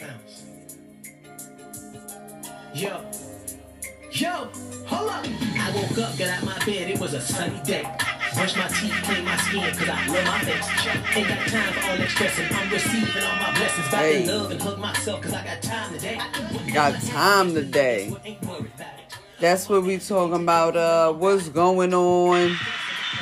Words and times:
Bounce. 0.00 0.44
Yo. 2.74 3.00
Yo, 4.12 4.48
hold 4.86 5.10
up. 5.10 5.24
I 5.24 5.72
woke 5.74 5.98
up, 5.98 6.18
got 6.18 6.28
out 6.28 6.42
my 6.44 6.58
bed, 6.64 6.90
it 6.90 6.98
was 6.98 7.14
a 7.14 7.20
sunny 7.20 7.60
day. 7.64 7.82
Brush 8.34 8.56
my 8.56 8.66
teeth, 8.68 8.92
clean 9.04 9.24
my 9.24 9.36
skin, 9.36 9.60
cause 9.76 9.88
I 9.88 10.06
love 10.06 10.24
my 10.24 10.38
face. 10.40 11.16
Ain't 11.16 11.28
got 11.28 11.46
time 11.48 11.72
for 11.74 11.90
all 11.90 11.96
that 11.96 12.08
stressing. 12.08 12.46
I'm 12.50 12.70
receiving 12.70 13.22
all 13.22 13.36
my 13.36 13.52
blessings. 13.54 13.88
Back 13.90 14.00
Hey. 14.02 14.26
love 14.26 14.50
and 14.50 14.60
hug 14.62 14.78
myself, 14.78 15.20
cause 15.22 15.32
I 15.32 15.44
got 15.44 15.62
time 15.62 15.92
today. 15.94 16.20
Got 16.72 17.00
time 17.02 17.54
today. 17.54 18.12
Ain't 18.24 18.42
worried 18.44 18.70
about 18.74 18.86
it. 18.98 19.16
That's 19.38 19.68
what 19.68 19.84
we 19.84 19.98
talking 19.98 20.42
about. 20.42 20.76
Uh, 20.76 21.12
what's 21.12 21.48
going 21.48 21.94
on? 21.94 22.56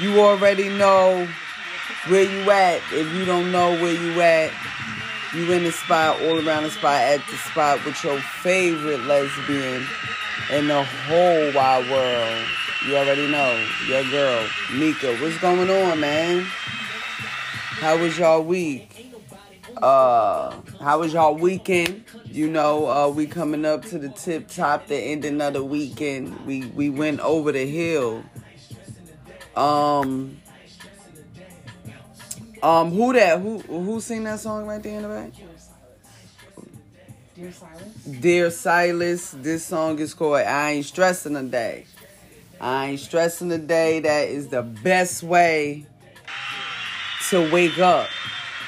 You 0.00 0.20
already 0.20 0.68
know 0.70 1.28
where 2.08 2.22
you 2.22 2.50
at. 2.50 2.80
If 2.92 3.12
you 3.14 3.24
don't 3.26 3.52
know 3.52 3.72
where 3.72 3.92
you 3.94 4.20
at, 4.22 4.52
you 5.34 5.52
in 5.52 5.64
the 5.64 5.72
spot, 5.72 6.20
all 6.22 6.46
around 6.46 6.64
the 6.64 6.70
spot, 6.70 7.00
at 7.02 7.20
the 7.28 7.36
spot 7.36 7.84
with 7.84 8.02
your 8.02 8.18
favorite 8.18 9.02
lesbian 9.04 9.84
in 10.50 10.68
the 10.68 10.82
whole 10.82 11.52
wide 11.52 11.90
world. 11.90 12.46
You 12.86 12.96
already 12.96 13.30
know. 13.30 13.66
Your 13.88 14.04
girl, 14.10 14.46
Mika. 14.72 15.16
What's 15.18 15.38
going 15.38 15.68
on, 15.68 16.00
man? 16.00 16.44
How 17.80 17.98
was 17.98 18.18
y'all 18.18 18.42
week? 18.42 19.12
Uh, 19.82 20.56
how 20.80 21.00
was 21.00 21.12
y'all 21.12 21.34
weekend? 21.34 22.04
You 22.24 22.48
know, 22.48 22.88
uh, 22.88 23.08
we 23.08 23.26
coming 23.26 23.64
up 23.64 23.84
to 23.86 23.98
the 23.98 24.08
tip 24.08 24.48
top, 24.48 24.86
the 24.86 25.14
of 25.40 25.52
the 25.52 25.64
weekend. 25.64 26.46
We 26.46 26.66
we 26.66 26.88
went 26.90 27.20
over 27.20 27.52
the 27.52 27.66
hill. 27.66 28.24
Um, 29.54 30.40
um, 32.62 32.90
who 32.92 33.12
that? 33.12 33.40
Who 33.40 33.58
who 33.58 34.00
sing 34.00 34.24
that 34.24 34.40
song 34.40 34.66
right 34.66 34.82
there 34.82 34.96
in 34.96 35.02
the 35.02 35.08
back? 35.08 35.32
Dear 37.34 37.52
Silas. 37.52 38.04
Dear 38.20 38.50
Silas, 38.50 39.30
this 39.30 39.64
song 39.64 39.98
is 40.00 40.12
called 40.12 40.40
I 40.40 40.72
Ain't 40.72 40.86
Stressing 40.86 41.36
a 41.36 41.42
Day. 41.44 41.86
I 42.60 42.86
ain't 42.86 43.00
stressing 43.00 43.52
a 43.52 43.58
day. 43.58 44.00
That 44.00 44.28
is 44.28 44.48
the 44.48 44.62
best 44.62 45.22
way 45.22 45.86
to 47.30 47.50
wake 47.52 47.78
up 47.78 48.08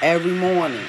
every 0.01 0.31
morning. 0.31 0.85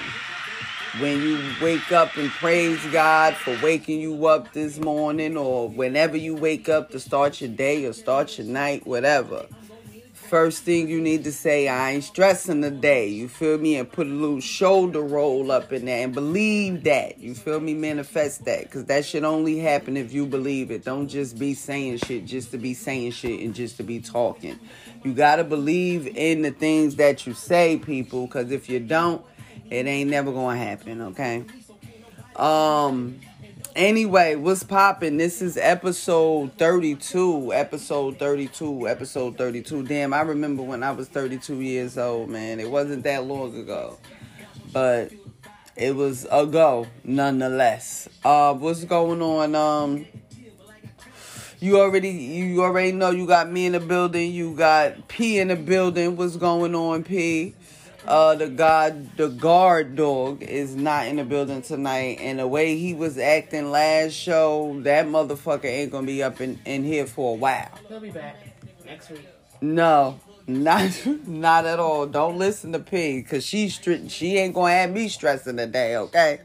When 1.00 1.22
you 1.22 1.40
wake 1.60 1.90
up 1.90 2.16
and 2.16 2.30
praise 2.30 2.78
God 2.92 3.34
for 3.34 3.58
waking 3.62 4.00
you 4.00 4.26
up 4.26 4.52
this 4.52 4.78
morning, 4.78 5.36
or 5.36 5.68
whenever 5.68 6.16
you 6.16 6.36
wake 6.36 6.68
up 6.68 6.90
to 6.90 7.00
start 7.00 7.40
your 7.40 7.50
day 7.50 7.84
or 7.86 7.92
start 7.94 8.38
your 8.38 8.46
night, 8.46 8.86
whatever. 8.86 9.46
First 10.32 10.62
thing 10.62 10.88
you 10.88 10.98
need 10.98 11.24
to 11.24 11.30
say, 11.30 11.68
I 11.68 11.90
ain't 11.90 12.04
stressing 12.04 12.62
the 12.62 12.70
day. 12.70 13.06
You 13.06 13.28
feel 13.28 13.58
me? 13.58 13.76
And 13.76 13.92
put 13.92 14.06
a 14.06 14.10
little 14.10 14.40
shoulder 14.40 15.02
roll 15.02 15.52
up 15.52 15.74
in 15.74 15.84
there 15.84 16.04
and 16.04 16.14
believe 16.14 16.84
that. 16.84 17.18
You 17.18 17.34
feel 17.34 17.60
me? 17.60 17.74
Manifest 17.74 18.46
that. 18.46 18.62
Because 18.62 18.86
that 18.86 19.04
should 19.04 19.24
only 19.24 19.58
happen 19.58 19.94
if 19.94 20.14
you 20.14 20.24
believe 20.24 20.70
it. 20.70 20.86
Don't 20.86 21.06
just 21.06 21.38
be 21.38 21.52
saying 21.52 21.98
shit 21.98 22.24
just 22.24 22.50
to 22.52 22.56
be 22.56 22.72
saying 22.72 23.10
shit 23.10 23.40
and 23.40 23.54
just 23.54 23.76
to 23.76 23.82
be 23.82 24.00
talking. 24.00 24.58
You 25.04 25.12
got 25.12 25.36
to 25.36 25.44
believe 25.44 26.06
in 26.06 26.40
the 26.40 26.50
things 26.50 26.96
that 26.96 27.26
you 27.26 27.34
say, 27.34 27.76
people. 27.76 28.26
Because 28.26 28.52
if 28.52 28.70
you 28.70 28.80
don't, 28.80 29.22
it 29.68 29.86
ain't 29.86 30.08
never 30.08 30.32
going 30.32 30.58
to 30.58 30.64
happen, 30.64 31.02
okay? 31.02 31.44
Um. 32.36 33.20
Anyway, 33.74 34.34
what's 34.34 34.62
popping? 34.62 35.16
This 35.16 35.40
is 35.40 35.56
episode 35.56 36.52
32. 36.58 37.54
Episode 37.54 38.18
32. 38.18 38.86
Episode 38.86 39.38
32. 39.38 39.84
Damn, 39.84 40.12
I 40.12 40.20
remember 40.20 40.62
when 40.62 40.82
I 40.82 40.90
was 40.90 41.08
32 41.08 41.58
years 41.62 41.96
old, 41.96 42.28
man. 42.28 42.60
It 42.60 42.70
wasn't 42.70 43.02
that 43.04 43.24
long 43.24 43.56
ago. 43.56 43.98
But 44.74 45.12
it 45.74 45.96
was 45.96 46.26
a 46.30 46.44
go, 46.44 46.86
nonetheless. 47.02 48.10
Uh 48.22 48.52
what's 48.52 48.84
going 48.84 49.22
on? 49.22 49.54
Um 49.54 50.06
you 51.58 51.80
already 51.80 52.10
you 52.10 52.62
already 52.62 52.92
know 52.92 53.08
you 53.08 53.26
got 53.26 53.50
me 53.50 53.64
in 53.64 53.72
the 53.72 53.80
building, 53.80 54.32
you 54.32 54.54
got 54.54 55.08
P 55.08 55.38
in 55.38 55.48
the 55.48 55.56
building. 55.56 56.16
What's 56.16 56.36
going 56.36 56.74
on, 56.74 57.04
P? 57.04 57.54
Uh, 58.06 58.34
the 58.34 58.48
god, 58.48 59.16
the 59.16 59.28
guard 59.28 59.94
dog 59.94 60.42
is 60.42 60.74
not 60.74 61.06
in 61.06 61.16
the 61.16 61.24
building 61.24 61.62
tonight, 61.62 62.18
and 62.20 62.40
the 62.40 62.48
way 62.48 62.76
he 62.76 62.94
was 62.94 63.16
acting 63.16 63.70
last 63.70 64.12
show, 64.12 64.80
that 64.82 65.06
motherfucker 65.06 65.66
ain't 65.66 65.92
gonna 65.92 66.06
be 66.06 66.22
up 66.22 66.40
in, 66.40 66.58
in 66.64 66.82
here 66.82 67.06
for 67.06 67.34
a 67.34 67.36
while. 67.36 67.70
He'll 67.88 68.00
be 68.00 68.10
back 68.10 68.36
next 68.84 69.10
week. 69.10 69.26
No, 69.60 70.18
not 70.48 71.06
not 71.26 71.64
at 71.64 71.78
all. 71.78 72.06
Don't 72.06 72.38
listen 72.38 72.72
to 72.72 72.80
P, 72.80 73.22
cause 73.22 73.44
she 73.44 73.68
str- 73.68 74.08
she 74.08 74.36
ain't 74.36 74.54
gonna 74.54 74.72
have 74.72 74.90
me 74.90 75.08
stressing 75.08 75.56
today, 75.56 75.96
okay? 75.96 76.40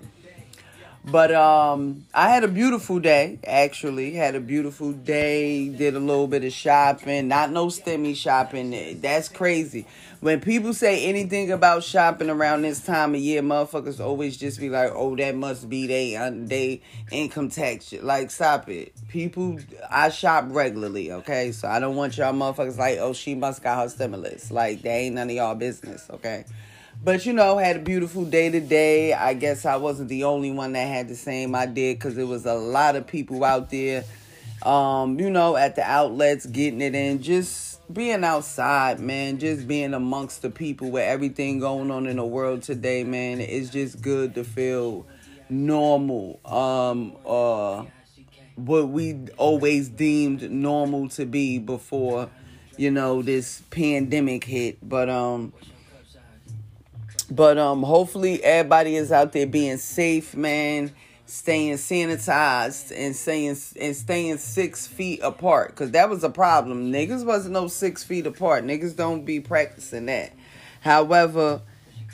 But 1.09 1.33
um, 1.33 2.05
I 2.13 2.29
had 2.29 2.43
a 2.43 2.49
beautiful 2.49 2.99
day. 2.99 3.39
Actually, 3.47 4.13
had 4.13 4.35
a 4.35 4.41
beautiful 4.41 4.91
day. 4.91 5.69
Did 5.69 5.95
a 5.95 6.01
little 6.01 6.27
bit 6.27 6.43
of 6.43 6.51
shopping. 6.51 7.29
Not 7.29 7.49
no 7.49 7.67
stimmy 7.67 8.13
shopping. 8.13 8.99
That's 8.99 9.29
crazy. 9.29 9.87
When 10.19 10.41
people 10.41 10.73
say 10.73 11.05
anything 11.05 11.51
about 11.51 11.83
shopping 11.83 12.31
around 12.31 12.63
this 12.63 12.83
time 12.83 13.13
of 13.13 13.21
year, 13.21 13.43
motherfuckers 13.43 14.03
always 14.03 14.35
just 14.35 14.59
be 14.59 14.67
like, 14.67 14.91
"Oh, 14.95 15.15
that 15.15 15.35
must 15.35 15.69
be 15.69 15.85
they 15.85 16.15
uh, 16.15 16.31
they 16.33 16.81
income 17.11 17.49
tax." 17.49 17.89
shit." 17.89 18.03
Like, 18.03 18.31
stop 18.31 18.67
it. 18.67 18.93
People, 19.09 19.59
I 19.91 20.09
shop 20.09 20.45
regularly. 20.47 21.11
Okay, 21.11 21.51
so 21.51 21.67
I 21.67 21.79
don't 21.79 21.95
want 21.95 22.17
y'all 22.17 22.33
motherfuckers 22.33 22.79
like, 22.79 22.97
"Oh, 22.97 23.13
she 23.13 23.35
must 23.35 23.61
got 23.61 23.83
her 23.83 23.89
stimulus." 23.89 24.49
Like, 24.49 24.81
that 24.81 24.89
ain't 24.89 25.15
none 25.15 25.29
of 25.29 25.35
y'all 25.35 25.53
business. 25.53 26.07
Okay. 26.09 26.45
But 27.03 27.27
you 27.27 27.33
know, 27.33 27.59
had 27.59 27.75
a 27.75 27.79
beautiful 27.79 28.25
day 28.25 28.49
today. 28.49 29.13
I 29.13 29.35
guess 29.35 29.65
I 29.65 29.75
wasn't 29.75 30.09
the 30.09 30.23
only 30.23 30.49
one 30.51 30.73
that 30.73 30.87
had 30.87 31.09
the 31.09 31.15
same 31.15 31.53
idea 31.53 31.93
because 31.93 32.15
there 32.15 32.25
was 32.25 32.47
a 32.47 32.55
lot 32.55 32.95
of 32.95 33.05
people 33.05 33.43
out 33.43 33.69
there, 33.69 34.03
um, 34.63 35.19
you 35.19 35.29
know, 35.29 35.55
at 35.55 35.75
the 35.75 35.83
outlets 35.83 36.47
getting 36.47 36.81
it 36.81 36.95
in, 36.95 37.21
just 37.21 37.66
being 37.91 38.23
outside, 38.23 38.99
man, 38.99 39.39
just 39.39 39.67
being 39.67 39.93
amongst 39.93 40.41
the 40.41 40.49
people 40.49 40.91
with 40.91 41.03
everything 41.03 41.59
going 41.59 41.89
on 41.91 42.05
in 42.07 42.17
the 42.17 42.25
world 42.25 42.63
today, 42.63 43.03
man. 43.03 43.39
It's 43.39 43.69
just 43.69 44.01
good 44.01 44.35
to 44.35 44.43
feel 44.43 45.05
normal. 45.49 46.39
Um, 46.45 47.15
uh, 47.25 47.85
what 48.55 48.89
we 48.89 49.17
always 49.37 49.89
deemed 49.89 50.49
normal 50.51 51.09
to 51.09 51.25
be 51.25 51.59
before, 51.59 52.29
you 52.75 52.91
know, 52.91 53.21
this 53.21 53.61
pandemic 53.69 54.43
hit. 54.43 54.77
But 54.87 55.09
um. 55.09 55.53
But 57.29 57.57
um, 57.57 57.83
hopefully 57.83 58.41
everybody 58.41 58.95
is 58.95 59.11
out 59.11 59.33
there 59.33 59.45
being 59.45 59.75
safe, 59.79 60.33
man. 60.33 60.93
Staying 61.27 61.75
sanitized 61.75 62.93
and 62.95 63.13
staying 63.13 63.57
and 63.79 63.95
staying 63.95 64.37
six 64.37 64.87
feet 64.87 65.19
apart, 65.21 65.75
cause 65.75 65.91
that 65.91 66.09
was 66.09 66.23
a 66.23 66.29
problem. 66.29 66.91
Niggas 66.91 67.25
wasn't 67.25 67.53
no 67.53 67.67
six 67.67 68.01
feet 68.01 68.25
apart. 68.25 68.63
Niggas 68.63 68.95
don't 68.95 69.25
be 69.25 69.41
practicing 69.41 70.05
that. 70.05 70.31
However, 70.79 71.61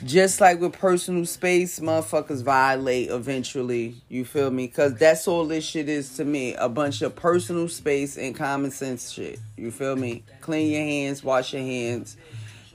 just 0.04 0.40
like 0.40 0.60
with 0.60 0.72
personal 0.72 1.24
space, 1.26 1.78
motherfuckers 1.78 2.42
violate 2.42 3.08
eventually. 3.10 4.02
You 4.08 4.24
feel 4.24 4.50
me? 4.50 4.66
Cause 4.66 4.94
that's 4.94 5.28
all 5.28 5.46
this 5.46 5.64
shit 5.64 5.88
is 5.88 6.16
to 6.16 6.24
me. 6.24 6.54
A 6.54 6.68
bunch 6.68 7.00
of 7.00 7.14
personal 7.14 7.68
space 7.68 8.18
and 8.18 8.34
common 8.34 8.72
sense 8.72 9.12
shit. 9.12 9.38
You 9.56 9.70
feel 9.70 9.94
me? 9.94 10.24
Clean 10.40 10.72
your 10.72 10.82
hands, 10.82 11.22
wash 11.22 11.52
your 11.52 11.62
hands. 11.62 12.16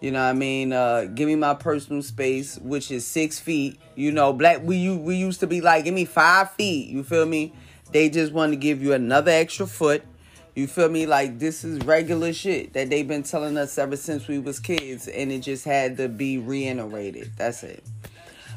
You 0.02 0.12
know 0.12 0.24
what 0.24 0.30
I 0.30 0.34
mean? 0.34 0.72
Uh, 0.72 1.06
give 1.14 1.28
me 1.28 1.36
my 1.36 1.54
personal 1.54 2.02
space, 2.02 2.58
which 2.60 2.90
is 2.90 3.06
six 3.06 3.40
feet. 3.40 3.80
You 3.96 4.12
know, 4.12 4.32
black 4.32 4.62
we 4.64 4.90
we 4.96 5.16
used 5.18 5.42
to 5.42 5.48
be 5.48 5.62
like, 5.62 5.84
give 5.84 5.94
me 5.94 6.06
five 6.06 6.52
feet. 6.52 6.90
You 6.90 7.04
feel 7.04 7.26
me? 7.26 7.54
They 7.92 8.10
just 8.10 8.32
want 8.32 8.54
to 8.54 8.56
give 8.56 8.82
you 8.82 8.94
another 8.94 9.32
extra 9.32 9.68
foot. 9.68 10.04
You 10.56 10.68
feel 10.68 10.90
me? 10.90 11.06
Like 11.06 11.40
this 11.40 11.64
is 11.64 11.80
regular 11.86 12.34
shit 12.34 12.74
that 12.74 12.90
they've 12.90 13.08
been 13.08 13.24
telling 13.24 13.58
us 13.58 13.78
ever 13.78 13.96
since 13.98 14.28
we 14.28 14.40
was 14.40 14.60
kids, 14.60 15.08
and 15.08 15.32
it 15.32 15.40
just 15.40 15.66
had 15.66 15.98
to 15.98 16.08
be 16.08 16.38
reiterated. 16.38 17.32
That's 17.38 17.64
it. 17.64 17.84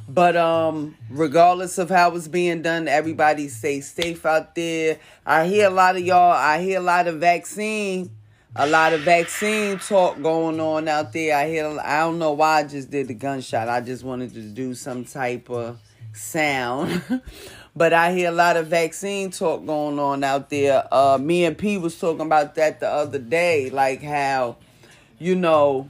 But 0.08 0.36
um, 0.36 0.96
regardless 1.10 1.78
of 1.78 1.88
how 1.88 2.14
it's 2.16 2.28
being 2.28 2.62
done, 2.62 2.88
everybody 2.88 3.48
stay 3.48 3.80
safe 3.80 4.26
out 4.26 4.54
there. 4.54 4.98
I 5.24 5.46
hear 5.46 5.68
a 5.68 5.70
lot 5.70 5.96
of 5.96 6.02
y'all. 6.02 6.32
I 6.32 6.60
hear 6.60 6.78
a 6.78 6.82
lot 6.82 7.06
of 7.06 7.16
vaccine, 7.20 8.10
a 8.54 8.66
lot 8.66 8.92
of 8.92 9.00
vaccine 9.00 9.78
talk 9.78 10.20
going 10.20 10.60
on 10.60 10.86
out 10.86 11.12
there. 11.12 11.36
I 11.36 11.48
hear. 11.48 11.66
I 11.80 12.00
don't 12.00 12.18
know 12.18 12.32
why 12.32 12.60
I 12.60 12.64
just 12.64 12.90
did 12.90 13.08
the 13.08 13.14
gunshot. 13.14 13.68
I 13.68 13.80
just 13.80 14.04
wanted 14.04 14.34
to 14.34 14.42
do 14.42 14.74
some 14.74 15.04
type 15.04 15.48
of 15.48 15.78
sound. 16.12 17.02
but 17.76 17.94
I 17.94 18.12
hear 18.12 18.28
a 18.28 18.34
lot 18.34 18.58
of 18.58 18.66
vaccine 18.66 19.30
talk 19.30 19.64
going 19.64 19.98
on 19.98 20.22
out 20.22 20.50
there. 20.50 20.86
Uh, 20.92 21.18
me 21.18 21.46
and 21.46 21.56
P 21.56 21.78
was 21.78 21.98
talking 21.98 22.26
about 22.26 22.54
that 22.56 22.80
the 22.80 22.88
other 22.88 23.18
day, 23.18 23.70
like 23.70 24.02
how, 24.02 24.58
you 25.18 25.34
know, 25.34 25.88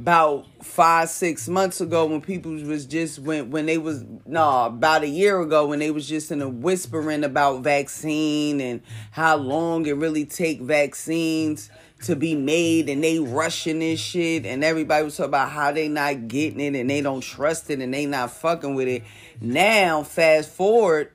about 0.00 0.46
five 0.62 1.08
six 1.08 1.48
months 1.48 1.80
ago 1.80 2.06
when 2.06 2.20
people 2.20 2.52
was 2.52 2.86
just 2.86 3.18
when 3.18 3.50
when 3.50 3.66
they 3.66 3.78
was 3.78 4.04
no 4.26 4.66
about 4.66 5.02
a 5.02 5.08
year 5.08 5.40
ago 5.40 5.66
when 5.66 5.80
they 5.80 5.90
was 5.90 6.08
just 6.08 6.30
in 6.30 6.40
a 6.40 6.48
whispering 6.48 7.24
about 7.24 7.62
vaccine 7.62 8.60
and 8.60 8.80
how 9.10 9.36
long 9.36 9.84
it 9.86 9.96
really 9.96 10.24
take 10.24 10.60
vaccines 10.60 11.68
to 12.04 12.14
be 12.14 12.34
made 12.34 12.88
and 12.88 13.02
they 13.02 13.18
rushing 13.18 13.80
this 13.80 13.98
shit 13.98 14.46
and 14.46 14.62
everybody 14.62 15.04
was 15.04 15.16
talking 15.16 15.30
about 15.30 15.50
how 15.50 15.72
they 15.72 15.88
not 15.88 16.28
getting 16.28 16.60
it 16.60 16.78
and 16.78 16.88
they 16.88 17.00
don't 17.00 17.22
trust 17.22 17.70
it 17.70 17.80
and 17.80 17.92
they 17.92 18.06
not 18.06 18.30
fucking 18.30 18.74
with 18.74 18.88
it. 18.88 19.02
Now, 19.40 20.04
fast 20.04 20.50
forward, 20.50 21.10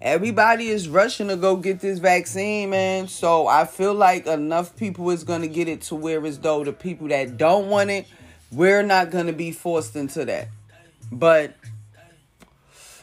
everybody 0.00 0.68
is 0.68 0.88
rushing 0.88 1.28
to 1.28 1.36
go 1.36 1.56
get 1.56 1.80
this 1.80 1.98
vaccine, 1.98 2.70
man. 2.70 3.08
So 3.08 3.46
I 3.46 3.64
feel 3.64 3.94
like 3.94 4.26
enough 4.26 4.76
people 4.76 5.10
is 5.10 5.24
gonna 5.24 5.48
get 5.48 5.68
it 5.68 5.82
to 5.82 5.94
where 5.94 6.24
as 6.26 6.38
though 6.38 6.64
the 6.64 6.72
people 6.72 7.08
that 7.08 7.38
don't 7.38 7.68
want 7.68 7.90
it, 7.90 8.06
we're 8.52 8.82
not 8.82 9.10
gonna 9.10 9.32
be 9.32 9.52
forced 9.52 9.96
into 9.96 10.24
that. 10.24 10.48
But 11.10 11.54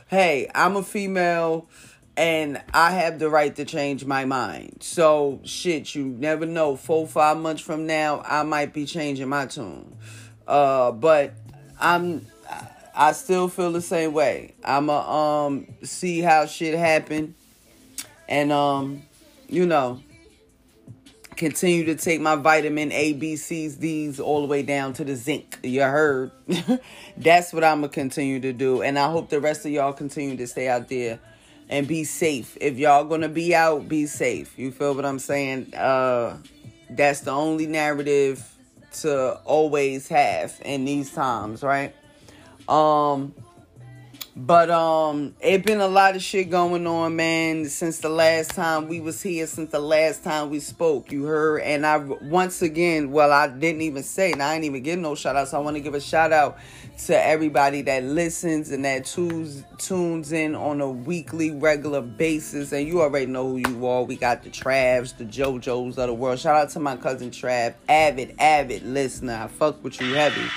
hey, 0.07 0.50
I'm 0.54 0.75
a 0.75 0.84
female 0.84 1.68
and 2.16 2.62
I 2.74 2.92
have 2.92 3.19
the 3.19 3.30
right 3.30 3.56
to 3.56 3.66
change 3.66 4.06
my 4.06 4.25
mind. 4.25 4.78
So 4.81 5.40
shit, 5.44 5.95
you 5.95 6.06
never 6.06 6.45
know. 6.45 6.75
Four, 6.75 7.07
five 7.07 7.38
months 7.38 7.62
from 7.62 7.88
now, 7.88 8.22
I 8.25 8.44
might 8.44 8.74
be 8.74 8.86
changing 8.86 9.30
my 9.30 9.48
tune. 9.48 9.95
Uh, 10.48 10.92
but 10.92 11.34
I'm 11.80 12.25
I 12.96 13.13
still 13.13 13.48
feel 13.48 13.72
the 13.72 13.81
same 13.81 14.13
way. 14.13 14.54
I'ma 14.63 15.46
um 15.46 15.68
see 15.84 16.22
how 16.22 16.46
shit 16.46 16.78
happen 16.78 17.36
and 18.28 18.51
um, 18.51 19.04
you 19.48 19.66
know, 19.66 20.01
continue 21.34 21.86
to 21.86 21.96
take 21.96 22.22
my 22.22 22.36
vitamin 22.36 22.92
A, 22.92 23.14
B, 23.14 23.36
C's, 23.36 23.76
D's 23.76 24.20
all 24.20 24.42
the 24.42 24.48
way 24.48 24.64
down 24.64 24.94
to 24.94 25.04
the 25.04 25.16
zinc. 25.16 25.60
You 25.64 25.82
heard? 25.82 26.32
That's 27.18 27.54
what 27.54 27.64
I'm 27.64 27.82
gonna 27.82 27.90
continue 27.90 28.40
to 28.42 28.54
do. 28.54 28.82
And 28.82 28.98
I 28.98 29.12
hope 29.12 29.30
the 29.30 29.40
rest 29.40 29.66
of 29.66 29.72
y'all 29.72 29.94
continue 29.94 30.38
to 30.38 30.48
stay 30.48 30.68
out 30.68 30.90
there 30.90 31.20
and 31.70 31.88
be 31.88 32.04
safe. 32.04 32.58
If 32.62 32.78
y'all 32.78 33.06
gonna 33.06 33.30
be 33.30 33.56
out, 33.56 33.88
be 33.88 34.06
safe. 34.06 34.58
You 34.58 34.72
feel 34.72 34.96
what 34.96 35.06
I'm 35.06 35.20
saying? 35.20 35.74
Uh 35.74 36.38
that's 36.90 37.22
the 37.22 37.32
only 37.32 37.66
narrative 37.66 38.48
to 39.02 39.40
always 39.46 40.08
have 40.10 40.54
in 40.64 40.86
these 40.86 41.12
times, 41.12 41.64
right? 41.64 41.96
Um 42.68 43.34
but 44.36 44.72
um 44.72 45.36
it 45.42 45.64
been 45.64 45.80
a 45.80 45.88
lot 45.88 46.16
of 46.16 46.24
shit 46.24 46.50
going 46.50 46.88
on, 46.88 47.16
man, 47.16 47.66
since 47.66 48.00
the 48.00 48.10
last 48.10 48.52
time 48.52 48.88
we 48.88 49.00
was 49.00 49.22
here, 49.22 49.46
since 49.46 49.72
the 49.72 49.80
last 49.80 50.24
time 50.24 50.50
we 50.50 50.60
spoke. 50.60 51.12
You 51.12 51.26
heard 51.26 51.62
and 51.62 51.86
I 51.86 51.98
once 51.98 52.62
again, 52.62 53.12
well, 53.12 53.32
I 53.32 53.48
didn't 53.48 53.82
even 53.82 54.02
say, 54.02 54.32
and 54.32 54.42
I 54.42 54.56
ain't 54.56 54.64
even 54.64 54.82
get 54.82 54.98
no 54.98 55.14
shout 55.14 55.36
out. 55.36 55.50
So 55.50 55.58
I 55.58 55.62
want 55.62 55.76
to 55.76 55.82
give 55.82 55.94
a 55.94 56.02
shout 56.02 56.34
out 56.34 56.58
to 57.06 57.26
everybody 57.26 57.82
that 57.84 58.04
listens 58.04 58.72
and 58.72 58.84
that 58.86 59.06
tunes 59.06 59.64
tunes 59.78 60.32
in 60.32 60.56
on 60.56 60.82
a 60.82 60.90
weekly 60.90 61.52
regular 61.52 62.02
basis. 62.02 62.72
And 62.72 62.88
you 62.88 63.02
already 63.02 63.28
know 63.28 63.50
who 63.50 63.58
you 63.58 63.86
are. 63.86 64.04
We 64.04 64.16
got 64.16 64.44
the 64.44 64.50
Travs, 64.50 65.16
the 65.16 65.26
JoJo's 65.26 66.00
of 66.00 66.08
the 66.08 66.14
world. 66.14 66.40
Shout 66.40 66.56
out 66.56 66.70
to 66.72 66.80
my 66.80 66.96
cousin 66.96 67.30
Trav, 67.30 67.76
avid, 67.88 68.36
avid 68.40 68.82
listener. 68.82 69.42
I 69.44 69.48
fuck 69.48 69.84
with 69.84 70.02
you 70.02 70.16
heavy. 70.16 70.50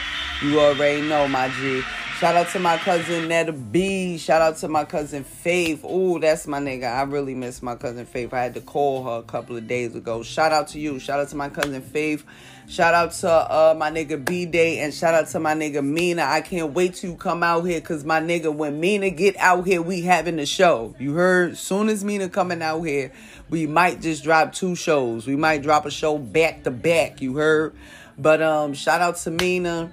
You 0.42 0.60
already 0.60 1.02
know 1.02 1.28
my 1.28 1.50
G. 1.50 1.82
Shout 2.18 2.34
out 2.34 2.48
to 2.52 2.58
my 2.58 2.78
cousin 2.78 3.28
Netta 3.28 3.52
B. 3.52 4.16
Shout 4.16 4.40
out 4.40 4.56
to 4.56 4.68
my 4.68 4.86
cousin 4.86 5.22
Faith. 5.22 5.84
Ooh, 5.84 6.18
that's 6.18 6.46
my 6.46 6.58
nigga. 6.58 6.90
I 6.90 7.02
really 7.02 7.34
miss 7.34 7.62
my 7.62 7.74
cousin 7.76 8.06
Faith. 8.06 8.32
I 8.32 8.42
had 8.42 8.54
to 8.54 8.62
call 8.62 9.04
her 9.04 9.18
a 9.18 9.22
couple 9.22 9.54
of 9.54 9.68
days 9.68 9.94
ago. 9.94 10.22
Shout 10.22 10.50
out 10.50 10.68
to 10.68 10.80
you. 10.80 10.98
Shout 10.98 11.20
out 11.20 11.28
to 11.28 11.36
my 11.36 11.50
cousin 11.50 11.82
Faith. 11.82 12.24
Shout 12.68 12.94
out 12.94 13.12
to 13.12 13.30
uh, 13.30 13.74
my 13.76 13.90
nigga 13.90 14.24
B 14.24 14.46
Day 14.46 14.78
and 14.78 14.94
shout 14.94 15.12
out 15.12 15.28
to 15.28 15.40
my 15.40 15.52
nigga 15.52 15.84
Mina. 15.84 16.22
I 16.22 16.40
can't 16.40 16.72
wait 16.72 16.94
to 16.94 17.16
come 17.16 17.42
out 17.42 17.64
here 17.64 17.80
because 17.80 18.02
my 18.02 18.20
nigga, 18.20 18.50
when 18.50 18.80
Mina 18.80 19.10
get 19.10 19.36
out 19.36 19.66
here, 19.66 19.82
we 19.82 20.00
having 20.00 20.36
the 20.36 20.46
show. 20.46 20.96
You 20.98 21.12
heard? 21.12 21.58
Soon 21.58 21.90
as 21.90 22.02
Mina 22.02 22.30
coming 22.30 22.62
out 22.62 22.80
here, 22.80 23.12
we 23.50 23.66
might 23.66 24.00
just 24.00 24.24
drop 24.24 24.54
two 24.54 24.74
shows. 24.74 25.26
We 25.26 25.36
might 25.36 25.60
drop 25.60 25.84
a 25.84 25.90
show 25.90 26.16
back 26.16 26.64
to 26.64 26.70
back. 26.70 27.20
You 27.20 27.36
heard? 27.36 27.74
But 28.16 28.40
um, 28.40 28.72
shout 28.72 29.02
out 29.02 29.16
to 29.16 29.30
Mina. 29.30 29.92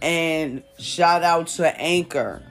And 0.00 0.62
shout 0.78 1.22
out 1.22 1.48
to 1.48 1.80
Anchor. 1.80 2.42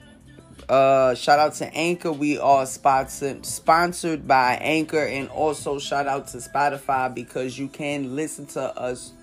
Uh, 0.67 1.15
shout 1.15 1.39
out 1.39 1.53
to 1.53 1.73
Anchor. 1.73 2.11
We 2.11 2.37
are 2.39 2.65
sponsored 2.65 3.45
sponsored 3.45 4.27
by 4.27 4.55
Anchor, 4.55 5.05
and 5.05 5.29
also 5.29 5.79
shout 5.79 6.07
out 6.07 6.27
to 6.29 6.37
Spotify 6.37 7.13
because 7.13 7.57
you 7.57 7.69
can 7.69 8.15
listen 8.17 8.47
to 8.47 8.61
us 8.77 9.13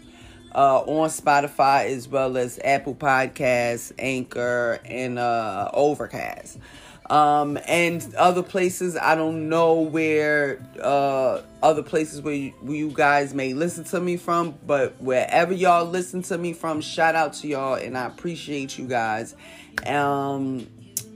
uh, 0.54 0.80
on 0.80 1.10
Spotify 1.10 1.86
as 1.86 2.08
well 2.08 2.38
as 2.38 2.58
Apple 2.64 2.94
Podcasts, 2.94 3.92
Anchor, 3.98 4.80
and 4.86 5.18
uh, 5.18 5.70
Overcast 5.74 6.58
um, 7.10 7.58
and 7.66 8.14
other 8.16 8.42
places. 8.42 8.96
I 8.96 9.14
don't 9.14 9.48
know 9.48 9.74
where 9.80 10.64
uh, 10.82 11.42
other 11.62 11.82
places 11.82 12.22
where 12.22 12.34
you, 12.34 12.50
where 12.60 12.76
you 12.76 12.90
guys 12.90 13.34
may 13.34 13.52
listen 13.54 13.84
to 13.84 14.00
me 14.00 14.16
from, 14.16 14.58
but 14.66 15.00
wherever 15.00 15.52
y'all 15.52 15.84
listen 15.84 16.22
to 16.22 16.38
me 16.38 16.52
from, 16.52 16.80
shout 16.80 17.14
out 17.14 17.34
to 17.34 17.48
y'all, 17.48 17.74
and 17.74 17.96
I 17.96 18.06
appreciate 18.06 18.78
you 18.78 18.86
guys. 18.86 19.34
Um, 19.86 20.66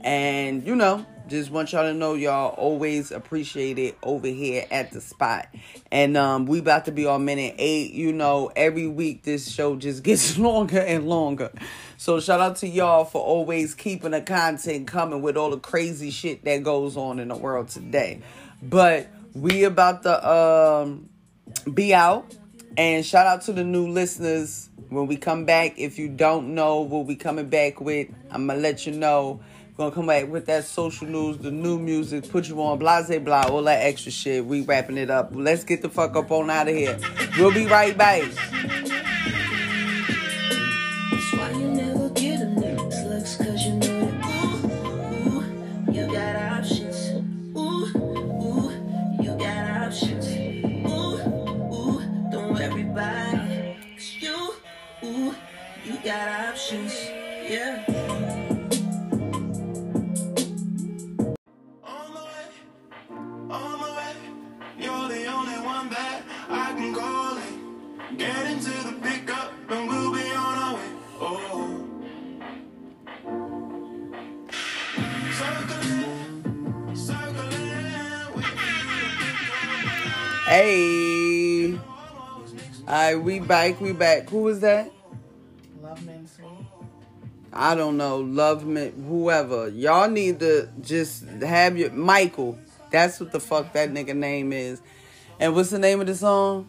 and 0.01 0.65
you 0.65 0.75
know, 0.75 1.05
just 1.29 1.51
want 1.51 1.71
y'all 1.71 1.83
to 1.83 1.93
know 1.93 2.15
y'all 2.15 2.53
always 2.55 3.11
appreciate 3.11 3.77
it 3.77 3.97
over 4.03 4.27
here 4.27 4.65
at 4.71 4.91
the 4.91 4.99
spot. 4.99 5.47
And 5.91 6.17
um 6.17 6.45
we 6.45 6.59
about 6.59 6.85
to 6.85 6.91
be 6.91 7.05
on 7.05 7.23
minute 7.25 7.55
eight. 7.57 7.93
You 7.93 8.11
know, 8.11 8.51
every 8.55 8.87
week 8.87 9.23
this 9.23 9.49
show 9.49 9.75
just 9.75 10.03
gets 10.09 10.37
longer 10.37 10.79
and 10.79 11.07
longer. 11.07 11.51
So 11.97 12.19
shout 12.19 12.39
out 12.39 12.57
to 12.57 12.67
y'all 12.67 13.05
for 13.05 13.21
always 13.21 13.75
keeping 13.75 14.11
the 14.11 14.21
content 14.21 14.87
coming 14.87 15.21
with 15.21 15.37
all 15.37 15.51
the 15.51 15.59
crazy 15.59 16.11
shit 16.11 16.43
that 16.45 16.63
goes 16.63 16.97
on 16.97 17.19
in 17.19 17.27
the 17.27 17.37
world 17.37 17.69
today. 17.69 18.21
But 18.61 19.07
we 19.33 19.63
about 19.63 20.03
to 20.03 20.29
um 20.29 21.09
be 21.73 21.93
out. 21.93 22.35
And 22.77 23.05
shout 23.05 23.27
out 23.27 23.41
to 23.43 23.53
the 23.53 23.63
new 23.63 23.87
listeners. 23.87 24.69
When 24.89 25.05
we 25.05 25.17
come 25.17 25.45
back, 25.45 25.77
if 25.77 25.99
you 25.99 26.07
don't 26.07 26.55
know 26.55 26.81
what 26.81 27.05
we 27.05 27.15
coming 27.15 27.49
back 27.49 27.79
with, 27.79 28.07
I'm 28.31 28.47
gonna 28.47 28.59
let 28.59 28.87
you 28.87 28.93
know. 28.93 29.41
Gonna 29.79 29.91
come 29.91 30.07
back 30.07 30.27
with 30.27 30.45
that 30.47 30.65
social 30.65 31.07
news, 31.07 31.37
the 31.37 31.51
new 31.51 31.79
music, 31.79 32.29
put 32.29 32.49
you 32.49 32.61
on 32.61 32.79
blase 32.79 33.17
blah, 33.19 33.43
all 33.43 33.63
that 33.63 33.85
extra 33.85 34.11
shit. 34.11 34.45
We 34.45 34.59
wrapping 34.59 34.97
it 34.97 35.09
up. 35.09 35.29
Let's 35.33 35.63
get 35.63 35.81
the 35.81 35.87
fuck 35.87 36.17
up 36.17 36.29
on 36.31 36.49
out 36.49 36.67
of 36.67 36.75
here. 36.75 36.99
We'll 37.37 37.53
be 37.53 37.65
right 37.65 37.97
back. 37.97 38.29
got 56.03 56.49
options, 56.49 56.93
yeah. 57.47 57.88
Get 68.17 68.47
into 68.47 68.71
the 68.71 68.93
pickup 69.01 69.53
and 69.69 69.87
we'll 69.87 70.11
be 70.11 70.31
on 70.31 70.57
our 70.57 70.73
way. 70.75 70.81
Oh. 71.21 71.85
Circling, 75.31 76.95
circling. 76.95 78.43
Hey. 80.47 81.79
Alright, 82.87 83.21
we 83.21 83.39
back, 83.39 83.79
we 83.79 83.93
back. 83.93 84.29
Who 84.31 84.39
was 84.39 84.59
that? 84.61 84.91
Love 85.81 86.03
Men 86.05 86.27
I 87.53 87.75
don't 87.75 87.97
know, 87.97 88.17
love 88.17 88.65
me, 88.65 88.91
whoever. 89.07 89.69
Y'all 89.69 90.09
need 90.09 90.39
to 90.39 90.67
just 90.81 91.25
have 91.25 91.77
your 91.77 91.91
Michael. 91.91 92.57
That's 92.89 93.19
what 93.19 93.31
the 93.31 93.39
fuck 93.39 93.73
that 93.73 93.91
nigga 93.91 94.15
name 94.15 94.51
is. 94.51 94.81
And 95.39 95.53
what's 95.53 95.69
the 95.69 95.79
name 95.79 96.01
of 96.01 96.07
the 96.07 96.15
song? 96.15 96.67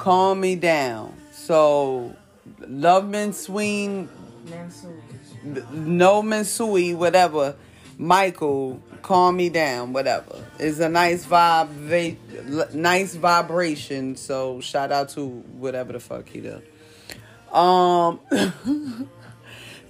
Calm 0.00 0.40
Me 0.40 0.56
Down. 0.56 1.14
So, 1.30 2.16
Love 2.66 3.04
Mensween. 3.04 4.08
No 5.72 6.22
Mensui, 6.22 6.96
whatever. 6.96 7.54
Michael, 7.98 8.82
Calm 9.02 9.36
Me 9.36 9.50
Down, 9.50 9.92
whatever. 9.92 10.42
It's 10.58 10.78
a 10.78 10.88
nice 10.88 11.26
vibe, 11.26 12.72
nice 12.72 13.14
vibration. 13.14 14.16
So, 14.16 14.62
shout 14.62 14.90
out 14.90 15.10
to 15.10 15.26
whatever 15.26 15.92
the 15.92 16.00
fuck 16.00 16.26
he 16.30 16.40
does. 16.40 16.62
Um, 17.52 18.20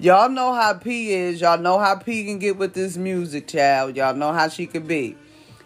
y'all 0.00 0.28
know 0.28 0.52
how 0.52 0.74
P 0.74 1.12
is. 1.12 1.40
Y'all 1.40 1.58
know 1.58 1.78
how 1.78 1.94
P 1.94 2.24
can 2.24 2.40
get 2.40 2.56
with 2.56 2.74
this 2.74 2.96
music, 2.96 3.46
child. 3.46 3.94
Y'all 3.94 4.16
know 4.16 4.32
how 4.32 4.48
she 4.48 4.66
could 4.66 4.88
be. 4.88 5.16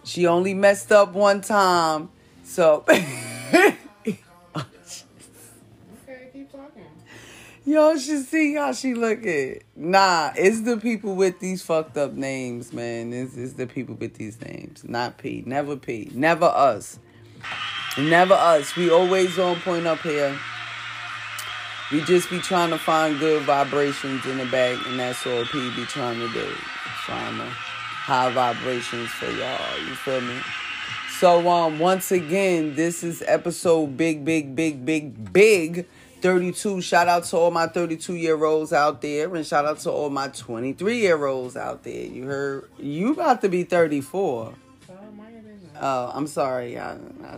She 0.02 0.26
only 0.26 0.52
messed 0.52 0.92
up 0.92 1.14
one 1.14 1.40
time, 1.40 2.10
so 2.42 2.84
Okay, 6.06 6.28
keep 6.32 6.52
talking. 6.52 6.84
Y'all 7.64 7.96
should 7.96 8.24
see 8.26 8.54
how 8.54 8.72
she 8.72 8.94
looking. 8.94 9.62
Nah, 9.76 10.32
it's 10.36 10.62
the 10.62 10.76
people 10.76 11.14
with 11.14 11.40
these 11.40 11.62
fucked 11.62 11.96
up 11.96 12.12
names, 12.12 12.72
man. 12.72 13.12
It's, 13.12 13.36
it's 13.36 13.54
the 13.54 13.66
people 13.66 13.94
with 13.94 14.14
these 14.14 14.40
names, 14.40 14.84
not 14.84 15.18
P. 15.18 15.42
Never 15.46 15.76
P. 15.76 16.10
Never 16.12 16.46
us. 16.46 16.98
Never 17.98 18.34
us. 18.34 18.74
We 18.76 18.90
always 18.90 19.38
on 19.38 19.56
point 19.60 19.86
up 19.86 20.00
here. 20.00 20.36
We 21.92 22.00
just 22.02 22.30
be 22.30 22.40
trying 22.40 22.70
to 22.70 22.78
find 22.78 23.18
good 23.18 23.42
vibrations 23.42 24.24
in 24.26 24.38
the 24.38 24.46
bag, 24.46 24.78
and 24.86 24.98
that's 24.98 25.26
all 25.26 25.44
P 25.44 25.70
be 25.76 25.84
trying 25.84 26.18
to 26.18 26.32
do. 26.32 26.52
Trying 27.04 27.36
to 27.38 27.44
high 27.44 28.30
vibrations 28.32 29.08
for 29.10 29.30
y'all. 29.30 29.78
You 29.78 29.94
feel 29.94 30.20
me? 30.20 30.38
So 31.18 31.48
um 31.48 31.78
once 31.78 32.10
again, 32.10 32.74
this 32.74 33.04
is 33.04 33.22
episode 33.26 33.96
big, 33.96 34.24
big, 34.24 34.56
big, 34.56 34.84
big, 34.84 35.32
big 35.32 35.86
32. 36.24 36.80
Shout 36.80 37.06
out 37.06 37.24
to 37.24 37.36
all 37.36 37.50
my 37.50 37.66
32 37.66 38.14
year 38.14 38.42
olds 38.42 38.72
out 38.72 39.02
there, 39.02 39.34
and 39.36 39.46
shout 39.46 39.66
out 39.66 39.78
to 39.80 39.90
all 39.90 40.08
my 40.08 40.28
23 40.28 40.96
year 40.96 41.26
olds 41.26 41.54
out 41.54 41.82
there. 41.84 42.06
You 42.06 42.24
heard 42.24 42.70
you 42.78 43.12
about 43.12 43.42
to 43.42 43.50
be 43.50 43.64
34. 43.64 44.54
So, 44.86 44.94
mind 45.14 45.34
your 45.34 45.42
business. 45.42 45.70
Oh, 45.78 46.12
I'm 46.14 46.26
sorry. 46.26 46.78
I, 46.78 46.96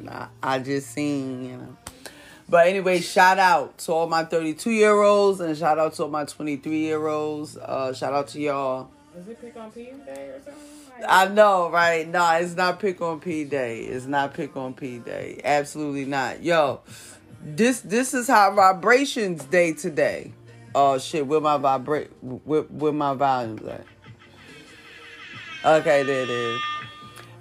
I, 0.08 0.28
I 0.40 0.58
just 0.60 0.92
seen, 0.92 1.46
you 1.46 1.56
know. 1.56 1.76
But 2.48 2.68
anyway, 2.68 3.00
shout 3.00 3.40
out 3.40 3.76
to 3.78 3.92
all 3.92 4.06
my 4.06 4.22
32 4.22 4.70
year 4.70 5.02
olds 5.02 5.40
and 5.40 5.56
shout 5.56 5.80
out 5.80 5.94
to 5.94 6.04
all 6.04 6.08
my 6.08 6.24
23 6.24 6.78
year 6.78 7.08
olds. 7.08 7.56
Uh, 7.56 7.92
shout 7.92 8.12
out 8.12 8.28
to 8.28 8.40
y'all. 8.40 8.88
Is 9.18 9.26
it 9.26 9.40
pick 9.40 9.56
on 9.56 9.72
P 9.72 9.90
day 10.06 10.28
or 10.28 10.40
something? 10.44 10.62
Like, 11.00 11.04
I 11.08 11.26
know, 11.34 11.70
right? 11.70 12.06
No, 12.06 12.24
it's 12.36 12.54
not 12.54 12.78
pick 12.78 13.00
on 13.00 13.18
P 13.18 13.42
day. 13.42 13.80
It's 13.80 14.06
not 14.06 14.32
pick 14.34 14.56
on 14.56 14.74
P 14.74 15.00
day. 15.00 15.40
Absolutely 15.42 16.04
not. 16.04 16.44
Yo, 16.44 16.82
this 17.54 17.80
this 17.80 18.12
is 18.12 18.26
how 18.26 18.52
vibrations 18.54 19.44
day 19.44 19.72
today. 19.72 20.32
Oh 20.74 20.98
shit, 20.98 21.26
where 21.26 21.40
my 21.40 21.56
vibrate 21.56 22.10
where, 22.20 22.62
where 22.62 22.92
my 22.92 23.14
volumes 23.14 23.62
at? 23.66 23.86
Okay, 25.64 26.02
there 26.02 26.22
it 26.22 26.30
is. 26.30 26.60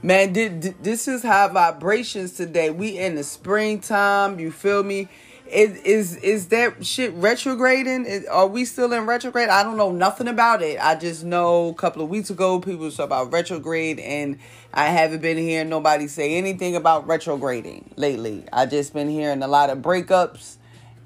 Man, 0.03 0.33
thi- 0.33 0.49
thi- 0.49 0.75
this 0.81 1.07
is 1.07 1.23
high 1.23 1.47
vibrations 1.47 2.33
today. 2.33 2.69
We 2.69 2.97
in 2.99 3.15
the 3.15 3.23
springtime. 3.23 4.39
You 4.39 4.51
feel 4.51 4.83
me? 4.83 5.07
Is 5.47 5.77
is 5.83 6.15
is 6.17 6.47
that 6.47 6.83
shit 6.85 7.13
retrograding? 7.13 8.05
Is, 8.05 8.25
are 8.25 8.47
we 8.47 8.65
still 8.65 8.91
in 8.93 9.05
retrograde? 9.05 9.49
I 9.49 9.61
don't 9.63 9.77
know 9.77 9.91
nothing 9.91 10.27
about 10.27 10.63
it. 10.63 10.79
I 10.79 10.95
just 10.95 11.23
know 11.23 11.69
a 11.69 11.73
couple 11.75 12.01
of 12.01 12.09
weeks 12.09 12.31
ago 12.31 12.59
people 12.59 12.89
talking 12.89 13.05
about 13.05 13.31
retrograde, 13.31 13.99
and 13.99 14.39
I 14.73 14.85
haven't 14.85 15.21
been 15.21 15.37
hearing 15.37 15.69
nobody 15.69 16.07
say 16.07 16.35
anything 16.35 16.75
about 16.75 17.07
retrograding 17.07 17.93
lately. 17.95 18.43
I 18.51 18.65
just 18.65 18.93
been 18.93 19.07
hearing 19.07 19.43
a 19.43 19.47
lot 19.47 19.69
of 19.69 19.79
breakups 19.79 20.57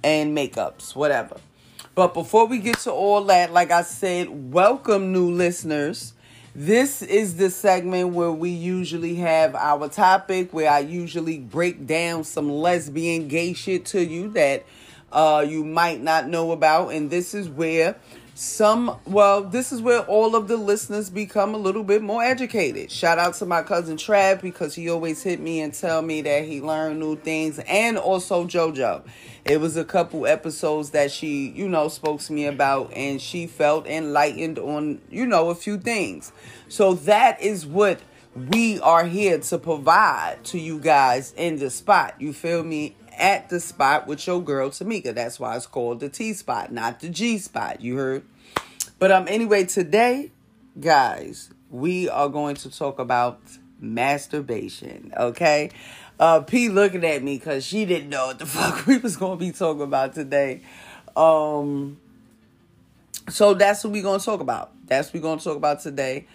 and 0.04 0.36
makeups, 0.36 0.96
whatever. 0.96 1.38
But 1.94 2.14
before 2.14 2.46
we 2.46 2.60
get 2.60 2.78
to 2.80 2.92
all 2.92 3.26
that, 3.26 3.52
like 3.52 3.72
I 3.72 3.82
said, 3.82 4.54
welcome 4.54 5.12
new 5.12 5.32
listeners. 5.32 6.14
This 6.60 7.02
is 7.02 7.38
the 7.38 7.50
segment 7.50 8.10
where 8.10 8.34
we 8.34 8.50
usually 8.50 9.16
have 9.16 9.56
our 9.56 9.88
topic, 9.88 10.52
where 10.52 10.70
I 10.70 10.80
usually 10.80 11.40
break 11.40 11.88
down 11.88 12.26
some 12.26 12.52
lesbian 12.52 13.30
gay 13.30 13.54
shit 13.54 13.86
to 13.86 14.04
you 14.04 14.28
that 14.32 14.66
uh, 15.10 15.46
you 15.48 15.64
might 15.64 16.02
not 16.02 16.28
know 16.28 16.52
about. 16.52 16.90
And 16.90 17.10
this 17.10 17.34
is 17.34 17.48
where 17.48 17.96
some, 18.40 18.98
well, 19.06 19.44
this 19.44 19.74
is 19.74 19.82
where 19.82 20.00
all 20.04 20.34
of 20.34 20.48
the 20.48 20.56
listeners 20.56 21.10
become 21.10 21.54
a 21.54 21.58
little 21.58 21.84
bit 21.84 22.02
more 22.02 22.24
educated. 22.24 22.90
Shout 22.90 23.20
out 23.20 23.34
to 23.34 23.46
my 23.46 23.64
cousin 23.64 23.98
Trav 23.98 24.42
because 24.42 24.74
he 24.74 24.90
always 24.90 25.22
hit 25.22 25.42
me 25.42 25.60
and 25.60 25.74
tell 25.74 26.02
me 26.02 26.22
that 26.22 26.46
he 26.46 26.62
learned 26.62 27.02
new 27.02 27.18
things. 27.18 27.60
And 27.68 27.98
also 27.98 28.46
JoJo. 28.46 29.04
It 29.44 29.60
was 29.60 29.76
a 29.76 29.84
couple 29.84 30.26
episodes 30.26 30.92
that 30.92 31.12
she, 31.12 31.50
you 31.50 31.68
know, 31.68 31.90
spoke 31.90 32.22
to 32.22 32.32
me 32.32 32.46
about 32.46 32.94
and 32.94 33.22
she 33.22 33.46
felt 33.46 33.86
enlightened 33.86 34.58
on, 34.58 35.02
you 35.10 35.26
know, 35.26 35.50
a 35.50 35.56
few 35.56 35.78
things. 35.78 36.32
So 36.70 36.94
that 36.94 37.42
is 37.42 37.66
what 37.66 38.00
we 38.36 38.80
are 38.80 39.04
here 39.04 39.40
to 39.40 39.58
provide 39.58 40.38
to 40.46 40.58
you 40.58 40.80
guys 40.80 41.34
in 41.36 41.58
the 41.58 41.70
spot. 41.70 42.16
You 42.20 42.32
feel 42.32 42.64
me? 42.64 42.96
At 43.20 43.50
the 43.50 43.60
spot 43.60 44.08
with 44.08 44.26
your 44.26 44.42
girl 44.42 44.70
Tamika. 44.70 45.14
That's 45.14 45.40
why 45.40 45.58
it's 45.58 45.68
called 45.68 46.00
the 46.00 46.08
T 46.08 46.34
spot, 46.34 46.72
not 46.72 47.02
the 47.02 47.10
G 47.10 47.38
spot. 47.38 47.82
You 47.82 47.98
heard? 47.98 48.24
But 48.98 49.12
um 49.12 49.28
anyway, 49.28 49.66
today, 49.66 50.32
guys, 50.80 51.50
we 51.70 52.08
are 52.10 52.30
going 52.30 52.56
to 52.56 52.72
talk 52.72 52.98
about 52.98 53.42
masturbation, 53.80 55.14
okay? 55.18 55.72
Uh 56.18 56.42
P 56.42 56.70
looking 56.70 57.04
at 57.04 57.22
me 57.22 57.40
cuz 57.40 57.66
she 57.66 57.86
didn't 57.86 58.10
know 58.10 58.28
what 58.28 58.40
the 58.40 58.46
fuck 58.56 58.86
we 58.88 58.98
was 58.98 59.18
going 59.18 59.38
to 59.38 59.46
be 59.46 59.52
talking 59.52 59.82
about 59.82 60.14
today. 60.14 60.62
Um 61.18 61.98
so 63.28 63.54
that's 63.54 63.84
what 63.84 63.94
we're 63.94 64.02
going 64.02 64.20
to 64.20 64.26
talk 64.26 64.40
about. 64.40 64.72
That's 64.88 65.10
what 65.10 65.16
we're 65.16 65.22
going 65.22 65.40
to 65.40 65.44
talk 65.44 65.58
about 65.58 65.82
today. 65.82 66.26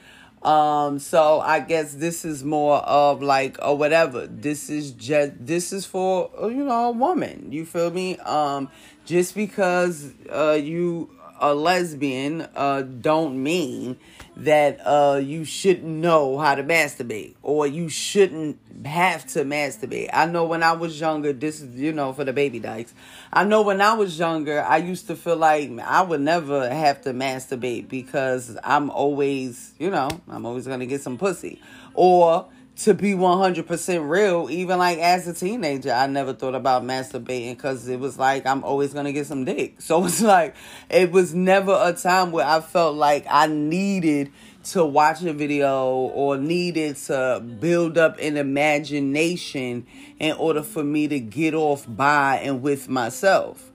Um, 0.45 0.99
so 0.99 1.41
I 1.41 1.61
guess 1.61 1.95
this 1.95 2.25
is 2.25 2.45
more 2.45 2.79
of 2.79 3.23
like 3.23 3.57
or 3.63 3.77
whatever. 3.79 4.27
This 4.27 4.69
is 4.69 4.93
just 4.93 5.33
this 5.39 5.73
is 5.73 5.87
for 5.87 6.31
you 6.43 6.65
know 6.65 6.89
a 6.89 6.93
woman. 6.93 7.51
You 7.51 7.65
feel 7.65 7.91
me? 7.91 8.19
Um, 8.19 8.69
just 9.07 9.35
because 9.35 10.13
uh 10.31 10.53
you 10.53 11.11
a 11.41 11.55
lesbian 11.55 12.47
uh 12.55 12.83
don't 12.83 13.43
mean 13.43 13.97
that 14.37 14.81
uh 14.85 15.21
you 15.23 15.45
shouldn't 15.45 15.85
know 15.85 16.39
how 16.39 16.55
to 16.55 16.63
masturbate 16.63 17.35
or 17.43 17.67
you 17.67 17.89
shouldn't 17.89 18.59
have 18.85 19.27
to 19.27 19.45
masturbate. 19.45 20.11
I 20.13 20.27
know 20.27 20.45
when 20.45 20.63
I 20.63 20.73
was 20.73 20.99
younger, 20.99 21.33
this 21.33 21.61
is 21.61 21.81
you 21.81 21.93
know 21.93 22.13
for 22.13 22.25
the 22.25 22.33
baby 22.33 22.59
dykes. 22.59 22.95
I 23.33 23.45
know 23.45 23.63
when 23.63 23.81
I 23.81 23.95
was 23.95 24.19
younger, 24.19 24.63
I 24.63 24.79
used 24.79 25.07
to 25.09 25.17
feel 25.17 25.37
like 25.37 25.71
I 25.79 26.03
would 26.03 26.21
never 26.21 26.69
have 26.69 27.03
to 27.03 27.13
masturbate 27.13 27.89
because 27.89 28.57
I'm 28.65 28.91
always, 28.91 29.73
you 29.79 29.91
know, 29.91 30.09
I'm 30.29 30.47
always 30.47 30.67
gonna 30.67 30.87
get 30.87 31.01
some 31.01 31.19
pussy. 31.19 31.61
Or 31.95 32.47
to 32.77 32.93
be 32.93 33.13
100% 33.13 34.09
real, 34.09 34.49
even 34.51 34.79
like 34.79 34.99
as 34.99 35.29
a 35.29 35.35
teenager, 35.35 35.93
I 35.93 36.09
never 36.09 36.33
thought 36.33 36.57
about 36.57 36.83
masturbating 36.83 37.57
because 37.57 37.87
it 37.89 38.01
was 38.01 38.19
like 38.19 38.47
I'm 38.47 38.65
always 38.65 38.93
going 38.93 39.05
to 39.05 39.13
get 39.13 39.27
some 39.27 39.45
dick. 39.45 39.77
So 39.85 40.05
it's 40.07 40.23
like, 40.23 40.57
it 40.91 41.13
was 41.13 41.35
never 41.35 41.79
a 41.81 41.93
time 41.93 42.33
where 42.33 42.47
I 42.47 42.61
felt 42.61 42.97
like 42.97 43.27
I 43.31 43.47
needed 43.47 44.33
to 44.65 44.85
watch 44.85 45.23
a 45.23 45.33
video 45.33 45.89
or 45.89 46.39
needed 46.39 46.97
to 46.97 47.41
build 47.61 47.99
up 47.99 48.19
an 48.19 48.37
imagination 48.37 49.87
in 50.19 50.33
order 50.37 50.63
for 50.63 50.83
me 50.83 51.07
to 51.09 51.21
get 51.21 51.55
off 51.55 51.87
by 51.89 52.39
and 52.39 52.63
with 52.63 52.89
myself. 52.89 53.71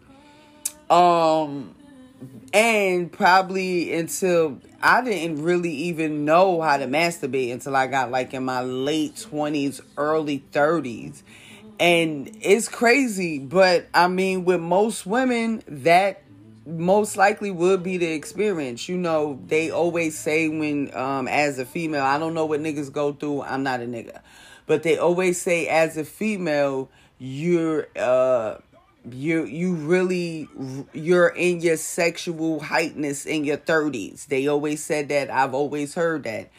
Um, 0.89 1.75
and 2.53 3.11
probably 3.11 3.93
until 3.93 4.59
I 4.81 5.03
didn't 5.03 5.43
really 5.43 5.71
even 5.71 6.25
know 6.25 6.61
how 6.61 6.77
to 6.77 6.85
masturbate 6.85 7.51
until 7.51 7.75
I 7.75 7.87
got 7.87 8.11
like 8.11 8.33
in 8.33 8.43
my 8.43 8.61
late 8.61 9.15
20s, 9.15 9.81
early 9.97 10.43
30s. 10.51 11.23
And 11.79 12.35
it's 12.41 12.67
crazy, 12.67 13.39
but 13.39 13.87
I 13.93 14.07
mean, 14.07 14.45
with 14.45 14.59
most 14.59 15.05
women, 15.05 15.63
that 15.67 16.23
most 16.65 17.17
likely 17.17 17.51
would 17.51 17.83
be 17.83 17.97
the 17.97 18.11
experience. 18.11 18.89
You 18.89 18.97
know, 18.97 19.39
they 19.47 19.71
always 19.71 20.17
say 20.17 20.49
when, 20.49 20.95
um, 20.95 21.27
as 21.27 21.57
a 21.57 21.65
female, 21.65 22.03
I 22.03 22.17
don't 22.17 22.33
know 22.33 22.45
what 22.45 22.59
niggas 22.59 22.91
go 22.91 23.13
through, 23.13 23.43
I'm 23.43 23.63
not 23.63 23.81
a 23.81 23.85
nigga, 23.85 24.21
but 24.65 24.83
they 24.83 24.97
always 24.97 25.41
say 25.41 25.67
as 25.67 25.97
a 25.97 26.03
female, 26.03 26.89
you're, 27.17 27.87
uh, 27.97 28.57
you 29.13 29.45
you 29.45 29.75
really 29.75 30.47
you're 30.93 31.29
in 31.29 31.61
your 31.61 31.77
sexual 31.77 32.59
heightness 32.59 33.25
in 33.25 33.43
your 33.43 33.57
30s 33.57 34.25
they 34.27 34.47
always 34.47 34.83
said 34.83 35.09
that. 35.09 35.29
I've 35.29 35.53
always 35.53 35.95
heard 35.95 36.23
that. 36.23 36.49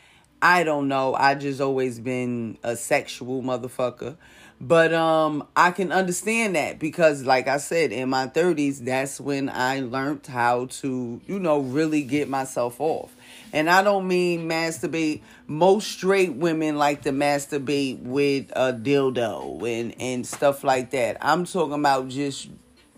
I 0.43 0.65
don't 0.65 0.89
know. 0.89 1.15
I 1.15 1.35
just 1.35 1.61
always 1.61 2.01
been 2.01 2.59
a 2.63 2.77
sexual 2.77 3.43
motherfucker 3.43 4.17
but 4.61 4.93
um 4.93 5.47
i 5.57 5.71
can 5.71 5.91
understand 5.91 6.55
that 6.55 6.79
because 6.79 7.25
like 7.25 7.49
i 7.49 7.57
said 7.57 7.93
in 7.93 8.09
my 8.09 8.27
30s 8.27 8.85
that's 8.85 9.19
when 9.21 9.49
i 9.49 9.81
learned 9.81 10.27
how 10.27 10.67
to 10.67 11.21
you 11.27 11.39
know 11.39 11.61
really 11.61 12.03
get 12.03 12.29
myself 12.29 12.81
off 12.81 13.11
and 13.53 13.69
I 13.69 13.83
don't 13.83 14.07
mean 14.07 14.49
masturbate. 14.49 15.23
Most 15.47 15.91
straight 15.91 16.35
women 16.35 16.77
like 16.77 17.03
to 17.03 17.11
masturbate 17.11 18.01
with 18.03 18.51
a 18.53 18.73
dildo 18.73 19.63
and, 19.81 19.95
and 20.01 20.27
stuff 20.27 20.63
like 20.63 20.91
that. 20.91 21.17
I'm 21.21 21.45
talking 21.45 21.75
about 21.75 22.09
just 22.09 22.49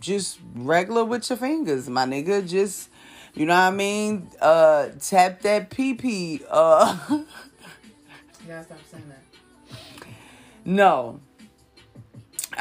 just 0.00 0.40
regular 0.54 1.04
with 1.04 1.28
your 1.30 1.36
fingers, 1.36 1.88
my 1.88 2.04
nigga. 2.04 2.46
Just 2.46 2.90
you 3.34 3.46
know 3.46 3.54
what 3.54 3.60
I 3.60 3.70
mean? 3.70 4.28
Uh 4.40 4.88
tap 5.00 5.42
that 5.42 5.70
pee 5.70 5.94
pee. 5.94 6.42
Uh 6.50 6.98
You 7.10 8.48
gotta 8.48 8.64
stop 8.64 8.78
saying 8.90 9.04
that. 9.08 10.08
no. 10.64 11.20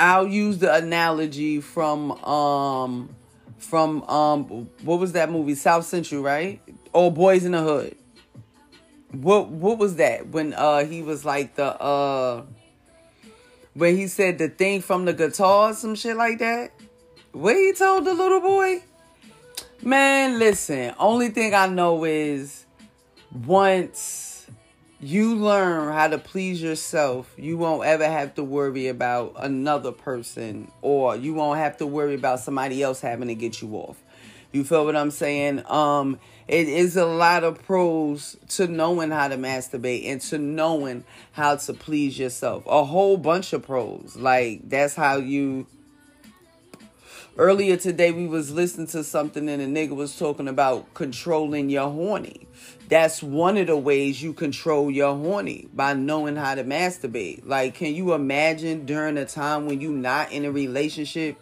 I'll 0.02 0.28
use 0.28 0.58
the 0.58 0.74
analogy 0.74 1.62
from 1.62 2.12
um 2.26 3.16
from 3.60 4.02
um 4.10 4.46
what 4.82 5.00
was 5.00 5.12
that 5.12 5.30
movie? 5.30 5.54
South 5.54 5.86
Central, 5.86 6.24
right? 6.24 6.60
Or 6.92 7.14
Boyz 7.14 7.46
n 7.46 7.52
the 7.52 7.62
Hood. 7.62 7.96
What 9.12 9.50
what 9.50 9.78
was 9.78 9.98
that? 9.98 10.30
When 10.30 10.56
uh 10.56 10.86
he 10.86 11.04
was 11.04 11.24
like 11.24 11.54
the 11.54 11.80
uh 11.80 12.46
when 13.76 13.96
he 13.96 14.08
said 14.08 14.40
the 14.40 14.50
thing 14.50 14.82
from 14.82 15.06
the 15.06 15.14
guitar, 15.14 15.76
some 15.76 15.94
shit 15.94 16.18
like 16.18 16.40
that. 16.40 16.72
What 17.32 17.56
he 17.56 17.72
told 17.72 18.06
the 18.06 18.16
little 18.16 18.42
boy? 18.42 18.82
Man, 19.84 20.40
listen, 20.40 20.96
only 20.98 21.30
thing 21.30 21.54
I 21.54 21.68
know 21.68 22.06
is 22.06 22.66
once 23.46 24.21
you 25.02 25.36
learn 25.36 25.92
how 25.94 26.08
to 26.08 26.20
please 26.20 26.62
yourself, 26.62 27.34
you 27.36 27.58
won't 27.58 27.86
ever 27.86 28.06
have 28.06 28.36
to 28.36 28.44
worry 28.44 28.88
about 28.88 29.34
another 29.38 29.92
person 29.92 30.72
or 30.82 31.16
you 31.16 31.34
won't 31.34 31.58
have 31.58 31.78
to 31.78 31.88
worry 31.88 32.14
about 32.14 32.40
somebody 32.40 32.84
else 32.84 33.02
having 33.02 33.28
to 33.28 33.36
get 33.36 33.62
you 33.62 33.76
off. 33.76 33.98
You 34.52 34.64
feel 34.64 34.86
what 34.86 34.96
I'm 34.96 35.12
saying? 35.12 35.64
Um 35.68 36.20
it 36.48 36.68
is 36.68 36.98
a 36.98 37.06
lot 37.06 37.44
of 37.44 37.64
pros 37.64 38.36
to 38.50 38.68
knowing 38.68 39.10
how 39.10 39.30
to 39.30 39.38
masturbate 39.38 40.06
and 40.06 40.20
to 40.22 40.38
knowing 40.38 41.06
how 41.32 41.56
to 41.56 41.74
please 41.74 42.20
yourself. 42.20 42.64
A 42.68 42.84
whole 42.84 43.18
bunch 43.18 43.54
of 43.54 43.64
pros. 43.64 44.16
Like 44.16 44.70
that's 44.70 44.94
how 44.94 45.16
you 45.18 45.66
earlier 47.38 47.78
today 47.78 48.12
we 48.12 48.28
was 48.28 48.52
listening 48.52 48.88
to 48.88 49.04
something 49.04 49.48
and 49.48 49.62
a 49.62 49.66
nigga 49.66 49.96
was 49.96 50.18
talking 50.18 50.48
about 50.48 50.94
controlling 50.94 51.70
your 51.70 51.90
horny. 51.90 52.48
That's 52.90 53.24
one 53.24 53.58
of 53.58 53.68
the 53.68 53.78
ways 53.78 54.22
you 54.22 54.34
control 54.34 54.92
your 54.92 55.16
horny 55.16 55.70
by 55.74 55.94
knowing 55.94 56.36
how 56.36 56.56
to 56.56 56.64
masturbate. 56.64 57.46
Like, 57.46 57.76
can 57.76 57.96
you 57.96 58.14
imagine 58.14 58.86
during 58.86 59.18
a 59.18 59.26
time 59.26 59.66
when 59.66 59.80
you 59.80 59.92
not 59.94 60.32
in 60.32 60.44
a 60.44 60.52
relationship 60.52 61.38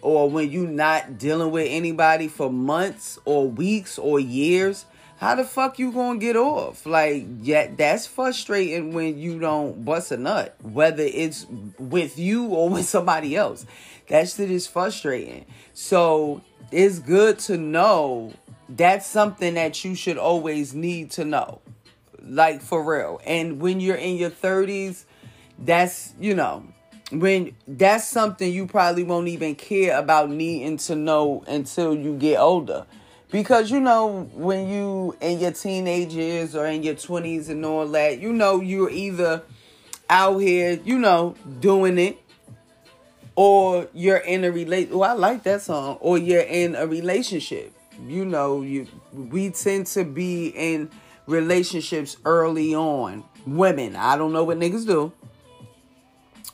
or 0.00 0.30
when 0.30 0.50
you 0.50 0.66
not 0.66 1.18
dealing 1.18 1.50
with 1.50 1.66
anybody 1.68 2.28
for 2.28 2.50
months 2.50 3.18
or 3.24 3.48
weeks 3.48 3.98
or 3.98 4.20
years? 4.20 4.86
How 5.22 5.36
the 5.36 5.44
fuck 5.44 5.78
you 5.78 5.92
gonna 5.92 6.18
get 6.18 6.34
off? 6.34 6.84
Like, 6.84 7.24
yeah, 7.42 7.68
that's 7.76 8.08
frustrating 8.08 8.92
when 8.92 9.18
you 9.18 9.38
don't 9.38 9.84
bust 9.84 10.10
a 10.10 10.16
nut, 10.16 10.56
whether 10.62 11.04
it's 11.04 11.46
with 11.78 12.18
you 12.18 12.46
or 12.46 12.68
with 12.70 12.86
somebody 12.86 13.36
else. 13.36 13.64
That 14.12 14.28
shit 14.28 14.50
is 14.50 14.66
frustrating. 14.66 15.46
So 15.72 16.42
it's 16.70 16.98
good 16.98 17.38
to 17.40 17.56
know 17.56 18.34
that's 18.68 19.06
something 19.06 19.54
that 19.54 19.82
you 19.86 19.94
should 19.94 20.18
always 20.18 20.74
need 20.74 21.12
to 21.12 21.24
know. 21.24 21.62
Like 22.20 22.60
for 22.60 22.84
real. 22.84 23.22
And 23.24 23.58
when 23.58 23.80
you're 23.80 23.96
in 23.96 24.16
your 24.16 24.28
30s, 24.28 25.06
that's, 25.58 26.12
you 26.20 26.34
know, 26.34 26.62
when 27.10 27.56
that's 27.66 28.06
something 28.06 28.52
you 28.52 28.66
probably 28.66 29.02
won't 29.02 29.28
even 29.28 29.54
care 29.54 29.98
about 29.98 30.28
needing 30.28 30.76
to 30.76 30.94
know 30.94 31.42
until 31.48 31.94
you 31.94 32.14
get 32.18 32.38
older. 32.38 32.84
Because 33.30 33.70
you 33.70 33.80
know, 33.80 34.28
when 34.34 34.68
you 34.68 35.16
in 35.22 35.40
your 35.40 35.52
teenage 35.52 36.12
years 36.12 36.54
or 36.54 36.66
in 36.66 36.82
your 36.82 36.96
20s 36.96 37.48
and 37.48 37.64
all 37.64 37.88
that, 37.88 38.20
you 38.20 38.34
know, 38.34 38.60
you're 38.60 38.90
either 38.90 39.42
out 40.10 40.36
here, 40.36 40.78
you 40.84 40.98
know, 40.98 41.34
doing 41.60 41.96
it 41.96 42.21
or 43.34 43.88
you're 43.92 44.18
in 44.18 44.44
a 44.44 44.50
relate 44.50 44.90
oh 44.92 45.02
I 45.02 45.12
like 45.12 45.42
that 45.44 45.62
song. 45.62 45.98
Or 46.00 46.18
you're 46.18 46.40
in 46.40 46.74
a 46.74 46.86
relationship. 46.86 47.72
You 48.06 48.24
know 48.24 48.62
you 48.62 48.86
we 49.12 49.50
tend 49.50 49.86
to 49.88 50.04
be 50.04 50.48
in 50.48 50.90
relationships 51.26 52.16
early 52.24 52.74
on. 52.74 53.24
Women 53.46 53.96
I 53.96 54.16
don't 54.16 54.32
know 54.32 54.44
what 54.44 54.58
niggas 54.58 54.86
do. 54.86 55.12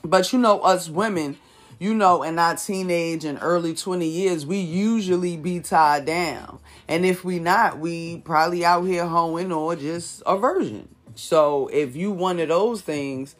But 0.03 0.31
you 0.31 0.39
know 0.39 0.59
us 0.61 0.89
women 0.89 1.37
you 1.79 1.93
know 1.93 2.23
in 2.23 2.37
our 2.37 2.55
teenage 2.55 3.23
and 3.23 3.39
early 3.41 3.73
20 3.73 4.05
years 4.05 4.45
we 4.45 4.57
usually 4.57 5.37
be 5.37 5.59
tied 5.59 6.05
down. 6.05 6.59
And 6.87 7.05
if 7.05 7.23
we 7.23 7.39
not 7.39 7.79
we 7.79 8.19
probably 8.19 8.65
out 8.65 8.83
here 8.83 9.05
hoeing 9.05 9.51
or 9.51 9.75
just 9.75 10.23
a 10.25 10.37
virgin. 10.37 10.87
So 11.15 11.67
if 11.67 11.95
you 11.97 12.11
one 12.11 12.39
of 12.39 12.47
those 12.47 12.81
things 12.81 13.35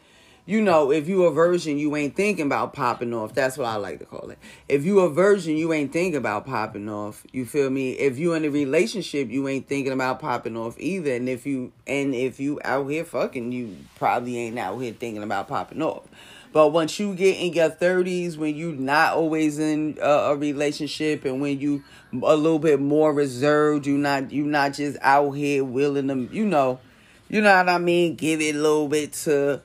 you 0.46 0.60
know, 0.60 0.90
if 0.90 1.06
you 1.06 1.24
a 1.24 1.30
virgin, 1.30 1.78
you 1.78 1.94
ain't 1.96 2.16
thinking 2.16 2.46
about 2.46 2.72
popping 2.72 3.14
off. 3.14 3.34
That's 3.34 3.56
what 3.56 3.66
I 3.66 3.76
like 3.76 3.98
to 4.00 4.04
call 4.04 4.30
it. 4.30 4.38
If 4.68 4.84
you 4.84 5.00
a 5.00 5.10
virgin, 5.10 5.56
you 5.56 5.72
ain't 5.72 5.92
thinking 5.92 6.16
about 6.16 6.46
popping 6.46 6.88
off. 6.88 7.24
You 7.32 7.46
feel 7.46 7.70
me? 7.70 7.92
If 7.92 8.18
you 8.18 8.32
in 8.34 8.44
a 8.44 8.48
relationship, 8.48 9.28
you 9.30 9.46
ain't 9.48 9.68
thinking 9.68 9.92
about 9.92 10.18
popping 10.18 10.56
off 10.56 10.78
either. 10.78 11.12
And 11.12 11.28
if 11.28 11.46
you 11.46 11.72
and 11.86 12.14
if 12.14 12.40
you 12.40 12.60
out 12.64 12.88
here 12.88 13.04
fucking, 13.04 13.52
you 13.52 13.76
probably 13.96 14.38
ain't 14.38 14.58
out 14.58 14.78
here 14.78 14.92
thinking 14.92 15.22
about 15.22 15.46
popping 15.48 15.82
off. 15.82 16.04
But 16.52 16.68
once 16.70 16.98
you 16.98 17.14
get 17.14 17.36
in 17.38 17.52
your 17.52 17.70
thirties, 17.70 18.36
when 18.36 18.56
you 18.56 18.72
not 18.72 19.14
always 19.14 19.58
in 19.58 19.98
a, 20.02 20.10
a, 20.10 20.36
relationship, 20.36 21.24
and 21.24 21.40
when 21.40 21.60
you 21.60 21.84
a 22.12 22.34
little 22.34 22.58
bit 22.58 22.80
more 22.80 23.12
reserved, 23.12 23.86
you 23.86 23.96
not 23.96 24.32
you 24.32 24.44
not 24.44 24.72
just 24.72 24.98
out 25.00 25.30
here 25.32 25.62
willing 25.62 26.08
to, 26.08 26.34
you 26.34 26.44
know, 26.44 26.80
you 27.28 27.40
know 27.40 27.56
what 27.56 27.68
I 27.68 27.78
mean. 27.78 28.16
Give 28.16 28.40
it 28.40 28.56
a 28.56 28.58
little 28.58 28.88
bit 28.88 29.12
to 29.12 29.62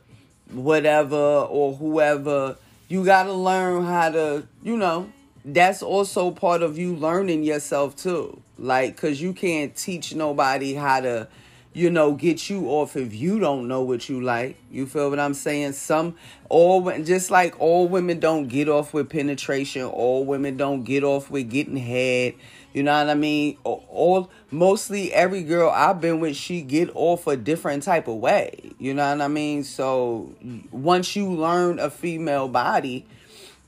whatever 0.52 1.16
or 1.16 1.76
whoever, 1.76 2.58
you 2.88 3.06
got 3.06 3.24
to 3.24 3.34
learn 3.34 3.84
how 3.86 4.10
to, 4.10 4.48
you 4.64 4.78
know, 4.78 5.10
that's 5.44 5.82
also 5.82 6.32
part 6.32 6.62
of 6.62 6.78
you 6.78 6.96
learning 6.96 7.44
yourself 7.44 7.96
too. 7.96 8.42
Like, 8.58 8.98
cause 8.98 9.20
you 9.20 9.34
can't 9.34 9.76
teach 9.76 10.16
nobody 10.16 10.74
how 10.74 11.02
to, 11.02 11.28
you 11.76 11.90
know, 11.90 12.14
get 12.14 12.50
you 12.50 12.70
off 12.70 12.96
if 12.96 13.14
you 13.14 13.38
don't 13.38 13.68
know 13.68 13.82
what 13.82 14.08
you 14.08 14.22
like. 14.22 14.56
You 14.72 14.86
feel 14.86 15.10
what 15.10 15.20
I'm 15.20 15.34
saying? 15.34 15.74
Some, 15.74 16.16
all, 16.48 16.90
just 17.00 17.30
like 17.30 17.60
all 17.60 17.90
women 17.90 18.22
don't 18.22 18.48
get 18.48 18.70
off 18.70 18.94
with 18.94 19.10
penetration, 19.10 19.84
all 19.84 20.24
women 20.24 20.56
don't 20.56 20.86
get 20.86 21.04
off 21.04 21.30
with 21.30 21.50
getting 21.50 21.76
head. 21.76 22.36
You 22.74 22.84
know 22.84 22.98
what 22.98 23.10
I 23.10 23.16
mean? 23.16 23.58
All 23.66 24.32
mostly 24.52 25.14
every 25.14 25.44
girl 25.44 25.70
I've 25.70 26.00
been 26.00 26.22
with, 26.22 26.38
she 26.38 26.62
get 26.62 26.90
off 26.96 27.28
a 27.28 27.36
different 27.36 27.84
type 27.84 28.08
of 28.08 28.16
way. 28.16 28.72
You 28.80 28.94
know 28.94 29.10
what 29.10 29.22
I 29.22 29.28
mean? 29.28 29.66
So 29.66 30.34
once 30.72 31.14
you 31.14 31.30
learn 31.30 31.80
a 31.80 31.90
female 31.90 32.48
body, 32.48 33.06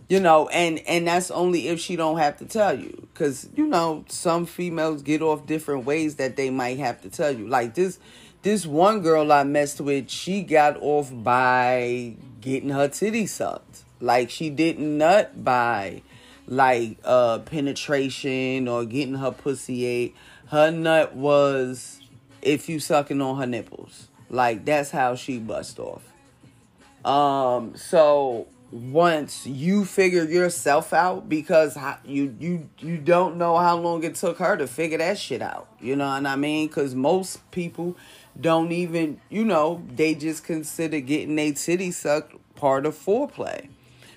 you 0.10 0.20
know, 0.20 0.48
and 0.50 0.80
and 0.88 1.08
that's 1.08 1.32
only 1.32 1.68
if 1.68 1.80
she 1.80 1.96
don't 1.96 2.18
have 2.18 2.38
to 2.38 2.46
tell 2.46 2.78
you, 2.78 3.08
because 3.14 3.50
you 3.56 3.68
know 3.68 4.06
some 4.08 4.46
females 4.46 5.02
get 5.02 5.22
off 5.22 5.46
different 5.46 5.86
ways 5.86 6.16
that 6.16 6.38
they 6.38 6.50
might 6.50 6.78
have 6.80 7.02
to 7.02 7.10
tell 7.10 7.32
you. 7.32 7.48
Like 7.48 7.76
this, 7.76 8.00
this 8.42 8.66
one 8.66 9.02
girl 9.02 9.32
I 9.32 9.44
messed 9.44 9.82
with, 9.82 10.10
she 10.10 10.44
got 10.44 10.78
off 10.82 11.12
by 11.12 12.16
getting 12.40 12.70
her 12.70 12.88
titty 12.88 13.28
sucked. 13.28 13.84
Like 14.00 14.30
she 14.30 14.50
didn't 14.50 14.98
nut 14.98 15.44
by 15.44 16.04
like 16.48 16.98
uh 17.04 17.40
penetration 17.40 18.70
or 18.70 18.86
getting 18.86 19.16
her 19.16 19.32
pussy 19.32 19.86
ate. 19.86 20.16
Her 20.48 20.72
nut 20.72 21.16
was 21.16 22.00
if 22.42 22.70
you 22.70 22.80
sucking 22.80 23.22
on 23.22 23.38
her 23.38 23.46
nipples. 23.46 24.08
Like 24.30 24.64
that's 24.64 24.92
how 24.92 25.16
she 25.16 25.40
bust 25.40 25.80
off. 25.80 26.04
Um 27.04 27.76
so 27.76 28.48
once 28.72 29.48
you 29.48 29.86
figure 29.86 30.26
yourself 30.26 30.92
out 30.94 31.30
because 31.30 31.78
you 32.04 32.36
you 32.40 32.70
you 32.80 32.98
don't 32.98 33.38
know 33.38 33.58
how 33.58 33.78
long 33.78 34.04
it 34.04 34.16
took 34.16 34.38
her 34.40 34.58
to 34.58 34.68
figure 34.68 34.98
that 34.98 35.18
shit 35.18 35.42
out. 35.42 35.68
You 35.80 35.96
know 35.96 36.08
what 36.08 36.26
I 36.26 36.36
mean? 36.36 36.68
Cuz 36.70 36.94
most 36.94 37.50
people 37.52 37.96
don't 38.40 38.72
even, 38.72 39.20
you 39.30 39.46
know, 39.46 39.84
they 39.96 40.16
just 40.16 40.44
consider 40.44 41.00
getting 41.00 41.40
a 41.40 41.52
titty 41.54 41.92
sucked 41.92 42.36
part 42.56 42.86
of 42.86 42.96
foreplay. 42.96 43.70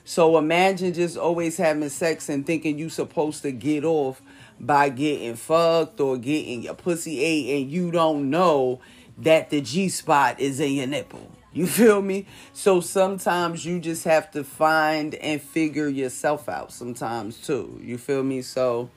So 0.04 0.36
imagine 0.38 0.94
just 0.94 1.16
always 1.16 1.56
having 1.56 1.88
sex 1.88 2.28
and 2.28 2.44
thinking 2.44 2.78
you 2.78 2.88
supposed 2.88 3.42
to 3.42 3.52
get 3.52 3.84
off 3.84 4.20
by 4.58 4.88
getting 4.88 5.36
fucked 5.36 6.00
or 6.00 6.18
getting 6.18 6.64
your 6.64 6.74
pussy 6.74 7.20
ate 7.20 7.62
and 7.62 7.70
you 7.70 7.90
don't 7.90 8.28
know 8.28 8.80
that 9.18 9.50
the 9.50 9.60
G 9.60 9.88
spot 9.88 10.40
is 10.40 10.58
in 10.58 10.72
your 10.72 10.86
nipple. 10.86 11.30
You 11.52 11.66
feel 11.66 12.00
me? 12.00 12.26
So 12.52 12.80
sometimes 12.80 13.64
you 13.64 13.80
just 13.80 14.04
have 14.04 14.30
to 14.32 14.44
find 14.44 15.14
and 15.16 15.42
figure 15.42 15.88
yourself 15.88 16.48
out 16.48 16.72
sometimes 16.72 17.38
too. 17.38 17.80
You 17.82 17.98
feel 17.98 18.22
me? 18.22 18.42
So 18.42 18.90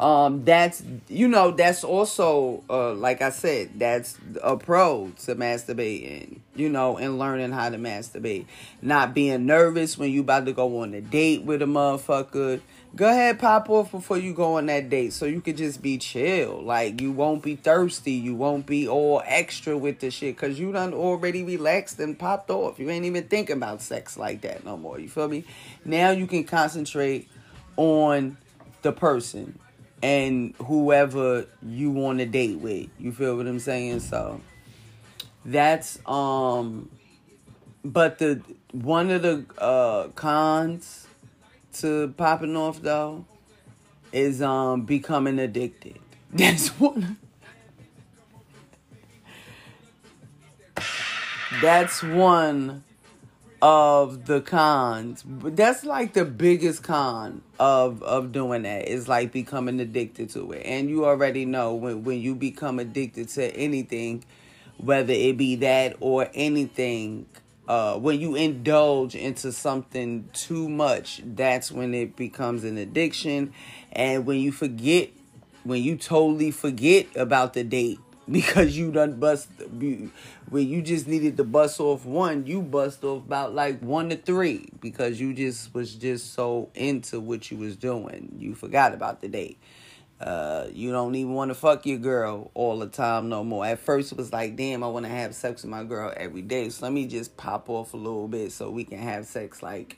um 0.00 0.44
that's 0.46 0.82
you 1.08 1.28
know 1.28 1.50
that's 1.50 1.84
also 1.84 2.64
uh 2.70 2.94
like 2.94 3.20
i 3.20 3.28
said 3.28 3.68
that's 3.78 4.16
a 4.42 4.56
pro 4.56 5.12
to 5.18 5.36
masturbating 5.36 6.38
you 6.56 6.70
know 6.70 6.96
and 6.96 7.18
learning 7.18 7.52
how 7.52 7.68
to 7.68 7.76
masturbate 7.76 8.46
not 8.80 9.12
being 9.12 9.44
nervous 9.44 9.98
when 9.98 10.10
you 10.10 10.22
about 10.22 10.46
to 10.46 10.52
go 10.52 10.80
on 10.80 10.94
a 10.94 11.02
date 11.02 11.42
with 11.42 11.60
a 11.60 11.66
motherfucker 11.66 12.60
go 12.96 13.08
ahead 13.08 13.38
pop 13.38 13.70
off 13.70 13.92
before 13.92 14.18
you 14.18 14.34
go 14.34 14.56
on 14.56 14.66
that 14.66 14.90
date 14.90 15.12
so 15.12 15.24
you 15.26 15.40
could 15.40 15.56
just 15.56 15.80
be 15.80 15.98
chill. 15.98 16.62
Like 16.62 17.00
you 17.00 17.12
won't 17.12 17.42
be 17.42 17.56
thirsty. 17.56 18.12
You 18.12 18.34
won't 18.34 18.66
be 18.66 18.88
all 18.88 19.22
extra 19.24 19.76
with 19.76 20.00
the 20.00 20.10
shit 20.10 20.36
because 20.36 20.58
you 20.58 20.72
done 20.72 20.92
already 20.92 21.44
relaxed 21.44 22.00
and 22.00 22.18
popped 22.18 22.50
off. 22.50 22.78
You 22.78 22.90
ain't 22.90 23.04
even 23.04 23.24
thinking 23.24 23.56
about 23.56 23.82
sex 23.82 24.16
like 24.16 24.42
that 24.42 24.64
no 24.64 24.76
more. 24.76 24.98
You 24.98 25.08
feel 25.08 25.28
me? 25.28 25.44
Now 25.84 26.10
you 26.10 26.26
can 26.26 26.44
concentrate 26.44 27.28
on 27.76 28.36
the 28.82 28.92
person 28.92 29.58
and 30.02 30.54
whoever 30.56 31.46
you 31.62 31.90
want 31.90 32.18
to 32.18 32.26
date 32.26 32.58
with. 32.58 32.88
You 32.98 33.12
feel 33.12 33.36
what 33.36 33.46
I'm 33.46 33.60
saying? 33.60 34.00
So 34.00 34.40
that's 35.44 35.98
um 36.06 36.90
but 37.84 38.18
the 38.18 38.42
one 38.72 39.10
of 39.10 39.22
the 39.22 39.44
uh 39.58 40.08
cons 40.08 41.06
to 41.74 42.14
popping 42.16 42.56
off 42.56 42.82
though 42.82 43.24
is 44.12 44.42
um 44.42 44.82
becoming 44.82 45.38
addicted. 45.38 45.98
That's 46.32 46.68
one 46.78 47.16
That's 51.60 52.02
one 52.02 52.84
of 53.60 54.26
the 54.26 54.40
cons. 54.40 55.22
But 55.22 55.56
that's 55.56 55.84
like 55.84 56.14
the 56.14 56.24
biggest 56.24 56.82
con 56.82 57.42
of 57.58 58.02
of 58.02 58.32
doing 58.32 58.62
that 58.62 58.88
is 58.88 59.08
like 59.08 59.32
becoming 59.32 59.80
addicted 59.80 60.30
to 60.30 60.52
it. 60.52 60.62
And 60.64 60.88
you 60.88 61.04
already 61.04 61.44
know 61.44 61.74
when 61.74 62.04
when 62.04 62.20
you 62.20 62.34
become 62.34 62.78
addicted 62.78 63.28
to 63.30 63.54
anything, 63.54 64.24
whether 64.78 65.12
it 65.12 65.36
be 65.36 65.56
that 65.56 65.96
or 66.00 66.30
anything. 66.34 67.26
Uh, 67.68 67.96
when 67.96 68.20
you 68.20 68.34
indulge 68.34 69.14
into 69.14 69.52
something 69.52 70.28
too 70.32 70.68
much, 70.68 71.22
that's 71.24 71.70
when 71.70 71.94
it 71.94 72.16
becomes 72.16 72.64
an 72.64 72.76
addiction. 72.78 73.52
And 73.92 74.26
when 74.26 74.38
you 74.40 74.50
forget, 74.50 75.10
when 75.62 75.82
you 75.82 75.96
totally 75.96 76.50
forget 76.50 77.06
about 77.14 77.54
the 77.54 77.62
date 77.62 78.00
because 78.30 78.76
you 78.76 78.90
done 78.90 79.18
bust, 79.20 79.48
when 80.50 80.68
you 80.68 80.82
just 80.82 81.06
needed 81.06 81.36
to 81.36 81.44
bust 81.44 81.80
off 81.80 82.04
one, 82.04 82.46
you 82.46 82.60
bust 82.60 83.04
off 83.04 83.24
about 83.24 83.54
like 83.54 83.80
one 83.80 84.10
to 84.10 84.16
three 84.16 84.68
because 84.80 85.20
you 85.20 85.32
just 85.32 85.72
was 85.74 85.94
just 85.94 86.34
so 86.34 86.70
into 86.74 87.20
what 87.20 87.50
you 87.50 87.56
was 87.56 87.76
doing. 87.76 88.36
You 88.38 88.54
forgot 88.54 88.94
about 88.94 89.20
the 89.20 89.28
date. 89.28 89.58
Uh, 90.20 90.66
you 90.74 90.92
don't 90.92 91.14
even 91.14 91.32
want 91.32 91.50
to 91.50 91.54
fuck 91.54 91.86
your 91.86 91.98
girl 91.98 92.50
all 92.52 92.78
the 92.78 92.86
time 92.86 93.30
no 93.30 93.42
more. 93.42 93.64
At 93.64 93.78
first, 93.78 94.12
it 94.12 94.18
was 94.18 94.32
like, 94.32 94.54
damn, 94.54 94.84
I 94.84 94.86
want 94.88 95.06
to 95.06 95.10
have 95.10 95.34
sex 95.34 95.62
with 95.62 95.70
my 95.70 95.82
girl 95.82 96.12
every 96.14 96.42
day. 96.42 96.68
So 96.68 96.84
let 96.84 96.92
me 96.92 97.06
just 97.06 97.38
pop 97.38 97.70
off 97.70 97.94
a 97.94 97.96
little 97.96 98.28
bit 98.28 98.52
so 98.52 98.70
we 98.70 98.84
can 98.84 98.98
have 98.98 99.24
sex 99.26 99.62
like 99.62 99.96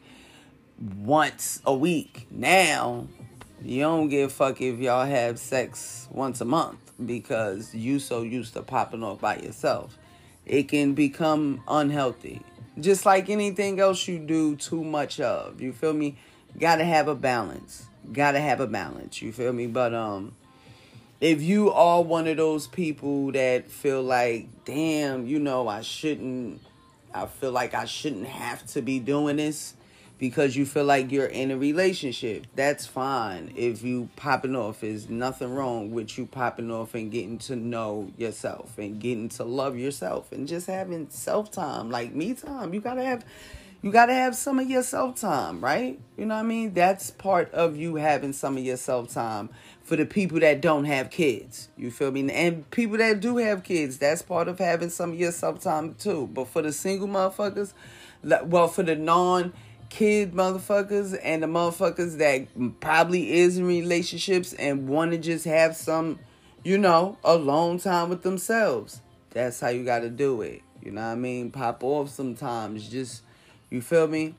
once 0.78 1.60
a 1.66 1.74
week. 1.74 2.28
Now, 2.30 3.08
you 3.64 3.80
don't 3.82 4.08
give 4.08 4.30
a 4.30 4.32
fuck 4.32 4.60
if 4.60 4.78
y'all 4.78 5.06
have 5.06 5.40
sex 5.40 6.06
once 6.12 6.40
a 6.40 6.44
month 6.44 6.78
because 7.04 7.74
you 7.74 7.98
so 7.98 8.22
used 8.22 8.54
to 8.54 8.62
popping 8.62 9.02
off 9.02 9.20
by 9.20 9.38
yourself. 9.38 9.98
It 10.46 10.68
can 10.68 10.94
become 10.94 11.62
unhealthy. 11.66 12.42
Just 12.78 13.04
like 13.04 13.28
anything 13.28 13.80
else 13.80 14.06
you 14.06 14.20
do 14.20 14.54
too 14.54 14.84
much 14.84 15.18
of. 15.18 15.60
You 15.60 15.72
feel 15.72 15.92
me? 15.92 16.16
Gotta 16.58 16.84
have 16.84 17.08
a 17.08 17.14
balance 17.14 17.86
gotta 18.12 18.40
have 18.40 18.60
a 18.60 18.66
balance. 18.66 19.22
You 19.22 19.32
feel 19.32 19.52
me? 19.52 19.66
But 19.66 19.94
um, 19.94 20.34
if 21.20 21.42
you 21.42 21.70
are 21.70 22.02
one 22.02 22.26
of 22.26 22.36
those 22.36 22.66
people 22.66 23.32
that 23.32 23.70
feel 23.70 24.02
like, 24.02 24.64
damn, 24.64 25.26
you 25.26 25.38
know, 25.38 25.68
I 25.68 25.82
shouldn't. 25.82 26.60
I 27.14 27.26
feel 27.26 27.52
like 27.52 27.74
I 27.74 27.84
shouldn't 27.84 28.26
have 28.26 28.66
to 28.68 28.80
be 28.80 28.98
doing 28.98 29.36
this 29.36 29.74
because 30.22 30.54
you 30.54 30.64
feel 30.64 30.84
like 30.84 31.10
you're 31.10 31.26
in 31.26 31.50
a 31.50 31.56
relationship. 31.58 32.46
That's 32.54 32.86
fine. 32.86 33.52
If 33.56 33.82
you 33.82 34.08
popping 34.14 34.54
off, 34.54 34.80
there's 34.80 35.10
nothing 35.10 35.52
wrong 35.52 35.90
with 35.90 36.16
you 36.16 36.26
popping 36.26 36.70
off 36.70 36.94
and 36.94 37.10
getting 37.10 37.38
to 37.38 37.56
know 37.56 38.12
yourself 38.16 38.78
and 38.78 39.00
getting 39.00 39.28
to 39.30 39.42
love 39.42 39.76
yourself 39.76 40.30
and 40.30 40.46
just 40.46 40.68
having 40.68 41.10
self 41.10 41.50
time, 41.50 41.90
like 41.90 42.14
me 42.14 42.34
time. 42.34 42.72
You 42.72 42.80
gotta 42.80 43.02
have 43.02 43.24
you 43.82 43.90
got 43.90 44.06
to 44.06 44.14
have 44.14 44.36
some 44.36 44.60
of 44.60 44.70
your 44.70 44.84
self 44.84 45.16
time, 45.16 45.60
right? 45.60 45.98
You 46.16 46.24
know 46.24 46.36
what 46.36 46.40
I 46.40 46.44
mean? 46.44 46.72
That's 46.72 47.10
part 47.10 47.52
of 47.52 47.76
you 47.76 47.96
having 47.96 48.32
some 48.32 48.56
of 48.56 48.64
your 48.64 48.76
self 48.76 49.12
time 49.12 49.50
for 49.82 49.96
the 49.96 50.06
people 50.06 50.38
that 50.40 50.60
don't 50.60 50.84
have 50.84 51.10
kids. 51.10 51.68
You 51.76 51.90
feel 51.90 52.12
me? 52.12 52.30
And 52.30 52.70
people 52.70 52.96
that 52.98 53.18
do 53.20 53.38
have 53.38 53.64
kids, 53.64 53.98
that's 53.98 54.22
part 54.22 54.46
of 54.46 54.60
having 54.60 54.88
some 54.88 55.10
of 55.12 55.18
your 55.18 55.32
self 55.32 55.60
time 55.60 55.94
too. 55.96 56.30
But 56.32 56.46
for 56.46 56.62
the 56.62 56.72
single 56.72 57.08
motherfuckers, 57.08 57.72
well, 58.22 58.68
for 58.68 58.84
the 58.84 58.94
non 58.94 59.52
kid 59.90 60.32
motherfuckers 60.32 61.18
and 61.20 61.42
the 61.42 61.48
motherfuckers 61.48 62.18
that 62.18 62.80
probably 62.80 63.32
is 63.32 63.58
in 63.58 63.66
relationships 63.66 64.52
and 64.54 64.88
want 64.88 65.10
to 65.10 65.18
just 65.18 65.44
have 65.44 65.74
some, 65.74 66.20
you 66.62 66.78
know, 66.78 67.18
alone 67.24 67.78
time 67.78 68.10
with 68.10 68.22
themselves. 68.22 69.00
That's 69.30 69.58
how 69.58 69.68
you 69.70 69.84
got 69.84 70.00
to 70.00 70.08
do 70.08 70.40
it. 70.42 70.62
You 70.80 70.92
know 70.92 71.00
what 71.00 71.08
I 71.08 71.14
mean? 71.16 71.50
Pop 71.50 71.82
off 71.82 72.10
sometimes. 72.10 72.88
Just 72.88 73.22
you 73.72 73.80
feel 73.80 74.06
me? 74.06 74.34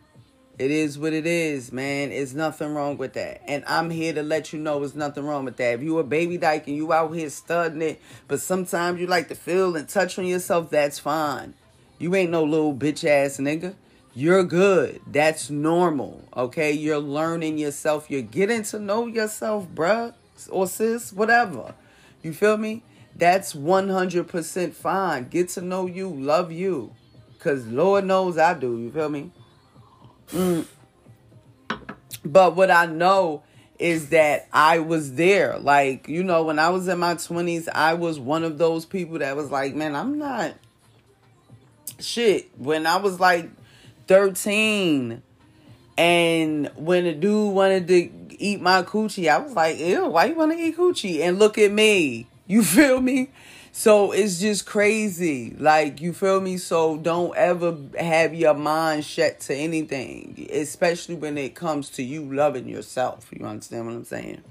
It 0.60 0.70
is 0.70 1.00
what 1.00 1.14
it 1.14 1.26
is, 1.26 1.72
man. 1.72 2.12
It's 2.12 2.34
nothing 2.34 2.76
wrong 2.76 2.98
with 2.98 3.14
that. 3.14 3.42
And 3.48 3.64
I'm 3.66 3.90
here 3.90 4.14
to 4.14 4.22
let 4.22 4.54
you 4.54 4.60
know 4.60 4.80
there's 4.80 4.94
nothing 4.94 5.26
wrong 5.26 5.46
with 5.46 5.58
that. 5.58 5.74
If 5.74 5.82
you 5.82 5.98
a 5.98 6.04
baby 6.04 6.38
dyke 6.38 6.68
and 6.68 6.76
you 6.76 6.94
out 6.94 7.12
here 7.16 7.32
studying 7.32 7.82
it, 7.82 8.02
but 8.28 8.40
sometimes 8.40 9.02
you 9.02 9.08
like 9.08 9.30
to 9.30 9.36
feel 9.36 9.76
and 9.76 9.90
touch 9.90 10.20
on 10.20 10.28
yourself, 10.28 10.70
that's 10.70 11.00
fine. 11.00 11.56
You 11.98 12.14
ain't 12.14 12.30
no 12.30 12.44
little 12.44 12.76
bitch 12.76 13.04
ass 13.04 13.38
nigga. 13.38 13.74
You're 14.14 14.44
good. 14.44 15.02
That's 15.08 15.50
normal. 15.50 16.24
Okay? 16.38 16.72
You're 16.72 17.00
learning 17.00 17.58
yourself. 17.58 18.12
You're 18.12 18.22
getting 18.22 18.62
to 18.66 18.78
know 18.78 19.08
yourself, 19.08 19.68
bruh. 19.74 20.14
Or 20.52 20.68
sis, 20.68 21.12
whatever. 21.12 21.74
You 22.22 22.34
feel 22.34 22.58
me? 22.58 22.84
That's 23.16 23.54
100% 23.54 24.74
fine. 24.74 25.30
Get 25.30 25.50
to 25.50 25.62
know 25.62 25.88
you, 25.88 26.10
love 26.10 26.52
you. 26.52 26.94
Cause 27.44 27.66
Lord 27.68 28.06
knows 28.06 28.38
I 28.38 28.54
do. 28.54 28.80
You 28.80 28.90
feel 28.90 29.10
me? 29.10 29.32
Mm. 30.30 30.66
But 32.24 32.56
what 32.56 32.72
I 32.72 32.86
know 32.86 33.44
is 33.78 34.10
that 34.10 34.48
I 34.54 34.80
was 34.80 35.16
there. 35.16 35.60
Like, 35.60 36.08
you 36.08 36.24
know, 36.24 36.44
when 36.44 36.58
I 36.58 36.70
was 36.70 36.88
in 36.88 37.00
my 37.00 37.16
20s, 37.16 37.68
I 37.68 37.96
was 37.96 38.18
one 38.18 38.46
of 38.46 38.58
those 38.58 38.86
people 38.86 39.20
that 39.20 39.36
was 39.36 39.52
like, 39.52 39.76
man, 39.76 39.94
I'm 39.94 40.18
not 40.18 40.54
shit. 42.00 42.50
When 42.58 42.88
I 42.88 42.96
was 42.96 43.20
like 43.20 43.50
13 44.08 45.22
and 45.98 46.72
when 46.76 47.06
a 47.06 47.14
dude 47.14 47.54
wanted 47.54 47.88
to 47.90 48.10
eat 48.38 48.62
my 48.62 48.84
coochie, 48.84 49.30
I 49.30 49.40
was 49.40 49.54
like, 49.54 49.78
ew, 49.80 50.08
why 50.08 50.26
you 50.26 50.36
want 50.36 50.54
to 50.54 50.58
eat 50.58 50.78
coochie? 50.78 51.20
And 51.20 51.40
look 51.40 51.58
at 51.58 51.72
me. 51.72 52.28
You 52.48 52.64
feel 52.64 53.02
me? 53.02 53.32
So 53.76 54.12
it's 54.12 54.40
just 54.40 54.68
crazy. 54.68 55.56
Like, 55.58 56.00
you 56.00 56.14
feel 56.14 56.40
me? 56.40 56.58
So 56.58 56.96
don't 56.96 57.36
ever 57.36 57.76
have 58.00 58.36
your 58.36 58.54
mind 58.54 59.04
shut 59.04 59.40
to 59.42 59.56
anything, 59.56 60.48
especially 60.52 61.16
when 61.16 61.40
it 61.40 61.56
comes 61.56 61.90
to 61.92 62.04
you 62.04 62.32
loving 62.32 62.70
yourself. 62.70 63.30
You 63.32 63.48
understand 63.48 63.88
what 63.88 63.96
I'm 63.96 64.06
saying? 64.06 64.44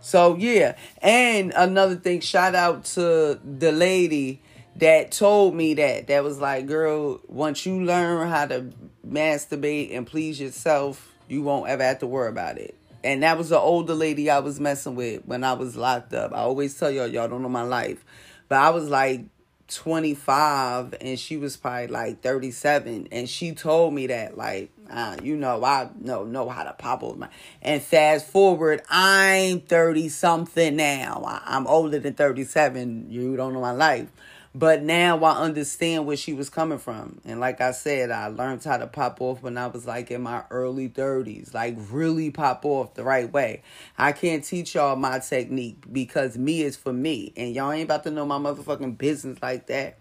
So, 0.00 0.36
yeah. 0.36 0.76
And 0.98 1.52
another 1.56 1.96
thing, 1.96 2.20
shout 2.20 2.54
out 2.54 2.84
to 2.84 3.40
the 3.44 3.72
lady 3.72 4.40
that 4.76 5.10
told 5.10 5.56
me 5.56 5.74
that. 5.74 6.06
That 6.06 6.22
was 6.22 6.38
like, 6.38 6.68
girl, 6.68 7.20
once 7.26 7.66
you 7.66 7.82
learn 7.82 8.28
how 8.28 8.46
to 8.46 8.70
masturbate 9.04 9.94
and 9.94 10.06
please 10.06 10.40
yourself, 10.40 11.12
you 11.26 11.42
won't 11.42 11.68
ever 11.68 11.82
have 11.82 11.98
to 11.98 12.06
worry 12.06 12.28
about 12.28 12.58
it. 12.58 12.76
And 13.02 13.24
that 13.24 13.36
was 13.36 13.48
the 13.48 13.58
older 13.58 13.94
lady 13.94 14.30
I 14.30 14.38
was 14.38 14.60
messing 14.60 14.94
with 14.94 15.26
when 15.26 15.42
I 15.42 15.54
was 15.54 15.74
locked 15.76 16.14
up. 16.14 16.32
I 16.32 16.38
always 16.38 16.78
tell 16.78 16.92
y'all, 16.92 17.08
y'all 17.08 17.26
don't 17.26 17.42
know 17.42 17.48
my 17.48 17.62
life. 17.62 18.04
But 18.52 18.60
I 18.60 18.68
was 18.68 18.90
like 18.90 19.22
25 19.68 20.96
and 21.00 21.18
she 21.18 21.38
was 21.38 21.56
probably 21.56 21.86
like 21.86 22.20
37 22.20 23.08
and 23.10 23.26
she 23.26 23.52
told 23.52 23.94
me 23.94 24.08
that 24.08 24.36
like 24.36 24.70
uh, 24.90 25.16
you 25.22 25.36
know 25.36 25.64
I 25.64 25.88
know 25.98 26.24
know 26.24 26.50
how 26.50 26.64
to 26.64 26.74
pop 26.74 27.02
over 27.02 27.16
my 27.16 27.28
and 27.62 27.80
fast 27.80 28.26
forward 28.26 28.82
I'm 28.90 29.60
30 29.60 30.10
something 30.10 30.76
now. 30.76 31.24
I, 31.26 31.40
I'm 31.46 31.66
older 31.66 31.98
than 31.98 32.12
37 32.12 33.06
you 33.08 33.38
don't 33.38 33.54
know 33.54 33.62
my 33.62 33.70
life 33.70 34.08
but 34.54 34.82
now 34.82 35.18
I 35.24 35.38
understand 35.38 36.06
where 36.06 36.16
she 36.16 36.32
was 36.32 36.50
coming 36.50 36.78
from. 36.78 37.20
And 37.24 37.40
like 37.40 37.60
I 37.60 37.72
said, 37.72 38.10
I 38.10 38.26
learned 38.26 38.62
how 38.64 38.76
to 38.76 38.86
pop 38.86 39.20
off 39.20 39.42
when 39.42 39.56
I 39.56 39.66
was 39.66 39.86
like 39.86 40.10
in 40.10 40.22
my 40.22 40.44
early 40.50 40.88
30s. 40.88 41.54
Like 41.54 41.76
really 41.90 42.30
pop 42.30 42.64
off 42.64 42.94
the 42.94 43.02
right 43.02 43.32
way. 43.32 43.62
I 43.96 44.12
can't 44.12 44.44
teach 44.44 44.74
y'all 44.74 44.96
my 44.96 45.20
technique 45.20 45.84
because 45.90 46.36
me 46.36 46.62
is 46.62 46.76
for 46.76 46.92
me. 46.92 47.32
And 47.36 47.54
y'all 47.54 47.72
ain't 47.72 47.84
about 47.84 48.04
to 48.04 48.10
know 48.10 48.26
my 48.26 48.38
motherfucking 48.38 48.98
business 48.98 49.38
like 49.40 49.68
that. 49.68 49.98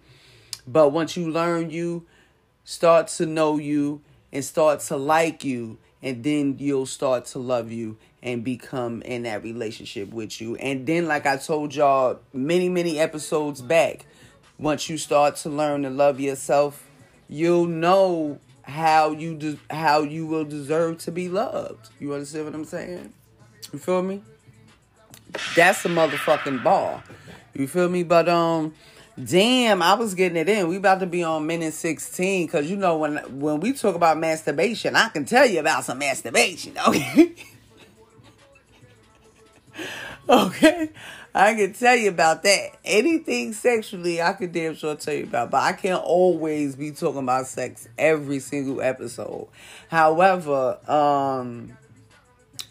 But 0.67 0.89
once 0.89 1.15
you 1.15 1.31
learn 1.31 1.69
you, 1.69 2.05
start 2.63 3.07
to 3.07 3.25
know 3.25 3.57
you, 3.57 4.01
and 4.31 4.43
start 4.43 4.79
to 4.79 4.97
like 4.97 5.43
you, 5.43 5.77
and 6.01 6.23
then 6.23 6.55
you'll 6.59 6.85
start 6.85 7.25
to 7.25 7.39
love 7.39 7.71
you 7.71 7.97
and 8.23 8.43
become 8.43 9.01
in 9.01 9.23
that 9.23 9.43
relationship 9.43 10.09
with 10.09 10.39
you. 10.39 10.55
And 10.55 10.85
then, 10.85 11.07
like 11.07 11.25
I 11.25 11.37
told 11.37 11.75
y'all 11.75 12.19
many, 12.33 12.69
many 12.69 12.99
episodes 12.99 13.61
back, 13.61 14.05
once 14.61 14.89
you 14.89 14.97
start 14.97 15.35
to 15.37 15.49
learn 15.49 15.83
to 15.83 15.89
love 15.89 16.19
yourself, 16.19 16.87
you'll 17.27 17.65
know 17.65 18.39
how 18.61 19.11
you 19.11 19.35
de- 19.35 19.59
how 19.69 20.01
you 20.01 20.25
will 20.25 20.45
deserve 20.45 20.99
to 20.99 21.11
be 21.11 21.27
loved. 21.27 21.89
You 21.99 22.13
understand 22.13 22.45
what 22.45 22.55
I'm 22.55 22.65
saying? 22.65 23.11
You 23.73 23.79
feel 23.79 24.03
me? 24.03 24.21
That's 25.55 25.83
a 25.85 25.89
motherfucking 25.89 26.63
ball. 26.63 27.01
You 27.53 27.67
feel 27.67 27.89
me? 27.89 28.03
But 28.03 28.29
um 28.29 28.75
damn, 29.21 29.81
I 29.81 29.95
was 29.95 30.13
getting 30.13 30.37
it 30.37 30.47
in. 30.47 30.67
We 30.67 30.77
about 30.77 30.99
to 30.99 31.07
be 31.07 31.23
on 31.23 31.47
minute 31.47 31.73
16 31.73 32.47
cuz 32.47 32.69
you 32.69 32.77
know 32.77 32.97
when 32.97 33.17
when 33.39 33.59
we 33.59 33.73
talk 33.73 33.95
about 33.95 34.19
masturbation, 34.19 34.95
I 34.95 35.09
can 35.09 35.25
tell 35.25 35.47
you 35.47 35.59
about 35.59 35.85
some 35.85 35.97
masturbation, 35.97 36.77
okay? 36.87 37.33
okay? 40.29 40.89
I 41.33 41.53
can 41.53 41.73
tell 41.73 41.95
you 41.95 42.09
about 42.09 42.43
that. 42.43 42.77
Anything 42.83 43.53
sexually, 43.53 44.21
I 44.21 44.33
can 44.33 44.51
damn 44.51 44.75
sure 44.75 44.95
tell 44.95 45.13
you 45.13 45.23
about. 45.23 45.51
But 45.51 45.63
I 45.63 45.73
can't 45.73 46.03
always 46.03 46.75
be 46.75 46.91
talking 46.91 47.23
about 47.23 47.47
sex 47.47 47.87
every 47.97 48.39
single 48.39 48.81
episode. 48.81 49.47
However, 49.87 50.77
um, 50.91 51.77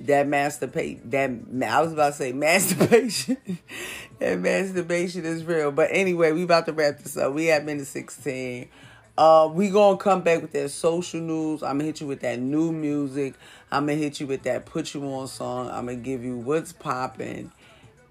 that 0.00 0.26
masturbation, 0.28 1.10
that 1.10 1.30
I 1.70 1.80
was 1.80 1.92
about 1.92 2.08
to 2.10 2.12
say 2.12 2.32
masturbation, 2.32 3.38
that 4.18 4.38
masturbation 4.38 5.24
is 5.24 5.42
real. 5.44 5.72
But 5.72 5.88
anyway, 5.90 6.32
we 6.32 6.42
about 6.42 6.66
to 6.66 6.72
wrap 6.72 6.98
this 6.98 7.16
up. 7.16 7.32
We 7.32 7.46
have 7.46 7.64
minute 7.64 7.86
sixteen. 7.86 8.68
Uh, 9.16 9.50
we 9.52 9.70
gonna 9.70 9.96
come 9.96 10.22
back 10.22 10.42
with 10.42 10.52
that 10.52 10.70
social 10.70 11.20
news. 11.20 11.62
I'm 11.62 11.78
gonna 11.78 11.84
hit 11.84 12.00
you 12.00 12.06
with 12.06 12.20
that 12.20 12.38
new 12.38 12.72
music. 12.72 13.34
I'm 13.72 13.86
gonna 13.86 13.98
hit 13.98 14.20
you 14.20 14.26
with 14.26 14.42
that 14.42 14.66
put 14.66 14.92
you 14.92 15.02
on 15.04 15.28
song. 15.28 15.70
I'm 15.70 15.86
gonna 15.86 15.96
give 15.96 16.22
you 16.24 16.36
what's 16.36 16.72
popping 16.72 17.52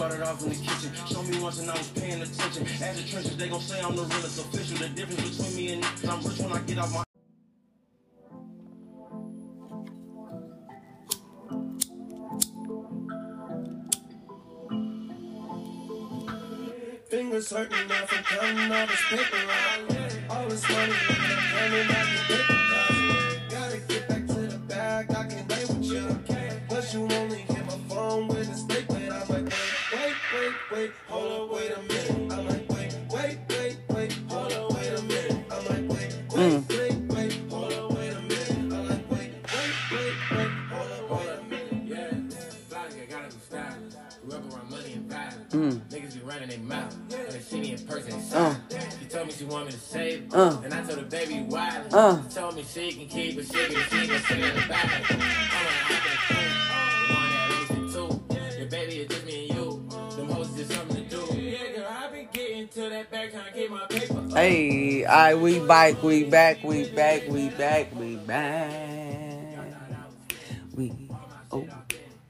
Started 0.00 0.22
off 0.22 0.42
in 0.42 0.48
the 0.48 0.54
kitchen, 0.54 0.90
show 1.06 1.22
me 1.22 1.38
once 1.42 1.60
and 1.60 1.70
I 1.70 1.76
was 1.76 1.88
paying 1.88 2.22
attention. 2.22 2.66
As 2.82 2.96
the 2.96 3.08
trenches, 3.10 3.36
they 3.36 3.50
gon' 3.50 3.60
say 3.60 3.82
I'm 3.82 3.94
the 3.94 4.02
realest 4.02 4.38
official. 4.40 4.78
The 4.78 4.88
difference 4.88 5.36
between 5.36 5.56
me 5.56 5.72
and 5.74 5.84
I'm 6.08 6.22
rich 6.24 6.38
when 6.38 6.52
I 6.52 6.60
get 6.60 6.78
off 6.78 6.94
my. 6.94 7.02
Fingers 17.10 17.50
hurting 17.50 17.88
now 17.88 18.06
from 18.06 18.24
counting 18.24 18.72
all 18.72 18.86
this 18.86 19.02
paper 19.10 19.36
out. 19.36 19.80
All 20.30 20.48
this 20.48 20.62
money, 20.70 20.92
coming 20.92 21.90
out 21.90 22.06
the 22.06 22.34
paper 22.34 22.49
But 26.90 26.98
you 26.98 27.16
only 27.18 27.38
hit 27.38 27.66
my 27.66 27.94
phone 27.94 28.26
with 28.26 28.50
a 28.50 28.54
statement. 28.56 29.12
I'm 29.12 29.28
like, 29.28 29.30
wait, 29.30 29.52
wait, 29.92 30.14
wait, 30.34 30.54
wait, 30.72 30.90
hold 31.06 31.50
up, 31.50 31.56
wait 31.56 31.70
a 31.70 31.82
minute. 31.82 32.32
I'm 32.32 32.48
like, 32.48 32.68
wait, 32.68 32.96
wait, 33.12 33.38
wait, 33.48 33.78
wait, 33.90 34.12
hold 34.28 34.52
up, 34.52 34.72
wait 34.72 34.98
a 34.98 35.02
minute. 35.02 35.44
I'm 35.52 35.64
like, 35.66 35.88
wait, 35.88 36.16
wait, 36.34 36.68
wait, 36.68 36.98
wait, 37.12 37.50
hold 37.52 37.72
up, 37.72 37.92
wait 37.92 38.10
a 38.12 38.20
minute. 38.22 38.74
I'm 38.74 38.88
like, 38.88 39.08
wait, 39.08 39.30
wait, 39.54 39.74
wait, 39.92 40.14
wait, 40.32 40.50
hold 40.68 40.90
up, 40.90 41.10
wait 41.10 41.28
a 41.28 41.42
minute. 41.44 41.86
Yeah, 41.86 42.10
fly 42.68 42.88
nigga 42.88 43.08
gotta 43.08 43.36
be 43.36 43.40
stylish. 43.40 43.94
Grew 44.24 44.32
up 44.38 44.52
around 44.52 44.70
money 44.70 44.92
and 44.94 45.08
violence. 45.08 45.54
Niggas 45.94 46.14
be 46.14 46.20
running 46.22 46.48
their 46.48 46.58
mouth. 46.58 46.96
In 47.80 47.86
person, 47.86 48.20
silent. 48.20 48.88
She 49.00 49.06
told 49.06 49.26
me 49.26 49.32
she 49.32 49.44
want 49.44 49.66
me 49.66 49.72
to 49.72 49.78
save 49.78 50.32
her. 50.32 50.38
Uh. 50.38 50.60
And 50.62 50.74
I 50.74 50.82
told 50.84 50.98
her, 50.98 51.04
baby, 51.04 51.44
why? 51.48 51.82
Uh. 51.92 52.22
She 52.28 52.34
told 52.34 52.56
me 52.56 52.62
she 52.62 52.92
can 52.92 53.08
keep 53.08 53.38
it, 53.38 53.46
she 53.46 53.52
can 53.52 53.90
see 53.90 54.06
me 54.06 54.18
sitting 54.18 54.44
in 54.44 54.54
the 54.54 54.68
back. 54.68 55.10
I'm 55.10 55.18
like, 55.18 55.28
I'm 55.50 56.44
the 57.08 57.14
one 57.14 57.30
that 57.30 57.48
leads 57.50 57.94
the 57.94 57.98
two. 57.98 58.58
Yeah, 58.58 58.64
baby, 58.66 59.06
just 59.08 59.24
me 59.24 59.48
and 59.48 59.56
you. 59.56 59.88
Them 60.16 60.28
hoes 60.28 60.58
is 60.58 60.68
something 60.68 61.08
to 61.08 61.16
do. 61.16 61.40
Yeah, 61.40 61.72
girl, 61.74 61.88
I 61.90 62.08
been 62.10 62.28
getting 62.32 62.68
to 62.68 62.80
that 62.90 63.10
back 63.10 63.32
trying 63.32 63.52
to 63.52 63.58
get 63.58 63.70
my 63.70 63.86
paper. 63.86 64.22
Hey, 64.34 65.06
alright, 65.06 65.38
we 65.38 65.58
back, 65.60 66.02
we 66.02 66.24
back, 66.24 66.62
we 66.62 66.88
back, 66.90 67.28
we 67.28 67.48
back, 67.48 67.94
we 67.94 68.16
back. 68.16 69.58
We, 70.74 71.08
oh, 71.50 71.66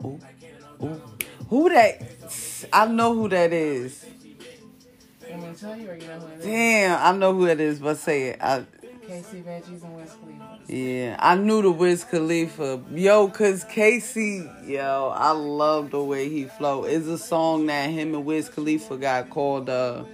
oh, 0.04 0.20
oh. 0.80 1.00
Who 1.48 1.68
that? 1.70 2.02
I 2.72 2.86
know 2.86 3.14
who 3.14 3.28
that 3.28 3.52
is. 3.52 4.06
To 5.52 5.60
tell 5.60 5.76
you 5.76 5.90
or 5.90 5.94
you 5.96 6.06
know 6.06 6.20
who 6.20 6.26
it 6.28 6.38
is? 6.38 6.44
Damn, 6.44 7.14
I 7.14 7.18
know 7.18 7.34
who 7.34 7.46
it 7.46 7.60
is, 7.60 7.80
but 7.80 7.96
say 7.96 8.28
it. 8.28 8.38
I, 8.40 8.64
Casey 9.04 9.42
Veggies 9.42 9.82
and 9.82 9.96
Wiz 9.96 10.12
Khalifa. 10.12 10.58
yeah, 10.68 11.16
I 11.18 11.34
knew 11.34 11.62
the 11.62 11.72
Wiz 11.72 12.04
Khalifa. 12.04 12.80
Yo, 12.92 13.26
cause 13.28 13.64
Casey, 13.64 14.48
yo, 14.64 15.12
I 15.12 15.32
love 15.32 15.90
the 15.90 16.02
way 16.02 16.28
he 16.28 16.44
flow. 16.44 16.84
It's 16.84 17.08
a 17.08 17.18
song 17.18 17.66
that 17.66 17.90
him 17.90 18.14
and 18.14 18.24
Wiz 18.24 18.48
Khalifa 18.48 18.96
got 18.96 19.30
called 19.30 19.68
uh 19.68 20.04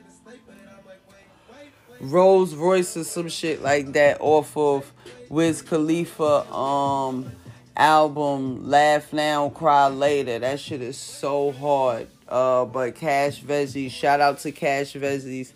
Rolls 2.01 2.55
Royce 2.55 2.97
or 2.97 3.05
some 3.05 3.29
shit 3.29 3.61
like 3.63 3.93
that 3.93 4.19
off 4.21 4.57
of 4.57 4.91
Wiz 5.29 5.61
Khalifa 5.61 6.51
um 6.51 7.31
album 7.77 8.67
Laugh 8.67 9.13
Now 9.13 9.51
Cry 9.51 9.89
Later. 9.89 10.39
That 10.39 10.59
shit 10.61 10.81
is 10.81 10.97
so 10.97 11.53
hard. 11.53 12.09
Uh 12.29 12.65
but 12.65 12.95
Cash 12.95 13.43
Veggies, 13.43 13.91
shout 13.91 14.21
out 14.21 14.39
to 14.41 14.53
Cash 14.53 14.95
Veggies. 14.95 15.53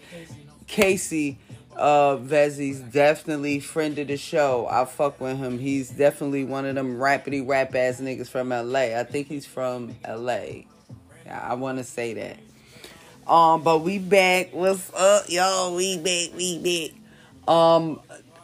Casey 0.66 1.38
uh 1.76 2.16
Vezzi's 2.16 2.80
definitely 2.80 3.58
friend 3.60 3.98
of 3.98 4.08
the 4.08 4.16
show. 4.16 4.68
I 4.70 4.84
fuck 4.84 5.20
with 5.20 5.38
him. 5.38 5.58
He's 5.58 5.90
definitely 5.90 6.44
one 6.44 6.66
of 6.66 6.74
them 6.74 6.98
rapidy 6.98 7.46
rap 7.46 7.74
ass 7.74 8.00
niggas 8.00 8.28
from 8.28 8.50
LA. 8.50 8.98
I 8.98 9.04
think 9.04 9.28
he's 9.28 9.46
from 9.46 9.96
LA. 10.06 10.64
I 11.28 11.54
wanna 11.54 11.84
say 11.84 12.14
that. 12.14 12.38
Um, 13.30 13.62
but 13.62 13.82
we 13.82 13.98
back. 13.98 14.52
What's 14.52 14.92
up, 14.94 15.28
y'all? 15.28 15.74
We 15.74 15.96
back, 15.98 16.36
we 16.36 16.58
back. 16.58 17.52
Um 17.52 18.00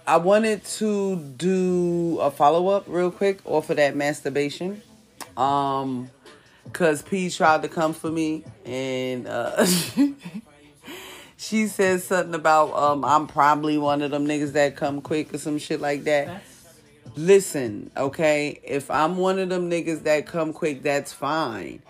I 0.09 0.19
wanted 0.19 0.65
to 0.65 1.17
do 1.17 2.19
a 2.21 2.31
follow 2.31 2.69
up 2.69 2.85
real 2.87 3.11
quick 3.11 3.41
off 3.45 3.71
of 3.71 3.77
that 3.77 3.97
masturbation. 3.97 4.83
Um 5.37 6.11
cause 6.73 7.03
P 7.03 7.31
tried 7.31 7.63
to 7.63 7.69
come 7.69 7.93
for 7.93 8.11
me 8.11 8.45
and 8.65 9.27
uh 9.27 9.67
she 11.37 11.67
said 11.67 12.03
something 12.03 12.35
about 12.35 12.73
um 12.75 13.05
I'm 13.05 13.27
probably 13.27 13.79
one 13.79 14.03
of 14.03 14.11
them 14.11 14.27
niggas 14.27 14.53
that 14.53 14.77
come 14.77 15.01
quick 15.01 15.33
or 15.35 15.39
some 15.39 15.59
shit 15.59 15.81
like 15.81 16.05
that. 16.05 16.43
Listen, 17.15 17.91
okay, 17.97 18.61
if 18.63 18.91
I'm 18.91 19.17
one 19.17 19.39
of 19.39 19.49
them 19.49 19.71
niggas 19.71 20.03
that 20.03 20.27
come 20.27 20.53
quick, 20.53 20.83
that's 20.83 21.13
fine. 21.13 21.81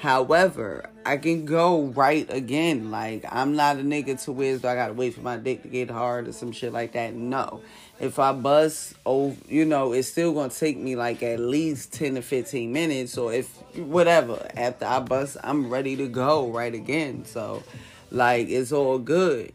However, 0.00 0.90
I 1.06 1.16
can 1.16 1.46
go 1.46 1.84
right 1.84 2.30
again. 2.30 2.90
Like, 2.90 3.24
I'm 3.30 3.56
not 3.56 3.76
a 3.76 3.82
nigga 3.82 4.22
to 4.24 4.32
where 4.32 4.56
I 4.56 4.58
gotta 4.58 4.92
wait 4.92 5.14
for 5.14 5.22
my 5.22 5.38
dick 5.38 5.62
to 5.62 5.68
get 5.68 5.90
hard 5.90 6.28
or 6.28 6.32
some 6.32 6.52
shit 6.52 6.72
like 6.72 6.92
that. 6.92 7.14
No. 7.14 7.62
If 8.00 8.18
I 8.18 8.32
bust, 8.32 8.94
oh, 9.06 9.36
you 9.48 9.64
know, 9.64 9.92
it's 9.92 10.08
still 10.08 10.32
gonna 10.32 10.50
take 10.50 10.76
me 10.76 10.96
like 10.96 11.22
at 11.22 11.38
least 11.38 11.92
10 11.92 12.16
to 12.16 12.22
15 12.22 12.72
minutes. 12.72 13.16
Or 13.16 13.32
if, 13.32 13.56
whatever, 13.76 14.46
after 14.56 14.84
I 14.84 15.00
bust, 15.00 15.36
I'm 15.44 15.70
ready 15.70 15.96
to 15.96 16.08
go 16.08 16.50
right 16.50 16.74
again. 16.74 17.24
So, 17.24 17.62
like, 18.10 18.48
it's 18.48 18.72
all 18.72 18.98
good. 18.98 19.52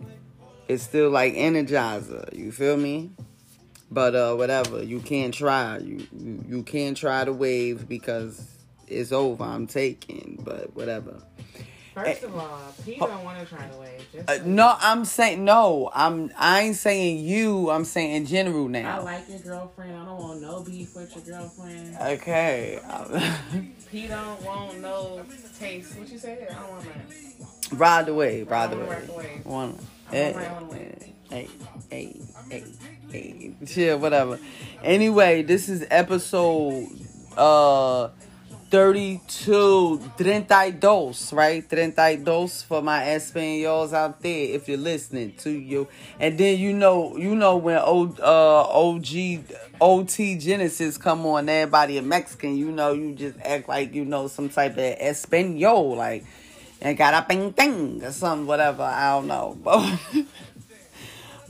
It's 0.68 0.84
still 0.84 1.10
like 1.10 1.34
Energizer. 1.34 2.34
You 2.36 2.52
feel 2.52 2.78
me? 2.78 3.12
But 3.92 4.16
uh, 4.16 4.36
whatever, 4.36 4.84
you 4.84 5.00
can't 5.00 5.34
try. 5.34 5.80
You, 5.80 6.08
you 6.16 6.46
you 6.48 6.64
can't 6.64 6.96
try 6.96 7.24
the 7.24 7.34
wave 7.34 7.90
because 7.90 8.48
it's 8.88 9.12
over. 9.12 9.44
I'm 9.44 9.66
taking. 9.66 10.40
But 10.44 10.76
whatever. 10.76 11.24
First 12.06 12.24
eh, 12.24 12.28
of 12.28 12.36
all, 12.38 12.74
P 12.86 12.96
don't 12.96 13.24
want 13.26 13.40
to 13.40 13.46
try 13.46 13.68
to 13.68 13.78
wave. 13.78 14.08
Just 14.14 14.30
Uh, 14.30 14.40
no, 14.46 14.76
I'm 14.80 15.04
saying 15.04 15.44
no. 15.44 15.92
I'm 15.94 16.32
I 16.38 16.62
ain't 16.62 16.76
saying 16.78 17.20
you. 17.20 17.70
I'm 17.70 17.84
saying 17.84 18.12
in 18.12 18.26
general 18.26 18.70
now. 18.70 19.00
I 19.00 19.04
like 19.04 19.30
your 19.30 19.40
girlfriend. 19.40 19.98
I 19.98 20.06
don't 20.06 20.18
want 20.18 20.42
no 20.42 20.62
beef 20.62 20.96
with 20.96 21.14
your 21.16 21.40
girlfriend. 21.40 21.98
Okay. 22.02 22.80
P 23.92 24.08
don't 24.08 24.42
want 24.44 24.80
no 24.80 25.24
taste. 25.60 25.98
What 25.98 26.10
you 26.10 26.18
say? 26.18 26.48
I 26.50 26.54
don't 26.54 26.72
want 26.72 26.86
that. 26.86 27.78
ride 27.78 28.06
the 28.06 28.14
wave. 28.14 28.50
Ride 28.50 28.72
the 28.72 28.78
I 28.78 28.80
wanna 28.80 28.90
wave. 28.90 29.00
ride 29.00 29.08
the 29.08 29.14
wave. 29.14 29.46
One. 29.46 29.80
Hey, 30.10 30.32
wanna 30.34 30.66
ride 30.66 31.14
hey, 31.30 31.50
hey, 31.90 32.22
hey, 32.50 32.64
hey. 33.12 33.56
Chill. 33.66 33.98
Whatever. 33.98 34.40
Anyway, 34.84 35.44
this 35.44 35.68
is 35.68 35.86
episode 35.90 36.88
uh 37.36 38.10
32, 38.70 39.98
32, 40.16 41.36
right? 41.36 41.68
32 41.68 42.48
for 42.68 42.84
my 42.84 43.02
Espanyols 43.02 43.94
out 43.94 44.22
there 44.22 44.54
if 44.54 44.68
you're 44.68 44.78
listening 44.78 45.34
to 45.38 45.50
you. 45.50 45.88
And 46.20 46.38
then 46.38 46.60
you 46.60 46.74
know, 46.74 47.18
you 47.18 47.36
know 47.36 47.58
when 47.58 47.80
o, 47.80 48.14
uh, 48.22 48.68
OG, 48.70 49.44
OT 49.82 50.38
Genasis 50.38 51.00
come 51.00 51.26
on, 51.26 51.50
everybody 51.50 51.98
a 51.98 52.04
Mexican, 52.04 52.58
you 52.58 52.72
know, 52.72 52.94
you 52.94 53.16
just 53.16 53.40
act 53.44 53.68
like 53.68 53.96
you 53.96 54.06
know 54.06 54.28
some 54.28 54.50
type 54.50 54.74
of 54.74 54.80
Espanol, 54.84 55.96
like, 55.96 56.24
and 56.80 56.96
got 56.96 57.16
a 57.16 57.26
ping 57.28 57.50
bing 57.50 58.04
or 58.04 58.12
something, 58.12 58.46
whatever, 58.46 58.84
I 58.84 59.12
don't 59.14 59.28
know. 59.28 59.58
But, 59.64 60.26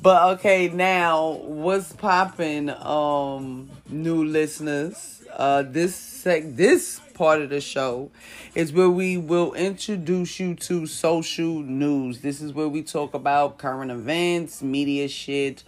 but 0.01 0.39
okay, 0.39 0.69
now 0.69 1.31
what's 1.31 1.91
popping, 1.91 2.69
um, 2.69 3.69
new 3.89 4.23
listeners? 4.23 5.21
Uh, 5.35 5.61
this 5.61 5.93
sec, 5.95 6.43
this 6.55 7.01
part 7.19 7.41
of 7.41 7.49
the 7.49 7.59
show 7.59 8.09
is 8.55 8.71
where 8.71 8.89
we 8.89 9.17
will 9.17 9.53
introduce 9.53 10.39
you 10.39 10.55
to 10.55 10.87
social 10.87 11.59
news. 11.59 12.21
This 12.21 12.39
is 12.39 12.53
where 12.53 12.69
we 12.69 12.81
talk 12.81 13.13
about 13.13 13.57
current 13.57 13.91
events, 13.91 14.61
media 14.61 15.09
shit, 15.09 15.65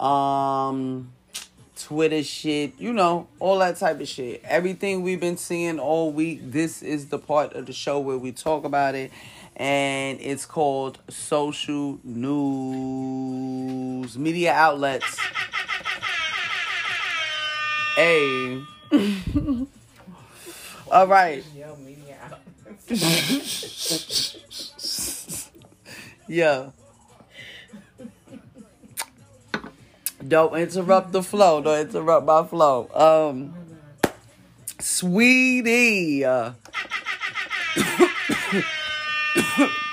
um, 0.00 1.12
Twitter 1.78 2.22
shit, 2.22 2.80
you 2.80 2.94
know, 2.94 3.28
all 3.40 3.58
that 3.58 3.76
type 3.76 4.00
of 4.00 4.08
shit. 4.08 4.40
Everything 4.42 5.02
we've 5.02 5.20
been 5.20 5.36
seeing 5.36 5.78
all 5.78 6.12
week. 6.12 6.50
This 6.50 6.82
is 6.82 7.08
the 7.08 7.18
part 7.18 7.52
of 7.52 7.66
the 7.66 7.74
show 7.74 8.00
where 8.00 8.16
we 8.16 8.32
talk 8.32 8.64
about 8.64 8.94
it. 8.94 9.12
And 9.54 10.18
it's 10.22 10.46
called 10.46 10.98
social 11.10 12.00
news 12.04 14.16
media 14.16 14.54
outlets. 14.54 15.18
Hey. 17.96 18.60
All 20.90 21.06
right. 21.06 21.44
Yeah. 26.28 26.70
Don't 30.26 30.56
interrupt 30.56 31.12
the 31.12 31.22
flow. 31.22 31.60
Don't 31.62 31.88
interrupt 31.88 32.26
my 32.26 32.44
flow. 32.44 32.90
Um, 32.92 33.54
sweetie, 34.80 36.22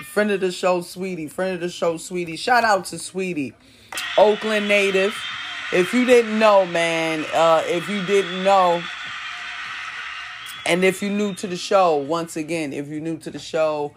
friend 0.05 0.31
of 0.31 0.39
the 0.41 0.51
show, 0.51 0.81
sweetie. 0.81 1.27
Friend 1.27 1.53
of 1.55 1.61
the 1.61 1.69
show, 1.69 1.97
sweetie. 1.97 2.35
Shout 2.35 2.63
out 2.63 2.85
to 2.85 2.97
sweetie, 2.97 3.53
Oakland 4.17 4.67
native. 4.67 5.15
If 5.71 5.93
you 5.93 6.05
didn't 6.05 6.39
know, 6.39 6.65
man, 6.65 7.25
uh, 7.33 7.61
if 7.65 7.87
you 7.89 8.03
didn't 8.05 8.43
know, 8.43 8.81
and 10.65 10.83
if 10.83 11.01
you're 11.01 11.11
new 11.11 11.33
to 11.35 11.47
the 11.47 11.57
show, 11.57 11.97
once 11.97 12.35
again, 12.35 12.73
if 12.73 12.87
you're 12.87 13.01
new 13.01 13.17
to 13.19 13.31
the 13.31 13.39
show, 13.39 13.93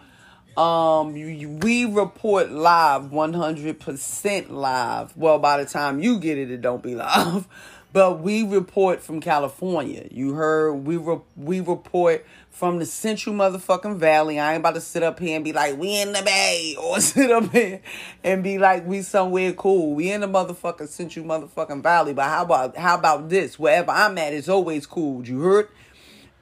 um, 0.57 1.13
we 1.13 1.85
report 1.85 2.51
live, 2.51 3.03
100% 3.03 4.49
live. 4.49 5.15
Well, 5.15 5.39
by 5.39 5.63
the 5.63 5.69
time 5.69 5.99
you 5.99 6.19
get 6.19 6.37
it, 6.37 6.49
it 6.49 6.61
don't 6.61 6.81
be 6.81 6.95
live. 6.95 7.47
But 7.93 8.19
we 8.19 8.43
report 8.43 9.01
from 9.01 9.21
California. 9.21 10.07
You 10.11 10.33
heard 10.33 10.73
we 10.73 10.97
re- 10.97 11.21
we 11.35 11.61
report 11.61 12.25
from 12.51 12.79
the 12.79 12.85
Central 12.85 13.33
motherfucking 13.33 13.97
Valley. 13.97 14.39
I 14.39 14.53
ain't 14.53 14.59
about 14.59 14.75
to 14.75 14.81
sit 14.81 15.03
up 15.03 15.19
here 15.19 15.35
and 15.35 15.45
be 15.45 15.53
like 15.53 15.77
we 15.77 16.01
in 16.01 16.11
the 16.11 16.21
Bay 16.21 16.75
or 16.81 16.99
sit 16.99 17.31
up 17.31 17.51
here 17.51 17.81
and 18.23 18.43
be 18.43 18.57
like 18.57 18.85
we 18.85 19.01
somewhere 19.01 19.53
cool. 19.53 19.95
We 19.95 20.11
in 20.11 20.21
the 20.21 20.27
motherfucking 20.27 20.89
Central 20.89 21.25
motherfucking 21.25 21.81
Valley. 21.81 22.13
But 22.13 22.25
how 22.25 22.43
about 22.43 22.77
how 22.77 22.95
about 22.95 23.29
this? 23.29 23.57
Wherever 23.57 23.91
I'm 23.91 24.17
at, 24.17 24.33
it's 24.33 24.49
always 24.49 24.85
cool. 24.85 25.25
You 25.25 25.39
heard? 25.39 25.69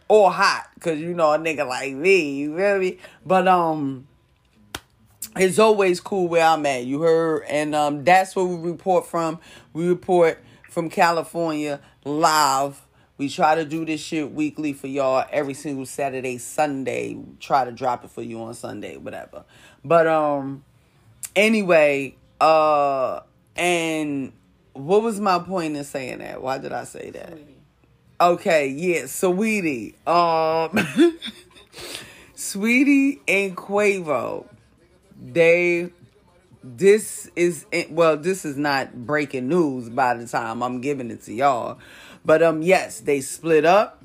Or 0.07 0.31
hot, 0.31 0.69
cause 0.79 0.99
you 0.99 1.13
know 1.13 1.31
a 1.31 1.37
nigga 1.37 1.67
like 1.67 1.93
me, 1.93 2.35
you 2.35 2.55
feel 2.55 2.79
me? 2.79 2.99
But 3.25 3.47
um, 3.47 4.07
it's 5.35 5.59
always 5.59 5.99
cool 5.99 6.27
where 6.27 6.45
I'm 6.45 6.65
at. 6.65 6.85
You 6.85 7.01
heard, 7.01 7.43
and 7.49 7.75
um, 7.75 8.03
that's 8.03 8.35
where 8.35 8.45
we 8.45 8.69
report 8.69 9.07
from. 9.07 9.39
We 9.73 9.87
report 9.87 10.43
from 10.69 10.89
California 10.89 11.79
live. 12.03 12.81
We 13.17 13.29
try 13.29 13.55
to 13.55 13.65
do 13.65 13.85
this 13.85 14.01
shit 14.01 14.33
weekly 14.33 14.73
for 14.73 14.87
y'all 14.87 15.25
every 15.31 15.53
single 15.53 15.85
Saturday, 15.85 16.37
Sunday. 16.37 17.17
Try 17.39 17.65
to 17.65 17.71
drop 17.71 18.03
it 18.03 18.11
for 18.11 18.21
you 18.21 18.41
on 18.41 18.53
Sunday, 18.53 18.97
whatever. 18.97 19.45
But 19.83 20.05
um, 20.05 20.63
anyway, 21.35 22.15
uh, 22.41 23.21
and 23.55 24.33
what 24.73 25.01
was 25.01 25.19
my 25.19 25.39
point 25.39 25.77
in 25.77 25.83
saying 25.85 26.19
that? 26.19 26.41
Why 26.41 26.57
did 26.57 26.73
I 26.73 26.83
say 26.83 27.09
that? 27.11 27.37
Okay, 28.19 28.69
yeah, 28.69 29.03
Saweetie. 29.03 29.95
Um 30.07 30.69
Saweetie 32.35 33.19
and 33.27 33.57
Quavo, 33.57 34.45
they 35.21 35.91
this 36.63 37.29
is 37.35 37.65
well, 37.89 38.15
this 38.15 38.45
is 38.45 38.55
not 38.55 39.05
breaking 39.05 39.49
news 39.49 39.89
by 39.89 40.13
the 40.13 40.25
time 40.27 40.63
I'm 40.63 40.79
giving 40.79 41.11
it 41.11 41.23
to 41.23 41.33
y'all. 41.33 41.77
But 42.23 42.41
um 42.41 42.61
yes, 42.61 43.01
they 43.01 43.19
split 43.19 43.65
up. 43.65 44.01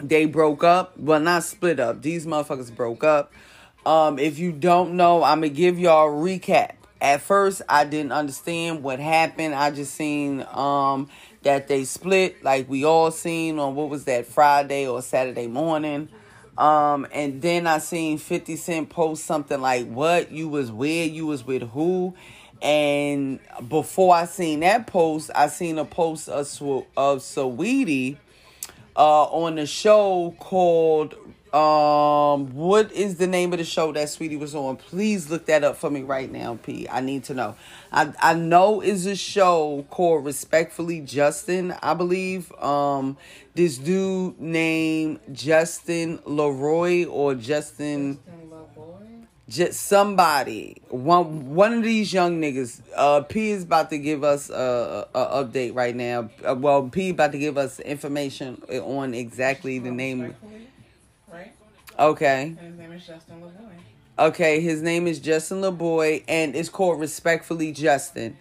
They 0.00 0.26
broke 0.26 0.64
up. 0.64 0.98
Well, 0.98 1.20
not 1.20 1.44
split 1.44 1.78
up. 1.78 2.02
These 2.02 2.26
motherfuckers 2.26 2.74
broke 2.74 3.04
up. 3.04 3.32
Um, 3.86 4.18
if 4.18 4.38
you 4.38 4.50
don't 4.50 4.94
know, 4.94 5.22
I'm 5.22 5.38
gonna 5.38 5.48
give 5.48 5.78
y'all 5.78 6.08
a 6.08 6.10
recap. 6.10 6.72
At 7.02 7.20
first, 7.20 7.62
I 7.68 7.84
didn't 7.84 8.12
understand 8.12 8.84
what 8.84 9.00
happened. 9.00 9.56
I 9.56 9.72
just 9.72 9.92
seen 9.94 10.46
um 10.52 11.10
that 11.42 11.66
they 11.66 11.82
split, 11.82 12.44
like 12.44 12.68
we 12.70 12.84
all 12.84 13.10
seen 13.10 13.58
on 13.58 13.74
what 13.74 13.88
was 13.88 14.04
that 14.04 14.24
Friday 14.24 14.86
or 14.86 15.02
Saturday 15.02 15.48
morning. 15.48 16.08
Um, 16.56 17.08
and 17.12 17.42
then 17.42 17.66
I 17.66 17.78
seen 17.78 18.18
50 18.18 18.54
Cent 18.54 18.90
post 18.90 19.24
something 19.24 19.60
like, 19.60 19.88
What? 19.88 20.30
You 20.30 20.48
was 20.48 20.70
where? 20.70 21.04
You 21.04 21.26
was 21.26 21.44
with 21.44 21.62
who? 21.70 22.14
And 22.62 23.40
before 23.68 24.14
I 24.14 24.26
seen 24.26 24.60
that 24.60 24.86
post, 24.86 25.32
I 25.34 25.48
seen 25.48 25.78
a 25.78 25.84
post 25.84 26.28
of, 26.28 26.46
of 26.96 27.18
Saweetie 27.18 28.18
uh, 28.94 29.24
on 29.24 29.56
the 29.56 29.66
show 29.66 30.36
called 30.38 31.16
um 31.54 32.54
what 32.54 32.90
is 32.92 33.16
the 33.16 33.26
name 33.26 33.52
of 33.52 33.58
the 33.58 33.64
show 33.64 33.92
that 33.92 34.08
Saweetie 34.08 34.38
was 34.38 34.54
on? 34.54 34.76
Please 34.76 35.28
look 35.28 35.46
that 35.46 35.62
up 35.62 35.76
for 35.76 35.90
me 35.90 36.02
right 36.02 36.30
now 36.30 36.58
p. 36.62 36.88
I 36.88 37.00
need 37.00 37.24
to 37.24 37.34
know. 37.34 37.56
I 37.92 38.12
i 38.22 38.32
know 38.32 38.80
is 38.80 39.04
a 39.04 39.14
show 39.16 39.84
called 39.90 40.24
respectfully 40.24 41.00
justin 41.00 41.74
i 41.82 41.92
believe. 41.92 42.50
Um 42.54 43.18
this 43.54 43.76
dude 43.76 44.40
named 44.40 45.20
justin 45.32 46.20
leroy 46.24 47.04
or 47.04 47.34
justin 47.34 48.18
just 49.48 49.80
somebody. 49.80 50.80
One 50.88 51.54
one 51.54 51.74
of 51.74 51.82
these 51.82 52.12
young 52.14 52.40
niggas. 52.40 52.80
Uh 52.96 53.20
p 53.20 53.50
is 53.50 53.64
about 53.64 53.90
to 53.90 53.98
give 53.98 54.24
us 54.24 54.48
a, 54.48 55.06
a, 55.14 55.44
update 55.44 55.74
right 55.74 55.94
now. 55.94 56.30
Uh, 56.42 56.54
well 56.54 56.88
p 56.88 57.10
about 57.10 57.32
to 57.32 57.38
give 57.38 57.58
us 57.58 57.78
information 57.80 58.62
on 58.70 59.12
exactly 59.12 59.78
the 59.78 59.90
name 59.90 60.22
Respectfully? 60.22 60.68
Okay. 62.02 62.56
And 62.58 62.58
his 62.58 62.78
name 62.78 62.92
is 62.92 63.06
Justin 63.06 63.36
Laboy. 63.40 63.78
okay 64.18 64.60
his 64.60 64.82
name 64.82 65.06
is 65.06 65.18
justin 65.18 65.62
Laboy 65.62 66.22
and 66.28 66.54
it's 66.54 66.68
called 66.68 66.98
respectfully 67.00 67.70
justin. 67.72 68.36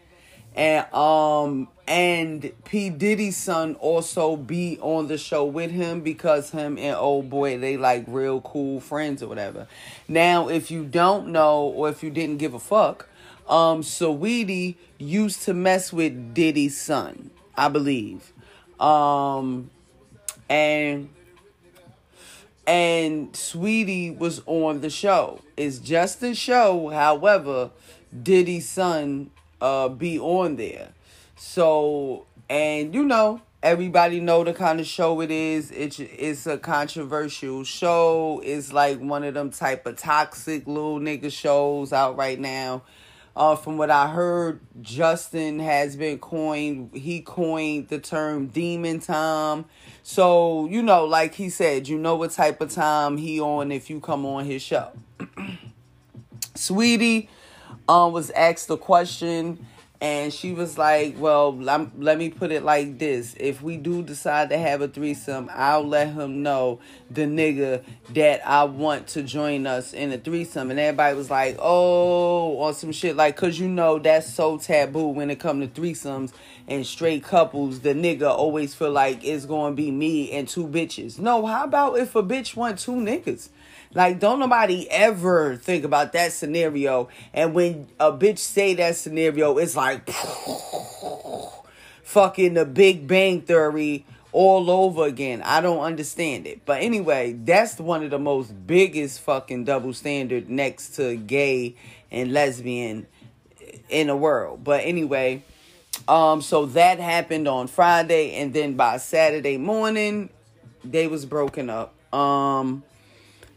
And 0.56 0.91
um 0.93 1.67
and 1.88 2.52
p. 2.65 2.89
Diddy's 2.89 3.38
son 3.38 3.76
also 3.76 4.36
be 4.36 4.80
on 4.82 5.08
the 5.08 5.17
show 5.17 5.45
with 5.45 5.69
him 5.71 6.02
because 6.02 6.50
him 6.50 6.78
and 6.78 6.95
old 6.95 7.30
boy 7.30 7.58
they 7.60 7.78
like 7.78 8.04
real 8.08 8.41
cool 8.41 8.80
friends 8.82 9.21
or 9.21 9.28
whatever. 9.28 9.67
Now 10.08 10.50
if 10.50 10.71
you 10.71 10.84
don't 10.84 11.28
know 11.28 11.62
or 11.62 11.88
if 11.89 12.02
you 12.04 12.10
didn't 12.10 12.38
give 12.38 12.54
a 12.56 12.60
fuck 12.60 13.08
um 13.47 13.82
Saweetie 13.84 14.76
used 14.97 15.43
to 15.43 15.54
mess 15.54 15.93
with 15.93 16.34
diddy's 16.34 16.80
son 16.82 17.30
i 17.56 17.69
believe. 17.69 18.34
Um 18.80 19.69
and 20.50 21.10
and 22.67 23.32
Saweetie 23.34 24.17
was 24.17 24.41
on 24.45 24.82
the 24.82 24.89
show. 24.89 25.41
It's 25.58 25.80
just 25.80 26.21
a 26.24 26.36
show, 26.36 26.89
however, 26.89 27.71
Diddy's 28.24 28.67
son 28.69 29.32
uh 29.62 29.89
be 29.89 30.19
on 30.19 30.56
there. 30.56 30.89
So 31.36 32.26
and 32.50 32.93
you 32.93 33.04
know, 33.04 33.41
everybody 33.63 34.19
know 34.19 34.43
the 34.43 34.54
kind 34.54 34.80
of 34.80 34.86
show 34.86 35.21
it 35.21 35.32
is. 35.32 35.71
It's 35.71 36.00
it's 36.00 36.47
a 36.47 36.58
controversial 36.58 37.63
show. 37.63 38.41
It's 38.43 38.74
like 38.74 39.00
one 39.00 39.24
of 39.24 39.34
them 39.34 39.52
type 39.52 39.86
of 39.86 39.97
toxic 39.97 40.67
little 40.67 41.00
nigga 41.00 41.32
shows 41.32 41.93
out 41.93 42.17
right 42.17 42.39
now. 42.39 42.84
Uh, 43.34 43.56
from 43.56 43.78
what 43.78 43.89
I 43.89 44.10
heard, 44.10 44.60
Justin 44.82 45.60
has 45.60 45.96
been 45.96 46.20
coined. 46.20 46.91
He 46.94 47.22
coined 47.22 47.88
the 47.88 48.00
term 48.00 48.48
"demon 48.48 49.00
time." 49.00 49.65
So 50.04 50.67
you 50.67 50.82
know, 50.82 51.06
like 51.06 51.36
he 51.36 51.50
said, 51.50 51.88
you 51.88 51.98
know 51.98 52.15
what 52.15 52.32
type 52.32 52.60
of 52.60 52.72
time 52.72 53.17
he 53.17 53.39
on 53.39 53.72
if 53.72 53.89
you 53.89 54.02
come 54.02 54.26
on 54.26 54.46
his 54.46 54.62
show. 54.62 54.91
Saweetie, 56.56 57.30
um, 57.88 58.12
was 58.12 58.30
asked 58.32 58.70
a 58.70 58.78
question, 58.78 59.65
and 60.02 60.34
she 60.34 60.52
was 60.52 60.80
like, 60.80 61.16
"Well, 61.20 61.56
lem- 61.56 61.92
let 62.00 62.18
me 62.18 62.30
put 62.30 62.52
it 62.52 62.64
like 62.64 62.98
this: 62.98 63.36
If 63.40 63.62
we 63.62 63.78
do 63.78 64.02
decide 64.02 64.50
to 64.50 64.58
have 64.58 64.82
a 64.82 64.88
threesome, 64.88 65.48
I'll 65.54 65.88
let 65.88 66.10
him 66.14 66.42
know 66.42 66.80
the 67.12 67.22
nigga 67.22 67.84
that 68.16 68.42
I 68.48 68.64
want 68.64 69.08
to 69.10 69.22
join 69.22 69.68
us 69.68 69.94
in 69.94 70.12
a 70.12 70.18
threesome." 70.18 70.72
And 70.72 70.80
everybody 70.80 71.16
was 71.16 71.30
like, 71.30 71.56
"Oh," 71.60 72.50
or 72.54 72.74
some 72.74 72.92
shit 72.92 73.16
like, 73.16 73.36
"Cause 73.36 73.60
you 73.60 73.68
know 73.68 74.00
that's 74.00 74.34
so 74.34 74.58
taboo 74.58 75.08
when 75.08 75.30
it 75.30 75.40
come 75.40 75.62
to 75.62 75.68
threesomes 75.68 76.32
and 76.68 76.86
straight 76.86 77.24
couples. 77.24 77.82
The 77.82 77.94
nigga 77.94 78.28
always 78.28 78.74
feel 78.74 78.92
like 78.92 79.24
it's 79.24 79.46
gonna 79.46 79.76
be 79.76 79.92
me 79.92 80.32
and 80.32 80.48
two 80.48 80.68
bitches. 80.68 81.20
No, 81.20 81.46
how 81.46 81.66
about 81.66 82.00
if 82.00 82.16
a 82.16 82.24
bitch 82.24 82.56
want 82.56 82.80
two 82.80 82.94
niggas?" 82.94 83.50
Like, 83.93 84.19
don't 84.19 84.39
nobody 84.39 84.89
ever 84.89 85.58
think 85.58 85.84
about 85.84 86.13
that 86.13 86.32
scenario. 86.32 87.10
And 87.34 87.54
when 87.54 87.88
a 87.99 88.12
bitch 88.12 88.39
say 88.39 88.73
that 88.75 88.95
scenario, 88.95 89.58
it's 89.58 89.75
like 89.75 90.10
fucking 92.04 92.54
the 92.54 92.65
Big 92.65 93.06
Bang 93.08 93.41
Theory 93.41 94.06
all 94.32 94.69
over 94.71 95.06
again. 95.06 95.41
I 95.41 95.60
don't 95.60 95.82
understand 95.82 96.47
it. 96.47 96.65
But 96.65 96.82
anyway, 96.82 97.34
that's 97.34 97.80
one 97.80 98.04
of 98.04 98.12
the 98.12 98.19
most 98.19 98.65
biggest 98.65 99.19
fucking 99.21 99.65
double 99.65 99.93
standard 99.93 100.49
next 100.49 100.95
to 100.95 101.17
gay 101.17 101.75
and 102.10 102.32
lesbian 102.32 103.08
in 103.89 104.08
the 104.08 104.15
world. 104.15 104.63
But 104.63 104.81
anyway, 104.85 105.44
um, 106.08 106.42
so 106.42 106.65
that 106.67 107.00
happened 107.00 107.48
on 107.48 107.67
Friday, 107.67 108.35
and 108.35 108.54
then 108.54 108.75
by 108.75 108.98
Saturday 108.98 109.58
morning, 109.58 110.29
they 110.83 111.08
was 111.08 111.25
broken 111.25 111.69
up. 111.69 111.94
Um, 112.13 112.83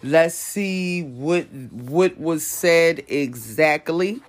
let's 0.04 0.34
see 0.34 1.02
what 1.02 1.50
what 1.50 2.18
was 2.18 2.46
said 2.46 3.04
exactly. 3.08 4.20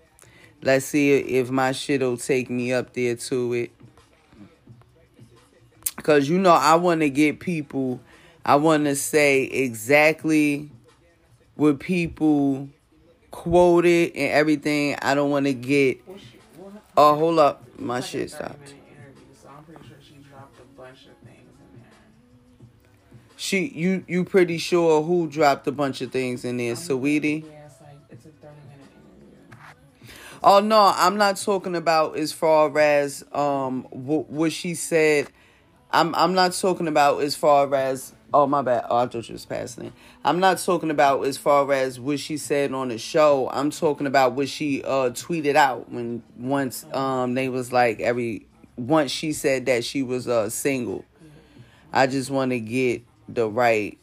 Let's 0.62 0.86
see 0.86 1.14
if 1.14 1.52
my 1.52 1.74
shit'll 1.74 2.18
take 2.18 2.50
me 2.50 2.74
up 2.74 2.94
there 2.94 3.16
to 3.16 3.54
it. 3.54 3.72
Cause 6.02 6.30
you 6.30 6.40
know 6.40 6.54
I 6.54 6.76
want 6.76 7.02
to 7.02 7.10
get 7.10 7.40
people. 7.40 8.00
I 8.44 8.56
want 8.56 8.86
to 8.86 8.96
say 8.96 9.44
exactly 9.44 10.70
what 11.56 11.80
people 11.80 12.70
quoted 13.32 14.12
and 14.16 14.32
everything. 14.32 14.96
I 15.02 15.14
don't 15.14 15.30
want 15.30 15.46
to 15.46 15.54
get. 15.54 16.00
Oh, 16.96 17.16
hold 17.16 17.40
up. 17.40 17.64
my 17.78 17.98
It's 17.98 18.14
like 18.14 18.16
a 18.16 18.20
shit 18.20 18.32
stopped. 18.32 18.76
She, 23.46 23.68
you, 23.68 24.04
you 24.08 24.24
pretty 24.24 24.58
sure 24.58 25.04
who 25.04 25.28
dropped 25.28 25.68
a 25.68 25.72
bunch 25.72 26.02
of 26.02 26.12
things 26.12 26.44
in 26.46 26.58
there, 26.58 26.74
Saweetie? 26.74 27.44
Yeah, 27.44 27.68
it's 27.68 27.80
like 27.80 28.00
it's 28.10 28.26
a 28.26 28.30
30 28.30 28.56
minute 28.70 28.88
interview. 29.22 29.58
Oh 30.44 30.62
no, 30.62 30.92
I'm 30.96 31.16
not 31.16 31.38
talking 31.38 31.76
about 31.76 32.18
as 32.18 32.34
far 32.34 32.76
as 32.80 33.24
um 33.34 33.84
what, 33.92 34.32
what 34.32 34.52
she 34.52 34.74
said. 34.74 35.28
I'm 35.92 36.16
I'm 36.16 36.34
not 36.34 36.54
talking 36.54 36.88
about 36.88 37.22
as 37.22 37.36
far 37.36 37.72
as 37.76 38.16
oh 38.34 38.48
my 38.48 38.64
bad. 38.64 38.86
Oh, 38.90 38.98
I 38.98 39.06
thought 39.06 39.30
you 39.30 39.34
was 39.34 39.46
passing 39.46 39.86
it. 39.86 39.94
I'm 40.24 40.40
not 40.40 40.58
talking 40.58 40.90
about 40.90 41.24
as 41.28 41.38
far 41.38 41.72
as 41.72 42.00
what 42.00 42.20
she 42.20 42.38
said 42.38 42.74
on 42.74 42.88
the 42.88 42.98
show. 42.98 43.48
I'm 43.54 43.70
talking 43.70 44.08
about 44.08 44.34
what 44.34 44.50
she 44.50 44.84
uh 44.84 45.12
tweeted 45.12 45.56
out 45.56 45.92
when 45.92 46.24
once 46.36 46.84
um 46.94 47.36
they 47.36 47.48
was 47.50 47.72
like 47.72 48.00
every 48.00 48.48
once 48.76 49.12
she 49.12 49.34
said 49.34 49.68
that 49.68 49.84
she 49.84 50.02
was 50.02 50.28
uh 50.28 50.50
single. 50.50 51.06
I 51.94 52.08
just 52.08 52.32
want 52.32 52.50
to 52.50 52.60
get 52.60 53.04
the 53.28 53.50
right 53.50 53.98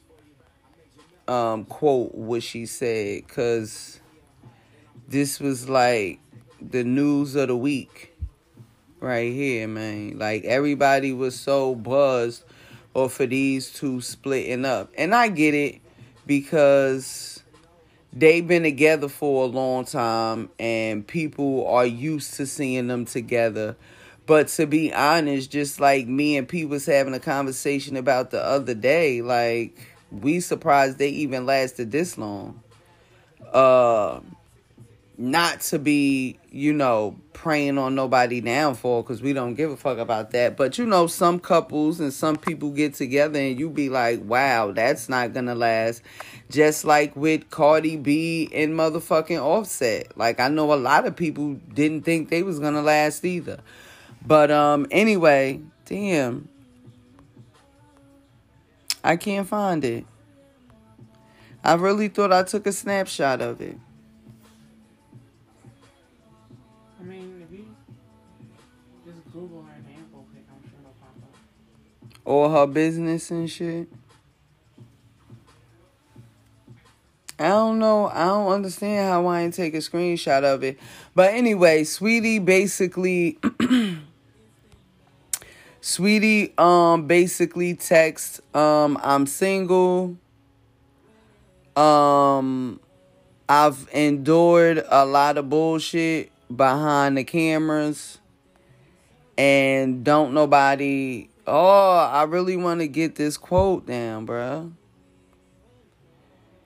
um 1.29 1.65
quote 1.65 2.15
what 2.15 2.43
she 2.43 2.67
said 2.67 3.27
cuz 3.29 4.01
this 5.09 5.39
was 5.39 5.69
like 5.69 6.19
the 6.61 6.85
news 6.85 7.35
of 7.35 7.49
the 7.49 7.57
week 7.57 8.13
right 9.03 9.33
here, 9.33 9.67
man. 9.69 10.19
Like 10.19 10.45
everybody 10.45 11.13
was 11.13 11.39
so 11.39 11.75
buzzed 11.75 12.45
or 12.95 13.11
for 13.11 13.27
these 13.27 13.71
two 13.73 14.01
splitting 14.01 14.65
up. 14.65 14.91
And 14.97 15.15
I 15.15 15.29
get 15.29 15.55
it 15.55 15.81
because 16.25 17.43
they've 18.13 18.47
been 18.47 18.63
together 18.63 19.09
for 19.09 19.45
a 19.45 19.47
long 19.47 19.85
time 19.85 20.51
and 20.59 21.07
people 21.07 21.67
are 21.67 21.87
used 21.87 22.35
to 22.35 22.47
seeing 22.47 22.87
them 22.87 23.05
together. 23.05 23.77
But 24.27 24.49
to 24.49 24.67
be 24.67 24.93
honest, 24.93 25.51
just 25.51 25.81
like 25.81 26.07
me 26.07 26.37
and 26.37 26.49
P 26.49 26.65
was 26.65 26.87
having 26.87 27.15
a 27.15 27.21
conversation 27.21 27.97
about 27.97 28.31
the 28.31 28.43
other 28.43 28.75
day, 28.75 29.21
like 29.23 29.79
we 30.11 30.41
surprised 30.41 30.99
they 30.99 31.09
even 31.09 31.47
lasted 31.47 31.91
this 31.91 32.17
long. 32.17 32.63
Uh 33.53 34.21
not 35.19 35.61
to 35.61 35.79
be, 35.79 36.39
you 36.51 36.73
know, 36.73 37.17
praying 37.33 37.79
on 37.79 37.95
nobody 37.95 38.41
downfall 38.41 39.03
because 39.03 39.23
we 39.23 39.33
don't 39.33 39.55
give 39.55 39.71
a 39.71 39.77
fuck 39.77 39.99
about 39.99 40.31
that. 40.33 40.57
But 40.57 40.79
you 40.79 40.87
know, 40.87 41.07
some 41.07 41.39
couples 41.39 42.01
and 42.01 42.13
some 42.13 42.37
people 42.37 42.71
get 42.71 42.95
together 42.95 43.39
and 43.39 43.59
you 43.59 43.69
be 43.69 43.89
like, 43.89 44.21
wow, 44.25 44.73
that's 44.73 45.09
not 45.09 45.33
gonna 45.33 45.55
last. 45.55 46.03
Just 46.51 46.85
like 46.85 47.15
with 47.15 47.51
Cardi 47.51 47.97
B 47.97 48.49
and 48.53 48.73
motherfucking 48.73 49.41
Offset. 49.41 50.17
Like 50.17 50.41
I 50.41 50.49
know 50.49 50.73
a 50.73 50.77
lot 50.77 51.07
of 51.07 51.15
people 51.15 51.55
didn't 51.73 52.03
think 52.03 52.31
they 52.31 52.43
was 52.43 52.59
gonna 52.59 52.83
last 52.83 53.25
either. 53.25 53.61
But 54.27 54.51
um 54.51 54.87
anyway, 54.91 55.61
damn. 55.85 56.49
I 59.05 59.17
can't 59.17 59.49
find 59.49 59.85
it. 59.85 60.07
I 61.65 61.75
really 61.75 62.09
thought 62.09 62.33
I 62.33 62.43
took 62.43 62.67
a 62.67 62.73
snapshot 62.73 63.41
of 63.41 63.61
it. 63.61 63.77
I 67.01 67.05
mean, 67.05 67.45
if 67.45 67.57
you 67.57 67.67
just 69.05 69.25
Google 69.33 69.63
her 69.63 69.83
name 69.89 70.07
real 70.13 70.25
quick, 70.33 70.45
I'm 70.51 70.63
sure 70.71 70.79
it'll 70.81 70.95
pop 71.01 71.17
up. 71.23 72.21
or 72.25 72.51
her 72.51 72.67
business 72.67 73.31
and 73.31 73.51
shit. 73.51 73.89
I 77.39 77.49
don't 77.49 77.81
know. 77.81 78.07
I 78.09 78.27
don't 78.27 78.53
understand 78.53 79.09
how 79.11 79.27
I 79.27 79.43
ain't 79.43 79.55
take 79.55 79.75
a 79.75 79.79
screenshot 79.79 80.45
of 80.45 80.63
it. 80.63 80.79
But 81.13 81.35
anyway, 81.35 81.83
Saweetie 81.83 82.45
basically 82.45 83.39
Saweetie 85.83 86.59
um 86.59 87.07
basically 87.07 87.75
text 87.75 88.41
um 88.55 88.97
I'm 89.03 89.27
single. 89.27 90.17
Um 91.77 92.81
I've 93.49 93.89
endured 93.93 94.85
a 94.89 95.05
lot 95.05 95.37
of 95.37 95.51
bullshit 95.51 96.31
behind 96.57 97.19
the 97.19 97.25
cameras 97.25 98.19
and 99.39 100.05
don't 100.05 100.35
nobody 100.35 101.29
oh 101.47 101.97
i 101.97 102.23
really 102.25 102.57
want 102.57 102.81
to 102.81 102.87
get 102.87 103.15
this 103.15 103.39
quote 103.39 103.87
down 103.87 104.27
bruh 104.27 104.71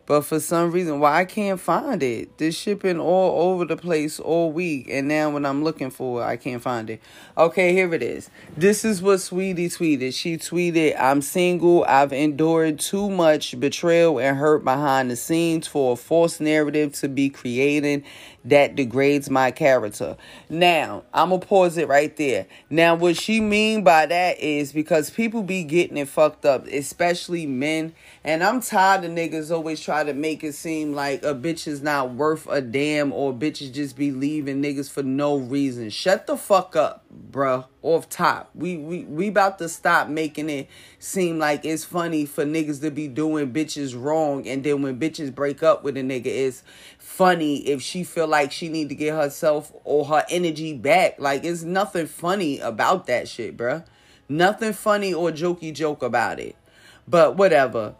but 0.07 0.23
for 0.23 0.41
some 0.41 0.71
reason 0.71 1.01
why 1.01 1.21
i 1.21 1.25
can't 1.25 1.61
find 1.61 2.03
it. 2.03 2.39
This 2.39 2.57
shipping 2.57 2.99
all 2.99 3.51
over 3.51 3.65
the 3.65 3.77
place 3.77 4.19
all 4.19 4.53
week 4.53 4.89
and 4.91 5.09
now 5.09 5.31
when 5.31 5.45
i'm 5.45 5.63
looking 5.63 5.91
for 5.91 6.23
it 6.23 6.25
i 6.25 6.37
can't 6.37 6.63
find 6.63 6.89
it. 6.89 7.01
Okay 7.37 7.73
here 7.73 7.93
it 7.93 8.03
is. 8.03 8.31
This 8.57 8.85
is 8.85 9.03
what 9.03 9.19
Saweetie 9.19 9.67
tweeted. 9.67 10.15
She 10.15 10.37
tweeted 10.37 10.99
i'm 10.99 11.21
single. 11.21 11.85
I've 11.85 12.13
endured 12.13 12.79
too 12.79 13.11
much 13.11 13.59
betrayal 13.59 14.19
and 14.19 14.37
hurt 14.37 14.65
behind 14.65 15.11
the 15.11 15.17
scenes 15.17 15.67
for 15.67 15.93
a 15.93 15.97
false 15.97 16.41
narrative 16.41 16.93
to 16.95 17.09
be 17.09 17.29
created 17.29 18.05
that 18.47 18.76
degrades 18.76 19.28
my 19.28 19.51
character. 19.51 20.16
Now, 20.49 21.03
I'm 21.12 21.30
gonna 21.30 21.44
pause 21.44 21.76
it 21.76 21.88
right 21.88 22.16
there. 22.16 22.47
Now, 22.70 22.94
what 22.94 23.16
she 23.16 23.40
mean 23.40 23.82
by 23.82 24.07
that 24.07 24.38
is 24.40 24.72
because 24.72 25.11
people 25.11 25.42
be 25.42 25.64
getting 25.64 25.97
it 25.97 26.09
fucked 26.09 26.47
up, 26.47 26.66
especially 26.68 27.47
men. 27.47 27.94
And 28.22 28.42
I'm 28.42 28.61
tired 28.61 29.05
of 29.05 29.11
niggas 29.12 29.51
always 29.51 29.80
try 29.80 30.05
to 30.05 30.12
make 30.12 30.42
it 30.42 30.55
seem 30.55 30.94
like 30.94 31.22
a 31.22 31.34
bitch 31.34 31.66
is 31.66 31.82
not 31.82 32.14
worth 32.14 32.47
a 32.49 32.61
damn 32.61 33.12
or 33.12 33.32
bitches 33.32 33.72
just 33.72 33.97
be 33.97 34.11
leaving 34.11 34.62
niggas 34.62 34.90
for 34.90 35.03
no 35.03 35.36
reason. 35.36 35.90
Shut 35.90 36.26
the 36.26 36.36
fuck 36.36 36.76
up, 36.76 37.05
bruh. 37.30 37.66
Off 37.82 38.09
top. 38.09 38.51
We 38.53 38.76
we 38.78 39.05
we 39.05 39.28
about 39.28 39.59
to 39.59 39.68
stop 39.68 40.09
making 40.09 40.51
it 40.51 40.68
seem 40.99 41.38
like 41.38 41.64
it's 41.64 41.84
funny 41.84 42.26
for 42.26 42.44
niggas 42.44 42.80
to 42.80 42.90
be 42.90 43.07
doing 43.07 43.53
bitches 43.53 43.94
wrong 44.01 44.44
and 44.49 44.64
then 44.64 44.82
when 44.82 44.99
bitches 44.99 45.32
break 45.32 45.62
up 45.62 45.84
with 45.84 45.97
a 45.97 46.01
nigga 46.01 46.26
it's 46.26 46.64
funny 47.17 47.67
if 47.67 47.81
she 47.81 48.05
feel 48.05 48.27
like 48.27 48.53
she 48.53 48.69
need 48.69 48.91
to 48.91 48.95
get 48.95 49.14
herself 49.14 49.73
or 49.85 50.05
her 50.05 50.25
energy 50.29 50.75
back. 50.75 51.19
Like 51.19 51.45
it's 51.45 51.62
nothing 51.62 52.07
funny 52.07 52.59
about 52.59 53.07
that 53.07 53.27
shit, 53.27 53.57
bruh. 53.57 53.85
Nothing 54.29 54.75
funny 54.75 55.14
or 55.14 55.31
jokey 55.31 55.73
joke 55.73 56.03
about 56.03 56.39
it. 56.39 56.57
But 57.09 57.37
whatever. 57.37 57.95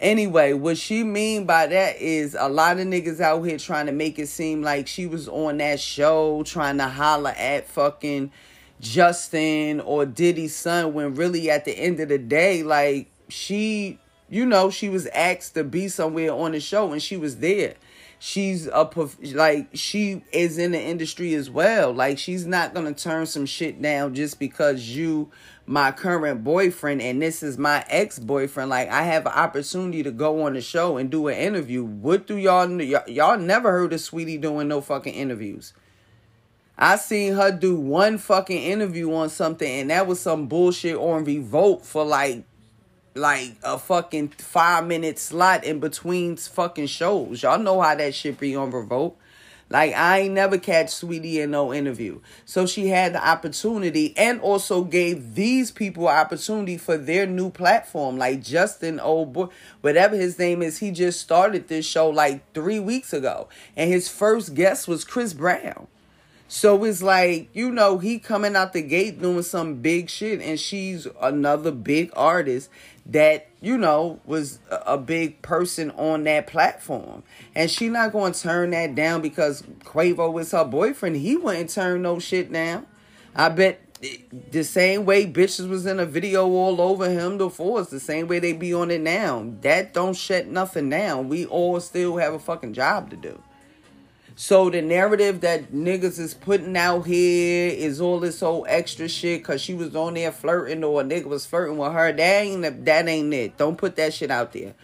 Anyway, 0.00 0.54
what 0.54 0.78
she 0.78 1.04
mean 1.04 1.44
by 1.44 1.66
that 1.66 1.96
is 1.98 2.34
a 2.38 2.48
lot 2.48 2.78
of 2.80 2.86
niggas 2.86 3.20
out 3.20 3.42
here 3.42 3.58
trying 3.58 3.86
to 3.86 3.92
make 3.92 4.18
it 4.18 4.28
seem 4.28 4.62
like 4.62 4.88
she 4.88 5.06
was 5.06 5.28
on 5.28 5.58
that 5.58 5.78
show 5.78 6.42
trying 6.44 6.78
to 6.78 6.88
holler 6.88 7.34
at 7.36 7.68
fucking 7.68 8.32
Justin 8.80 9.80
or 9.80 10.06
Diddy's 10.06 10.56
son 10.56 10.94
when 10.94 11.14
really 11.14 11.50
at 11.50 11.66
the 11.66 11.72
end 11.72 12.00
of 12.00 12.08
the 12.08 12.18
day, 12.18 12.62
like 12.62 13.10
she, 13.28 13.98
you 14.30 14.46
know, 14.46 14.70
she 14.70 14.88
was 14.88 15.06
asked 15.08 15.54
to 15.54 15.62
be 15.62 15.88
somewhere 15.88 16.32
on 16.32 16.52
the 16.52 16.60
show 16.60 16.90
and 16.90 17.02
she 17.02 17.18
was 17.18 17.36
there. 17.36 17.74
She's 18.24 18.68
a 18.68 18.88
like 19.34 19.70
she 19.72 20.22
is 20.30 20.56
in 20.56 20.70
the 20.70 20.80
industry 20.80 21.34
as 21.34 21.50
well. 21.50 21.92
Like 21.92 22.18
she's 22.18 22.46
not 22.46 22.72
gonna 22.72 22.94
turn 22.94 23.26
some 23.26 23.46
shit 23.46 23.82
down 23.82 24.14
just 24.14 24.38
because 24.38 24.90
you 24.90 25.32
my 25.66 25.90
current 25.90 26.44
boyfriend 26.44 27.02
and 27.02 27.20
this 27.20 27.42
is 27.42 27.58
my 27.58 27.84
ex-boyfriend. 27.88 28.70
Like 28.70 28.88
i 28.90 29.02
have 29.02 29.26
an 29.26 29.32
opportunity 29.32 30.04
to 30.04 30.12
go 30.12 30.44
on 30.44 30.52
the 30.52 30.60
show 30.60 30.98
and 30.98 31.10
do 31.10 31.26
an 31.26 31.36
interview. 31.36 31.82
What 31.82 32.28
do 32.28 32.36
y'all 32.36 32.70
y'all, 32.80 33.10
y'all 33.10 33.38
never 33.38 33.72
heard 33.72 33.92
of 33.92 33.98
Saweetie 33.98 34.40
doing 34.40 34.68
no 34.68 34.80
fucking 34.80 35.14
interviews. 35.14 35.72
I 36.78 36.98
seen 36.98 37.34
her 37.34 37.50
do 37.50 37.74
one 37.74 38.18
fucking 38.18 38.62
interview 38.62 39.12
on 39.14 39.30
something, 39.30 39.68
and 39.68 39.90
that 39.90 40.06
was 40.06 40.20
some 40.20 40.46
bullshit 40.46 40.96
on 40.96 41.24
Revolt 41.24 41.84
for 41.84 42.04
like, 42.04 42.44
like 43.14 43.56
a 43.62 43.78
fucking 43.78 44.28
five 44.28 44.86
minute 44.86 45.18
slot 45.18 45.64
in 45.64 45.80
between 45.80 46.36
fucking 46.36 46.86
shows. 46.86 47.42
Y'all 47.42 47.58
know 47.58 47.80
how 47.80 47.94
that 47.94 48.14
shit 48.14 48.38
be 48.38 48.56
on 48.56 48.70
Revolt. 48.70 49.18
Like 49.72 49.94
I 49.94 50.20
ain't 50.20 50.34
never 50.34 50.58
catch 50.58 50.88
Saweetie 50.88 51.36
in 51.36 51.52
no 51.52 51.72
interview, 51.72 52.20
so 52.44 52.66
she 52.66 52.88
had 52.88 53.14
the 53.14 53.26
opportunity, 53.26 54.14
and 54.18 54.38
also 54.42 54.84
gave 54.84 55.34
these 55.34 55.70
people 55.70 56.08
opportunity 56.08 56.76
for 56.76 56.98
their 56.98 57.26
new 57.26 57.48
platform. 57.48 58.18
Like 58.18 58.42
Justin, 58.42 59.00
old 59.00 59.32
boy, 59.32 59.48
whatever 59.80 60.14
his 60.14 60.38
name 60.38 60.60
is, 60.60 60.78
he 60.78 60.90
just 60.90 61.20
started 61.20 61.68
this 61.68 61.86
show 61.86 62.10
like 62.10 62.52
three 62.52 62.80
weeks 62.80 63.14
ago, 63.14 63.48
and 63.74 63.90
his 63.90 64.10
first 64.10 64.54
guest 64.54 64.86
was 64.88 65.04
Chris 65.04 65.32
Brown. 65.32 65.86
So 66.54 66.84
it's 66.84 67.02
like, 67.02 67.48
you 67.54 67.70
know, 67.70 67.96
he 67.96 68.18
coming 68.18 68.54
out 68.56 68.74
the 68.74 68.82
gate 68.82 69.22
doing 69.22 69.42
some 69.42 69.76
big 69.76 70.10
shit 70.10 70.42
and 70.42 70.60
she's 70.60 71.08
another 71.18 71.70
big 71.70 72.10
artist 72.14 72.68
that, 73.06 73.48
you 73.60 73.76
know, 73.76 74.20
was 74.24 74.58
a 74.70 74.96
big 74.96 75.42
person 75.42 75.90
on 75.92 76.24
that 76.24 76.46
platform. 76.46 77.22
And 77.54 77.70
she 77.70 77.88
not 77.88 78.12
going 78.12 78.32
to 78.32 78.40
turn 78.40 78.70
that 78.70 78.94
down 78.94 79.22
because 79.22 79.62
Quavo 79.84 80.32
was 80.32 80.52
her 80.52 80.64
boyfriend. 80.64 81.16
He 81.16 81.36
wouldn't 81.36 81.70
turn 81.70 82.02
no 82.02 82.18
shit 82.18 82.52
down. 82.52 82.86
I 83.34 83.48
bet 83.48 83.80
the 84.50 84.64
same 84.64 85.04
way 85.04 85.26
bitches 85.26 85.68
was 85.68 85.86
in 85.86 86.00
a 86.00 86.06
video 86.06 86.46
all 86.48 86.80
over 86.80 87.08
him 87.08 87.38
before 87.38 87.80
it's 87.80 87.90
the 87.90 88.00
same 88.00 88.26
way 88.26 88.40
they 88.40 88.52
be 88.52 88.74
on 88.74 88.90
it 88.90 89.00
now. 89.00 89.52
That 89.60 89.94
don't 89.94 90.16
shut 90.16 90.46
nothing 90.46 90.90
down. 90.90 91.28
We 91.28 91.46
all 91.46 91.78
still 91.80 92.16
have 92.16 92.34
a 92.34 92.38
fucking 92.38 92.74
job 92.74 93.10
to 93.10 93.16
do. 93.16 93.40
So 94.34 94.70
the 94.70 94.80
narrative 94.80 95.42
that 95.42 95.72
niggas 95.72 96.18
is 96.18 96.34
putting 96.34 96.76
out 96.76 97.06
here 97.06 97.70
is 97.70 98.00
all 98.00 98.20
this 98.20 98.40
whole 98.40 98.64
extra 98.68 99.08
shit 99.08 99.44
cause 99.44 99.60
she 99.60 99.74
was 99.74 99.94
on 99.94 100.14
there 100.14 100.32
flirting 100.32 100.82
or 100.82 101.02
a 101.02 101.04
nigga 101.04 101.26
was 101.26 101.44
flirting 101.44 101.76
with 101.76 101.92
her. 101.92 102.12
That 102.12 102.42
ain't 102.42 102.84
that 102.84 103.08
ain't 103.08 103.34
it. 103.34 103.56
Don't 103.58 103.76
put 103.76 103.96
that 103.96 104.14
shit 104.14 104.30
out 104.30 104.52
there. 104.52 104.74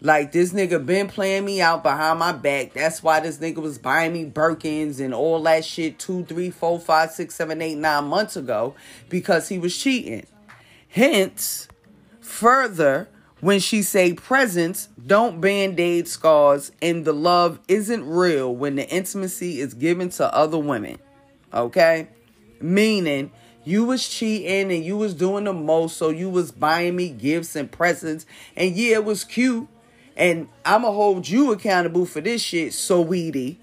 Like 0.00 0.32
this 0.32 0.52
nigga 0.52 0.84
been 0.84 1.08
playing 1.08 1.44
me 1.44 1.60
out 1.60 1.82
behind 1.82 2.18
my 2.18 2.32
back. 2.32 2.74
That's 2.74 3.02
why 3.02 3.20
this 3.20 3.38
nigga 3.38 3.56
was 3.56 3.78
buying 3.78 4.12
me 4.12 4.24
Birkins 4.24 5.00
and 5.00 5.14
all 5.14 5.42
that 5.44 5.64
shit 5.64 5.98
two, 5.98 6.24
three, 6.24 6.50
four, 6.50 6.78
five, 6.78 7.10
six, 7.10 7.34
seven, 7.34 7.62
eight, 7.62 7.76
nine 7.76 8.04
months 8.04 8.36
ago 8.36 8.74
because 9.08 9.48
he 9.48 9.58
was 9.58 9.76
cheating. 9.76 10.26
Hence, 10.88 11.68
further, 12.20 13.08
when 13.46 13.60
she 13.60 13.80
say 13.80 14.12
presence, 14.12 14.88
don't 15.06 15.40
band-aid 15.40 16.08
scars 16.08 16.72
and 16.82 17.04
the 17.04 17.12
love 17.12 17.60
isn't 17.68 18.04
real 18.04 18.52
when 18.52 18.74
the 18.74 18.88
intimacy 18.88 19.60
is 19.60 19.72
given 19.72 20.08
to 20.08 20.34
other 20.34 20.58
women. 20.58 20.98
Okay? 21.54 22.08
Meaning 22.60 23.30
you 23.62 23.84
was 23.84 24.08
cheating 24.08 24.72
and 24.72 24.84
you 24.84 24.96
was 24.96 25.14
doing 25.14 25.44
the 25.44 25.52
most, 25.52 25.96
so 25.96 26.08
you 26.08 26.28
was 26.28 26.50
buying 26.50 26.96
me 26.96 27.08
gifts 27.08 27.54
and 27.54 27.70
presents. 27.70 28.26
And 28.56 28.74
yeah, 28.74 28.94
it 28.94 29.04
was 29.04 29.22
cute. 29.22 29.68
And 30.16 30.48
I'ma 30.64 30.90
hold 30.90 31.28
you 31.28 31.52
accountable 31.52 32.04
for 32.04 32.20
this 32.20 32.42
shit, 32.42 32.72
Saweetie. 32.72 33.58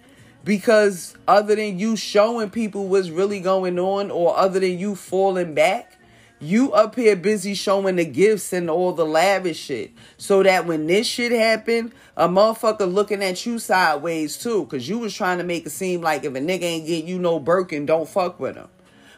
Because 0.45 1.17
other 1.27 1.57
than 1.57 1.77
you 1.77 1.97
showing 1.97 2.51
people 2.51 2.87
what's 2.87 3.09
really 3.09 3.41
going 3.41 3.77
on, 3.77 4.11
or 4.11 4.37
other 4.37 4.61
than 4.61 4.79
you 4.79 4.95
falling 4.95 5.53
back, 5.53 5.97
you 6.43 6.71
up 6.73 6.95
here 6.95 7.15
busy 7.15 7.53
showing 7.53 7.95
the 7.95 8.05
gifts 8.05 8.53
and 8.53 8.69
all 8.69 8.93
the 8.93 9.05
lavish 9.05 9.59
shit. 9.59 9.91
So 10.17 10.43
that 10.43 10.65
when 10.65 10.87
this 10.87 11.07
shit 11.07 11.31
happened, 11.31 11.93
a 12.15 12.27
motherfucker 12.27 12.91
looking 12.91 13.23
at 13.23 13.45
you 13.45 13.59
sideways 13.59 14.37
too. 14.37 14.65
Cause 14.65 14.87
you 14.87 14.99
was 14.99 15.13
trying 15.13 15.39
to 15.39 15.43
make 15.43 15.65
it 15.65 15.71
seem 15.71 16.01
like 16.01 16.23
if 16.23 16.35
a 16.35 16.39
nigga 16.39 16.63
ain't 16.63 16.87
getting 16.87 17.07
you 17.07 17.19
no 17.19 17.39
Birkin, 17.39 17.85
don't 17.85 18.07
fuck 18.07 18.39
with 18.39 18.55
him. 18.55 18.67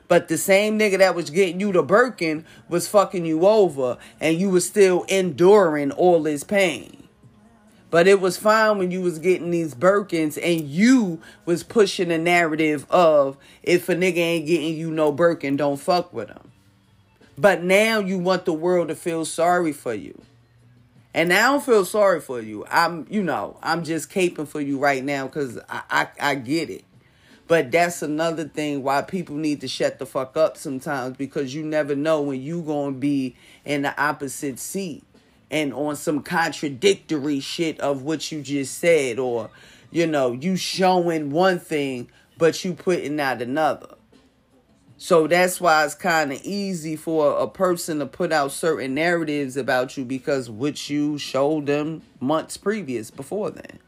But 0.08 0.28
the 0.28 0.38
same 0.38 0.78
nigga 0.78 1.00
that 1.00 1.16
was 1.16 1.30
getting 1.30 1.60
you 1.60 1.72
the 1.72 1.84
Birkin 1.84 2.46
was 2.70 2.88
fucking 2.88 3.26
you 3.26 3.46
over 3.46 3.98
and 4.20 4.40
you 4.40 4.50
was 4.50 4.66
still 4.66 5.04
enduring 5.04 5.92
all 5.92 6.22
this 6.22 6.44
pain. 6.44 7.08
But 7.90 8.08
it 8.08 8.20
was 8.20 8.38
fine 8.38 8.78
when 8.78 8.92
you 8.92 9.02
was 9.02 9.20
getting 9.20 9.52
these 9.52 9.74
Birkins 9.74 10.38
and 10.42 10.68
you 10.68 11.22
was 11.46 11.64
pushing 11.64 12.10
the 12.10 12.18
narrative 12.18 12.86
of 12.90 13.38
if 13.64 13.88
a 13.90 13.96
nigga 13.96 14.18
ain't 14.18 14.48
getting 14.48 14.76
you 14.76 14.92
no 14.92 15.12
Birkin, 15.12 15.56
don't 15.56 15.80
fuck 15.80 16.12
with 16.14 16.30
him. 16.30 16.45
But 17.38 17.64
now 17.64 18.00
you 18.00 18.18
want 18.18 18.46
the 18.46 18.54
world 18.54 18.88
to 18.88 18.96
feel 18.96 19.26
sorry 19.26 19.74
for 19.74 19.94
you. 19.94 20.22
And 21.14 21.32
I 21.32 21.44
don't 21.44 21.64
feel 21.64 21.86
sorry 21.86 22.20
for 22.20 22.42
you. 22.42 22.66
I'm, 22.70 23.08
you 23.10 23.24
know, 23.24 23.58
I'm 23.64 23.84
just 23.84 24.10
caping 24.10 24.48
for 24.48 24.60
you 24.60 24.78
right 24.78 25.04
now 25.04 25.28
because 25.28 25.58
I, 25.70 25.82
I, 25.90 26.08
I 26.20 26.36
get 26.36 26.70
it. 26.70 26.84
But 27.48 27.72
that's 27.72 28.02
another 28.02 28.46
thing 28.46 28.84
why 28.84 29.02
people 29.04 29.36
need 29.36 29.62
to 29.62 29.68
shut 29.68 30.00
the 30.00 30.06
fuck 30.06 30.36
up 30.36 30.58
sometimes 30.58 31.16
because 31.16 31.54
you 31.54 31.64
never 31.64 31.96
know 31.96 32.22
when 32.22 32.42
you 32.42 32.62
gonna 32.62 32.94
be 32.94 33.36
in 33.64 33.84
the 33.84 34.02
opposite 34.02 34.58
seat 34.58 35.04
and 35.52 35.74
on 35.74 35.96
some 35.96 36.24
contradictory 36.24 37.40
shit 37.40 37.80
of 37.80 38.02
what 38.02 38.32
you 38.32 38.42
just 38.42 38.80
said 38.80 39.20
or 39.20 39.52
you 39.92 40.08
know 40.08 40.32
you 40.32 40.56
showing 40.58 41.30
one 41.30 41.60
thing 41.60 42.10
but 42.38 42.66
you 42.66 42.74
putting 42.74 43.20
out 43.20 43.42
another. 43.42 43.95
So 44.98 45.28
that's 45.28 45.60
why 45.60 45.84
it's 45.84 45.94
kind 45.94 46.32
of 46.32 46.42
easy 46.44 46.96
for 46.96 47.38
a 47.38 47.48
person 47.48 48.00
to 48.00 48.06
put 48.06 48.32
out 48.32 48.52
certain 48.52 48.94
narratives 48.94 49.58
about 49.58 49.98
you 49.98 50.06
because 50.06 50.50
what 50.50 50.90
you 50.90 51.18
showed 51.18 51.66
them 51.66 52.02
months 52.20 52.56
previous 52.56 53.12
before 53.12 53.52
then. 53.52 53.80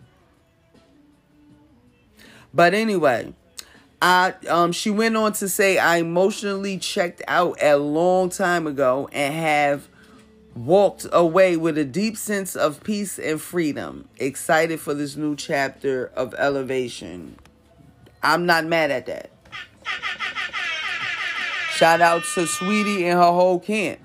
But 2.53 2.73
anyway, 2.73 3.33
I 4.01 4.33
um 4.49 4.71
she 4.71 4.89
went 4.89 5.15
on 5.15 5.33
to 5.33 5.47
say 5.47 5.77
I 5.77 5.97
emotionally 5.97 6.77
checked 6.77 7.21
out 7.27 7.57
a 7.61 7.77
long 7.77 8.29
time 8.29 8.67
ago 8.67 9.09
and 9.11 9.33
have 9.33 9.87
walked 10.55 11.05
away 11.11 11.55
with 11.55 11.77
a 11.77 11.85
deep 11.85 12.17
sense 12.17 12.55
of 12.55 12.83
peace 12.83 13.17
and 13.17 13.39
freedom, 13.39 14.09
excited 14.17 14.79
for 14.79 14.93
this 14.93 15.15
new 15.15 15.35
chapter 15.35 16.11
of 16.15 16.33
elevation. 16.35 17.37
I'm 18.23 18.45
not 18.45 18.65
mad 18.65 18.91
at 18.91 19.05
that. 19.05 19.29
Shout 21.77 22.01
out 22.01 22.23
to 22.33 22.39
Saweetie 22.47 23.03
and 23.03 23.19
her 23.19 23.31
whole 23.31 23.59
camp. 23.59 23.99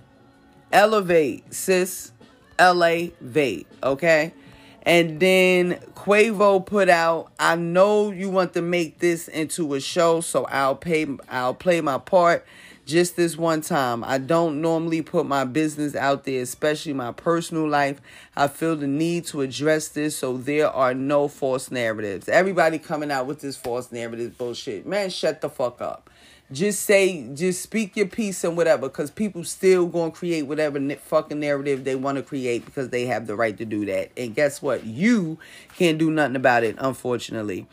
Elevate, 0.70 1.54
sis. 1.54 2.12
Elevate, 2.58 3.66
okay? 3.82 4.34
And 4.82 5.18
then 5.18 5.76
Quavo 5.94 6.66
put 6.66 6.90
out, 6.90 7.32
I 7.38 7.56
know 7.56 8.10
you 8.10 8.28
want 8.28 8.52
to 8.52 8.60
make 8.60 8.98
this 8.98 9.26
into 9.26 9.72
a 9.72 9.80
show, 9.80 10.20
so 10.20 10.44
I'll 10.44 10.74
pay 10.74 11.06
I'll 11.30 11.54
play 11.54 11.80
my 11.80 11.96
part 11.96 12.44
just 12.84 13.16
this 13.16 13.38
one 13.38 13.62
time. 13.62 14.04
I 14.04 14.18
don't 14.18 14.60
normally 14.60 15.00
put 15.00 15.24
my 15.24 15.44
business 15.44 15.94
out 15.94 16.24
there, 16.24 16.42
especially 16.42 16.92
my 16.92 17.12
personal 17.12 17.66
life. 17.66 18.02
I 18.36 18.48
feel 18.48 18.76
the 18.76 18.86
need 18.86 19.24
to 19.28 19.40
address 19.40 19.88
this 19.88 20.14
so 20.18 20.36
there 20.36 20.68
are 20.68 20.92
no 20.92 21.26
false 21.26 21.70
narratives. 21.70 22.28
Everybody 22.28 22.78
coming 22.78 23.10
out 23.10 23.26
with 23.26 23.40
this 23.40 23.56
false 23.56 23.90
narrative 23.90 24.36
bullshit. 24.36 24.86
Man, 24.86 25.08
shut 25.08 25.40
the 25.40 25.48
fuck 25.48 25.80
up 25.80 26.10
just 26.52 26.82
say 26.82 27.28
just 27.34 27.62
speak 27.62 27.96
your 27.96 28.06
piece 28.06 28.44
and 28.44 28.56
whatever 28.56 28.88
because 28.88 29.10
people 29.10 29.44
still 29.44 29.86
gonna 29.86 30.10
create 30.10 30.42
whatever 30.42 30.78
fucking 30.96 31.40
narrative 31.40 31.84
they 31.84 31.94
want 31.94 32.16
to 32.16 32.22
create 32.22 32.64
because 32.64 32.90
they 32.90 33.06
have 33.06 33.26
the 33.26 33.34
right 33.34 33.56
to 33.58 33.64
do 33.64 33.86
that. 33.86 34.10
And 34.16 34.34
guess 34.34 34.60
what? 34.60 34.84
You 34.84 35.38
can't 35.76 35.98
do 35.98 36.10
nothing 36.10 36.36
about 36.36 36.64
it 36.64 36.76
unfortunately. 36.78 37.66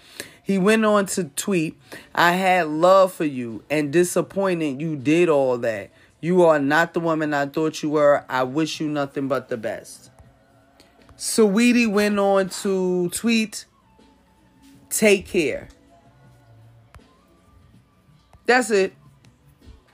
He 0.44 0.58
went 0.58 0.84
on 0.84 1.06
to 1.08 1.26
tweet 1.26 1.80
i 2.16 2.32
had 2.32 2.68
love 2.68 3.14
for 3.14 3.26
you 3.26 3.64
and 3.70 3.94
disappointed 3.94 4.82
you 4.82 4.96
did 4.96 5.30
all 5.30 5.58
that. 5.60 5.92
You 6.22 6.44
are 6.44 6.60
not 6.60 6.94
the 6.94 7.00
woman 7.00 7.34
i 7.34 7.46
thought 7.46 7.82
you 7.84 7.92
were. 7.92 8.26
I 8.30 8.44
wish 8.44 8.80
you 8.80 8.88
nothing 8.88 9.28
but 9.28 9.50
the 9.50 9.58
best. 9.58 10.10
Saweetie 11.18 11.92
went 11.92 12.18
on 12.18 12.50
to 12.50 13.10
tweet 13.10 13.66
take 14.90 15.28
care 15.28 15.68
that's 18.50 18.72
it. 18.72 18.94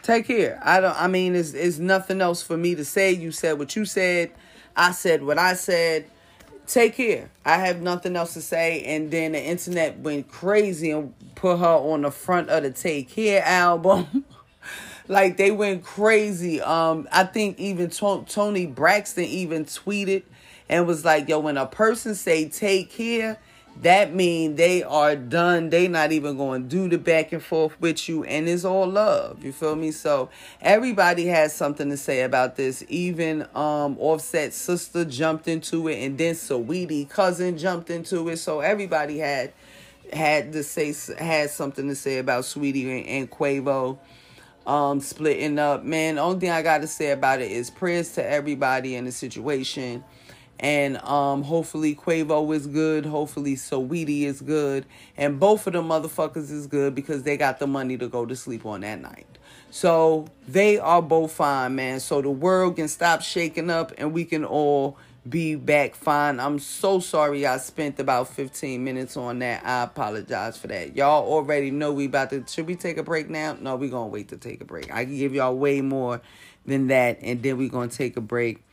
Take 0.02 0.28
care. 0.28 0.60
I 0.64 0.80
don't 0.80 0.96
I 1.00 1.08
mean 1.08 1.36
it's 1.36 1.54
it's 1.54 1.78
nothing 1.78 2.22
else 2.22 2.42
for 2.42 2.56
me 2.56 2.74
to 2.76 2.86
say. 2.86 3.12
You 3.12 3.32
said 3.32 3.60
what 3.60 3.76
you 3.76 3.84
said. 3.84 4.32
I 4.76 4.92
said 4.92 5.24
what 5.24 5.38
I 5.38 5.56
said. 5.56 6.06
Take 6.66 6.96
care. 6.96 7.30
I 7.44 7.58
have 7.58 7.82
nothing 7.82 8.16
else 8.16 8.34
to 8.36 8.42
say. 8.42 8.82
And 8.84 9.12
then 9.12 9.34
the 9.34 9.44
internet 9.44 10.00
went 10.00 10.30
crazy 10.30 10.92
and 10.92 11.14
put 11.36 11.60
her 11.60 11.66
on 11.66 12.04
the 12.04 12.12
front 12.12 12.50
of 12.50 12.64
the 12.64 12.72
Take 12.72 13.10
Care 13.10 13.44
album. 13.44 14.24
like 15.08 15.36
they 15.36 15.52
went 15.52 15.84
crazy. 15.84 16.62
Um, 16.62 17.10
I 17.12 17.26
think 17.26 17.60
even 17.60 17.90
Toni 17.90 18.68
Braxton 18.68 19.26
even 19.26 19.66
tweeted 19.66 20.24
and 20.70 20.88
was 20.88 21.04
like, 21.04 21.28
"Yo, 21.28 21.40
when 21.40 21.58
a 21.58 21.66
person 21.66 22.16
say 22.16 22.48
take 22.48 22.90
care, 22.90 23.38
that 23.82 24.14
mean 24.14 24.56
they 24.56 24.84
are 24.84 25.16
done. 25.16 25.70
They 25.70 25.88
not 25.88 26.12
even 26.12 26.38
going 26.38 26.64
to 26.64 26.70
do 26.70 26.88
the 26.90 26.98
back 26.98 27.34
and 27.34 27.44
forth 27.44 27.80
with 27.82 28.08
you, 28.08 28.24
and 28.24 28.48
it's 28.48 28.64
all 28.64 28.88
love. 28.88 29.44
You 29.44 29.52
feel 29.52 29.76
me? 29.76 29.92
So 29.92 30.30
everybody 30.62 31.26
has 31.28 31.54
something 31.54 31.90
to 31.90 31.98
say 31.98 32.22
about 32.22 32.56
this. 32.56 32.84
Even 32.88 33.44
um 33.54 33.98
Offset 34.00 34.54
sister 34.54 35.04
jumped 35.06 35.48
into 35.48 35.88
it, 35.88 36.06
and 36.06 36.18
then 36.18 36.36
Saweetie 36.36 37.10
cousin 37.10 37.58
jumped 37.58 37.90
into 37.90 38.30
it. 38.30 38.38
So 38.38 38.62
everybody 38.62 39.20
had 39.20 39.52
had 40.14 40.54
to 40.54 40.64
say 40.64 40.94
had 41.18 41.50
something 41.50 41.88
to 41.90 41.96
say 41.96 42.20
about 42.20 42.44
Saweetie 42.44 43.00
and, 43.00 43.08
and 43.08 43.32
Quavo 43.32 43.98
um 44.66 45.02
splitting 45.02 45.60
up. 45.60 45.84
Man, 45.84 46.18
only 46.18 46.40
thing 46.40 46.50
I 46.50 46.62
got 46.62 46.80
to 46.82 46.88
say 46.88 47.12
about 47.12 47.42
it 47.42 47.52
is 47.52 47.70
prayers 47.70 48.14
to 48.14 48.26
everybody 48.26 48.96
in 48.96 49.06
the 49.06 49.12
situation 49.12 50.04
and 50.60 50.98
um 50.98 51.44
hopefully 51.44 51.96
Quavo 51.96 52.54
is 52.56 52.68
good, 52.68 53.06
hopefully 53.06 53.56
Saweetie 53.56 54.24
is 54.24 54.42
good, 54.42 54.86
and 55.18 55.40
both 55.40 55.68
of 55.68 55.74
them 55.74 55.88
motherfuckers 55.90 56.52
is 56.52 56.68
good 56.68 56.96
because 56.96 57.24
they 57.24 57.38
got 57.38 57.60
the 57.60 57.68
money 57.68 57.98
to 57.98 58.08
go 58.08 58.26
to 58.26 58.36
sleep 58.36 58.66
on 58.66 58.82
that 58.82 59.02
night. 59.02 59.28
So 59.72 60.28
they 60.48 60.80
are 60.80 61.02
both 61.02 61.34
fine, 61.34 61.76
man. 61.76 62.00
So 62.00 62.22
the 62.22 62.30
world 62.30 62.78
can 62.78 62.88
stop 62.88 63.22
shaking 63.22 63.70
up 63.70 63.92
and 63.98 64.14
we 64.14 64.24
can 64.24 64.46
all 64.46 64.98
be 65.28 65.56
back 65.56 65.96
fine. 65.96 66.40
I'm 66.40 66.60
so 66.60 67.00
sorry 67.00 67.46
I 67.46 67.58
spent 67.58 68.00
about 68.00 68.30
15 68.30 68.84
minutes 68.84 69.18
on 69.18 69.40
that. 69.40 69.66
I 69.66 69.84
apologize 69.84 70.58
for 70.58 70.68
that. 70.68 70.96
Y'all 70.96 71.28
already 71.28 71.72
know 71.72 71.92
we 71.92 72.06
about 72.06 72.30
to 72.30 72.46
should 72.48 72.68
we 72.68 72.76
take 72.76 72.98
a 72.98 73.04
break 73.04 73.30
now? 73.30 73.58
No, 73.60 73.76
we 73.76 73.90
gonna 73.90 74.08
wait 74.08 74.30
to 74.30 74.38
take 74.38 74.62
a 74.62 74.66
break. 74.66 74.94
I 74.94 75.06
can 75.06 75.18
give 75.18 75.34
y'all 75.34 75.58
way 75.58 75.82
more 75.82 76.22
than 76.66 76.88
that, 76.88 77.20
and 77.22 77.42
then 77.42 77.58
we 77.58 77.70
gonna 77.70 77.90
take 77.90 78.18
a 78.18 78.22
break 78.22 78.64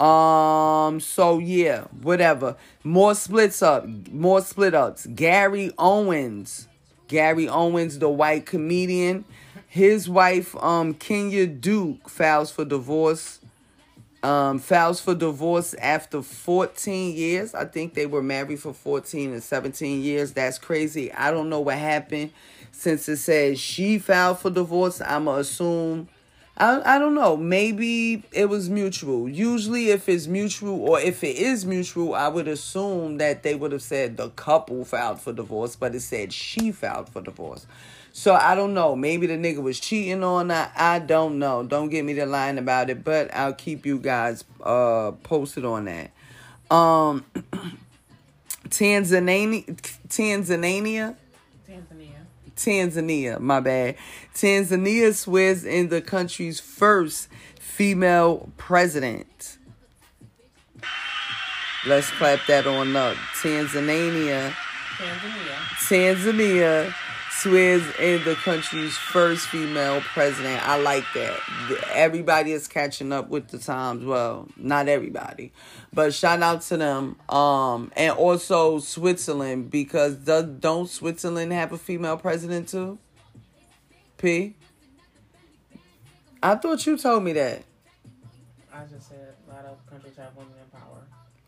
um, 0.00 1.00
so 1.00 1.38
yeah, 1.38 1.84
whatever. 2.02 2.56
More 2.84 3.14
splits 3.14 3.62
up, 3.62 3.86
more 3.86 4.40
split 4.42 4.74
ups. 4.74 5.06
Gary 5.06 5.72
Owens. 5.78 6.68
Gary 7.08 7.48
Owens, 7.48 7.98
the 7.98 8.08
white 8.08 8.46
comedian. 8.46 9.24
His 9.68 10.08
wife, 10.08 10.56
um, 10.56 10.94
Kenya 10.94 11.46
Duke, 11.46 12.08
files 12.08 12.50
for 12.50 12.64
divorce. 12.64 13.40
um, 14.22 14.58
files 14.58 15.00
for 15.00 15.14
divorce 15.14 15.74
after 15.74 16.22
14 16.22 17.16
years. 17.16 17.54
I 17.54 17.64
think 17.64 17.94
they 17.94 18.06
were 18.06 18.22
married 18.22 18.60
for 18.60 18.74
14 18.74 19.32
and 19.32 19.42
17 19.42 20.02
years. 20.02 20.32
That's 20.32 20.58
crazy. 20.58 21.12
I 21.12 21.30
don't 21.30 21.48
know 21.48 21.60
what 21.60 21.78
happened 21.78 22.32
since 22.72 23.08
it 23.08 23.16
says 23.18 23.58
she 23.60 23.98
filed 23.98 24.38
for 24.40 24.50
divorce. 24.50 25.00
I'm 25.00 25.24
going 25.24 25.36
to 25.36 25.40
assume. 25.40 26.08
I, 26.60 26.96
I 26.96 26.98
don't 26.98 27.14
know. 27.14 27.38
Maybe 27.38 28.22
it 28.32 28.50
was 28.50 28.68
mutual. 28.68 29.26
Usually, 29.26 29.88
if 29.88 30.10
it's 30.10 30.26
mutual 30.26 30.78
or 30.90 31.00
if 31.00 31.24
it 31.24 31.36
is 31.36 31.64
mutual, 31.64 32.14
I 32.14 32.28
would 32.28 32.46
assume 32.48 33.16
that 33.16 33.42
they 33.42 33.54
would 33.54 33.72
have 33.72 33.80
said 33.80 34.18
the 34.18 34.28
couple 34.28 34.84
filed 34.84 35.22
for 35.22 35.32
divorce, 35.32 35.74
but 35.74 35.94
it 35.94 36.00
said 36.00 36.34
she 36.34 36.70
filed 36.70 37.08
for 37.08 37.22
divorce. 37.22 37.66
So 38.12 38.34
I 38.34 38.54
don't 38.54 38.74
know. 38.74 38.94
Maybe 38.94 39.26
the 39.26 39.38
nigga 39.38 39.62
was 39.62 39.80
cheating 39.80 40.22
on 40.22 40.50
her. 40.50 40.70
I 40.76 40.98
don't 40.98 41.38
know. 41.38 41.62
Don't 41.62 41.88
get 41.88 42.04
me 42.04 42.12
to 42.14 42.26
lying 42.26 42.58
about 42.58 42.90
it, 42.90 43.04
but 43.04 43.34
I'll 43.34 43.54
keep 43.54 43.86
you 43.86 43.98
guys 43.98 44.44
uh 44.62 45.12
posted 45.22 45.64
on 45.64 45.86
that. 45.86 46.10
Um 46.70 47.24
Tanzania 48.68 49.64
Tanzania 50.08 51.16
Tanzania. 52.64 53.40
My 53.40 53.60
bad. 53.60 53.96
Tanzania 54.34 55.14
swears 55.14 55.64
in 55.64 55.88
the 55.88 56.00
country's 56.00 56.60
first 56.60 57.28
female 57.58 58.50
president. 58.56 59.58
Let's 61.86 62.10
clap 62.10 62.40
that 62.46 62.66
on 62.66 62.94
up. 62.94 63.16
Tanzania 63.42 64.54
Tanzania. 65.00 65.56
Tanzania 65.88 66.94
swears 67.40 67.82
in 67.98 68.22
the 68.24 68.34
country's 68.34 68.96
first 68.96 69.48
female 69.48 70.00
president. 70.02 70.66
I 70.66 70.76
like 70.76 71.04
that. 71.14 71.38
Everybody 71.92 72.52
is 72.52 72.68
catching 72.68 73.12
up 73.12 73.28
with 73.28 73.48
the 73.48 73.58
times. 73.58 74.04
Well, 74.04 74.48
not 74.56 74.88
everybody, 74.88 75.52
but 75.92 76.12
shout 76.12 76.42
out 76.42 76.60
to 76.62 76.76
them. 76.76 77.16
Um, 77.28 77.92
and 77.96 78.12
also 78.12 78.78
Switzerland 78.78 79.70
because 79.70 80.16
does 80.16 80.44
don't 80.44 80.88
Switzerland 80.88 81.52
have 81.52 81.72
a 81.72 81.78
female 81.78 82.18
president 82.18 82.68
too? 82.68 82.98
P. 84.18 84.54
I 86.42 86.54
thought 86.56 86.86
you 86.86 86.98
told 86.98 87.22
me 87.22 87.32
that. 87.32 87.62
I 88.72 88.84
just 88.84 89.08
said 89.08 89.34
a 89.48 89.54
lot 89.54 89.64
of 89.64 89.86
countries 89.88 90.16
have 90.16 90.36
women 90.36 90.52
in 90.62 90.78
power. 90.78 91.06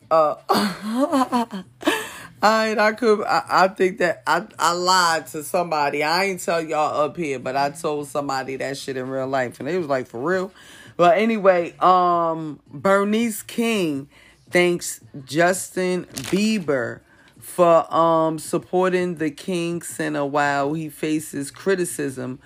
Uh, 0.09 1.63
I 2.43 2.71
ain't, 2.71 2.79
I 2.79 2.91
could 2.91 3.23
I, 3.23 3.43
I 3.49 3.67
think 3.69 3.99
that 3.99 4.21
I 4.27 4.45
I 4.59 4.73
lied 4.73 5.27
to 5.27 5.43
somebody. 5.43 6.03
I 6.03 6.25
ain't 6.25 6.41
tell 6.41 6.61
y'all 6.61 7.01
up 7.01 7.15
here, 7.15 7.39
but 7.39 7.55
I 7.55 7.69
told 7.69 8.09
somebody 8.09 8.57
that 8.57 8.75
shit 8.75 8.97
in 8.97 9.09
real 9.09 9.27
life, 9.27 9.59
and 9.59 9.67
they 9.67 9.77
was 9.77 9.87
like 9.87 10.07
for 10.07 10.19
real. 10.19 10.51
But 10.97 11.17
anyway, 11.17 11.73
um, 11.79 12.59
Bernice 12.67 13.43
King 13.43 14.09
thanks 14.49 14.99
Justin 15.23 16.03
Bieber 16.03 16.99
for 17.39 17.91
um 17.93 18.37
supporting 18.39 19.15
the 19.15 19.31
King 19.31 19.81
Center 19.81 20.25
while 20.25 20.73
he 20.73 20.89
faces 20.89 21.49
criticism 21.49 22.39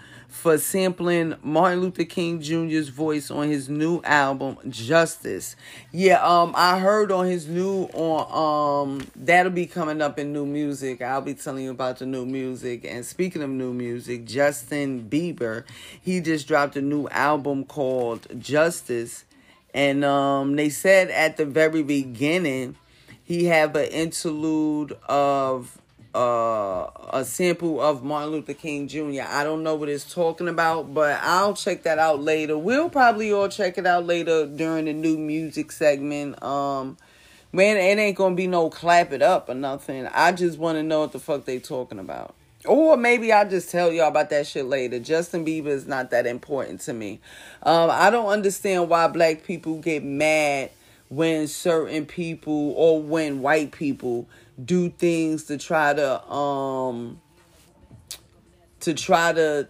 for 0.48 0.58
sampling 0.58 1.36
Martin 1.43 1.82
Luther 1.82 2.06
King 2.06 2.39
Jr.'s 2.39 2.88
voice 2.88 3.30
on 3.30 3.50
his 3.50 3.68
new 3.68 4.02
album 4.04 4.58
Justice. 4.70 5.58
Yeah, 5.91 6.26
um 6.26 6.54
I 6.56 6.80
heard 6.80 7.12
on 7.12 7.26
his 7.26 7.50
new 7.50 7.89
on 7.93 8.91
um 8.93 9.08
that'll 9.14 9.52
be 9.52 9.66
coming 9.66 10.02
up 10.02 10.18
in 10.18 10.32
new 10.32 10.45
music. 10.45 11.02
I'll 11.02 11.20
be 11.20 11.34
telling 11.34 11.66
you 11.66 11.72
about 11.72 12.00
the 12.00 12.06
new 12.06 12.26
music. 12.26 12.86
And 12.86 13.06
speaking 13.06 13.43
of 13.43 13.50
new 13.50 13.74
music, 13.74 14.24
Justin 14.24 15.10
Bieber, 15.10 15.66
he 16.02 16.22
just 16.22 16.48
dropped 16.48 16.78
a 16.78 16.82
new 16.82 17.10
album 17.10 17.66
called 17.66 18.28
Justice. 18.39 19.26
And 19.74 20.06
um 20.06 20.56
they 20.56 20.70
said 20.70 21.10
at 21.10 21.36
the 21.36 21.45
very 21.45 21.84
beginning 21.84 22.78
he 23.22 23.48
have 23.48 23.76
an 23.76 23.88
interlude 23.88 24.93
of 25.10 25.78
uh, 26.18 26.89
a 27.13 27.24
sample 27.24 27.80
of 27.80 28.03
Martin 28.03 28.32
Luther 28.32 28.55
King 28.55 28.88
Jr. 28.88 29.22
I 29.28 29.43
don't 29.43 29.61
know 29.61 29.76
what 29.76 29.88
it's 29.88 30.11
talking 30.11 30.47
about, 30.47 30.93
but 30.93 31.20
I'll 31.22 31.53
check 31.53 31.84
that 31.84 31.99
out 31.99 32.22
later. 32.22 32.57
We'll 32.57 32.89
probably 32.89 33.32
all 33.32 33.49
check 33.49 33.78
it 33.78 33.86
out 33.86 34.05
later 34.05 34.47
during 34.47 34.86
the 34.86 34.93
new 34.93 35.18
music 35.18 35.72
segment. 35.72 36.41
Um, 36.41 36.97
man, 37.53 37.78
it 37.78 38.01
ain't 38.01 38.18
gonna 38.18 38.34
be 38.34 38.47
no 38.47 38.70
clap 38.72 39.13
it 39.13 39.22
up 39.22 39.47
or 39.47 39.53
nothing. 39.53 40.07
I 40.07 40.32
just 40.32 40.57
want 40.57 40.78
to 40.78 40.84
know 40.84 41.01
what 41.01 41.11
the 41.11 41.20
fuck 41.20 41.45
they 41.45 41.59
talking 41.59 41.99
about. 41.99 42.34
Or 42.65 42.97
maybe 42.97 43.32
I'll 43.32 43.47
just 43.47 43.70
tell 43.70 43.91
y'all 43.91 44.07
about 44.07 44.32
that 44.32 44.47
shit 44.47 44.65
later. 44.65 44.99
Justin 44.99 45.45
Bieber 45.45 45.68
is 45.68 45.86
not 45.86 46.09
that 46.09 46.26
important 46.26 46.82
to 46.82 46.93
me. 46.93 47.20
Um, 47.61 47.89
I 47.91 48.09
don't 48.09 48.28
understand 48.28 48.89
why 48.89 49.07
black 49.07 49.43
people 49.43 49.78
get 49.78 50.03
mad 50.03 50.72
when 51.09 51.47
certain 51.47 52.05
people 52.05 52.72
or 52.72 53.01
when 53.01 53.41
white 53.41 53.72
people 53.72 54.28
do 54.64 54.89
things 54.89 55.45
to 55.45 55.58
try 55.58 55.93
to 55.93 56.30
um 56.32 57.22
to 58.80 58.93
try 58.93 59.34
to 59.34 59.68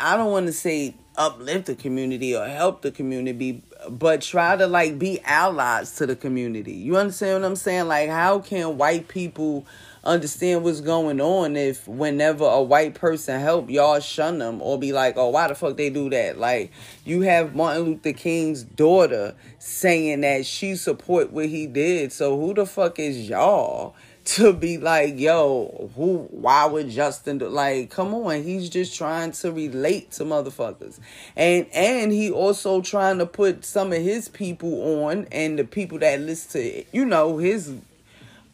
I 0.00 0.16
don't 0.16 0.30
want 0.30 0.46
to 0.46 0.52
say 0.52 0.94
uplift 1.16 1.66
the 1.66 1.74
community 1.74 2.36
or 2.36 2.46
help 2.46 2.82
the 2.82 2.90
community 2.90 3.62
but 3.88 4.22
try 4.22 4.56
to 4.56 4.66
like 4.66 4.98
be 4.98 5.20
allies 5.24 5.96
to 5.96 6.06
the 6.06 6.16
community. 6.16 6.72
You 6.72 6.96
understand 6.96 7.42
what 7.42 7.48
I'm 7.48 7.56
saying? 7.56 7.88
Like 7.88 8.08
how 8.08 8.40
can 8.40 8.78
white 8.78 9.08
people 9.08 9.66
understand 10.06 10.64
what's 10.64 10.80
going 10.80 11.20
on 11.20 11.56
if 11.56 11.86
whenever 11.86 12.44
a 12.44 12.62
white 12.62 12.94
person 12.94 13.40
help 13.40 13.68
y'all 13.68 14.00
shun 14.00 14.38
them 14.38 14.62
or 14.62 14.78
be 14.78 14.92
like 14.92 15.16
oh 15.16 15.28
why 15.28 15.48
the 15.48 15.54
fuck 15.54 15.76
they 15.76 15.90
do 15.90 16.08
that 16.08 16.38
like 16.38 16.70
you 17.04 17.22
have 17.22 17.54
martin 17.54 17.82
luther 17.82 18.12
king's 18.12 18.62
daughter 18.62 19.34
saying 19.58 20.20
that 20.22 20.46
she 20.46 20.76
support 20.76 21.32
what 21.32 21.46
he 21.46 21.66
did 21.66 22.12
so 22.12 22.38
who 22.38 22.54
the 22.54 22.64
fuck 22.64 22.98
is 22.98 23.28
y'all 23.28 23.94
to 24.26 24.52
be 24.52 24.76
like, 24.76 25.20
yo, 25.20 25.88
who 25.94 26.26
why 26.32 26.66
would 26.66 26.90
Justin 26.90 27.38
do 27.38 27.48
like 27.48 27.90
come 27.90 28.12
on, 28.12 28.42
he's 28.42 28.68
just 28.68 28.96
trying 28.96 29.30
to 29.30 29.52
relate 29.52 30.10
to 30.12 30.24
motherfuckers. 30.24 30.98
And 31.36 31.66
and 31.72 32.10
he 32.10 32.32
also 32.32 32.80
trying 32.80 33.18
to 33.18 33.26
put 33.26 33.64
some 33.64 33.92
of 33.92 34.02
his 34.02 34.28
people 34.28 35.04
on 35.04 35.28
and 35.30 35.56
the 35.56 35.64
people 35.64 36.00
that 36.00 36.20
listen 36.20 36.60
to 36.60 36.84
you 36.92 37.04
know, 37.04 37.38
his 37.38 37.72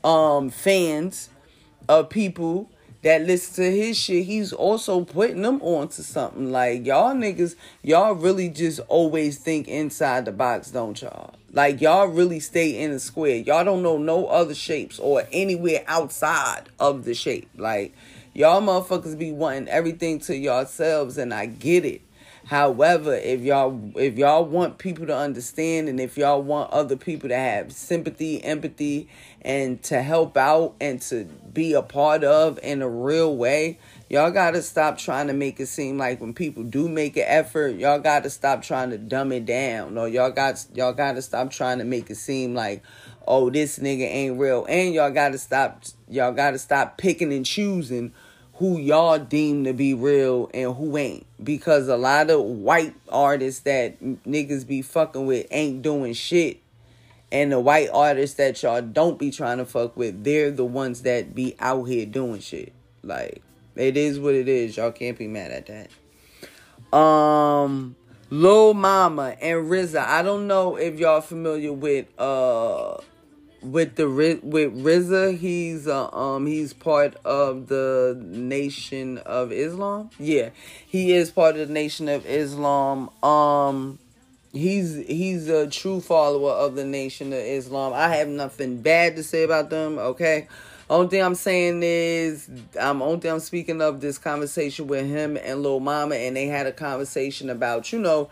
um 0.05 0.51
fans 0.51 1.31
of 1.89 2.09
people 2.09 2.71
that 3.03 3.23
listen 3.23 3.65
to 3.65 3.71
his 3.71 3.99
shit, 3.99 4.25
he's 4.25 4.53
also 4.53 5.05
putting 5.05 5.43
them 5.43 5.61
onto 5.61 6.03
something. 6.03 6.53
Like 6.53 6.87
y'all 6.87 7.15
niggas, 7.15 7.57
y'all 7.83 8.15
really 8.15 8.49
just 8.49 8.81
always 8.89 9.39
think 9.39 9.69
inside 9.69 10.25
the 10.25 10.33
box, 10.33 10.71
don't 10.71 11.01
y'all? 11.01 11.35
Like 11.53 11.81
y'all 11.81 12.07
really 12.07 12.41
stay 12.41 12.81
in 12.81 12.93
the 12.93 13.01
square. 13.01 13.37
Y'all 13.37 13.65
don't 13.65 13.83
know 13.83 13.99
no 13.99 14.27
other 14.27 14.55
shapes 14.55 14.99
or 14.99 15.25
anywhere 15.33 15.85
outside 15.87 16.69
of 16.79 17.05
the 17.05 17.15
shape. 17.15 17.51
Like 17.57 17.93
y'all 18.35 18.63
motherfuckers 18.63 19.19
be 19.19 19.33
wanting 19.33 19.69
everything 19.69 20.21
to 20.21 20.37
yourselves, 20.37 21.19
and 21.19 21.35
I 21.35 21.47
get 21.47 21.85
it. 21.85 22.03
However, 22.53 23.15
if 23.15 23.41
y'all 23.41 23.81
if 23.97 24.19
y'all 24.19 24.45
want 24.45 24.77
people 24.77 25.07
to 25.07 25.17
understand 25.17 25.89
and 25.89 25.99
if 25.99 26.19
y'all 26.19 26.43
want 26.43 26.71
other 26.71 26.97
people 26.97 27.31
to 27.31 27.35
have 27.35 27.73
sympathy, 27.73 28.45
empathy, 28.45 29.09
and 29.41 29.83
to 29.85 30.03
help 30.03 30.37
out 30.37 30.75
and 30.79 31.01
to 31.01 31.25
be 31.25 31.73
a 31.73 31.81
part 31.81 32.23
of 32.25 32.59
in 32.63 32.83
a 32.83 32.89
real 32.91 33.35
way, 33.35 33.79
y'all 34.11 34.31
gotta 34.31 34.61
stop 34.61 34.99
trying 34.99 35.29
to 35.29 35.33
make 35.33 35.61
it 35.61 35.67
seem 35.69 35.97
like 35.97 36.21
when 36.21 36.35
people 36.35 36.63
do 36.63 36.91
make 36.91 37.17
an 37.17 37.25
effort, 37.27 37.77
y'all 37.77 37.99
gotta 37.99 38.29
stop 38.29 38.61
trying 38.61 38.91
to 38.91 38.99
dumb 38.99 39.33
it 39.33 39.47
down. 39.47 39.97
Or 39.97 40.07
y'all 40.07 40.31
got 40.31 40.63
y'all 40.75 40.93
gotta 40.93 41.23
stop 41.23 41.51
trying 41.53 41.79
to 41.79 41.85
make 41.85 42.11
it 42.11 42.17
seem 42.17 42.53
like, 42.53 42.83
oh, 43.27 43.49
this 43.49 43.79
nigga 43.79 44.07
ain't 44.07 44.39
real. 44.39 44.67
And 44.69 44.93
y'all 44.93 45.11
gotta 45.11 45.39
stop 45.39 45.85
y'all 46.07 46.33
gotta 46.33 46.59
stop 46.59 46.99
picking 46.99 47.33
and 47.33 47.47
choosing 47.47 48.13
who 48.63 48.79
y'all 48.79 49.19
deem 49.19 49.65
to 49.65 49.73
be 49.73 49.93
real 49.93 50.49
and 50.55 50.73
who 50.77 50.97
ain't. 50.97 51.27
Because 51.43 51.89
a 51.89 51.97
lot 51.97 52.31
of 52.31 52.43
white 52.43 52.95
artists 53.09 53.63
that 53.63 54.01
niggas 54.01 54.65
be 54.65 54.83
fucking 54.83 55.27
with 55.27 55.49
ain't 55.51 55.83
doing 55.83 56.13
shit. 56.13 56.61
And 57.33 57.51
the 57.51 57.59
white 57.59 57.89
artists 57.93 58.37
that 58.37 58.63
y'all 58.63 58.81
don't 58.81 59.19
be 59.19 59.33
trying 59.33 59.59
to 59.59 59.65
fuck 59.65 59.97
with, 59.97 60.23
they're 60.23 60.53
the 60.53 60.65
ones 60.65 61.03
that 61.03 61.35
be 61.35 61.57
out 61.59 61.87
here 61.87 62.07
doing 62.07 62.39
shit. 62.39 62.73
Like, 63.03 63.43
it 63.75 63.97
is 63.97 64.21
what 64.21 64.35
it 64.35 64.47
is. 64.47 64.77
Y'all 64.77 64.93
can't 64.93 65.19
be 65.19 65.27
mad 65.27 65.51
at 65.51 65.67
that. 65.67 66.97
Um, 66.97 67.97
Lil 68.31 68.75
Mama 68.75 69.35
and 69.41 69.69
RZA. 69.69 70.07
I 70.07 70.23
don't 70.23 70.47
know 70.47 70.77
if 70.77 71.01
y'all 71.01 71.21
familiar 71.21 71.73
with 71.73 72.07
uh 72.17 72.99
with 73.63 73.97
the 73.97 74.09
with 74.09 74.75
RZA, 74.75 75.39
he's 75.39 75.87
uh, 75.87 76.09
um 76.11 76.47
he's 76.47 76.73
part 76.73 77.17
of 77.25 77.69
the 77.69 78.21
Nation 78.21 79.19
of 79.19 79.53
Islam. 79.53 80.11
Yeah, 80.19 80.51
he 80.87 81.13
is 81.13 81.31
part 81.31 81.57
of 81.57 81.69
the 81.69 81.75
Nation 81.75 82.09
of 82.09 82.27
Islam. 82.27 83.11
Um, 83.25 83.99
he's 84.53 84.97
he's 85.07 85.49
a 85.49 85.69
true 85.69 86.01
follower 86.01 86.53
of 86.53 86.75
the 86.75 86.85
Nation 86.85 87.33
of 87.33 87.39
Islam. 87.39 87.93
I 87.95 88.09
have 88.17 88.29
nothing 88.29 88.83
bad 88.83 89.17
to 89.17 89.23
say 89.23 89.45
about 89.45 89.71
them. 89.71 89.99
Okay. 89.99 90.49
Only 90.91 91.09
thing 91.09 91.23
I'm 91.23 91.37
saying 91.37 91.81
is, 91.83 92.51
I'm 92.79 93.01
only 93.01 93.21
thing 93.21 93.31
I'm 93.31 93.41
speaking 93.41 93.81
of 93.81 94.03
this 94.03 94.19
conversation 94.19 94.89
with 94.89 95.07
him 95.07 95.39
and 95.39 95.63
Lil 95.63 95.81
Mama, 95.81 96.17
and 96.17 96.37
they 96.37 96.47
had 96.47 96.67
a 96.67 96.73
conversation 96.73 97.49
about, 97.49 97.93
you 97.93 97.99
know, 97.99 98.29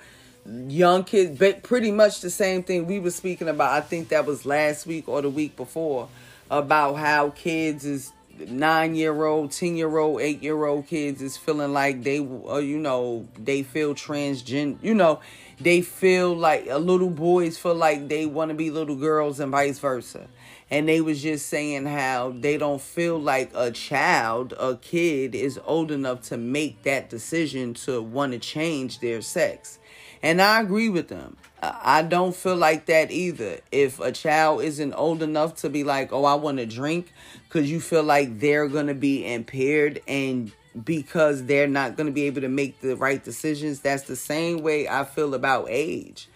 young 0.46 1.04
kids, 1.04 1.38
but 1.38 1.62
pretty 1.62 1.90
much 1.90 2.20
the 2.20 2.30
same 2.30 2.62
thing 2.62 2.86
we 2.86 2.98
were 2.98 3.10
speaking 3.10 3.48
about. 3.48 3.72
I 3.72 3.80
think 3.80 4.08
that 4.08 4.26
was 4.26 4.46
last 4.46 4.86
week 4.86 5.08
or 5.08 5.22
the 5.22 5.30
week 5.30 5.56
before 5.56 6.08
about 6.50 6.94
how 6.94 7.30
kids 7.30 7.84
is 7.84 8.12
nine 8.48 8.94
year 8.94 9.24
old, 9.24 9.52
ten 9.52 9.76
year 9.76 9.98
old, 9.98 10.20
eight 10.20 10.42
year 10.42 10.64
old 10.64 10.86
kids 10.86 11.20
is 11.22 11.36
feeling 11.36 11.72
like 11.72 12.02
they, 12.02 12.18
uh, 12.18 12.56
you 12.58 12.78
know, 12.78 13.26
they 13.38 13.62
feel 13.62 13.94
transgender. 13.94 14.78
You 14.82 14.94
know, 14.94 15.20
they 15.60 15.82
feel 15.82 16.34
like 16.34 16.66
uh, 16.68 16.78
little 16.78 17.10
boys 17.10 17.58
feel 17.58 17.74
like 17.74 18.08
they 18.08 18.26
want 18.26 18.50
to 18.50 18.54
be 18.54 18.70
little 18.70 18.96
girls 18.96 19.40
and 19.40 19.52
vice 19.52 19.78
versa. 19.78 20.26
And 20.72 20.88
they 20.88 21.00
was 21.00 21.20
just 21.20 21.48
saying 21.48 21.86
how 21.86 22.32
they 22.38 22.56
don't 22.56 22.80
feel 22.80 23.18
like 23.18 23.50
a 23.54 23.72
child, 23.72 24.54
a 24.58 24.76
kid, 24.76 25.34
is 25.34 25.58
old 25.64 25.90
enough 25.90 26.22
to 26.28 26.36
make 26.36 26.84
that 26.84 27.10
decision 27.10 27.74
to 27.74 28.00
want 28.00 28.32
to 28.32 28.38
change 28.38 29.00
their 29.00 29.20
sex. 29.20 29.79
And 30.22 30.40
I 30.42 30.60
agree 30.60 30.88
with 30.88 31.08
them. 31.08 31.36
I 31.62 32.02
don't 32.02 32.34
feel 32.34 32.56
like 32.56 32.86
that 32.86 33.10
either. 33.10 33.60
If 33.70 34.00
a 34.00 34.12
child 34.12 34.62
isn't 34.62 34.94
old 34.94 35.22
enough 35.22 35.56
to 35.56 35.70
be 35.70 35.84
like, 35.84 36.12
oh, 36.12 36.24
I 36.24 36.34
want 36.34 36.58
to 36.58 36.66
drink, 36.66 37.12
because 37.44 37.70
you 37.70 37.80
feel 37.80 38.02
like 38.02 38.40
they're 38.40 38.68
going 38.68 38.86
to 38.86 38.94
be 38.94 39.30
impaired 39.30 40.00
and 40.08 40.52
because 40.84 41.44
they're 41.44 41.66
not 41.66 41.96
going 41.96 42.06
to 42.06 42.12
be 42.12 42.24
able 42.24 42.42
to 42.42 42.48
make 42.48 42.80
the 42.80 42.96
right 42.96 43.22
decisions, 43.22 43.80
that's 43.80 44.04
the 44.04 44.16
same 44.16 44.62
way 44.62 44.88
I 44.88 45.04
feel 45.04 45.34
about 45.34 45.66
age. 45.68 46.28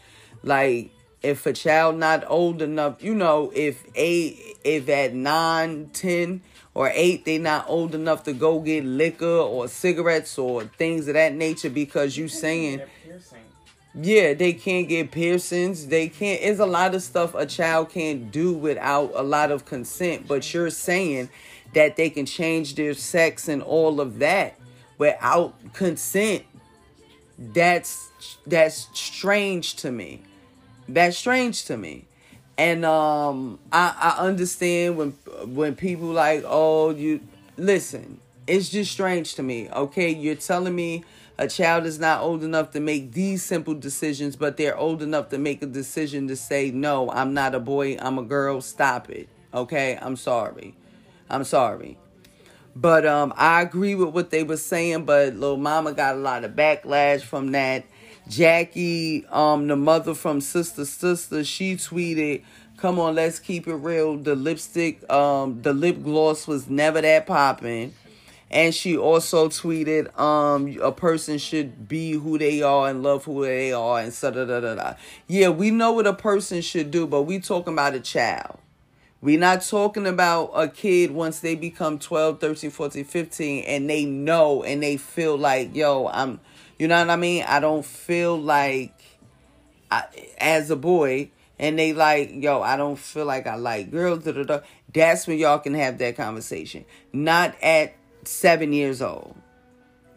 Like, 0.43 0.91
if 1.23 1.47
a 1.47 1.55
child 1.55 1.97
not 1.97 2.25
old 2.27 2.61
enough, 2.61 3.03
you 3.03 3.15
know, 3.15 3.51
if 3.55 3.83
eight, 3.95 4.59
if 4.63 4.89
at 4.91 5.15
nine, 5.15 5.89
ten, 5.95 6.43
or 6.75 6.91
eight, 6.93 7.25
they 7.25 7.39
not 7.39 7.65
old 7.69 7.95
enough 7.95 8.25
to 8.25 8.33
go 8.35 8.61
get 8.61 8.85
liquor 8.85 9.27
or 9.27 9.69
cigarettes 9.69 10.37
or 10.37 10.65
things 10.65 11.09
of 11.09 11.15
that 11.15 11.33
nature 11.33 11.71
because 11.71 12.17
you 12.17 12.29
saying 12.29 12.83
yeah, 13.95 14.35
they 14.35 14.53
can't 14.53 14.89
get 14.89 15.13
piercings. 15.13 15.87
They 15.87 16.09
can't. 16.09 16.41
It's 16.43 16.59
a 16.59 16.67
lot 16.67 16.95
of 16.95 17.03
stuff 17.03 17.35
a 17.35 17.47
child 17.47 17.91
can't 17.91 18.31
do 18.33 18.53
without 18.53 19.13
a 19.15 19.23
lot 19.23 19.53
of 19.53 19.65
consent. 19.65 20.27
But 20.27 20.53
you're 20.53 20.71
saying 20.71 21.29
that 21.75 21.97
they 21.97 22.11
can 22.11 22.27
change 22.27 22.75
their 22.75 22.95
sex 22.95 23.49
and 23.49 23.63
all 23.63 24.01
of 24.01 24.19
that 24.19 24.59
without 24.99 25.55
consent. 25.75 26.43
That's 27.39 28.09
that's 28.47 28.89
strange 28.95 29.77
to 29.77 29.93
me. 29.93 30.23
That's 30.89 31.17
strange 31.17 31.65
to 31.67 31.77
me. 31.77 32.07
And 32.59 32.85
um, 32.85 33.61
I 33.73 33.95
I 34.19 34.27
understand 34.27 34.97
when 34.97 35.11
when 35.55 35.77
people 35.77 36.09
like, 36.09 36.43
oh, 36.47 36.91
you 36.91 37.21
listen. 37.57 38.21
It's 38.47 38.69
just 38.69 38.93
strange 38.93 39.37
to 39.37 39.43
me. 39.43 39.71
Okay, 39.71 40.11
you're 40.11 40.35
telling 40.35 40.75
me 40.75 41.05
a 41.37 41.49
child 41.49 41.85
is 41.85 41.99
not 41.99 42.21
old 42.21 42.45
enough 42.45 42.71
to 42.73 42.81
make 42.81 43.13
these 43.13 43.45
simple 43.45 43.75
decisions, 43.75 44.37
but 44.37 44.57
they're 44.57 44.77
old 44.77 45.03
enough 45.03 45.31
to 45.31 45.39
make 45.39 45.63
a 45.63 45.67
decision 45.67 46.29
to 46.29 46.37
say, 46.37 46.71
no, 46.71 47.11
I'm 47.11 47.35
not 47.35 47.55
a 47.55 47.61
boy, 47.61 47.97
I'm 47.99 48.19
a 48.19 48.23
girl, 48.23 48.61
stop 48.61 49.11
it. 49.11 49.29
Okay, 49.53 49.99
I'm 50.01 50.17
sorry. 50.17 50.75
I'm 51.29 51.45
sorry. 51.45 51.99
But 52.77 53.07
um, 53.07 53.33
I 53.37 53.63
agree 53.63 53.95
with 53.95 54.11
what 54.11 54.31
they 54.31 54.43
were 54.43 54.57
saying, 54.57 55.05
but 55.05 55.35
little 55.35 55.57
mama 55.57 55.93
got 55.93 56.15
a 56.15 56.19
lot 56.19 56.45
of 56.45 56.53
backlash 56.53 57.23
from 57.23 57.53
that. 57.53 57.85
Jackée, 58.29 59.31
um, 59.33 59.67
the 59.67 59.77
mother 59.77 60.15
from 60.15 60.41
Sister 60.41 60.85
Sister, 60.85 61.45
she 61.45 61.77
tweeted, 61.77 62.43
Come 62.77 62.99
on, 62.99 63.15
let's 63.15 63.39
keep 63.39 63.69
it 63.69 63.75
real. 63.75 64.17
The 64.17 64.35
lipstick, 64.35 65.09
um, 65.11 65.63
the 65.63 65.73
lip 65.73 66.03
gloss 66.03 66.47
was 66.49 66.69
never 66.69 67.01
that 67.01 67.27
popping 67.27 67.95
and 68.55 68.73
she 68.73 68.97
also 68.97 69.49
tweeted 69.49 70.17
um 70.19 70.79
a 70.81 70.93
person 70.93 71.37
should 71.39 71.89
be 71.89 72.13
who 72.13 72.39
they 72.39 72.63
are 72.63 72.89
and 72.89 73.03
love 73.03 73.25
who 73.25 73.45
they 73.45 73.73
are 73.73 73.99
and 73.99 74.19
da 74.19 74.31
da 74.31 74.45
da 74.45 74.75
da. 74.75 74.95
Yeah, 75.27 75.49
we 75.49 75.73
know 75.73 75.93
what 75.93 76.07
a 76.07 76.15
person 76.15 76.63
should 76.63 76.91
do, 76.93 77.07
but 77.07 77.23
we 77.23 77.41
talking 77.41 77.73
about 77.73 77.95
a 77.95 78.01
child. 78.01 78.59
We're 79.21 79.41
not 79.41 79.63
talking 79.63 80.07
about 80.07 80.53
a 80.55 80.69
kid 80.69 81.11
once 81.11 81.41
they 81.41 81.55
become 81.55 81.99
12, 81.99 82.41
13, 82.41 82.71
14, 82.71 83.05
15 83.05 83.65
and 83.65 83.91
they 83.91 84.05
know 84.05 84.63
and 84.63 84.83
they 84.83 84.99
feel 84.99 85.37
like, 85.37 85.75
yo, 85.75 86.07
I'm 86.07 86.41
you 86.79 86.89
know 86.89 86.99
what 86.99 87.11
I 87.11 87.17
mean? 87.17 87.45
I 87.47 87.59
don't 87.59 87.85
feel 87.85 88.41
like 88.41 88.93
I, 89.91 90.05
as 90.39 90.71
a 90.71 90.77
boy 90.77 91.31
and 91.59 91.79
they 91.79 91.93
like, 91.93 92.31
yo, 92.35 92.63
I 92.63 92.77
don't 92.77 92.99
feel 92.99 93.25
like 93.25 93.49
I 93.49 93.57
like 93.57 93.91
girls. 93.91 94.25
Da, 94.25 94.33
da, 94.33 94.45
da. 94.45 94.61
That's 94.93 95.27
when 95.27 95.39
y'all 95.39 95.59
can 95.59 95.75
have 95.75 95.99
that 95.99 96.17
conversation. 96.17 96.85
Not 97.13 97.57
at 97.61 97.95
seven 98.29 98.73
years 98.73 99.03
old. 99.03 99.37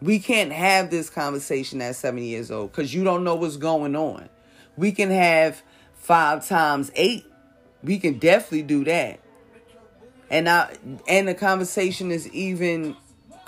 We 0.00 0.18
can't 0.20 0.52
have 0.52 0.90
this 0.90 1.10
conversation 1.10 1.82
at 1.82 1.96
seven 1.96 2.22
years 2.22 2.50
old 2.50 2.70
because 2.70 2.94
you 2.94 3.04
don't 3.04 3.24
know 3.24 3.34
what's 3.34 3.56
going 3.56 3.96
on. 3.96 4.28
We 4.76 4.92
can 4.92 5.10
have 5.10 5.62
five 5.94 6.46
times 6.46 6.92
eight. 6.94 7.26
We 7.82 7.98
can 7.98 8.18
definitely 8.18 8.62
do 8.62 8.84
that. 8.84 9.20
And 10.30 10.48
I 10.48 10.76
and 11.08 11.26
the 11.26 11.34
conversation 11.34 12.10
is 12.10 12.28
even 12.28 12.96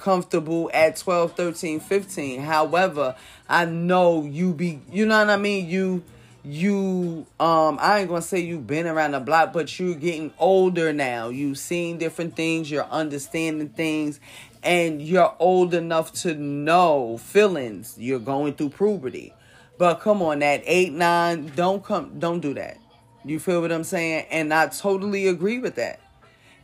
comfortable 0.01 0.71
at 0.73 0.97
12, 0.97 1.37
13, 1.37 1.79
15. 1.79 2.41
However, 2.41 3.15
I 3.49 3.67
know 3.67 4.25
you 4.25 4.53
be 4.53 4.81
you 4.91 5.07
know 5.07 5.19
what 5.19 5.31
I 5.31 5.37
mean? 5.37 5.69
You 5.69 6.03
you 6.43 7.27
um 7.39 7.79
I 7.81 8.01
ain't 8.01 8.09
gonna 8.09 8.23
say 8.23 8.41
you've 8.41 8.67
been 8.67 8.87
around 8.87 9.13
the 9.13 9.21
block, 9.21 9.53
but 9.53 9.79
you're 9.79 9.95
getting 9.95 10.33
older 10.39 10.93
now. 10.93 11.29
You've 11.29 11.59
seen 11.59 11.99
different 11.99 12.35
things, 12.35 12.71
you're 12.71 12.85
understanding 12.85 13.69
things, 13.69 14.21
and 14.63 15.01
you're 15.01 15.35
old 15.39 15.75
enough 15.75 16.13
to 16.13 16.35
know 16.35 17.19
feelings. 17.19 17.95
You're 17.99 18.19
going 18.19 18.55
through 18.55 18.71
puberty. 18.71 19.35
But 19.79 20.01
come 20.01 20.21
on, 20.21 20.41
that 20.41 20.63
eight, 20.67 20.93
nine, 20.93 21.53
don't 21.57 21.83
come 21.83 22.19
don't 22.19 22.41
do 22.41 22.55
that. 22.55 22.79
You 23.25 23.39
feel 23.39 23.61
what 23.61 23.73
I'm 23.73 23.85
saying? 23.85 24.27
And 24.31 24.53
I 24.53 24.67
totally 24.69 25.27
agree 25.27 25.59
with 25.59 25.77
that. 25.77 26.01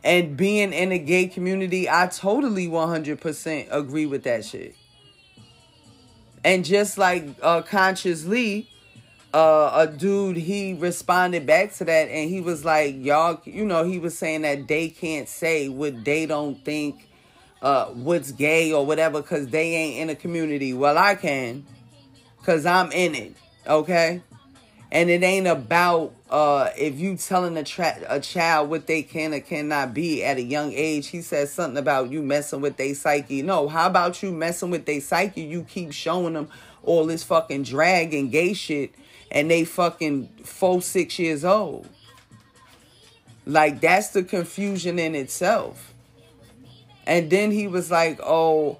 And 0.03 0.37
being 0.37 0.73
in 0.73 0.91
a 0.91 0.99
gay 0.99 1.27
community, 1.27 1.89
I 1.89 2.07
totally 2.07 2.67
100% 2.67 3.67
agree 3.71 4.05
with 4.05 4.23
that 4.23 4.45
shit. 4.45 4.75
And 6.43 6.63
just 6.63 6.97
like 6.97 7.25
uh, 7.41 7.61
Conscious 7.63 8.25
Lee, 8.25 8.69
uh, 9.33 9.71
a 9.73 9.87
dude, 9.87 10.37
he 10.37 10.73
responded 10.73 11.45
back 11.45 11.73
to 11.73 11.85
that 11.85 12.09
and 12.09 12.29
he 12.29 12.39
was 12.39 12.63
like, 12.63 12.95
y'all, 13.03 13.41
you 13.45 13.65
know, 13.65 13.83
he 13.83 13.99
was 13.99 14.17
saying 14.17 14.43
that 14.43 14.67
they 14.67 14.89
can't 14.89 15.27
say 15.27 15.67
what 15.67 16.05
they 16.05 16.25
don't 16.25 16.63
think 16.63 17.06
uh, 17.61 17.85
what's 17.87 18.31
gay 18.31 18.71
or 18.71 18.85
whatever 18.85 19.21
because 19.21 19.47
they 19.47 19.73
ain't 19.73 20.01
in 20.01 20.09
a 20.09 20.15
community. 20.15 20.73
Well, 20.73 20.97
I 20.97 21.15
can 21.15 21.65
because 22.37 22.65
I'm 22.65 22.91
in 22.91 23.15
it, 23.15 23.35
okay? 23.65 24.21
And 24.91 25.09
it 25.09 25.21
ain't 25.23 25.47
about 25.47 26.13
uh, 26.29 26.69
if 26.77 26.97
you 26.97 27.17
telling 27.17 27.57
a, 27.57 27.63
tra- 27.63 28.03
a 28.07 28.19
child 28.19 28.69
what 28.69 28.87
they 28.87 29.03
can 29.03 29.33
or 29.33 29.39
cannot 29.39 29.93
be 29.93 30.23
at 30.23 30.37
a 30.37 30.41
young 30.41 30.71
age. 30.73 31.07
He 31.07 31.21
says 31.21 31.51
something 31.51 31.77
about 31.77 32.09
you 32.09 32.21
messing 32.21 32.61
with 32.61 32.77
their 32.77 32.95
psyche. 32.95 33.41
No, 33.41 33.67
how 33.67 33.87
about 33.87 34.23
you 34.23 34.31
messing 34.31 34.69
with 34.69 34.85
their 34.85 35.01
psyche? 35.01 35.41
You 35.41 35.63
keep 35.63 35.91
showing 35.91 36.33
them 36.33 36.47
all 36.83 37.05
this 37.05 37.23
fucking 37.23 37.63
drag 37.63 38.13
and 38.13 38.31
gay 38.31 38.53
shit 38.53 38.93
and 39.31 39.51
they 39.51 39.65
fucking 39.65 40.27
four, 40.43 40.81
six 40.81 41.19
years 41.19 41.43
old. 41.43 41.87
Like, 43.45 43.79
that's 43.79 44.09
the 44.09 44.23
confusion 44.23 44.99
in 44.99 45.15
itself. 45.15 45.93
And 47.07 47.29
then 47.29 47.51
he 47.51 47.67
was 47.67 47.89
like, 47.89 48.19
"Oh, 48.21 48.79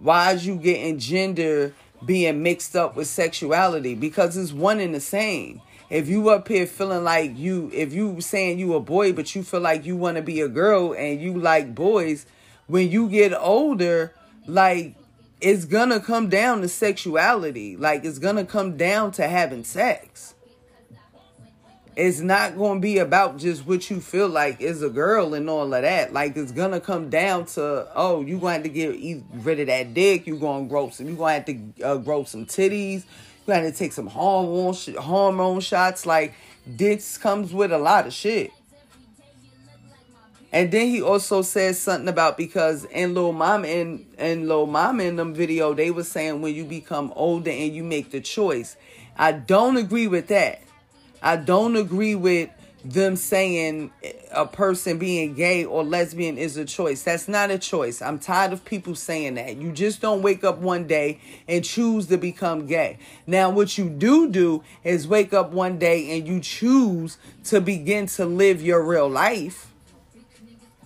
why 0.00 0.32
is 0.32 0.46
you 0.46 0.56
getting 0.56 0.98
gender 0.98 1.74
being 2.06 2.42
mixed 2.42 2.76
up 2.76 2.96
with 2.96 3.08
sexuality? 3.08 3.94
Because 3.94 4.36
it's 4.36 4.52
one 4.52 4.80
and 4.80 4.94
the 4.94 5.00
same." 5.00 5.60
If 5.90 6.08
you 6.08 6.28
up 6.28 6.48
here 6.48 6.66
feeling 6.66 7.02
like 7.02 7.36
you, 7.36 7.70
if 7.74 7.92
you 7.92 8.20
saying 8.20 8.58
you 8.58 8.74
a 8.74 8.80
boy, 8.80 9.12
but 9.12 9.34
you 9.34 9.42
feel 9.42 9.60
like 9.60 9.84
you 9.86 9.96
want 9.96 10.16
to 10.16 10.22
be 10.22 10.40
a 10.40 10.48
girl 10.48 10.92
and 10.92 11.20
you 11.20 11.38
like 11.38 11.74
boys, 11.74 12.26
when 12.66 12.90
you 12.90 13.08
get 13.08 13.32
older, 13.34 14.14
like 14.46 14.94
it's 15.40 15.64
gonna 15.64 15.98
come 15.98 16.28
down 16.28 16.60
to 16.60 16.68
sexuality. 16.68 17.76
Like 17.76 18.04
it's 18.04 18.18
gonna 18.18 18.44
come 18.44 18.76
down 18.76 19.12
to 19.12 19.26
having 19.26 19.64
sex. 19.64 20.34
It's 21.98 22.20
not 22.20 22.56
going 22.56 22.78
to 22.78 22.80
be 22.80 22.98
about 22.98 23.38
just 23.38 23.66
what 23.66 23.90
you 23.90 24.00
feel 24.00 24.28
like 24.28 24.60
is 24.60 24.84
a 24.84 24.88
girl 24.88 25.34
and 25.34 25.50
all 25.50 25.74
of 25.74 25.82
that. 25.82 26.12
Like 26.12 26.36
it's 26.36 26.52
going 26.52 26.70
to 26.70 26.78
come 26.78 27.10
down 27.10 27.46
to 27.46 27.88
oh, 27.92 28.20
you 28.20 28.38
going 28.38 28.62
to 28.62 28.68
get 28.68 29.24
rid 29.32 29.58
of 29.58 29.66
that 29.66 29.94
dick. 29.94 30.24
You're 30.24 30.36
going 30.36 30.66
to 30.66 30.68
grow 30.68 30.90
some. 30.90 31.08
you're 31.08 31.16
going 31.16 31.42
to 31.42 31.52
have 31.52 31.74
to 31.74 31.84
uh, 31.84 31.96
grow 31.96 32.22
some 32.22 32.46
titties. 32.46 33.02
You're 33.44 33.56
going 33.56 33.68
to 33.68 33.76
take 33.76 33.92
some 33.92 34.06
hormone 34.06 34.74
sh- 34.74 34.94
hormone 34.94 35.58
shots. 35.58 36.06
Like 36.06 36.34
this 36.64 37.18
comes 37.18 37.52
with 37.52 37.72
a 37.72 37.78
lot 37.78 38.06
of 38.06 38.12
shit. 38.12 38.52
And 40.52 40.70
then 40.70 40.86
he 40.86 41.02
also 41.02 41.42
says 41.42 41.80
something 41.80 42.08
about 42.08 42.36
because 42.36 42.84
in 42.84 43.12
Lil 43.12 43.32
Mama 43.32 43.66
and 43.66 44.06
and 44.18 44.46
Lil 44.46 44.68
Mama 44.68 45.02
in 45.02 45.16
them 45.16 45.34
video, 45.34 45.74
they 45.74 45.90
were 45.90 46.04
saying 46.04 46.42
when 46.42 46.54
you 46.54 46.64
become 46.64 47.12
older 47.16 47.50
and 47.50 47.74
you 47.74 47.82
make 47.82 48.12
the 48.12 48.20
choice. 48.20 48.76
I 49.16 49.32
don't 49.32 49.76
agree 49.76 50.06
with 50.06 50.28
that. 50.28 50.62
I 51.22 51.36
don't 51.36 51.76
agree 51.76 52.14
with 52.14 52.50
them 52.84 53.16
saying 53.16 53.90
a 54.30 54.46
person 54.46 54.98
being 54.98 55.34
gay 55.34 55.64
or 55.64 55.82
lesbian 55.82 56.38
is 56.38 56.56
a 56.56 56.64
choice. 56.64 57.02
That's 57.02 57.28
not 57.28 57.50
a 57.50 57.58
choice. 57.58 58.00
I'm 58.00 58.18
tired 58.18 58.52
of 58.52 58.64
people 58.64 58.94
saying 58.94 59.34
that. 59.34 59.56
You 59.56 59.72
just 59.72 60.00
don't 60.00 60.22
wake 60.22 60.44
up 60.44 60.58
one 60.58 60.86
day 60.86 61.20
and 61.48 61.64
choose 61.64 62.06
to 62.06 62.16
become 62.16 62.66
gay. 62.66 62.98
Now, 63.26 63.50
what 63.50 63.76
you 63.76 63.88
do 63.88 64.30
do 64.30 64.62
is 64.84 65.08
wake 65.08 65.34
up 65.34 65.50
one 65.50 65.78
day 65.78 66.16
and 66.16 66.26
you 66.26 66.40
choose 66.40 67.18
to 67.44 67.60
begin 67.60 68.06
to 68.06 68.24
live 68.24 68.62
your 68.62 68.82
real 68.82 69.08
life. 69.08 69.72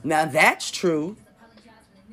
Now, 0.03 0.25
that's 0.25 0.71
true 0.71 1.17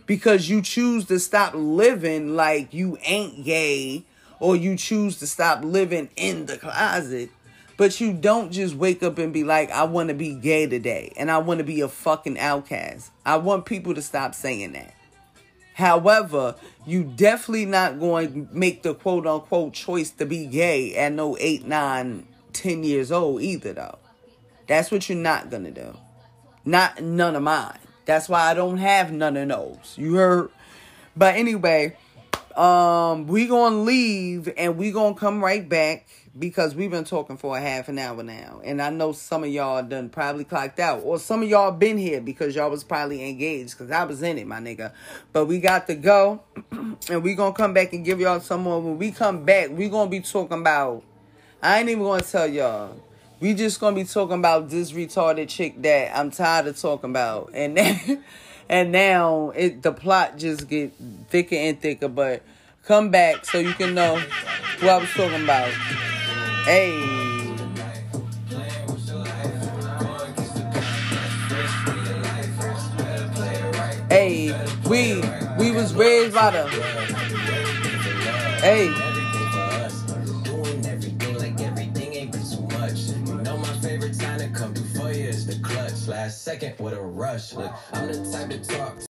because 0.05 0.49
you 0.49 0.61
choose 0.61 1.05
to 1.05 1.19
stop 1.19 1.53
living 1.55 2.35
like 2.35 2.73
you 2.73 2.97
ain't 3.03 3.45
gay 3.45 4.03
or 4.39 4.55
you 4.55 4.75
choose 4.75 5.17
to 5.19 5.27
stop 5.27 5.63
living 5.63 6.09
in 6.15 6.45
the 6.47 6.57
closet 6.57 7.29
but 7.79 8.01
you 8.01 8.11
don't 8.11 8.51
just 8.51 8.75
wake 8.75 9.01
up 9.03 9.17
and 9.19 9.31
be 9.31 9.45
like, 9.45 9.71
I 9.71 9.85
want 9.85 10.09
to 10.09 10.13
be 10.13 10.35
gay 10.35 10.67
today 10.67 11.13
and 11.15 11.31
I 11.31 11.37
want 11.37 11.59
to 11.59 11.63
be 11.63 11.79
a 11.79 11.87
fucking 11.87 12.37
outcast. 12.37 13.09
I 13.25 13.37
want 13.37 13.65
people 13.65 13.95
to 13.95 14.01
stop 14.01 14.35
saying 14.35 14.73
that. 14.73 14.93
However, 15.75 16.55
you 16.85 17.05
definitely 17.05 17.65
not 17.65 17.97
going 17.97 18.33
to 18.47 18.53
make 18.53 18.83
the 18.83 18.93
quote 18.93 19.25
unquote 19.25 19.71
choice 19.71 20.09
to 20.11 20.25
be 20.25 20.45
gay 20.45 20.93
at 20.97 21.13
no 21.13 21.37
8, 21.39 21.67
9, 21.67 22.27
10 22.51 22.83
years 22.83 23.13
old 23.13 23.41
either, 23.41 23.71
though. 23.71 23.97
That's 24.67 24.91
what 24.91 25.07
you're 25.07 25.17
not 25.17 25.49
to 25.49 25.71
do. 25.71 25.97
Not 26.65 27.01
none 27.01 27.37
of 27.37 27.43
mine. 27.43 27.79
That's 28.03 28.27
why 28.27 28.51
I 28.51 28.55
don't 28.55 28.79
have 28.79 29.13
none 29.13 29.37
of 29.37 29.47
those. 29.47 29.95
You 29.97 30.15
heard? 30.15 30.49
But 31.15 31.35
anyway, 31.35 31.95
um, 32.57 33.25
we 33.27 33.47
gonna 33.47 33.83
leave 33.83 34.51
and 34.57 34.75
we 34.75 34.91
gonna 34.91 35.15
come 35.15 35.41
right 35.41 35.67
back 35.67 36.07
because 36.37 36.75
we've 36.75 36.91
been 36.91 37.05
talking 37.05 37.37
for 37.37 37.57
a 37.57 37.61
half 37.61 37.89
an 37.89 37.97
hour 37.97 38.21
now. 38.21 38.61
And 38.63 38.81
I 38.81 38.89
know 38.89 39.11
some 39.11 39.43
of 39.43 39.49
y'all 39.49 39.81
done 39.83 40.09
probably 40.09 40.43
clocked 40.43 40.79
out. 40.79 41.01
Or 41.03 41.17
some 41.17 41.41
of 41.41 41.49
y'all 41.49 41.71
been 41.71 41.97
here 41.97 42.21
because 42.21 42.55
y'all 42.55 42.69
was 42.69 42.83
probably 42.83 43.27
engaged. 43.27 43.77
Because 43.77 43.91
I 43.91 44.03
was 44.03 44.21
in 44.21 44.37
it, 44.37 44.47
my 44.47 44.59
nigga. 44.59 44.91
But 45.33 45.45
we 45.45 45.59
got 45.59 45.87
to 45.87 45.95
go. 45.95 46.41
and 46.71 47.23
we 47.23 47.35
gonna 47.35 47.53
come 47.53 47.73
back 47.73 47.93
and 47.93 48.05
give 48.05 48.19
y'all 48.19 48.39
some 48.39 48.61
more. 48.61 48.79
When 48.81 48.97
we 48.97 49.11
come 49.11 49.45
back, 49.45 49.69
we 49.71 49.89
gonna 49.89 50.09
be 50.09 50.19
talking 50.19 50.59
about 50.59 51.03
I 51.61 51.79
ain't 51.79 51.89
even 51.89 52.03
gonna 52.03 52.21
tell 52.21 52.47
y'all. 52.47 52.95
We 53.41 53.53
just 53.53 53.79
gonna 53.79 53.95
be 53.95 54.05
talking 54.05 54.37
about 54.37 54.69
this 54.69 54.93
retarded 54.93 55.49
chick 55.49 55.81
that 55.81 56.17
I'm 56.17 56.31
tired 56.31 56.67
of 56.67 56.77
talking 56.77 57.09
about. 57.09 57.51
And 57.53 57.75
then 57.75 58.23
and 58.69 58.91
now 58.91 59.51
it 59.55 59.81
the 59.81 59.91
plot 59.91 60.37
just 60.37 60.69
get 60.69 60.93
thicker 61.29 61.55
and 61.55 61.79
thicker, 61.81 62.07
but 62.07 62.43
come 62.85 63.11
back 63.11 63.45
so 63.45 63.59
you 63.59 63.73
can 63.73 63.93
know 63.93 64.15
who 64.79 64.87
I 64.87 64.97
was 64.99 65.09
talking 65.09 65.43
about. 65.43 65.73
Hey. 66.69 66.91
Hey, 74.07 74.53
we 74.87 75.23
we 75.57 75.71
was 75.71 75.95
raised 75.95 76.35
by 76.35 76.51
the 76.51 76.67
Hey. 78.61 78.93
Last 86.07 86.43
second 86.43 86.73
with 86.79 86.93
a 86.93 87.01
rush. 87.01 87.53
Look, 87.53 87.71
I'm 87.93 88.07
the 88.07 88.31
type 88.31 88.49
to 88.49 88.59
talk. 88.59 89.08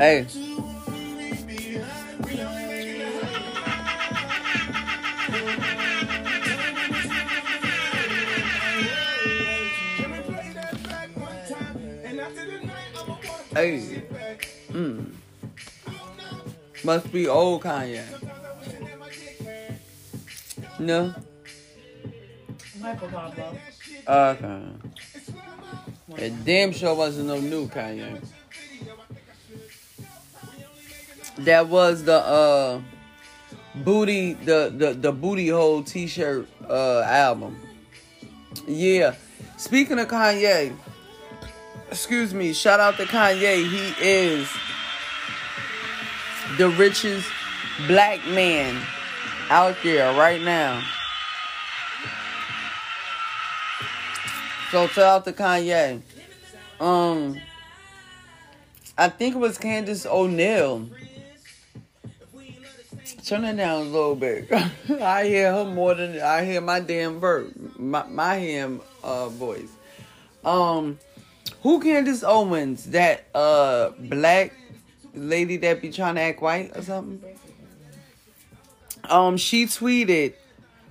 Hey. 0.00 0.24
Hey. 13.52 14.02
Mm. 14.70 15.12
Must 16.82 17.12
be 17.12 17.28
old 17.28 17.62
Kanye. 17.62 18.02
No. 20.78 21.14
Michael 22.80 23.08
Pablo. 23.08 23.58
Okay. 24.08 24.62
It 26.16 26.44
damn 26.46 26.72
sure 26.72 26.94
wasn't 26.94 27.26
no 27.26 27.38
new 27.38 27.68
Kanye. 27.68 28.22
That 31.44 31.68
was 31.68 32.04
the 32.04 32.16
uh 32.16 32.80
booty 33.74 34.34
the 34.34 34.72
the, 34.76 34.92
the 34.94 35.12
booty 35.12 35.48
hole 35.48 35.82
t-shirt 35.82 36.48
uh 36.68 37.00
album. 37.00 37.60
Yeah. 38.66 39.14
Speaking 39.56 39.98
of 39.98 40.08
Kanye, 40.08 40.74
excuse 41.90 42.34
me, 42.34 42.52
shout 42.52 42.80
out 42.80 42.96
to 42.96 43.04
Kanye. 43.04 43.68
He 43.68 43.94
is 44.06 44.48
the 46.56 46.68
richest 46.70 47.30
black 47.86 48.26
man 48.26 48.82
out 49.50 49.76
there 49.82 50.12
right 50.14 50.40
now. 50.42 50.82
So 54.70 54.86
shout 54.88 55.04
out 55.04 55.24
to 55.24 55.32
Kanye. 55.32 56.02
Um, 56.80 57.40
I 58.96 59.08
think 59.08 59.34
it 59.34 59.38
was 59.38 59.58
Candace 59.58 60.06
O'Neill. 60.06 60.88
Turn 63.30 63.44
it 63.44 63.58
down 63.58 63.82
a 63.82 63.84
little 63.84 64.16
bit. 64.16 64.50
I 65.00 65.24
hear 65.24 65.52
her 65.52 65.64
more 65.64 65.94
than 65.94 66.20
I 66.20 66.44
hear 66.44 66.60
my 66.60 66.80
damn 66.80 67.20
verb, 67.20 67.54
my 67.78 68.04
my 68.08 68.80
uh 69.04 69.28
voice. 69.28 69.70
Um, 70.44 70.98
who 71.62 71.80
Candace 71.80 72.24
Owens? 72.24 72.86
That 72.86 73.26
uh 73.32 73.90
black 74.00 74.52
lady 75.14 75.58
that 75.58 75.80
be 75.80 75.92
trying 75.92 76.16
to 76.16 76.22
act 76.22 76.42
white 76.42 76.76
or 76.76 76.82
something. 76.82 77.22
Um, 79.04 79.36
she 79.36 79.66
tweeted 79.66 80.34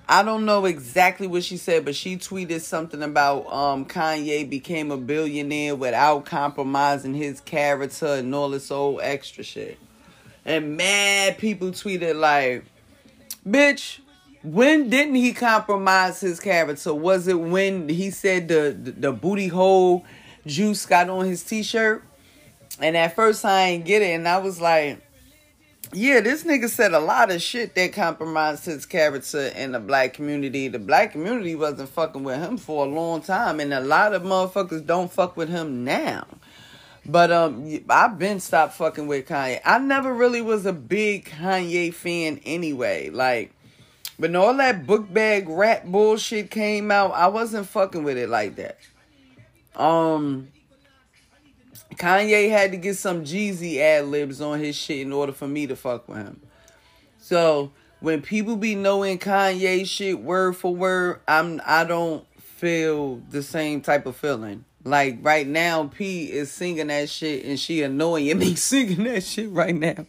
I 0.07 0.23
don't 0.23 0.45
know 0.45 0.63
exactly 0.63 1.27
what 1.27 1.43
she 1.43 1.57
said, 1.57 1.83
but 1.83 1.93
she 1.93 2.15
tweeted 2.15 2.61
something 2.61 3.03
about 3.03 3.51
um, 3.51 3.85
Kanye 3.85 4.49
became 4.49 4.91
a 4.91 4.97
billionaire 4.97 5.75
without 5.75 6.23
compromising 6.23 7.15
his 7.15 7.41
character 7.41 8.07
and 8.07 8.33
all 8.33 8.49
this 8.49 8.71
old 8.71 9.01
extra 9.03 9.43
shit. 9.43 9.77
And 10.49 10.77
mad 10.77 11.37
people 11.37 11.69
tweeted 11.69 12.19
like, 12.19 12.65
bitch, 13.47 13.99
when 14.41 14.89
didn't 14.89 15.13
he 15.13 15.31
compromise 15.31 16.21
his 16.21 16.39
character? 16.39 16.91
Was 16.91 17.27
it 17.27 17.39
when 17.39 17.87
he 17.87 18.09
said 18.09 18.47
the, 18.47 18.75
the, 18.81 18.91
the 18.91 19.11
booty 19.11 19.47
hole 19.47 20.05
juice 20.47 20.87
got 20.87 21.07
on 21.07 21.25
his 21.25 21.43
t-shirt? 21.43 22.03
And 22.81 22.97
at 22.97 23.15
first 23.15 23.45
I 23.45 23.61
ain't 23.67 23.85
get 23.85 24.01
it, 24.01 24.15
and 24.15 24.27
I 24.27 24.39
was 24.39 24.59
like, 24.59 24.99
yeah, 25.93 26.19
this 26.19 26.43
nigga 26.43 26.67
said 26.67 26.93
a 26.93 26.99
lot 26.99 27.29
of 27.31 27.43
shit 27.43 27.75
that 27.75 27.93
compromised 27.93 28.65
his 28.65 28.87
character 28.87 29.51
in 29.55 29.73
the 29.73 29.79
black 29.79 30.13
community. 30.13 30.67
The 30.67 30.79
black 30.79 31.11
community 31.11 31.53
wasn't 31.53 31.89
fucking 31.89 32.23
with 32.23 32.39
him 32.39 32.57
for 32.57 32.87
a 32.87 32.89
long 32.89 33.21
time, 33.21 33.59
and 33.59 33.71
a 33.71 33.81
lot 33.81 34.15
of 34.15 34.23
motherfuckers 34.23 34.83
don't 34.83 35.11
fuck 35.11 35.37
with 35.37 35.49
him 35.49 35.83
now. 35.83 36.25
But 37.05 37.31
um, 37.31 37.79
I've 37.89 38.19
been 38.19 38.39
stopped 38.39 38.73
fucking 38.73 39.07
with 39.07 39.27
Kanye. 39.27 39.61
I 39.65 39.79
never 39.79 40.13
really 40.13 40.41
was 40.41 40.65
a 40.65 40.73
big 40.73 41.25
Kanye 41.25 41.93
fan 41.93 42.39
anyway. 42.45 43.09
Like, 43.09 43.53
when 44.17 44.35
all 44.35 44.53
that 44.57 44.85
book 44.85 45.11
bag 45.11 45.47
rap 45.47 45.85
bullshit 45.85 46.51
came 46.51 46.91
out, 46.91 47.11
I 47.11 47.27
wasn't 47.27 47.67
fucking 47.67 48.03
with 48.03 48.17
it 48.17 48.29
like 48.29 48.57
that. 48.57 48.77
Um, 49.75 50.49
Kanye 51.95 52.49
had 52.49 52.71
to 52.71 52.77
get 52.77 52.97
some 52.97 53.23
Jeezy 53.23 53.77
ad 53.77 54.05
libs 54.05 54.41
on 54.41 54.59
his 54.59 54.75
shit 54.75 54.99
in 54.99 55.13
order 55.13 55.31
for 55.31 55.47
me 55.47 55.67
to 55.67 55.75
fuck 55.75 56.07
with 56.07 56.17
him. 56.17 56.41
So 57.19 57.71
when 57.99 58.21
people 58.21 58.55
be 58.55 58.75
knowing 58.75 59.19
Kanye 59.19 59.85
shit 59.85 60.19
word 60.19 60.55
for 60.55 60.75
word, 60.75 61.21
I'm 61.27 61.61
I 61.65 61.83
don't 61.83 62.25
feel 62.39 63.21
the 63.29 63.43
same 63.43 63.81
type 63.81 64.05
of 64.05 64.15
feeling. 64.15 64.65
Like 64.89 65.19
right 65.21 65.45
now, 65.45 65.85
P 65.85 66.31
is 66.31 66.51
singing 66.51 66.87
that 66.87 67.09
shit 67.09 67.45
and 67.45 67.59
she 67.59 67.83
annoying 67.83 68.39
me 68.39 68.55
singing 68.55 69.03
that 69.03 69.23
shit 69.23 69.51
right 69.51 69.75
now. 69.75 70.07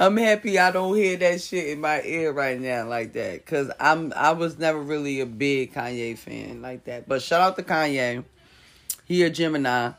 I'm 0.00 0.16
happy 0.16 0.58
I 0.58 0.70
don't 0.70 0.96
hear 0.96 1.18
that 1.18 1.42
shit 1.42 1.68
in 1.68 1.80
my 1.82 2.02
ear 2.02 2.32
right 2.32 2.58
now 2.58 2.88
like 2.88 3.12
that. 3.12 3.44
Cause 3.44 3.70
I'm 3.78 4.14
I 4.16 4.32
was 4.32 4.58
never 4.58 4.80
really 4.80 5.20
a 5.20 5.26
big 5.26 5.74
Kanye 5.74 6.16
fan 6.16 6.62
like 6.62 6.84
that. 6.84 7.06
But 7.06 7.20
shout 7.20 7.42
out 7.42 7.56
to 7.56 7.62
Kanye. 7.62 8.24
He 9.04 9.22
a 9.22 9.28
Gemini. 9.28 9.92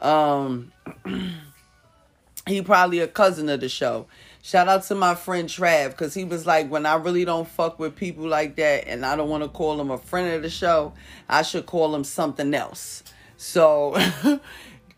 Um, 0.00 0.72
he 2.46 2.60
probably 2.60 2.98
a 2.98 3.08
cousin 3.08 3.48
of 3.48 3.60
the 3.60 3.68
show. 3.68 4.06
Shout 4.42 4.68
out 4.68 4.82
to 4.84 4.94
my 4.94 5.14
friend 5.14 5.48
Trav, 5.48 5.90
because 5.90 6.12
he 6.12 6.24
was 6.24 6.44
like, 6.44 6.68
when 6.68 6.84
I 6.84 6.96
really 6.96 7.24
don't 7.24 7.48
fuck 7.48 7.78
with 7.78 7.96
people 7.96 8.26
like 8.26 8.56
that 8.56 8.86
and 8.86 9.06
I 9.06 9.16
don't 9.16 9.30
want 9.30 9.42
to 9.42 9.48
call 9.48 9.80
him 9.80 9.90
a 9.90 9.96
friend 9.96 10.34
of 10.34 10.42
the 10.42 10.50
show, 10.50 10.92
I 11.30 11.40
should 11.42 11.64
call 11.64 11.94
him 11.94 12.04
something 12.04 12.52
else. 12.52 13.04
So 13.36 13.94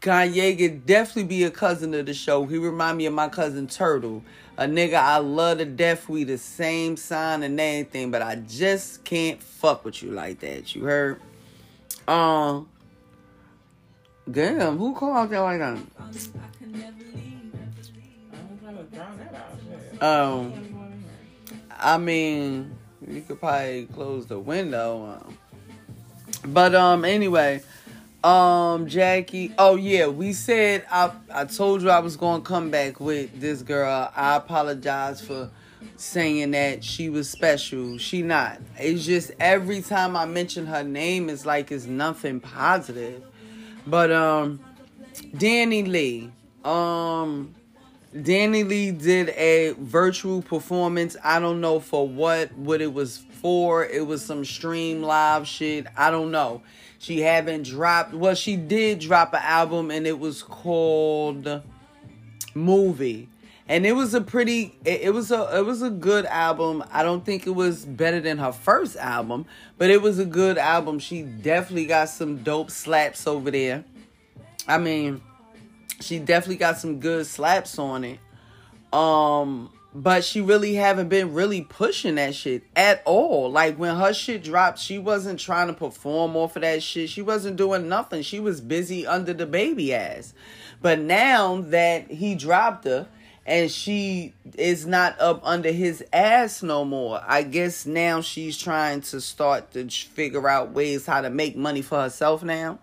Kanye 0.00 0.56
could 0.56 0.86
definitely 0.86 1.24
be 1.24 1.44
a 1.44 1.50
cousin 1.50 1.94
of 1.94 2.06
the 2.06 2.14
show. 2.14 2.46
He 2.46 2.58
remind 2.58 2.98
me 2.98 3.06
of 3.06 3.14
my 3.14 3.28
cousin 3.28 3.66
Turtle. 3.66 4.22
A 4.58 4.64
nigga 4.64 4.94
I 4.94 5.18
love 5.18 5.58
to 5.58 5.64
death. 5.64 6.08
We 6.08 6.24
the 6.24 6.38
same 6.38 6.96
sign 6.96 7.42
and 7.42 7.60
everything, 7.60 8.10
but 8.10 8.22
I 8.22 8.36
just 8.36 9.04
can't 9.04 9.42
fuck 9.42 9.84
with 9.84 10.02
you 10.02 10.12
like 10.12 10.40
that. 10.40 10.74
You 10.74 10.84
heard? 10.84 11.20
Um, 12.08 12.68
damn, 14.30 14.78
who 14.78 14.94
called 14.94 15.30
that 15.30 15.40
like 15.40 15.58
that? 15.58 15.78
Um? 20.00 20.52
I 21.78 21.98
mean, 21.98 22.76
you 23.06 23.22
could 23.22 23.40
probably 23.40 23.86
close 23.86 24.26
the 24.26 24.38
window. 24.38 25.20
Um, 25.24 25.38
but 26.52 26.74
um, 26.74 27.04
anyway, 27.04 27.62
um, 28.26 28.88
Jackie. 28.88 29.52
Oh 29.56 29.76
yeah, 29.76 30.08
we 30.08 30.32
said 30.32 30.84
I 30.90 31.12
I 31.32 31.44
told 31.44 31.82
you 31.82 31.90
I 31.90 32.00
was 32.00 32.16
gonna 32.16 32.42
come 32.42 32.70
back 32.70 32.98
with 32.98 33.40
this 33.40 33.62
girl. 33.62 34.10
I 34.14 34.36
apologize 34.36 35.20
for 35.20 35.50
saying 35.96 36.50
that 36.50 36.82
she 36.82 37.08
was 37.08 37.30
special. 37.30 37.98
She 37.98 38.22
not. 38.22 38.60
It's 38.78 39.06
just 39.06 39.30
every 39.38 39.80
time 39.80 40.16
I 40.16 40.26
mention 40.26 40.66
her 40.66 40.82
name, 40.82 41.30
it's 41.30 41.46
like 41.46 41.70
it's 41.70 41.86
nothing 41.86 42.40
positive. 42.40 43.22
But 43.86 44.10
um, 44.10 44.58
DaniLeigh. 45.14 46.30
Um. 46.64 47.54
DaniLeigh 48.14 48.98
did 49.00 49.28
a 49.30 49.74
virtual 49.78 50.40
performance. 50.40 51.16
I 51.22 51.38
don't 51.38 51.60
know 51.60 51.80
for 51.80 52.08
what, 52.08 52.50
what 52.56 52.80
it 52.80 52.94
was 52.94 53.18
for. 53.42 53.84
It 53.84 54.06
was 54.06 54.24
some 54.24 54.42
stream 54.42 55.02
live 55.02 55.46
shit. 55.46 55.86
I 55.98 56.10
don't 56.10 56.30
know. 56.30 56.62
She 57.06 57.20
haven't 57.20 57.66
dropped. 57.66 58.14
Well, 58.14 58.34
she 58.34 58.56
did 58.56 58.98
drop 58.98 59.32
an 59.32 59.42
album, 59.44 59.92
and 59.92 60.08
it 60.08 60.18
was 60.18 60.42
called 60.42 61.62
Movie, 62.52 63.28
and 63.68 63.86
it 63.86 63.92
was 63.92 64.12
a 64.12 64.20
pretty. 64.20 64.76
It, 64.84 65.02
it 65.02 65.14
was 65.14 65.30
a. 65.30 65.58
It 65.58 65.64
was 65.64 65.82
a 65.82 65.90
good 65.90 66.26
album. 66.26 66.82
I 66.90 67.04
don't 67.04 67.24
think 67.24 67.46
it 67.46 67.54
was 67.54 67.84
better 67.84 68.20
than 68.20 68.38
her 68.38 68.50
first 68.50 68.96
album, 68.96 69.46
but 69.78 69.88
it 69.88 70.02
was 70.02 70.18
a 70.18 70.24
good 70.24 70.58
album. 70.58 70.98
She 70.98 71.22
definitely 71.22 71.86
got 71.86 72.08
some 72.08 72.38
dope 72.38 72.72
slaps 72.72 73.28
over 73.28 73.52
there. 73.52 73.84
I 74.66 74.78
mean 74.78 75.20
she 76.00 76.18
definitely 76.18 76.56
got 76.56 76.78
some 76.78 77.00
good 77.00 77.26
slaps 77.26 77.78
on 77.78 78.04
it. 78.04 78.18
Um, 78.92 79.70
but 79.96 80.22
she 80.22 80.42
really 80.42 80.74
haven't 80.74 81.08
been 81.08 81.32
really 81.32 81.62
pushing 81.62 82.16
that 82.16 82.34
shit 82.34 82.64
at 82.76 83.00
all. 83.06 83.50
Like 83.50 83.78
when 83.78 83.96
her 83.96 84.12
shit 84.12 84.44
dropped, 84.44 84.78
she 84.78 84.98
wasn't 84.98 85.40
trying 85.40 85.68
to 85.68 85.72
perform 85.72 86.36
off 86.36 86.54
of 86.54 86.62
that 86.62 86.82
shit. 86.82 87.08
She 87.08 87.22
wasn't 87.22 87.56
doing 87.56 87.88
nothing. 87.88 88.20
She 88.20 88.38
was 88.38 88.60
busy 88.60 89.06
under 89.06 89.32
the 89.32 89.46
baby 89.46 89.94
ass. 89.94 90.34
But 90.82 91.00
now 91.00 91.62
that 91.62 92.10
he 92.10 92.34
dropped 92.34 92.84
her 92.84 93.08
and 93.46 93.70
she 93.70 94.34
is 94.58 94.86
not 94.86 95.18
up 95.18 95.40
under 95.42 95.72
his 95.72 96.04
ass 96.12 96.62
no 96.62 96.84
more, 96.84 97.22
I 97.26 97.42
guess 97.42 97.86
now 97.86 98.20
she's 98.20 98.58
trying 98.58 99.00
to 99.00 99.20
start 99.22 99.70
to 99.72 99.88
figure 99.88 100.46
out 100.46 100.72
ways 100.72 101.06
how 101.06 101.22
to 101.22 101.30
make 101.30 101.56
money 101.56 101.80
for 101.80 102.02
herself 102.02 102.42
now 102.42 102.80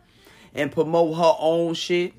and 0.56 0.72
promote 0.72 1.16
her 1.16 1.36
own 1.38 1.76
shit 1.76 2.14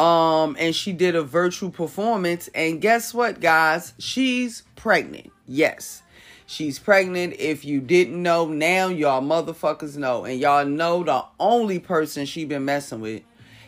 um 0.00 0.56
and 0.58 0.74
she 0.74 0.92
did 0.92 1.14
a 1.14 1.22
virtual 1.22 1.70
performance 1.70 2.48
and 2.54 2.80
guess 2.80 3.12
what 3.12 3.38
guys? 3.40 3.92
She's 3.98 4.62
pregnant. 4.74 5.30
Yes. 5.46 6.02
She's 6.46 6.78
pregnant. 6.78 7.34
If 7.38 7.64
you 7.66 7.80
didn't 7.80 8.20
know 8.22 8.46
now 8.46 8.88
y'all 8.88 9.20
motherfuckers 9.20 9.98
know. 9.98 10.24
And 10.24 10.40
y'all 10.40 10.64
know 10.64 11.04
the 11.04 11.24
only 11.38 11.78
person 11.78 12.24
she 12.24 12.46
been 12.46 12.64
messing 12.64 13.00
with 13.00 13.22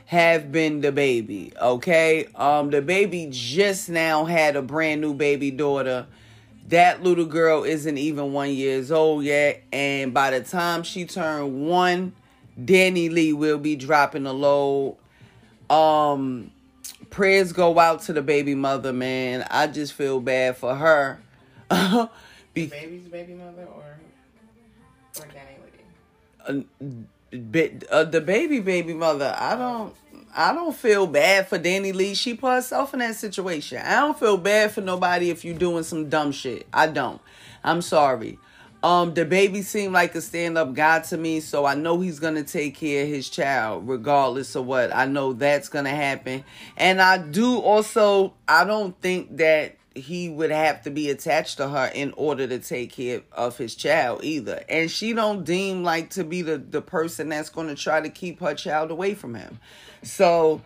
have 0.06 0.50
been 0.50 0.80
the 0.80 0.90
baby 0.90 1.52
okay? 1.60 2.26
Um 2.34 2.70
the 2.70 2.80
baby 2.80 3.28
just 3.30 3.90
now 3.90 4.24
had 4.24 4.56
a 4.56 4.62
brand 4.62 5.02
new 5.02 5.12
baby 5.12 5.50
daughter. 5.50 6.06
That 6.68 7.02
little 7.02 7.26
girl 7.26 7.64
isn't 7.64 7.98
even 7.98 8.32
one 8.32 8.50
years 8.50 8.90
old 8.90 9.24
yet. 9.24 9.64
And 9.70 10.14
by 10.14 10.30
the 10.30 10.40
time 10.42 10.82
she 10.82 11.04
turned 11.04 11.66
one 11.66 12.14
DaniLeigh 12.58 13.34
will 13.34 13.58
be 13.58 13.76
dropping 13.76 14.24
a 14.24 14.32
load 14.32 14.96
um 15.72 16.50
prayers 17.10 17.52
go 17.52 17.78
out 17.78 18.02
to 18.02 18.12
the 18.12 18.22
baby 18.22 18.54
mother 18.54 18.92
man. 18.92 19.46
I 19.50 19.66
just 19.66 19.92
feel 19.94 20.20
bad 20.20 20.56
for 20.56 20.74
her. 20.74 21.20
Be- 22.54 22.66
Baby's 22.66 23.08
baby 23.08 23.34
mother 23.34 23.64
or 23.64 23.98
or 25.20 25.26
Danny 25.26 25.56
Lee? 26.48 26.66
uh, 27.32 27.36
bit- 27.50 27.84
uh, 27.90 28.04
the 28.04 28.20
baby 28.20 28.60
baby 28.60 28.92
mother. 28.92 29.34
I 29.38 29.56
don't 29.56 29.94
i 30.34 30.54
don't 30.54 30.74
feel 30.74 31.06
bad 31.06 31.48
for 31.48 31.58
DaniLeigh. 31.58 32.16
She 32.16 32.34
put 32.34 32.52
herself 32.54 32.92
in 32.94 33.00
that 33.00 33.16
situation. 33.16 33.78
I 33.78 34.00
don't 34.00 34.18
feel 34.18 34.36
bad 34.36 34.72
for 34.72 34.80
nobody 34.80 35.30
if 35.30 35.44
you're 35.44 35.58
doing 35.58 35.82
some 35.84 36.08
dumb 36.08 36.32
shit. 36.32 36.66
I 36.72 36.86
don't. 36.88 37.20
I'm 37.64 37.82
sorry 37.82 38.38
um 38.82 39.14
the 39.14 39.24
baby 39.24 39.62
seemed 39.62 39.92
like 39.92 40.14
a 40.14 40.20
stand-up 40.20 40.74
guy 40.74 41.00
to 41.00 41.16
me 41.16 41.40
so 41.40 41.64
i 41.64 41.74
know 41.74 42.00
he's 42.00 42.18
gonna 42.18 42.42
take 42.42 42.76
care 42.76 43.04
of 43.04 43.08
his 43.08 43.28
child 43.28 43.86
regardless 43.86 44.54
of 44.54 44.66
what. 44.66 44.94
I 44.94 45.06
know 45.06 45.32
that's 45.32 45.68
gonna 45.68 45.90
happen. 45.90 46.44
And 46.76 47.00
i 47.00 47.18
do 47.18 47.58
also 47.58 48.34
i 48.48 48.64
don't 48.64 48.98
think 49.00 49.36
that 49.38 49.76
he 49.94 50.28
would 50.28 50.50
have 50.50 50.82
to 50.82 50.90
be 50.90 51.10
attached 51.10 51.58
to 51.58 51.68
her 51.68 51.90
in 51.94 52.12
order 52.16 52.46
to 52.46 52.58
take 52.58 52.92
care 52.92 53.22
of 53.32 53.58
his 53.58 53.74
child 53.74 54.24
either. 54.24 54.64
And 54.68 54.90
she 54.90 55.12
don't 55.12 55.44
deem 55.44 55.84
like 55.84 56.10
to 56.10 56.24
be 56.24 56.42
the 56.42 56.58
the 56.58 56.82
person 56.82 57.28
that's 57.28 57.50
going 57.50 57.68
to 57.68 57.74
try 57.74 58.00
to 58.00 58.08
keep 58.08 58.40
her 58.40 58.54
child 58.54 58.90
away 58.90 59.14
from 59.14 59.34
him. 59.34 59.60
So 60.02 60.62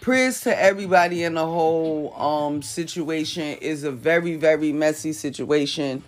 prayers 0.00 0.40
to 0.42 0.58
everybody 0.58 1.24
in 1.24 1.34
the 1.34 1.46
whole 1.46 2.14
um 2.14 2.62
situation 2.62 3.58
is 3.58 3.84
a 3.84 3.92
very 3.92 4.36
very 4.36 4.72
messy 4.72 5.12
situation 5.12 6.02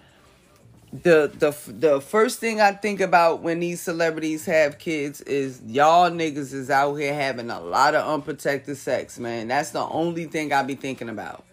the 0.93 1.33
the 1.39 1.73
the 1.73 2.01
first 2.03 2.39
thing 2.39 2.61
I 2.61 2.73
think 2.73 3.01
about 3.01 3.41
when 3.41 3.61
these 3.61 3.81
celebrities 3.81 4.45
have 4.45 4.79
kids 4.79 5.23
is 5.23 5.63
y'all 5.67 6.11
niggas 6.11 6.53
is 6.53 6.69
out 6.69 6.95
here 6.97 7.15
having 7.15 7.49
a 7.49 7.61
lot 7.61 7.95
of 7.95 8.07
unprotected 8.07 8.77
sex, 8.77 9.19
man. 9.19 9.49
That's 9.49 9.71
the 9.71 9.81
only 9.81 10.27
thing 10.27 10.53
I 10.53 10.63
be 10.63 10.75
thinking 10.75 11.09
about. 11.09 11.45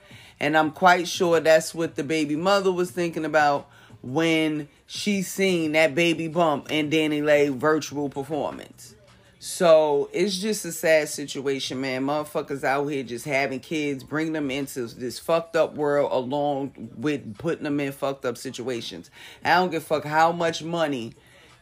And 0.42 0.58
I'm 0.58 0.72
quite 0.72 1.08
sure 1.08 1.40
that's 1.40 1.74
what 1.74 1.96
the 1.96 2.04
baby 2.04 2.36
mother 2.36 2.72
was 2.72 2.92
thinking 2.92 3.24
about 3.24 3.70
when 4.02 4.68
she 4.88 5.22
seen 5.22 5.72
that 5.74 5.96
baby 5.96 6.28
bump 6.28 6.70
in 6.72 6.90
DaniLeigh 6.90 7.56
virtual 7.56 8.10
performance. 8.10 8.96
So 9.42 10.10
it's 10.12 10.38
just 10.38 10.66
a 10.66 10.72
sad 10.74 11.08
situation, 11.08 11.80
man. 11.80 12.06
Motherfuckers 12.06 12.66
out 12.66 12.88
here 12.88 13.04
just 13.04 13.24
having 13.24 13.62
kids, 13.62 14.04
bring 14.04 14.34
them 14.34 14.52
into 14.52 14.86
this 14.88 15.18
fucked 15.18 15.56
up 15.56 15.76
world 15.76 16.12
along 16.12 16.92
with 16.98 17.38
putting 17.38 17.64
them 17.64 17.80
in 17.80 17.94
fucked 17.94 18.26
up 18.26 18.38
situations. 18.38 19.10
I 19.46 19.56
don't 19.56 19.72
give 19.72 19.82
a 19.84 19.86
fuck 19.86 20.04
how 20.04 20.34
much 20.34 20.62
money 20.62 21.14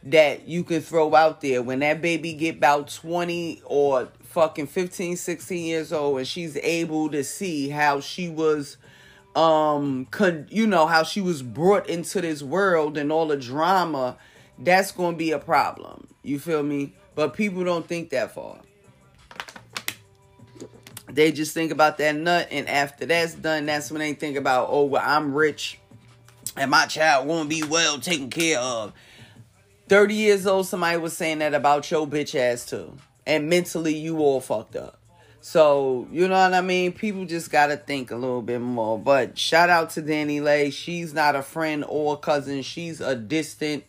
that 0.02 0.48
you 0.48 0.64
can 0.64 0.80
throw 0.80 1.14
out 1.14 1.40
there 1.40 1.62
when 1.62 1.78
that 1.78 2.02
baby 2.02 2.32
get 2.32 2.56
about 2.56 2.88
20 2.88 3.62
or 3.64 4.08
fucking 4.24 4.66
15, 4.66 5.16
16 5.16 5.64
years 5.64 5.92
old 5.92 6.18
and 6.18 6.26
she's 6.26 6.56
able 6.56 7.08
to 7.10 7.22
see 7.22 7.68
how 7.68 8.00
she 8.00 8.28
was 8.28 8.76
um 9.34 10.06
con- 10.10 10.46
you 10.50 10.66
know 10.66 10.86
how 10.86 11.02
she 11.02 11.20
was 11.20 11.42
brought 11.42 11.88
into 11.88 12.20
this 12.20 12.42
world 12.42 12.96
and 12.96 13.10
all 13.10 13.26
the 13.26 13.36
drama 13.36 14.16
that's 14.58 14.90
going 14.90 15.14
to 15.14 15.18
be 15.18 15.30
a 15.30 15.38
problem. 15.38 16.08
You 16.22 16.38
feel 16.38 16.62
me? 16.62 16.94
But 17.18 17.34
people 17.34 17.64
don't 17.64 17.84
think 17.84 18.10
that 18.10 18.30
far. 18.30 18.60
They 21.10 21.32
just 21.32 21.52
think 21.52 21.72
about 21.72 21.98
that 21.98 22.14
nut, 22.14 22.46
and 22.52 22.68
after 22.68 23.06
that's 23.06 23.34
done, 23.34 23.66
that's 23.66 23.90
when 23.90 23.98
they 23.98 24.12
think 24.14 24.36
about, 24.36 24.68
oh, 24.70 24.84
well, 24.84 25.02
I'm 25.04 25.34
rich, 25.34 25.80
and 26.56 26.70
my 26.70 26.86
child 26.86 27.26
won't 27.26 27.48
be 27.48 27.64
well 27.64 27.98
taken 27.98 28.30
care 28.30 28.60
of. 28.60 28.92
30 29.88 30.14
years 30.14 30.46
old, 30.46 30.68
somebody 30.68 30.96
was 30.96 31.16
saying 31.16 31.40
that 31.40 31.54
about 31.54 31.90
your 31.90 32.06
bitch 32.06 32.36
ass, 32.36 32.64
too. 32.64 32.96
And 33.26 33.50
mentally, 33.50 33.96
you 33.96 34.18
all 34.20 34.40
fucked 34.40 34.76
up. 34.76 35.00
So, 35.40 36.06
you 36.12 36.28
know 36.28 36.38
what 36.38 36.54
I 36.54 36.60
mean? 36.60 36.92
People 36.92 37.24
just 37.24 37.50
got 37.50 37.66
to 37.66 37.76
think 37.76 38.12
a 38.12 38.16
little 38.16 38.42
bit 38.42 38.60
more. 38.60 38.96
But 38.96 39.36
shout 39.36 39.70
out 39.70 39.90
to 39.90 40.02
DaniLeigh. 40.02 40.72
She's 40.72 41.12
not 41.12 41.34
a 41.34 41.42
friend 41.42 41.84
or 41.88 42.16
cousin, 42.16 42.62
she's 42.62 43.00
a 43.00 43.16
distant 43.16 43.82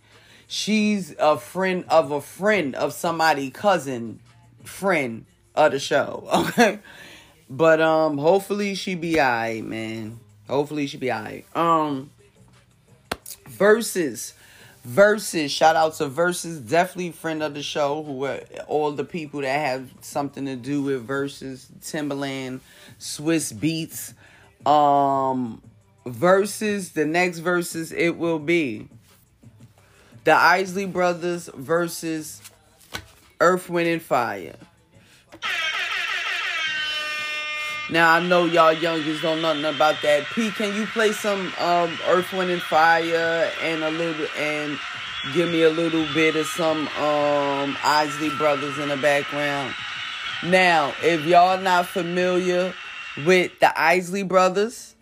she's 0.49 1.15
a 1.19 1.37
friend 1.37 1.85
of 1.89 2.11
a 2.11 2.19
friend 2.19 2.73
of 2.73 2.91
somebody 2.91 3.51
cousin 3.51 4.19
friend 4.63 5.25
of 5.53 5.71
the 5.71 5.79
show 5.79 6.27
okay? 6.33 6.79
But 7.49 7.79
um 7.79 8.17
hopefully 8.17 8.75
she 8.75 8.95
be 8.95 9.21
alright 9.21 9.63
man. 9.63 10.19
Hopefully 10.49 10.87
she 10.87 10.97
be 10.97 11.11
alright 11.11 11.45
um 11.55 12.09
versus 13.47 14.33
versus 14.83 15.51
shout 15.51 15.75
out 15.75 15.93
to 15.93 16.07
Verzuz 16.07 16.67
definitely 16.67 17.11
friend 17.11 17.43
of 17.43 17.53
the 17.53 17.61
show 17.61 18.01
who 18.01 18.25
are 18.25 18.39
all 18.67 18.91
the 18.91 19.03
people 19.03 19.41
that 19.41 19.59
have 19.59 19.87
something 20.01 20.45
to 20.45 20.55
do 20.55 20.81
with 20.81 21.07
Verzuz 21.07 21.67
Timbaland 21.81 22.61
Swizz 22.99 23.53
Beatz. 23.53 24.13
Um, 24.67 25.61
Verzuz 26.07 26.93
the 26.93 27.05
next 27.05 27.41
Verzuz 27.41 27.95
it 27.95 28.17
will 28.17 28.39
be 28.39 28.87
the 30.29 30.35
Isley 30.35 30.85
Brothers 30.85 31.49
versus 31.55 32.39
Earth, 33.41 33.67
Wind, 33.67 33.89
and 33.89 33.99
Fire. 33.99 34.57
Now 37.89 38.13
I 38.13 38.19
know 38.19 38.45
y'all 38.45 38.75
youngins 38.75 39.23
don't 39.23 39.41
know 39.41 39.53
nothing 39.53 39.75
about 39.75 39.95
that. 40.03 40.27
P, 40.35 40.51
can 40.51 40.75
you 40.75 40.85
play 40.85 41.13
some 41.13 41.51
um, 41.57 41.97
Earth, 42.05 42.31
Wind, 42.31 42.51
and 42.51 42.61
Fire 42.61 43.51
and 43.63 43.83
a 43.83 43.89
little 43.89 44.27
and 44.37 44.77
give 45.33 45.49
me 45.49 45.63
a 45.63 45.71
little 45.71 46.05
bit 46.13 46.35
of 46.35 46.45
some 46.45 46.87
um, 46.89 47.75
Isley 47.83 48.29
Brothers 48.29 48.77
in 48.77 48.89
the 48.89 48.97
background? 48.97 49.73
Now, 50.43 50.93
if 51.01 51.25
y'all 51.25 51.59
not 51.59 51.87
familiar 51.87 52.71
with 53.25 53.59
the 53.59 53.81
Isley 53.81 54.21
Brothers 54.21 54.93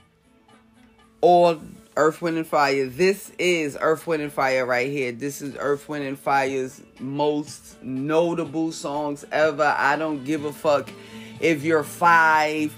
or 1.19 1.59
Earth, 1.97 2.21
Wind, 2.21 2.37
and 2.37 2.45
Fire, 2.45 2.85
this 2.85 3.31
is 3.39 3.75
Earth, 3.81 4.05
Wind, 4.05 4.21
and 4.21 4.31
Fire 4.31 4.67
right 4.67 4.87
here. 4.87 5.11
This 5.11 5.41
is 5.41 5.55
Earth, 5.57 5.89
Wind, 5.89 6.05
and 6.05 6.17
Fire's 6.17 6.79
most 6.99 7.81
notable 7.81 8.71
songs 8.71 9.25
ever. 9.31 9.75
I 9.75 9.95
don't 9.95 10.23
give 10.23 10.45
a 10.45 10.53
fuck 10.53 10.91
if 11.39 11.63
you're 11.63 11.83
5, 11.83 12.71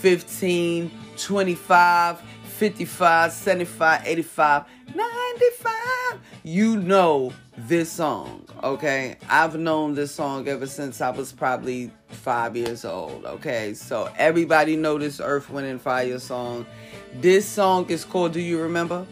15, 0.00 0.90
25, 1.16 2.20
55, 2.20 3.32
75, 3.32 4.02
85, 4.04 4.64
95. 4.92 5.72
You 6.42 6.76
know 6.76 7.32
this 7.56 7.92
song, 7.92 8.43
okay? 8.62 9.16
I've 9.28 9.56
known 9.56 9.94
this 9.94 10.14
song 10.14 10.46
ever 10.48 10.66
since 10.66 11.00
I 11.00 11.10
was 11.10 11.32
probably 11.32 11.90
five 12.08 12.56
years 12.56 12.84
old, 12.84 13.24
okay? 13.24 13.74
So 13.74 14.10
everybody 14.16 14.76
know 14.76 14.98
this 14.98 15.20
Earth, 15.20 15.50
Wind, 15.50 15.66
and 15.66 15.80
Fire 15.80 16.18
song. 16.18 16.66
This 17.14 17.46
song 17.46 17.88
is 17.90 18.04
called 18.04 18.32
Do 18.32 18.40
You 18.40 18.60
Remember? 18.60 19.06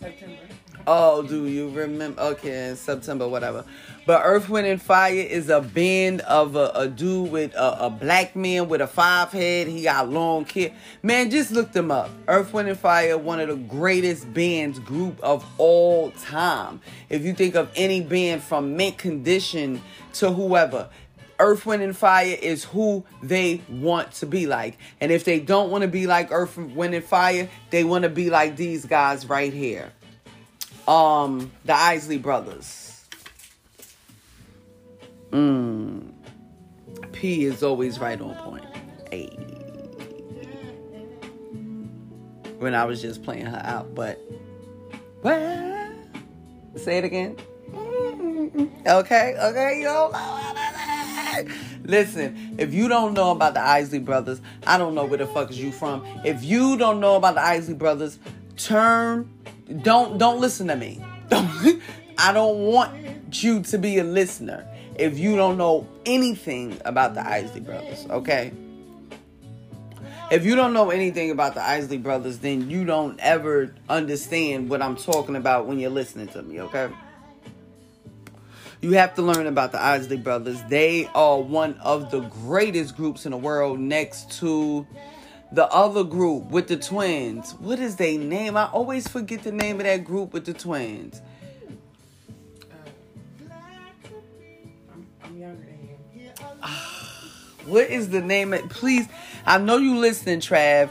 September. 0.00 0.47
Oh, 0.90 1.20
do 1.20 1.44
you 1.44 1.68
remember? 1.68 2.18
Okay, 2.18 2.70
in 2.70 2.76
September, 2.76 3.28
whatever. 3.28 3.62
But 4.06 4.22
Earth, 4.24 4.48
Wind, 4.48 4.66
and 4.66 4.80
Fire 4.80 5.12
is 5.12 5.50
a 5.50 5.60
band 5.60 6.22
of 6.22 6.56
a, 6.56 6.70
a 6.74 6.88
dude 6.88 7.30
with 7.30 7.54
a, 7.54 7.84
a, 7.84 7.90
black 7.90 8.34
man 8.34 8.70
with 8.70 8.80
a 8.80 8.86
five 8.86 9.30
head. 9.30 9.66
He 9.66 9.82
got 9.82 10.08
long 10.08 10.46
hair. 10.46 10.72
Man, 11.02 11.30
just 11.30 11.50
look 11.50 11.72
them 11.72 11.90
up. 11.90 12.08
Earth, 12.26 12.54
Wind, 12.54 12.70
and 12.70 12.78
Fire, 12.78 13.18
one 13.18 13.38
of 13.38 13.48
the 13.48 13.56
greatest 13.56 14.32
bands 14.32 14.78
group 14.78 15.20
of 15.22 15.44
all 15.58 16.10
time. 16.12 16.80
If 17.10 17.22
you 17.22 17.34
think 17.34 17.54
of 17.54 17.70
any 17.76 18.00
band 18.00 18.42
from 18.42 18.74
Mint 18.74 18.96
Condition 18.96 19.82
to 20.14 20.32
whoever, 20.32 20.88
Earth, 21.38 21.66
Wind, 21.66 21.82
and 21.82 21.94
Fire 21.94 22.34
is 22.40 22.64
who 22.64 23.04
they 23.22 23.60
want 23.68 24.12
to 24.12 24.26
be 24.26 24.46
like. 24.46 24.78
And 25.02 25.12
if 25.12 25.24
they 25.24 25.38
don't 25.38 25.70
want 25.70 25.82
to 25.82 25.88
be 25.88 26.06
like 26.06 26.32
Earth, 26.32 26.56
Wind, 26.56 26.94
and 26.94 27.04
Fire, 27.04 27.50
they 27.68 27.84
want 27.84 28.04
to 28.04 28.08
be 28.08 28.30
like 28.30 28.56
these 28.56 28.86
guys 28.86 29.26
right 29.26 29.52
here. 29.52 29.92
Um, 30.88 31.52
the 31.66 31.74
Isley 31.74 32.16
Brothers. 32.16 33.04
Mm. 35.30 36.12
P 37.12 37.44
is 37.44 37.62
always 37.62 37.98
right 37.98 38.18
on 38.18 38.34
point. 38.36 38.64
Hey. 39.10 39.26
When 42.58 42.74
I 42.74 42.86
was 42.86 43.02
just 43.02 43.22
playing 43.22 43.44
her 43.44 43.60
out, 43.62 43.94
but 43.94 44.18
well, 45.22 45.92
say 46.76 46.96
it 46.98 47.04
again. 47.04 47.36
Okay, 48.86 49.36
okay, 49.38 49.82
yo. 49.82 50.10
Listen, 51.84 52.56
if 52.58 52.72
you 52.72 52.88
don't 52.88 53.12
know 53.12 53.32
about 53.32 53.52
the 53.52 53.60
Isley 53.60 53.98
Brothers, 53.98 54.40
I 54.66 54.78
don't 54.78 54.94
know 54.94 55.04
where 55.04 55.18
the 55.18 55.26
fuck 55.26 55.50
is 55.50 55.60
you 55.60 55.70
from. 55.70 56.02
If 56.24 56.42
you 56.42 56.78
don't 56.78 56.98
know 56.98 57.16
about 57.16 57.34
the 57.34 57.42
Isley 57.42 57.74
Brothers, 57.74 58.18
turn 58.56 59.30
don't 59.82 60.18
don't 60.18 60.40
listen 60.40 60.68
to 60.68 60.76
me. 60.76 61.04
I 62.18 62.32
don't 62.32 62.58
want 62.58 62.94
you 63.32 63.62
to 63.62 63.78
be 63.78 63.98
a 63.98 64.04
listener 64.04 64.66
if 64.96 65.18
you 65.18 65.36
don't 65.36 65.56
know 65.56 65.86
anything 66.04 66.80
about 66.84 67.14
the 67.14 67.26
Isley 67.26 67.60
Brothers, 67.60 68.06
okay? 68.10 68.52
If 70.30 70.44
you 70.44 70.56
don't 70.56 70.72
know 70.72 70.90
anything 70.90 71.30
about 71.30 71.54
the 71.54 71.62
Isley 71.62 71.96
Brothers, 71.96 72.38
then 72.38 72.68
you 72.68 72.84
don't 72.84 73.18
ever 73.20 73.74
understand 73.88 74.68
what 74.68 74.82
I'm 74.82 74.96
talking 74.96 75.36
about 75.36 75.66
when 75.66 75.78
you're 75.78 75.90
listening 75.90 76.28
to 76.28 76.42
me, 76.42 76.60
okay? 76.62 76.90
You 78.80 78.92
have 78.92 79.14
to 79.14 79.22
learn 79.22 79.46
about 79.46 79.72
the 79.72 79.80
Isley 79.80 80.16
Brothers. 80.16 80.60
They 80.68 81.06
are 81.14 81.40
one 81.40 81.74
of 81.78 82.10
the 82.10 82.20
greatest 82.20 82.96
groups 82.96 83.24
in 83.24 83.32
the 83.32 83.38
world 83.38 83.78
next 83.78 84.30
to 84.40 84.86
the 85.52 85.66
other 85.68 86.04
group 86.04 86.50
with 86.50 86.68
the 86.68 86.76
twins. 86.76 87.52
What 87.54 87.78
is 87.78 87.96
their 87.96 88.18
name? 88.18 88.56
I 88.56 88.66
always 88.66 89.08
forget 89.08 89.42
the 89.42 89.52
name 89.52 89.80
of 89.80 89.86
that 89.86 90.04
group 90.04 90.32
with 90.32 90.44
the 90.44 90.54
twins. 90.54 91.22
What 97.66 97.90
is 97.90 98.08
the 98.08 98.22
name 98.22 98.54
of 98.54 98.66
please 98.70 99.06
I 99.48 99.56
know 99.56 99.78
you 99.78 99.96
listening, 99.98 100.40
Trav. 100.40 100.90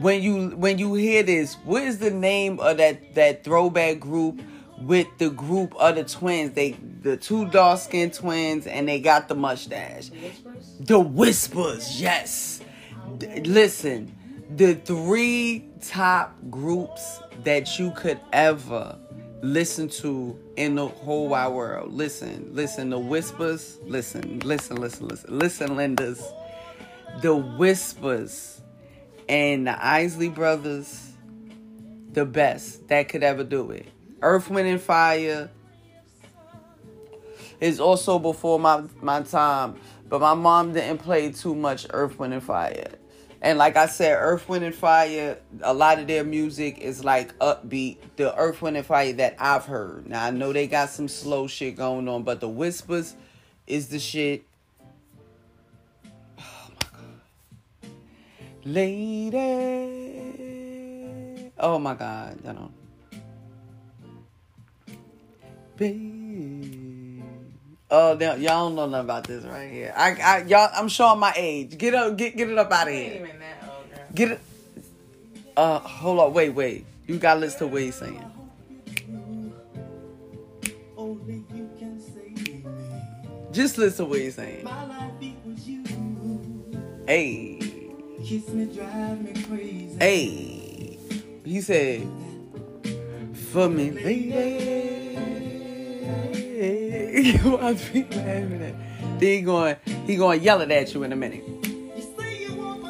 When 0.00 0.22
you 0.22 0.50
when 0.50 0.78
you 0.78 0.94
hear 0.94 1.22
this, 1.22 1.54
what 1.64 1.82
is 1.82 1.98
the 1.98 2.10
name 2.10 2.58
of 2.60 2.78
that 2.78 3.14
that 3.16 3.44
throwback 3.44 4.00
group 4.00 4.40
with 4.78 5.06
the 5.18 5.28
group 5.30 5.74
of 5.76 5.96
the 5.96 6.04
twins? 6.04 6.52
They 6.52 6.72
the 7.02 7.16
two 7.16 7.46
dark 7.50 7.80
skinned 7.80 8.14
twins 8.14 8.66
and 8.66 8.88
they 8.88 9.00
got 9.00 9.28
the 9.28 9.34
mustache. 9.34 10.10
Whispers? 10.10 10.74
The 10.80 10.98
Whispers, 10.98 12.00
yes. 12.00 12.57
D- 13.18 13.40
listen, 13.40 14.14
the 14.56 14.74
three 14.74 15.64
top 15.86 16.36
groups 16.50 17.20
that 17.44 17.78
you 17.78 17.92
could 17.92 18.20
ever 18.32 18.98
listen 19.42 19.88
to 19.88 20.38
in 20.56 20.74
the 20.74 20.86
whole 20.86 21.28
wide 21.28 21.48
world. 21.48 21.92
Listen, 21.92 22.50
listen, 22.52 22.90
the 22.90 22.98
Whispers. 22.98 23.78
Listen, 23.84 24.40
listen, 24.40 24.76
listen, 24.76 25.08
listen, 25.08 25.38
listen, 25.38 25.68
Lindas. 25.70 26.22
The 27.22 27.34
Whispers 27.34 28.60
and 29.28 29.66
the 29.66 29.84
Isley 29.84 30.28
Brothers, 30.28 31.12
the 32.12 32.24
best 32.24 32.88
that 32.88 33.08
could 33.08 33.22
ever 33.22 33.44
do 33.44 33.70
it. 33.70 33.86
Earth, 34.22 34.50
Wind, 34.50 34.68
and 34.68 34.80
Fire 34.80 35.50
is 37.60 37.80
also 37.80 38.18
before 38.18 38.58
my 38.58 38.82
my 39.00 39.22
time, 39.22 39.76
but 40.08 40.20
my 40.20 40.34
mom 40.34 40.72
didn't 40.72 40.98
play 40.98 41.30
too 41.32 41.54
much 41.54 41.86
Earth, 41.90 42.18
Wind, 42.18 42.34
and 42.34 42.42
Fire. 42.42 42.97
And 43.40 43.56
like 43.56 43.76
I 43.76 43.86
said, 43.86 44.16
Earth, 44.18 44.48
Wind, 44.48 44.64
and 44.64 44.74
Fire, 44.74 45.38
a 45.62 45.72
lot 45.72 46.00
of 46.00 46.08
their 46.08 46.24
music 46.24 46.78
is 46.78 47.04
like 47.04 47.38
upbeat. 47.38 47.98
The 48.16 48.36
Earth, 48.36 48.60
Wind, 48.60 48.76
and 48.76 48.84
Fire 48.84 49.12
that 49.12 49.36
I've 49.38 49.64
heard. 49.64 50.08
Now, 50.08 50.24
I 50.24 50.30
know 50.30 50.52
they 50.52 50.66
got 50.66 50.90
some 50.90 51.06
slow 51.06 51.46
shit 51.46 51.76
going 51.76 52.08
on, 52.08 52.24
but 52.24 52.40
the 52.40 52.48
Whispers 52.48 53.14
is 53.66 53.88
the 53.88 54.00
shit. 54.00 54.42
Oh 56.38 56.70
my 56.70 56.86
God. 56.90 57.90
Lady. 58.64 59.38
Oh 61.58 61.78
my 61.78 61.94
God. 61.94 62.38
You 62.44 62.52
know. 62.52 62.72
Babe. 65.76 66.17
Oh, 67.90 68.16
now, 68.20 68.34
y'all 68.34 68.66
don't 68.68 68.74
know 68.74 68.86
nothing 68.86 69.04
about 69.06 69.24
this 69.26 69.44
right 69.44 69.70
here. 69.70 69.94
I, 69.96 70.10
I, 70.14 70.42
y'all, 70.44 70.68
I'm 70.74 70.88
showing 70.88 71.18
my 71.20 71.32
age. 71.36 71.78
Get 71.78 71.94
up, 71.94 72.16
get, 72.18 72.36
get 72.36 72.50
it 72.50 72.58
up 72.58 72.70
out 72.70 72.86
of 72.86 72.92
I 72.92 72.96
ain't 72.96 73.12
here. 73.14 73.26
even 73.26 73.40
that 73.40 73.62
old, 73.64 73.90
girl. 73.90 74.00
Get 74.14 74.30
it. 74.32 74.40
Uh, 75.56 75.78
hold 75.78 76.20
on. 76.20 76.32
Wait, 76.34 76.50
wait. 76.50 76.84
You 77.06 77.16
gotta 77.18 77.40
listen 77.40 77.60
to 77.60 77.66
what 77.68 77.80
he's 77.80 77.94
saying. 77.94 78.22
Only 80.98 81.42
you 81.54 81.70
can 81.78 81.98
save 81.98 82.46
me. 82.46 82.64
Just 83.52 83.78
listen 83.78 84.04
to 84.04 84.10
what 84.10 84.18
he's 84.20 84.34
saying. 84.34 84.64
My 84.64 84.84
life 84.86 85.12
it 85.22 85.32
was 85.46 85.66
you. 85.66 85.84
Hey, 87.06 87.58
Kiss 88.22 88.48
me, 88.48 88.66
drive 88.66 89.22
me 89.22 89.42
crazy. 89.44 89.96
hey. 89.98 90.98
He 91.44 91.62
said, 91.62 92.06
"For 93.50 93.66
me, 93.70 93.88
lady." 96.58 97.38
you 97.38 97.58
must 97.58 97.92
be 97.92 98.02
laughing 98.04 98.62
at. 98.62 99.20
Then 99.20 99.20
he 99.20 99.40
going, 99.42 99.76
he 100.06 100.16
going 100.16 100.42
yell 100.42 100.60
it 100.60 100.70
at 100.70 100.94
you 100.94 101.02
in 101.02 101.12
a 101.12 101.16
minute. 101.16 101.44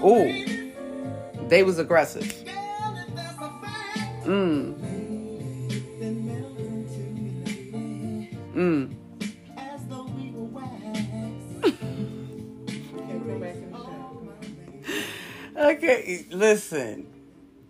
Ooh, 0.04 1.48
they 1.48 1.62
was 1.62 1.78
aggressive. 1.78 2.24
Mm, 4.24 4.74
mm. 8.54 8.94
Okay, 15.58 16.24
listen. 16.30 17.06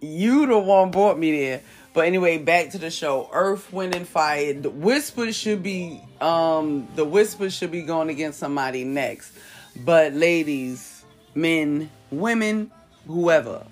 You 0.01 0.47
the 0.47 0.59
one 0.59 0.91
brought 0.91 1.19
me 1.19 1.33
there. 1.33 1.63
But 1.99 2.07
anyway, 2.07 2.39
back 2.39 2.71
to 2.71 2.79
the 2.79 2.93
show. 2.93 3.29
Earth, 3.33 3.73
Wind, 3.73 3.93
and 3.93 4.07
Fire. 4.07 4.53
The 4.53 4.71
Whispers 4.71 5.35
should 5.35 5.65
be 5.65 6.01
um 6.21 6.87
the 6.95 7.05
Whispers 7.05 7.53
should 7.53 7.73
be 7.73 7.83
going 7.83 8.09
against 8.09 8.39
somebody 8.39 8.85
next. 8.85 9.33
But 9.75 10.13
ladies, 10.13 11.05
men, 11.35 11.91
women, 12.13 12.71
whoever, 13.05 13.67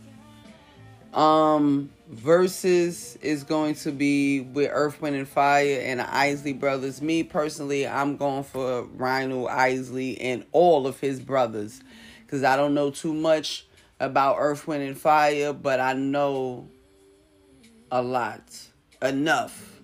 Um, 1.15 1.91
Verzuz 2.13 3.17
is 3.23 3.45
going 3.45 3.77
to 3.77 3.93
be 3.93 4.41
with 4.41 4.71
Earth, 4.73 5.01
Wind, 5.01 5.15
and 5.15 5.29
Fire 5.29 5.79
and 5.85 6.01
the 6.01 6.13
Isley 6.13 6.53
brothers. 6.53 7.01
Me 7.01 7.23
personally, 7.23 7.87
I'm 7.87 8.17
going 8.17 8.43
for 8.43 8.83
Rhino 8.97 9.47
Isley 9.47 10.21
and 10.21 10.45
all 10.51 10.89
of 10.89 10.99
his 10.99 11.21
brothers 11.21 11.81
because 12.25 12.43
I 12.43 12.57
don't 12.57 12.75
know 12.75 12.91
too 12.91 13.15
much 13.15 13.69
about 14.01 14.39
Earth, 14.41 14.67
Wind, 14.67 14.83
and 14.83 14.99
Fire, 14.99 15.53
but 15.53 15.79
I 15.79 15.93
know 15.93 16.67
a 17.91 18.03
lot, 18.03 18.43
enough 19.03 19.81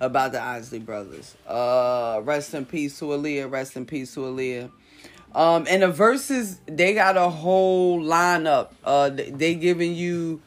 about 0.00 0.32
the 0.32 0.42
Isley 0.42 0.78
brothers. 0.78 1.36
Uh, 1.46 2.20
rest 2.24 2.54
in 2.54 2.64
peace 2.64 2.98
to 2.98 3.06
Aaliyah. 3.06 3.50
Rest 3.50 3.76
in 3.76 3.86
peace 3.86 4.14
to 4.14 4.20
Aaliyah. 4.20 4.70
Um, 5.34 5.66
and 5.68 5.82
the 5.82 5.92
Verzuz, 5.92 6.56
they 6.66 6.94
got 6.94 7.16
a 7.16 7.28
whole 7.28 8.00
lineup. 8.00 8.70
Uh, 8.84 9.10
they 9.10 9.54
giving 9.54 9.94
you 9.94 10.40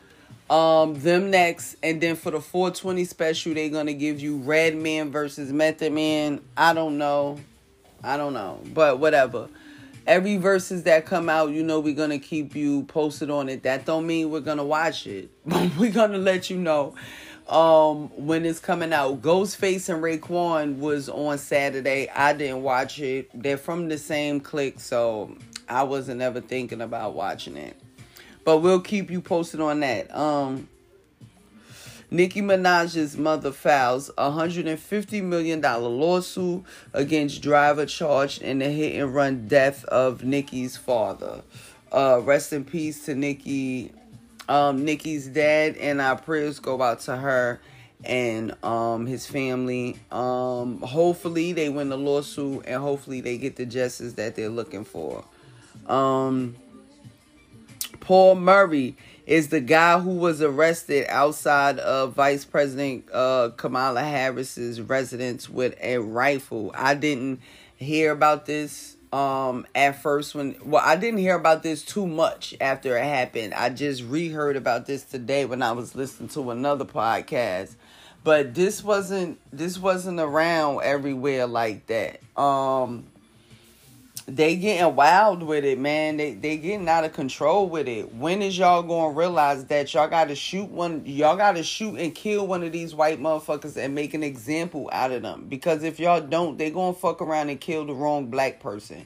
um 0.49 0.99
them 0.99 1.31
next, 1.31 1.77
and 1.81 2.01
then 2.01 2.15
for 2.15 2.31
the 2.31 2.41
420 2.41 3.05
special, 3.05 3.53
they 3.53 3.69
gonna 3.69 3.93
give 3.93 4.19
you 4.19 4.38
Redman 4.38 5.11
versus 5.11 5.53
Method 5.53 5.93
Man. 5.93 6.41
I 6.57 6.73
don't 6.73 6.97
know, 6.97 7.39
I 8.03 8.17
don't 8.17 8.34
know, 8.34 8.59
but 8.73 8.99
whatever. 8.99 9.47
Every 10.05 10.38
Verzuz 10.38 10.84
that 10.84 11.05
come 11.05 11.30
out, 11.30 11.51
you 11.51 11.63
know, 11.63 11.80
we're 11.80 11.95
gonna 11.95 12.19
keep 12.19 12.55
you 12.55 12.84
posted 12.84 13.30
on 13.30 13.47
it. 13.47 13.63
That 13.63 13.85
don't 13.85 14.05
mean 14.05 14.31
we're 14.31 14.41
gonna 14.41 14.63
watch 14.63 15.07
it, 15.07 15.30
but 15.45 15.75
we're 15.77 15.91
gonna 15.91 16.17
let 16.17 16.49
you 16.49 16.57
know 16.57 16.95
um 17.47 18.09
when 18.17 18.45
it's 18.45 18.59
coming 18.59 18.91
out. 18.91 19.21
Ghostface 19.21 19.89
and 19.89 20.03
Raekwon 20.03 20.80
was 20.80 21.07
on 21.07 21.38
Saturday. 21.38 22.09
I 22.09 22.34
didn't 22.34 22.63
watch 22.63 22.99
it. 22.99 23.30
They're 23.34 23.57
from 23.57 23.88
the 23.88 23.97
same 23.97 24.41
clique, 24.41 24.80
so 24.80 25.38
I 25.69 25.84
wasn't 25.84 26.21
ever 26.21 26.41
thinking 26.41 26.81
about 26.81 27.13
watching 27.13 27.55
it. 27.55 27.77
But 28.43 28.57
we'll 28.57 28.81
keep 28.81 29.09
you 29.09 29.21
posted 29.21 29.61
on 29.61 29.80
that. 29.81 30.13
Um 30.15 30.67
Nicki 32.14 32.44
Minaj's 32.44 33.18
mother 33.18 33.52
files 33.52 34.11
a 34.19 34.30
$150 34.30 35.23
million 35.23 35.60
lawsuit 35.61 36.64
against 36.94 37.41
driver 37.41 37.88
charged 37.88 38.44
in 38.44 38.60
the 38.60 38.69
hit 38.69 39.02
and 39.02 39.15
run 39.15 39.48
death 39.48 39.84
of 39.85 40.23
Nicki's 40.23 40.77
father. 40.77 41.41
Uh, 41.91 42.22
rest 42.23 42.53
in 42.53 42.65
peace 42.65 43.03
to 43.06 43.15
Nicki, 43.15 43.91
um, 44.48 44.85
Nicki's 44.85 45.26
dad, 45.26 45.76
and 45.77 45.99
our 45.99 46.15
prayers 46.15 46.60
go 46.60 46.80
out 46.84 46.99
to 47.02 47.15
her 47.18 47.60
and 48.03 48.64
um, 48.64 49.07
his 49.07 49.26
family. 49.26 49.98
Um, 50.11 50.81
hopefully 50.81 51.52
they 51.52 51.69
win 51.69 51.90
the 51.90 51.98
lawsuit 51.98 52.65
and 52.68 52.80
hopefully 52.80 53.22
they 53.22 53.40
get 53.40 53.56
the 53.56 53.65
justice 53.65 54.14
that 54.14 54.35
they're 54.35 54.49
looking 54.49 54.85
for. 54.85 55.26
Um, 55.88 56.57
Paul 58.02 58.35
Murray 58.35 58.98
is 59.26 59.50
the 59.50 59.62
guy 59.62 60.00
who 60.00 60.12
was 60.12 60.41
arrested 60.41 61.06
outside 61.08 61.80
of 61.80 62.14
Vice 62.14 62.45
President 62.45 63.06
uh, 63.14 63.50
Kamala 63.56 64.02
Harris's 64.02 64.82
residence 64.82 65.50
with 65.50 65.76
a 65.82 65.98
rifle. 65.98 66.72
I 66.76 66.95
didn't 66.95 67.40
hear 67.78 68.12
about 68.12 68.45
this 68.45 68.98
um 69.12 69.68
at 69.76 70.02
first 70.02 70.34
when 70.34 70.56
well 70.66 70.82
I 70.84 70.95
didn't 70.95 71.20
hear 71.20 71.36
about 71.36 71.62
this 71.62 71.84
too 71.84 72.08
much 72.08 72.56
after 72.60 72.98
it 72.98 73.04
happened. 73.04 73.54
I 73.54 73.70
just 73.70 74.02
reheard 74.04 74.56
about 74.56 74.88
this 74.88 75.04
today 75.04 75.45
when 75.45 75.62
I 75.62 75.72
was 75.74 75.94
listening 75.94 76.30
to 76.30 76.50
another 76.50 76.86
podcast. 76.86 77.76
But 78.24 78.56
this 78.56 78.84
wasn't 78.84 79.40
this 79.52 79.78
wasn't 79.78 80.20
around 80.20 80.82
everywhere 80.84 81.45
like 81.45 81.86
that. 81.88 82.22
Um 82.36 83.06
they 84.26 84.56
getting 84.56 84.95
wild 84.95 85.44
with 85.44 85.66
it, 85.66 85.78
man. 85.78 86.18
They 86.18 86.34
they 86.34 86.56
getting 86.58 86.88
out 86.88 87.04
of 87.04 87.12
control 87.14 87.68
with 87.68 87.88
it. 87.90 88.14
When 88.16 88.41
is 88.41 88.58
y'all 88.58 88.82
gonna 88.82 89.14
realize 89.14 89.66
that 89.66 89.94
y'all 89.94 90.08
gotta 90.08 90.36
shoot 90.36 90.70
one 90.70 91.04
y'all 91.06 91.36
gotta 91.36 91.64
shoot 91.64 91.98
and 91.98 92.16
kill 92.16 92.48
one 92.48 92.64
of 92.64 92.72
these 92.72 92.95
white 92.95 93.20
motherfuckers 93.20 93.76
and 93.76 93.94
make 93.94 94.14
an 94.14 94.24
example 94.24 94.90
out 94.94 95.12
of 95.12 95.24
them? 95.24 95.48
Because 95.50 95.84
if 95.84 96.00
y'all 96.00 96.22
don't, 96.22 96.58
they 96.58 96.72
gonna 96.72 96.94
fuck 96.94 97.22
around 97.22 97.50
and 97.50 97.60
kill 97.60 97.86
the 97.86 97.94
wrong 97.94 98.28
black 98.28 98.62
person. 98.62 99.06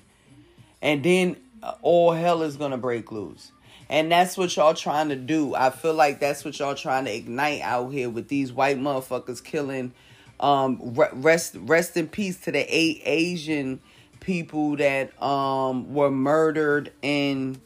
And 0.83 1.03
then 1.03 1.37
uh, 1.63 1.73
all 1.81 2.11
hell 2.11 2.43
is 2.43 2.55
gonna 2.55 2.77
break 2.77 3.11
loose. 3.11 3.51
And 3.89 4.11
that's 4.11 4.37
what 4.37 4.55
y'all 4.55 4.73
trying 4.75 5.09
to 5.09 5.15
do. 5.15 5.55
I 5.55 5.71
feel 5.71 5.93
like 5.93 6.19
that's 6.19 6.45
what 6.45 6.59
y'all 6.59 6.75
trying 6.75 7.05
to 7.05 7.15
ignite 7.15 7.61
out 7.61 7.89
here 7.89 8.09
with 8.09 8.27
these 8.27 8.51
white 8.53 8.77
motherfuckers 8.77 9.43
killing 9.43 9.93
um 10.39 10.77
rest 10.93 11.55
rest 11.61 11.97
in 11.97 12.07
peace 12.07 12.39
to 12.41 12.51
the 12.51 12.59
eight 12.59 13.01
Asian 13.05 13.79
people 14.27 14.75
that 14.75 15.23
um 15.23 15.93
were 15.93 16.11
murdered 16.11 16.91
in 17.01 17.57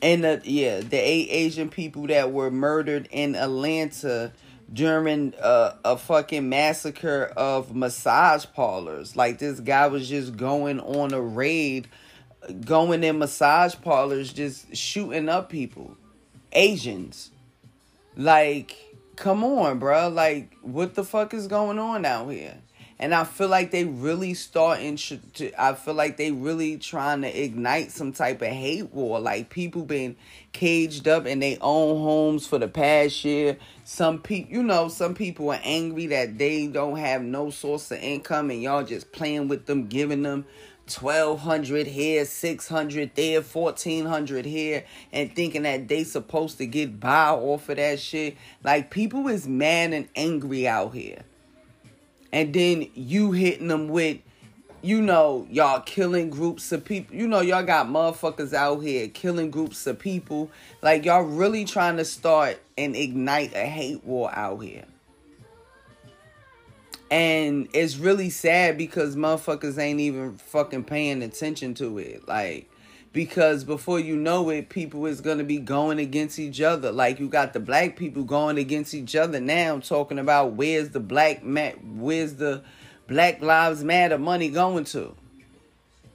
in 0.00 0.22
the 0.22 0.40
yeah 0.44 0.80
the 0.80 0.96
eight 0.96 1.28
Asian 1.28 1.68
people 1.68 2.06
that 2.06 2.32
were 2.32 2.50
murdered 2.50 3.06
in 3.10 3.36
Atlanta 3.36 4.32
during 4.72 5.34
uh, 5.42 5.74
a 5.84 5.98
fucking 5.98 6.48
massacre 6.48 7.30
of 7.36 7.76
massage 7.76 8.46
parlors. 8.54 9.14
Like 9.14 9.38
this 9.38 9.60
guy 9.60 9.88
was 9.88 10.08
just 10.08 10.38
going 10.38 10.80
on 10.80 11.12
a 11.12 11.20
raid, 11.20 11.86
going 12.64 13.04
in 13.04 13.18
massage 13.18 13.74
parlors, 13.82 14.32
just 14.32 14.74
shooting 14.74 15.28
up 15.28 15.50
people, 15.50 15.98
Asians. 16.52 17.30
Like, 18.16 18.74
come 19.16 19.44
on, 19.44 19.78
bro. 19.80 20.08
Like, 20.08 20.56
what 20.62 20.94
the 20.94 21.04
fuck 21.04 21.34
is 21.34 21.46
going 21.46 21.78
on 21.78 22.06
out 22.06 22.28
here? 22.30 22.56
And 23.00 23.14
I 23.14 23.24
feel 23.24 23.48
like 23.48 23.70
they 23.70 23.84
really 23.84 24.34
starting 24.34 24.96
to. 24.96 25.52
I 25.58 25.72
feel 25.72 25.94
like 25.94 26.18
they 26.18 26.32
really 26.32 26.76
trying 26.76 27.22
to 27.22 27.28
ignite 27.28 27.92
some 27.92 28.12
type 28.12 28.42
of 28.42 28.48
hate 28.48 28.92
war. 28.92 29.18
Like 29.18 29.48
people 29.48 29.86
been 29.86 30.16
caged 30.52 31.08
up 31.08 31.24
in 31.24 31.40
their 31.40 31.56
own 31.62 31.98
homes 31.98 32.46
for 32.46 32.58
the 32.58 32.68
past 32.68 33.24
year. 33.24 33.56
Some 33.84 34.20
people, 34.20 34.52
you 34.52 34.62
know, 34.62 34.88
some 34.88 35.14
people 35.14 35.50
are 35.50 35.60
angry 35.64 36.08
that 36.08 36.36
they 36.36 36.66
don't 36.66 36.98
have 36.98 37.22
no 37.22 37.48
source 37.48 37.90
of 37.90 37.98
income, 38.00 38.50
and 38.50 38.60
y'all 38.60 38.84
just 38.84 39.12
playing 39.12 39.48
with 39.48 39.64
them, 39.64 39.86
giving 39.86 40.22
them. 40.22 40.44
1200 41.00 41.86
here 41.86 42.24
600 42.24 43.12
there 43.14 43.40
1400 43.42 44.44
here 44.44 44.84
and 45.12 45.32
thinking 45.36 45.62
that 45.62 45.86
they 45.86 46.02
supposed 46.02 46.58
to 46.58 46.66
get 46.66 46.98
by 46.98 47.28
off 47.28 47.68
of 47.68 47.76
that 47.76 48.00
shit 48.00 48.36
like 48.64 48.90
people 48.90 49.28
is 49.28 49.46
mad 49.46 49.92
and 49.92 50.08
angry 50.16 50.66
out 50.66 50.92
here 50.92 51.22
and 52.32 52.52
then 52.52 52.88
you 52.94 53.32
hitting 53.32 53.68
them 53.68 53.88
with 53.88 54.18
you 54.82 55.00
know 55.02 55.46
y'all 55.50 55.80
killing 55.80 56.30
groups 56.30 56.72
of 56.72 56.84
people 56.84 57.14
you 57.14 57.28
know 57.28 57.40
y'all 57.40 57.62
got 57.62 57.86
motherfuckers 57.86 58.54
out 58.54 58.80
here 58.80 59.08
killing 59.08 59.50
groups 59.50 59.86
of 59.86 59.98
people. 59.98 60.50
Like 60.82 61.04
y'all 61.04 61.22
really 61.22 61.64
trying 61.64 61.96
to 61.98 62.04
start 62.04 62.58
and 62.78 62.96
ignite 62.96 63.54
a 63.54 63.66
hate 63.66 64.04
war 64.04 64.30
out 64.32 64.58
here. 64.60 64.84
And 67.10 67.68
it's 67.74 67.96
really 67.96 68.30
sad 68.30 68.78
because 68.78 69.16
motherfuckers 69.16 69.78
ain't 69.78 69.98
even 69.98 70.38
fucking 70.38 70.84
paying 70.84 71.22
attention 71.22 71.74
to 71.74 71.98
it. 71.98 72.28
Like 72.28 72.69
because 73.12 73.64
before 73.64 73.98
you 73.98 74.16
know 74.16 74.50
it, 74.50 74.68
people 74.68 75.06
is 75.06 75.20
gonna 75.20 75.44
be 75.44 75.58
going 75.58 75.98
against 75.98 76.38
each 76.38 76.60
other. 76.60 76.92
Like 76.92 77.18
you 77.18 77.28
got 77.28 77.52
the 77.52 77.60
black 77.60 77.96
people 77.96 78.22
going 78.22 78.58
against 78.58 78.94
each 78.94 79.16
other 79.16 79.40
now, 79.40 79.78
talking 79.78 80.18
about 80.18 80.52
where's 80.52 80.90
the 80.90 81.00
black 81.00 81.42
ma- 81.42 81.72
where's 81.82 82.34
the 82.34 82.62
Black 83.08 83.42
Lives 83.42 83.82
Matter 83.82 84.18
money 84.18 84.50
going 84.50 84.84
to? 84.84 85.14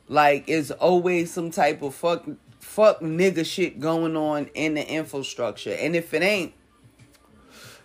Like 0.07 0.45
it's 0.47 0.71
always 0.71 1.31
some 1.31 1.51
type 1.51 1.81
of 1.81 1.93
fuck 1.93 2.25
fuck 2.59 3.01
nigga 3.01 3.45
shit 3.45 3.79
going 3.79 4.15
on 4.15 4.49
in 4.53 4.75
the 4.75 4.87
infrastructure, 4.87 5.73
and 5.73 5.95
if 5.95 6.13
it 6.13 6.21
ain't, 6.21 6.53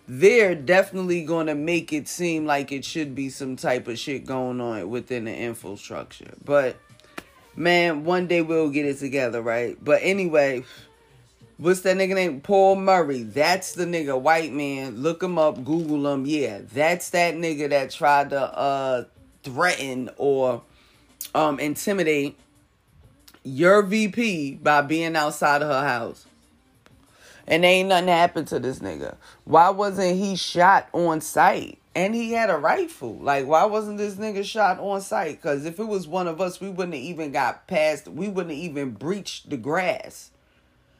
they're 0.07 0.55
definitely 0.55 1.25
gonna 1.25 1.55
make 1.55 1.91
it 1.91 2.07
seem 2.07 2.45
like 2.45 2.71
it 2.71 2.85
should 2.85 3.13
be 3.13 3.29
some 3.29 3.57
type 3.57 3.87
of 3.87 3.99
shit 3.99 4.25
going 4.25 4.61
on 4.61 4.89
within 4.89 5.25
the 5.25 5.35
infrastructure, 5.35 6.33
but 6.45 6.77
man, 7.55 8.03
one 8.05 8.27
day 8.27 8.41
we'll 8.41 8.69
get 8.69 8.85
it 8.85 8.99
together, 8.99 9.41
right? 9.41 9.77
But 9.83 10.01
anyway, 10.03 10.63
what's 11.57 11.81
that 11.81 11.97
nigga 11.97 12.15
name? 12.15 12.41
Paul 12.41 12.75
Murray. 12.75 13.23
That's 13.23 13.73
the 13.73 13.85
nigga, 13.85 14.19
white 14.19 14.53
man. 14.53 14.97
Look 14.97 15.21
him 15.23 15.37
up, 15.37 15.63
Google 15.63 16.11
him. 16.11 16.25
Yeah, 16.25 16.61
that's 16.73 17.09
that 17.11 17.35
nigga 17.35 17.69
that 17.69 17.91
tried 17.91 18.31
to 18.31 18.41
uh 18.41 19.03
threaten 19.43 20.09
or 20.17 20.61
um 21.33 21.59
intimidate 21.59 22.37
your 23.43 23.81
VP 23.81 24.55
by 24.55 24.81
being 24.81 25.15
outside 25.15 25.61
of 25.61 25.67
her 25.69 25.87
house. 25.87 26.25
And 27.47 27.65
ain't 27.65 27.89
nothing 27.89 28.07
happened 28.07 28.47
to 28.49 28.59
this 28.59 28.79
nigga. 28.79 29.15
Why 29.45 29.69
wasn't 29.71 30.17
he 30.17 30.35
shot 30.35 30.87
on 30.93 31.21
sight? 31.21 31.80
And 31.93 32.15
he 32.15 32.31
had 32.31 32.49
a 32.49 32.57
rifle. 32.57 33.15
Like, 33.17 33.45
why 33.45 33.65
wasn't 33.65 33.97
this 33.97 34.15
nigga 34.15 34.45
shot 34.45 34.79
on 34.79 35.01
sight? 35.01 35.41
Because 35.41 35.65
if 35.65 35.77
it 35.79 35.87
was 35.87 36.07
one 36.07 36.27
of 36.27 36.39
us, 36.39 36.61
we 36.61 36.69
wouldn't 36.69 36.93
have 36.95 37.03
even 37.03 37.31
got 37.31 37.67
past, 37.67 38.07
we 38.07 38.29
wouldn't 38.29 38.55
have 38.55 38.63
even 38.63 38.91
breached 38.91 39.49
the 39.49 39.57
grass. 39.57 40.31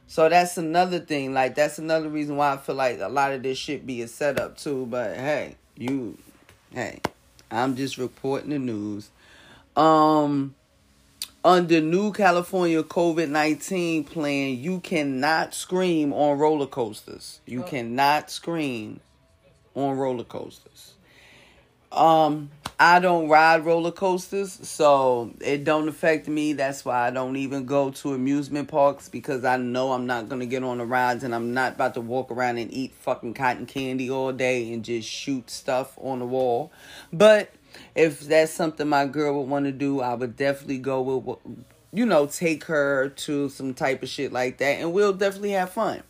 So 0.06 0.28
that's 0.28 0.58
another 0.58 0.98
thing. 0.98 1.32
Like, 1.32 1.54
that's 1.54 1.78
another 1.78 2.10
reason 2.10 2.36
why 2.36 2.52
I 2.52 2.56
feel 2.58 2.74
like 2.74 3.00
a 3.00 3.08
lot 3.08 3.32
of 3.32 3.42
this 3.42 3.56
shit 3.56 3.86
be 3.86 4.02
a 4.02 4.08
setup 4.08 4.58
too. 4.58 4.84
But 4.90 5.16
hey, 5.16 5.56
you, 5.78 6.18
hey, 6.74 7.00
I'm 7.50 7.74
just 7.74 7.96
reporting 7.96 8.50
the 8.50 8.58
news. 8.58 9.08
Um, 9.74 10.54
under 11.42 11.80
new 11.80 12.12
California 12.12 12.82
COVID 12.82 13.30
19 13.30 14.04
plan, 14.04 14.58
you 14.58 14.80
cannot 14.80 15.54
scream 15.54 16.12
on 16.12 16.38
roller 16.38 16.66
coasters. 16.66 17.40
You 17.46 17.62
Oh. 17.62 17.66
cannot 17.66 18.30
scream 18.30 19.00
on 19.74 19.96
roller 19.96 20.24
coasters. 20.24 20.94
Um, 21.92 22.50
I 22.80 23.00
don't 23.00 23.28
ride 23.28 23.66
roller 23.66 23.92
coasters, 23.92 24.58
so 24.66 25.30
it 25.40 25.62
don't 25.62 25.88
affect 25.88 26.26
me. 26.26 26.54
That's 26.54 26.84
why 26.84 27.06
I 27.06 27.10
don't 27.10 27.36
even 27.36 27.66
go 27.66 27.90
to 27.90 28.14
amusement 28.14 28.68
parks 28.68 29.10
because 29.10 29.44
I 29.44 29.58
know 29.58 29.92
I'm 29.92 30.06
not 30.06 30.28
gonna 30.28 30.46
get 30.46 30.64
on 30.64 30.78
the 30.78 30.86
rides 30.86 31.22
and 31.22 31.34
I'm 31.34 31.52
not 31.52 31.74
about 31.74 31.94
to 31.94 32.00
walk 32.00 32.30
around 32.30 32.56
and 32.56 32.72
eat 32.72 32.94
fucking 32.94 33.34
cotton 33.34 33.66
candy 33.66 34.10
all 34.10 34.32
day 34.32 34.72
and 34.72 34.82
just 34.82 35.06
shoot 35.08 35.50
stuff 35.50 35.98
on 36.00 36.20
the 36.20 36.26
wall. 36.26 36.72
But 37.12 37.50
if 37.94 38.20
that's 38.20 38.52
something 38.52 38.88
my 38.88 39.06
girl 39.06 39.38
would 39.38 39.48
want 39.50 39.66
to 39.66 39.72
do, 39.72 40.00
I 40.00 40.14
would 40.14 40.36
definitely 40.36 40.78
go 40.78 41.02
with, 41.02 41.36
you 41.92 42.06
know, 42.06 42.26
take 42.26 42.64
her 42.64 43.10
to 43.10 43.50
some 43.50 43.74
type 43.74 44.02
of 44.02 44.08
shit 44.08 44.32
like 44.32 44.58
that, 44.58 44.80
and 44.80 44.92
we'll 44.94 45.12
definitely 45.12 45.50
have 45.50 45.70
fun. 45.70 46.02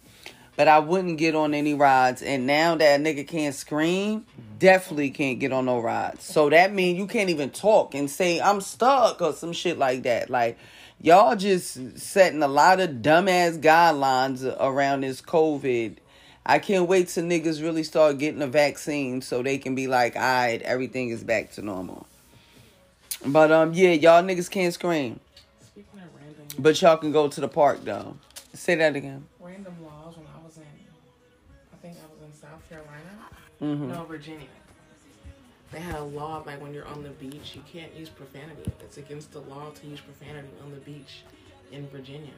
But 0.56 0.68
I 0.68 0.80
wouldn't 0.80 1.18
get 1.18 1.34
on 1.34 1.54
any 1.54 1.74
rides. 1.74 2.22
And 2.22 2.46
now 2.46 2.74
that 2.74 3.00
a 3.00 3.02
nigga 3.02 3.26
can't 3.26 3.54
scream, 3.54 4.26
definitely 4.58 5.10
can't 5.10 5.40
get 5.40 5.52
on 5.52 5.64
no 5.64 5.80
rides. 5.80 6.24
So 6.24 6.50
that 6.50 6.72
means 6.72 6.98
you 6.98 7.06
can't 7.06 7.30
even 7.30 7.50
talk 7.50 7.94
and 7.94 8.10
say 8.10 8.40
I'm 8.40 8.60
stuck 8.60 9.20
or 9.20 9.32
some 9.32 9.52
shit 9.52 9.78
like 9.78 10.02
that. 10.04 10.30
Like 10.30 10.58
y'all 11.00 11.36
just 11.36 11.98
setting 11.98 12.42
a 12.42 12.48
lot 12.48 12.80
of 12.80 12.90
dumbass 12.90 13.60
guidelines 13.60 14.44
around 14.60 15.02
this 15.02 15.20
COVID. 15.20 15.96
I 16.44 16.58
can't 16.58 16.88
wait 16.88 17.08
till 17.08 17.24
niggas 17.24 17.62
really 17.62 17.82
start 17.82 18.18
getting 18.18 18.42
a 18.42 18.46
vaccine 18.46 19.22
so 19.22 19.42
they 19.42 19.58
can 19.58 19.74
be 19.74 19.86
like, 19.86 20.16
all 20.16 20.22
right, 20.22 20.60
everything 20.62 21.10
is 21.10 21.22
back 21.24 21.52
to 21.52 21.62
normal. 21.62 22.06
But 23.24 23.52
um, 23.52 23.72
yeah, 23.74 23.92
y'all 23.92 24.22
niggas 24.22 24.50
can't 24.50 24.74
scream, 24.74 25.20
Speaking 25.60 26.00
of 26.00 26.08
random, 26.20 26.46
but 26.58 26.80
y'all 26.82 26.96
can 26.96 27.12
go 27.12 27.28
to 27.28 27.40
the 27.40 27.48
park 27.48 27.84
though. 27.84 28.16
Say 28.54 28.74
that 28.74 28.96
again. 28.96 29.26
random 29.40 29.76
Mm-hmm. 33.62 33.92
no 33.92 34.04
Virginia. 34.04 34.48
They 35.70 35.78
had 35.78 35.94
a 35.94 36.04
law 36.04 36.42
like 36.44 36.60
when 36.60 36.74
you're 36.74 36.86
on 36.86 37.02
the 37.02 37.10
beach, 37.10 37.54
you 37.54 37.62
can't 37.72 37.94
use 37.94 38.08
profanity. 38.08 38.70
It's 38.80 38.98
against 38.98 39.32
the 39.32 39.40
law 39.40 39.70
to 39.70 39.86
use 39.86 40.00
profanity 40.00 40.48
on 40.64 40.70
the 40.70 40.80
beach 40.80 41.22
in 41.70 41.88
Virginia. 41.88 42.34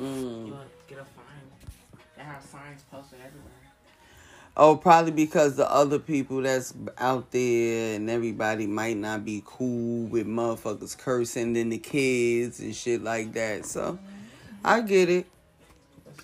Mm. 0.00 0.48
You'll 0.48 0.60
get 0.88 0.98
a 0.98 1.04
fine. 1.04 2.02
They 2.16 2.22
have 2.22 2.42
signs 2.42 2.82
posted 2.90 3.18
everywhere. 3.24 3.52
Oh, 4.56 4.74
probably 4.74 5.12
because 5.12 5.54
the 5.54 5.70
other 5.70 6.00
people 6.00 6.42
that's 6.42 6.74
out 6.98 7.30
there 7.30 7.94
and 7.94 8.10
everybody 8.10 8.66
might 8.66 8.96
not 8.96 9.24
be 9.24 9.40
cool 9.46 10.06
with 10.08 10.26
motherfuckers 10.26 10.98
cursing 10.98 11.56
and 11.56 11.70
the 11.70 11.78
kids 11.78 12.58
and 12.58 12.74
shit 12.74 13.04
like 13.04 13.32
that. 13.34 13.66
So 13.66 13.98
I 14.64 14.80
get 14.80 15.08
it. 15.10 15.26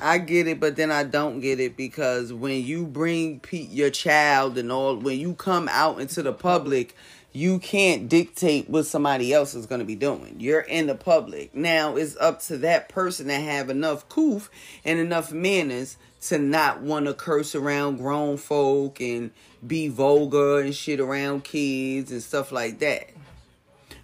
I 0.01 0.19
get 0.19 0.49
it, 0.49 0.61
but 0.61 0.77
then 0.77 0.91
I 0.91 1.05
don't 1.05 1.41
get 1.41 1.61
it 1.61 1.77
because 1.77 2.33
when 2.33 2.65
you 2.65 2.85
bring 2.87 3.41
pe- 3.41 3.59
your 3.59 3.91
child 3.91 4.59
and 4.59 4.73
all, 4.73 4.97
when 4.97 5.19
you 5.19 5.35
come 5.35 5.69
out 5.71 6.01
into 6.01 6.23
the 6.23 6.33
public, 6.33 6.97
you 7.33 7.59
can't 7.59 8.09
dictate 8.09 8.69
what 8.69 8.87
somebody 8.87 9.33
else 9.33 9.55
is 9.55 9.66
going 9.66 9.81
to 9.81 9.85
be 9.85 9.97
doing. 9.97 10.37
You're 10.39 10.61
in 10.61 10.87
the 10.87 10.95
public. 10.95 11.55
Now 11.55 11.97
it's 11.97 12.16
up 12.16 12.41
to 12.43 12.59
that 12.59 12.89
person 12.89 13.27
to 13.27 13.35
have 13.35 13.71
enough 13.71 14.09
coof 14.09 14.51
and 14.85 14.99
enough 14.99 15.33
manners 15.33 15.97
to 16.23 16.39
not 16.39 16.81
want 16.81 17.07
to 17.07 17.15
curse 17.15 17.55
around 17.55 17.99
grown 17.99 18.37
folk 18.37 19.01
and 19.01 19.31
be 19.66 19.89
vulgar 19.89 20.61
and 20.61 20.75
shit 20.75 21.01
around 21.01 21.45
kids 21.45 22.11
and 22.12 22.23
stuff 22.23 22.53
like 22.53 22.79
that. 22.79 23.11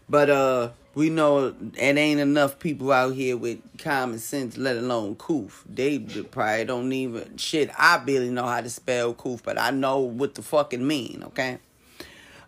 But 0.08 0.28
uh 0.28 0.70
we 0.94 1.08
know 1.08 1.54
it 1.76 1.96
ain't 1.96 2.20
enough 2.20 2.58
people 2.58 2.90
out 2.90 3.14
here 3.14 3.36
with 3.36 3.60
common 3.78 4.18
sense, 4.18 4.56
let 4.56 4.76
alone 4.76 5.14
coof. 5.14 5.64
They 5.68 5.98
probably 5.98 6.64
don't 6.64 6.92
even 6.92 7.36
shit. 7.36 7.70
I 7.78 7.98
barely 7.98 8.30
know 8.30 8.46
how 8.46 8.60
to 8.60 8.70
spell 8.70 9.14
coof, 9.14 9.42
but 9.42 9.58
I 9.58 9.70
know 9.70 10.00
what 10.00 10.34
the 10.34 10.42
fucking 10.42 10.84
mean, 10.84 11.22
okay? 11.26 11.58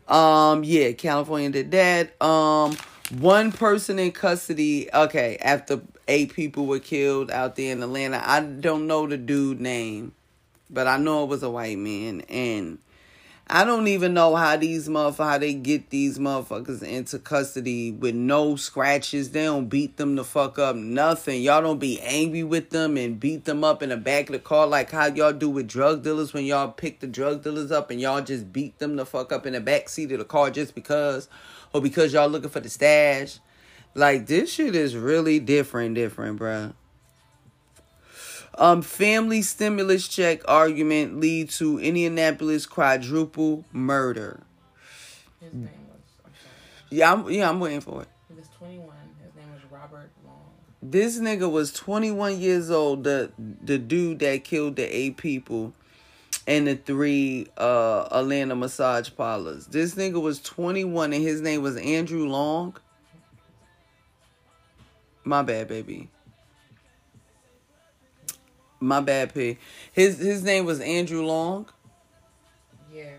Um, 0.09 0.65
yeah, 0.65 0.93
California 0.93 1.51
did 1.51 1.71
that. 1.71 2.21
Um, 2.21 2.77
one 3.19 3.53
person 3.53 3.99
in 3.99 4.11
custody, 4.11 4.93
okay, 4.93 5.37
after 5.41 5.81
eight 6.09 6.35
people 6.35 6.67
were 6.67 6.81
killed 6.81 7.31
out 7.31 7.57
there 7.57 7.73
in 7.73 7.83
Atlanta. 7.83 8.21
I 8.25 8.41
don't 8.41 8.87
know 8.89 9.07
the 9.07 9.17
dude 9.17 9.61
name, 9.61 10.13
but 10.69 10.89
I 10.89 10.97
know 10.97 11.23
it 11.23 11.29
was 11.29 11.43
a 11.43 11.51
white 11.51 11.79
man 11.79 12.23
and 12.23 12.79
I 13.49 13.65
don't 13.65 13.89
even 13.89 14.15
know 14.15 14.35
how 14.37 14.57
these 14.57 14.89
motherfuckers 14.89 15.17
how 15.17 15.39
they 15.39 15.53
get 15.53 15.91
these 15.91 16.19
motherfuckers 16.19 16.83
into 16.83 17.19
custody 17.19 17.91
with 17.91 18.15
no 18.15 18.57
scratches. 18.57 19.31
They 19.31 19.45
don't 19.45 19.69
beat 19.69 19.97
them 19.97 20.15
the 20.15 20.25
fuck 20.25 20.59
up, 20.59 20.77
nothing. 20.77 21.43
Y'all 21.43 21.61
don't 21.61 21.79
be 21.79 22.01
angry 22.01 22.45
with 22.45 22.71
them 22.71 22.97
and 22.97 23.21
beat 23.21 23.45
them 23.45 23.63
up 23.63 23.83
in 23.83 23.91
the 23.91 23.97
back 23.97 24.29
of 24.29 24.33
the 24.35 24.39
car 24.39 24.67
like 24.67 24.91
how 24.91 25.07
y'all 25.07 25.33
do 25.33 25.51
with 25.51 25.69
drug 25.69 26.03
dealers 26.03 26.33
when 26.33 26.45
y'all 26.45 26.71
pick 26.71 27.01
the 27.01 27.07
drug 27.07 27.43
dealers 27.43 27.73
up 27.73 27.91
and 27.91 28.01
y'all 28.01 28.23
just 28.23 28.53
beat 28.53 28.79
them 28.79 28.97
the 28.97 29.05
fuck 29.05 29.33
up 29.33 29.45
in 29.45 29.53
the 29.53 29.61
back 29.61 29.89
seat 29.89 30.13
of 30.13 30.19
the 30.19 30.25
car 30.25 30.51
just 30.51 30.75
because 30.75 31.29
or 31.75 31.83
because 31.83 32.13
y'all 32.13 32.29
looking 32.29 32.51
for 32.51 32.61
the 32.61 32.71
stash. 32.71 33.39
Like 33.95 34.27
this 34.27 34.53
shit 34.53 34.75
is 34.75 34.97
really 34.97 35.41
different, 35.41 35.95
different, 35.95 36.39
bruh. 36.39 36.73
Um, 38.59 38.83
family 38.83 39.41
stimulus 39.43 40.07
check 40.09 40.43
argument 40.47 41.19
lead 41.19 41.49
to 41.51 41.79
Indianapolis 41.79 42.67
quadruple 42.67 43.65
murder. 43.73 44.43
His 45.41 45.53
name 45.55 45.69
was, 45.89 46.33
Yeah, 46.91 47.13
I'm 47.13 47.31
yeah, 47.31 47.49
I'm 47.49 47.61
waiting 47.61 47.81
for 47.81 48.03
it. 48.03 48.09
he 48.29 48.35
was 48.35 48.49
21. 48.59 48.87
His 49.25 49.35
name 49.35 49.53
was 49.53 49.63
Robert 49.71 50.11
Long. 50.27 50.37
This 50.83 51.19
nigga 51.19 51.51
was 51.51 51.73
21 51.73 52.39
years 52.39 52.71
old. 52.71 53.05
The 53.05 53.33
the 53.39 53.79
dude 53.79 54.19
that 54.19 54.45
killed 54.45 54.77
the 54.77 54.85
eight 54.85 55.17
people 55.17 55.73
and 56.47 56.67
the 56.67 56.77
three 56.77 57.47
uh 57.57 58.07
Atlanta 58.13 58.55
massage 58.55 59.09
parlors. 59.17 59.67
This 59.67 59.95
nigga 59.95 60.21
was 60.21 60.41
21 60.43 61.15
and 61.15 61.23
his 61.23 61.41
name 61.41 61.63
was 61.63 61.77
Andrew 61.79 62.27
Long. 62.29 62.77
My 65.25 65.43
bad, 65.43 65.69
baby. 65.69 66.11
My 68.83 69.01
bad, 69.01 69.33
P. 69.33 69.59
His 69.93 70.19
his 70.19 70.43
name 70.43 70.65
was 70.65 70.81
Andrew 70.81 71.25
Long. 71.25 71.69
Yeah. 72.93 73.15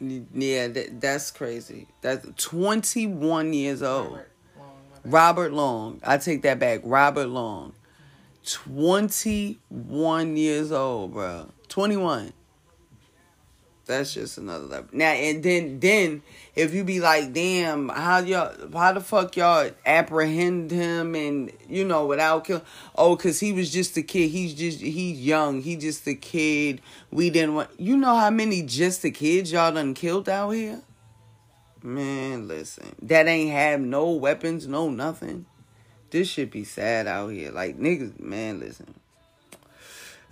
Yeah, 0.00 0.68
that, 0.68 1.00
that's 1.00 1.30
crazy. 1.30 1.86
That's 2.00 2.26
21 2.42 3.52
years 3.52 3.82
old. 3.82 4.12
Robert 4.12 4.30
Long. 4.58 5.12
Robert 5.12 5.52
Long. 5.52 6.00
I 6.04 6.18
take 6.18 6.42
that 6.42 6.58
back. 6.58 6.80
Robert 6.82 7.28
Long. 7.28 7.74
21 8.44 10.36
years 10.36 10.72
old, 10.72 11.12
bro. 11.12 11.50
21. 11.68 12.32
That's 13.90 14.14
just 14.14 14.38
another 14.38 14.66
level. 14.66 14.88
Now 14.92 15.10
and 15.10 15.42
then 15.42 15.80
then 15.80 16.22
if 16.54 16.72
you 16.72 16.84
be 16.84 17.00
like, 17.00 17.32
damn, 17.32 17.88
how 17.88 18.18
y'all 18.18 18.54
how 18.72 18.92
the 18.92 19.00
fuck 19.00 19.36
y'all 19.36 19.70
apprehend 19.84 20.70
him 20.70 21.14
and 21.14 21.52
you 21.68 21.84
know 21.84 22.06
without 22.06 22.44
kill 22.44 22.62
oh 22.94 23.16
cause 23.16 23.40
he 23.40 23.52
was 23.52 23.72
just 23.72 23.96
a 23.96 24.02
kid. 24.02 24.30
He's 24.30 24.54
just 24.54 24.80
he's 24.80 25.20
young. 25.20 25.62
He 25.62 25.76
just 25.76 26.06
a 26.06 26.14
kid. 26.14 26.80
We 27.10 27.30
didn't 27.30 27.54
want 27.54 27.70
you 27.78 27.96
know 27.96 28.16
how 28.16 28.30
many 28.30 28.62
just 28.62 29.02
the 29.02 29.10
kids 29.10 29.52
y'all 29.52 29.72
done 29.72 29.94
killed 29.94 30.28
out 30.28 30.50
here? 30.50 30.82
Man, 31.82 32.46
listen. 32.46 32.94
That 33.02 33.26
ain't 33.26 33.50
have 33.50 33.80
no 33.80 34.10
weapons, 34.12 34.66
no 34.66 34.88
nothing. 34.88 35.46
This 36.10 36.28
should 36.28 36.50
be 36.50 36.64
sad 36.64 37.06
out 37.06 37.28
here. 37.28 37.50
Like 37.50 37.78
niggas, 37.78 38.20
man, 38.20 38.60
listen. 38.60 38.94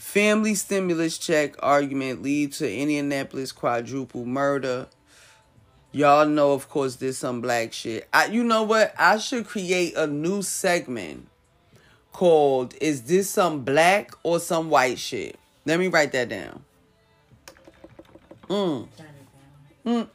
Family 0.08 0.54
stimulus 0.54 1.18
check 1.18 1.54
argument 1.58 2.22
lead 2.22 2.52
to 2.54 2.72
Indianapolis 2.72 3.52
quadruple 3.52 4.24
murder. 4.24 4.86
Y'all 5.92 6.24
know, 6.24 6.52
of 6.52 6.70
course, 6.70 6.96
there's 6.96 7.18
some 7.18 7.42
black 7.42 7.74
shit. 7.74 8.08
I, 8.10 8.24
you 8.24 8.42
know 8.42 8.62
what? 8.62 8.94
I 8.98 9.18
should 9.18 9.46
create 9.46 9.94
a 9.98 10.06
new 10.06 10.40
segment 10.40 11.28
called 12.10 12.74
"Is 12.80 13.02
this 13.02 13.28
some 13.28 13.64
black 13.64 14.12
or 14.22 14.40
some 14.40 14.70
white 14.70 14.98
shit?" 14.98 15.38
Let 15.66 15.78
me 15.78 15.88
write 15.88 16.12
that 16.12 16.30
down. 16.30 16.64
Mm. 18.48 18.88
Mm. 19.84 20.08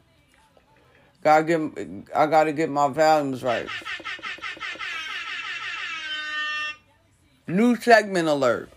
Gotta 1.22 1.44
get, 1.44 1.62
I 2.16 2.26
gotta 2.26 2.52
get 2.52 2.72
my 2.72 2.88
volumes 2.88 3.44
right. 3.44 3.68
New 7.46 7.76
segment 7.76 8.28
alert. 8.28 8.72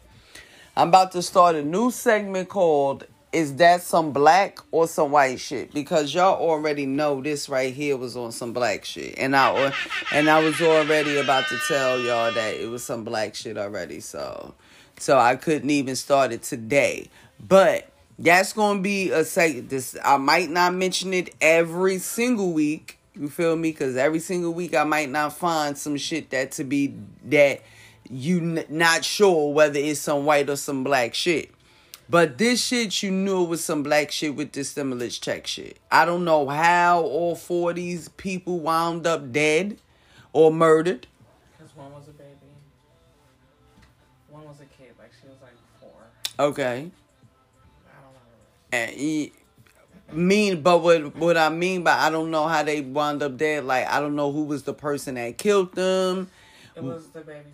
I'm 0.79 0.89
about 0.89 1.13
to 1.13 1.23
start 1.23 1.57
a 1.57 1.63
new 1.63 1.91
segment 1.91 2.51
called 2.51 3.07
Is 3.33 3.55
That 3.57 3.81
Some 3.81 4.13
Black 4.13 4.59
or 4.73 4.87
Some 4.87 5.11
White 5.11 5.41
Shit? 5.41 5.73
Because 5.73 6.13
y'all 6.13 6.39
already 6.39 6.85
know 6.85 7.23
this 7.23 7.49
right 7.49 7.73
here 7.73 7.97
was 7.97 8.15
on 8.15 8.31
some 8.31 8.53
black 8.53 8.85
shit. 8.85 9.15
And 9.17 9.35
I 9.35 9.73
and 10.13 10.29
I 10.29 10.45
was 10.45 10.61
already 10.61 11.17
about 11.17 11.49
to 11.49 11.57
tell 11.67 11.99
y'all 12.01 12.31
that 12.31 12.55
it 12.57 12.69
was 12.69 12.85
some 12.85 13.05
black 13.05 13.35
shit 13.35 13.57
already. 13.57 14.01
So 14.01 14.55
so 14.99 15.19
I 15.19 15.37
couldn't 15.37 15.71
even 15.71 15.97
start 15.97 16.31
it 16.31 16.43
today. 16.43 17.09
But 17.41 17.91
that's 18.19 18.53
gonna 18.53 18.83
be 18.83 19.11
a 19.13 19.25
segment. 19.25 19.71
This 19.71 19.97
I 20.05 20.19
might 20.19 20.51
not 20.51 20.75
mention 20.75 21.15
it 21.15 21.35
every 21.41 21.97
single 21.97 22.53
week. 22.53 22.99
You 23.15 23.31
feel 23.31 23.57
me? 23.57 23.71
Because 23.71 23.97
every 23.97 24.21
single 24.21 24.53
week 24.53 24.75
I 24.75 24.85
might 24.85 25.09
not 25.09 25.33
find 25.33 25.79
some 25.79 25.97
shit 25.97 26.29
that 26.31 26.53
to 26.53 26.65
be 26.65 26.93
that 27.25 27.63
you 28.11 28.39
n- 28.39 28.65
not 28.69 29.05
sure 29.05 29.53
whether 29.53 29.79
it's 29.79 30.01
some 30.01 30.25
white 30.25 30.49
or 30.49 30.57
some 30.57 30.85
black 30.85 31.15
shit. 31.15 31.51
But 32.09 32.39
this 32.39 32.65
shit, 32.65 33.03
you 33.03 33.11
knew 33.11 33.45
it 33.45 33.49
was 33.49 33.65
some 33.65 33.83
black 33.83 34.13
shit 34.13 34.37
with 34.37 34.53
this 34.53 34.71
stimulus 34.71 35.19
check 35.19 35.47
shit. 35.47 35.79
I 35.91 36.05
don't 36.05 36.25
know 36.25 36.49
how 36.49 37.03
all 37.03 37.35
four 37.35 37.71
of 37.71 37.77
these 37.77 38.09
people 38.11 38.61
wound 38.61 39.07
up 39.07 39.33
dead 39.33 39.79
or 40.33 40.53
murdered. 40.53 41.07
Because 41.59 41.75
one 41.75 41.93
was 41.93 42.07
a 42.09 42.13
baby. 42.13 42.31
One 44.31 44.45
was 44.45 44.61
a 44.61 44.67
kid. 44.67 44.93
Like, 44.99 45.11
she 45.21 45.27
was 45.29 45.39
like 45.43 45.57
four. 45.81 45.91
Okay. 46.39 46.91
I 47.89 48.03
don't 48.03 48.13
know. 48.13 48.79
And 48.79 48.91
he, 48.93 49.33
mean, 50.13 50.63
but 50.63 50.83
what 50.83 51.17
what 51.17 51.37
I 51.37 51.49
mean 51.49 51.83
by 51.83 51.99
I 51.99 52.11
don't 52.11 52.31
know 52.31 52.47
how 52.47 52.63
they 52.63 52.81
wound 52.81 53.23
up 53.23 53.37
dead. 53.37 53.65
Like 53.65 53.87
I 53.87 54.01
don't 54.01 54.17
know 54.17 54.33
who 54.33 54.45
was 54.45 54.63
the 54.63 54.75
person 54.75 55.17
that 55.17 55.39
killed 55.39 55.75
them. 55.75 56.31
It 56.75 56.83
was 56.83 57.09
the 57.09 57.21
baby 57.21 57.51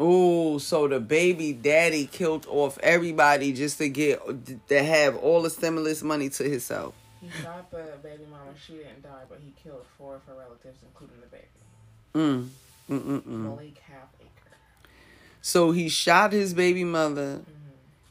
Ooh, 0.00 0.58
so 0.58 0.88
the 0.88 1.00
baby 1.00 1.54
daddy 1.54 2.06
killed 2.06 2.46
off 2.50 2.78
everybody 2.82 3.52
just 3.54 3.78
to 3.78 3.88
get 3.88 4.20
to 4.68 4.82
have 4.82 5.16
all 5.16 5.40
the 5.40 5.48
stimulus 5.48 6.02
money 6.02 6.28
to 6.28 6.44
himself. 6.44 6.94
He 7.22 7.30
shot 7.42 7.70
the 7.70 7.94
baby 8.02 8.24
mama. 8.30 8.50
She 8.66 8.74
didn't 8.74 9.02
die, 9.02 9.22
but 9.28 9.38
he 9.42 9.52
killed 9.62 9.86
four 9.96 10.16
of 10.16 10.24
her 10.24 10.34
relatives, 10.34 10.82
including 10.82 11.20
the 11.20 11.26
baby. 11.28 11.46
Mm. 12.14 12.48
Mm-mm-mm. 12.90 13.26
Malik 13.26 13.78
Half 13.78 14.08
Acre. 14.20 14.56
So 15.40 15.72
he 15.72 15.88
shot 15.88 16.32
his 16.32 16.52
baby 16.52 16.84
mother. 16.84 17.38
Mm-hmm. 17.38 17.52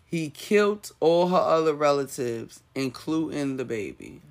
He 0.08 0.32
killed 0.32 0.92
all 1.00 1.28
her 1.28 1.38
other 1.38 1.76
relatives, 1.76 2.62
including 2.74 3.58
the 3.58 3.66
baby. 3.66 4.22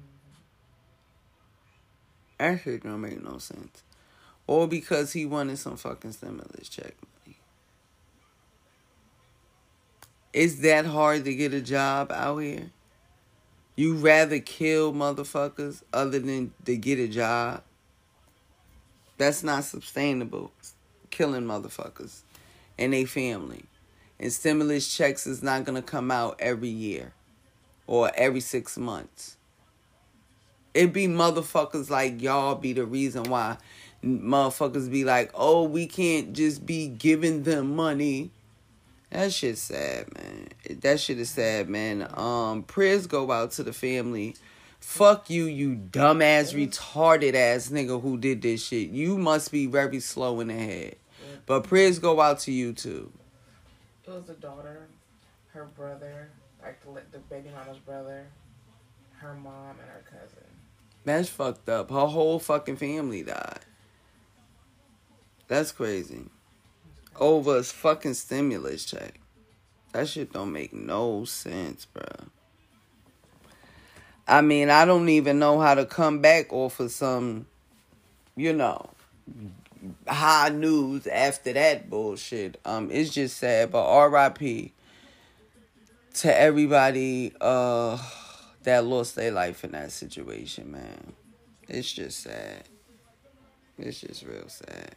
Mm-hmm. 2.40 2.54
That 2.56 2.60
shit 2.62 2.82
don't 2.82 3.00
make 3.00 3.22
no 3.22 3.38
sense. 3.38 3.84
Or 4.48 4.66
because 4.66 5.12
he 5.12 5.24
wanted 5.24 5.58
some 5.58 5.76
fucking 5.76 6.12
stimulus 6.12 6.68
check 6.68 6.94
Is 10.34 10.62
that 10.62 10.84
hard 10.84 11.24
to 11.26 11.34
get 11.34 11.54
a 11.54 11.60
job 11.60 12.10
out 12.10 12.38
here? 12.38 12.72
You 13.76 13.94
rather 13.94 14.40
kill 14.40 14.92
motherfuckers 14.92 15.84
other 15.92 16.18
than 16.18 16.52
to 16.64 16.76
get 16.76 16.98
a 16.98 17.06
job? 17.06 17.62
That's 19.16 19.44
not 19.44 19.62
sustainable. 19.62 20.50
Killing 21.10 21.44
motherfuckers 21.44 22.22
and 22.76 22.92
they 22.92 23.04
family. 23.04 23.64
And 24.18 24.32
stimulus 24.32 24.92
checks 24.92 25.24
is 25.28 25.40
not 25.40 25.62
gonna 25.62 25.82
come 25.82 26.10
out 26.10 26.34
every 26.40 26.68
year 26.68 27.12
or 27.86 28.10
every 28.16 28.40
six 28.40 28.76
months. 28.76 29.36
It 30.74 30.92
be 30.92 31.06
motherfuckers 31.06 31.90
like 31.90 32.20
y'all 32.20 32.56
be 32.56 32.72
the 32.72 32.84
reason 32.84 33.22
why 33.30 33.58
motherfuckers 34.04 34.90
be 34.90 35.04
like, 35.04 35.30
oh, 35.32 35.62
we 35.62 35.86
can't 35.86 36.32
just 36.32 36.66
be 36.66 36.88
giving 36.88 37.44
them 37.44 37.76
money. 37.76 38.32
That 39.14 39.32
shit's 39.32 39.62
sad, 39.62 40.12
man. 40.12 40.48
That 40.80 40.98
shit 40.98 41.20
is 41.20 41.30
sad, 41.30 41.68
man. 41.68 42.04
Um, 42.14 42.64
prayers 42.64 43.06
go 43.06 43.30
out 43.30 43.52
to 43.52 43.62
the 43.62 43.72
family. 43.72 44.34
Fuck 44.80 45.30
you, 45.30 45.44
you 45.44 45.76
dumbass, 45.76 46.52
retarded 46.52 47.34
ass 47.34 47.68
nigga 47.68 48.02
who 48.02 48.18
did 48.18 48.42
this 48.42 48.66
shit. 48.66 48.88
You 48.90 49.16
must 49.16 49.52
be 49.52 49.66
very 49.66 50.00
slow 50.00 50.40
in 50.40 50.48
the 50.48 50.54
head. 50.54 50.96
But 51.46 51.62
prayers 51.62 52.00
go 52.00 52.20
out 52.20 52.40
to 52.40 52.50
you 52.50 52.72
too. 52.72 53.12
It 54.04 54.10
was 54.10 54.24
the 54.24 54.34
daughter, 54.34 54.88
her 55.52 55.66
brother, 55.76 56.30
like 56.60 56.82
the, 56.82 57.00
the 57.12 57.18
baby 57.30 57.50
mama's 57.54 57.78
brother, 57.78 58.26
her 59.18 59.34
mom, 59.34 59.76
and 59.80 59.90
her 59.90 60.02
cousin. 60.10 60.48
That's 61.04 61.28
fucked 61.28 61.68
up. 61.68 61.88
Her 61.88 62.06
whole 62.06 62.40
fucking 62.40 62.78
family 62.78 63.22
died. 63.22 63.60
That's 65.46 65.70
crazy. 65.70 66.24
Over 67.18 67.58
a 67.58 67.62
fucking 67.62 68.14
stimulus 68.14 68.84
check. 68.84 69.20
That 69.92 70.08
shit 70.08 70.32
don't 70.32 70.52
make 70.52 70.72
no 70.72 71.24
sense, 71.24 71.84
bro. 71.84 72.02
I 74.26 74.40
mean, 74.40 74.70
I 74.70 74.84
don't 74.84 75.08
even 75.08 75.38
know 75.38 75.60
how 75.60 75.74
to 75.74 75.84
come 75.84 76.20
back 76.20 76.52
off 76.52 76.80
of 76.80 76.90
some, 76.90 77.46
you 78.34 78.52
know, 78.52 78.90
high 80.08 80.48
news 80.48 81.06
after 81.06 81.52
that 81.52 81.90
bullshit. 81.90 82.58
Um, 82.64 82.90
it's 82.90 83.10
just 83.10 83.36
sad, 83.36 83.70
but 83.70 83.84
R.I.P. 83.84 84.72
to 86.14 86.40
everybody 86.40 87.32
uh 87.40 87.98
that 88.64 88.84
lost 88.84 89.14
their 89.14 89.30
life 89.30 89.62
in 89.62 89.72
that 89.72 89.92
situation, 89.92 90.72
man. 90.72 91.12
It's 91.68 91.92
just 91.92 92.20
sad. 92.20 92.64
It's 93.78 94.00
just 94.00 94.24
real 94.24 94.48
sad. 94.48 94.96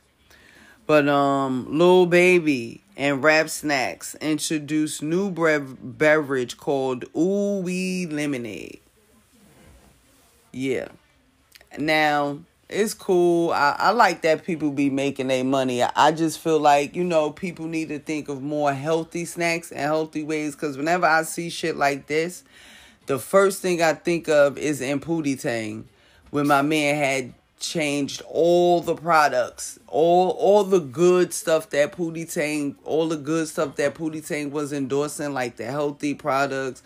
But 0.87 1.09
um, 1.09 1.67
Lil 1.77 2.05
Baby 2.05 2.81
and 2.95 3.21
Rap 3.21 3.49
Snacks 3.49 4.15
introduced 4.15 5.03
new 5.03 5.29
brev- 5.29 5.77
beverage 5.81 6.57
called 6.57 7.05
Ooh 7.15 7.59
Wee 7.59 8.07
Lemonade. 8.07 8.79
Yeah. 10.53 10.87
Now 11.77 12.39
it's 12.69 12.93
cool. 12.93 13.51
I, 13.51 13.75
I 13.77 13.91
like 13.91 14.21
that 14.21 14.45
people 14.45 14.71
be 14.71 14.89
making 14.89 15.27
their 15.27 15.43
money. 15.43 15.83
I, 15.83 15.91
I 15.95 16.11
just 16.13 16.39
feel 16.39 16.59
like 16.59 16.95
you 16.95 17.03
know 17.03 17.31
people 17.31 17.67
need 17.67 17.89
to 17.89 17.99
think 17.99 18.29
of 18.29 18.41
more 18.41 18.73
healthy 18.73 19.25
snacks 19.25 19.71
and 19.71 19.81
healthy 19.81 20.23
ways. 20.23 20.55
Cause 20.55 20.77
whenever 20.77 21.05
I 21.05 21.23
see 21.23 21.49
shit 21.49 21.75
like 21.75 22.07
this, 22.07 22.43
the 23.05 23.19
first 23.19 23.61
thing 23.61 23.81
I 23.81 23.93
think 23.93 24.27
of 24.29 24.57
is 24.57 24.81
in 24.81 24.99
Pootie 24.99 25.39
Tang, 25.39 25.87
when 26.29 26.47
my 26.47 26.61
man 26.61 26.95
had 26.95 27.33
changed 27.59 28.21
all 28.27 28.81
the 28.81 28.95
products, 28.95 29.79
all 29.87 30.31
all 30.31 30.63
the 30.63 30.79
good 30.79 31.33
stuff 31.33 31.69
that 31.71 31.93
Pootie 31.93 32.31
Tang, 32.31 32.75
all 32.83 33.07
the 33.07 33.17
good 33.17 33.47
stuff 33.47 33.75
that 33.77 33.95
Pootie 33.95 34.25
Tang 34.25 34.51
was 34.51 34.73
endorsing, 34.73 35.33
like 35.33 35.57
the 35.57 35.65
healthy 35.65 36.13
products, 36.13 36.83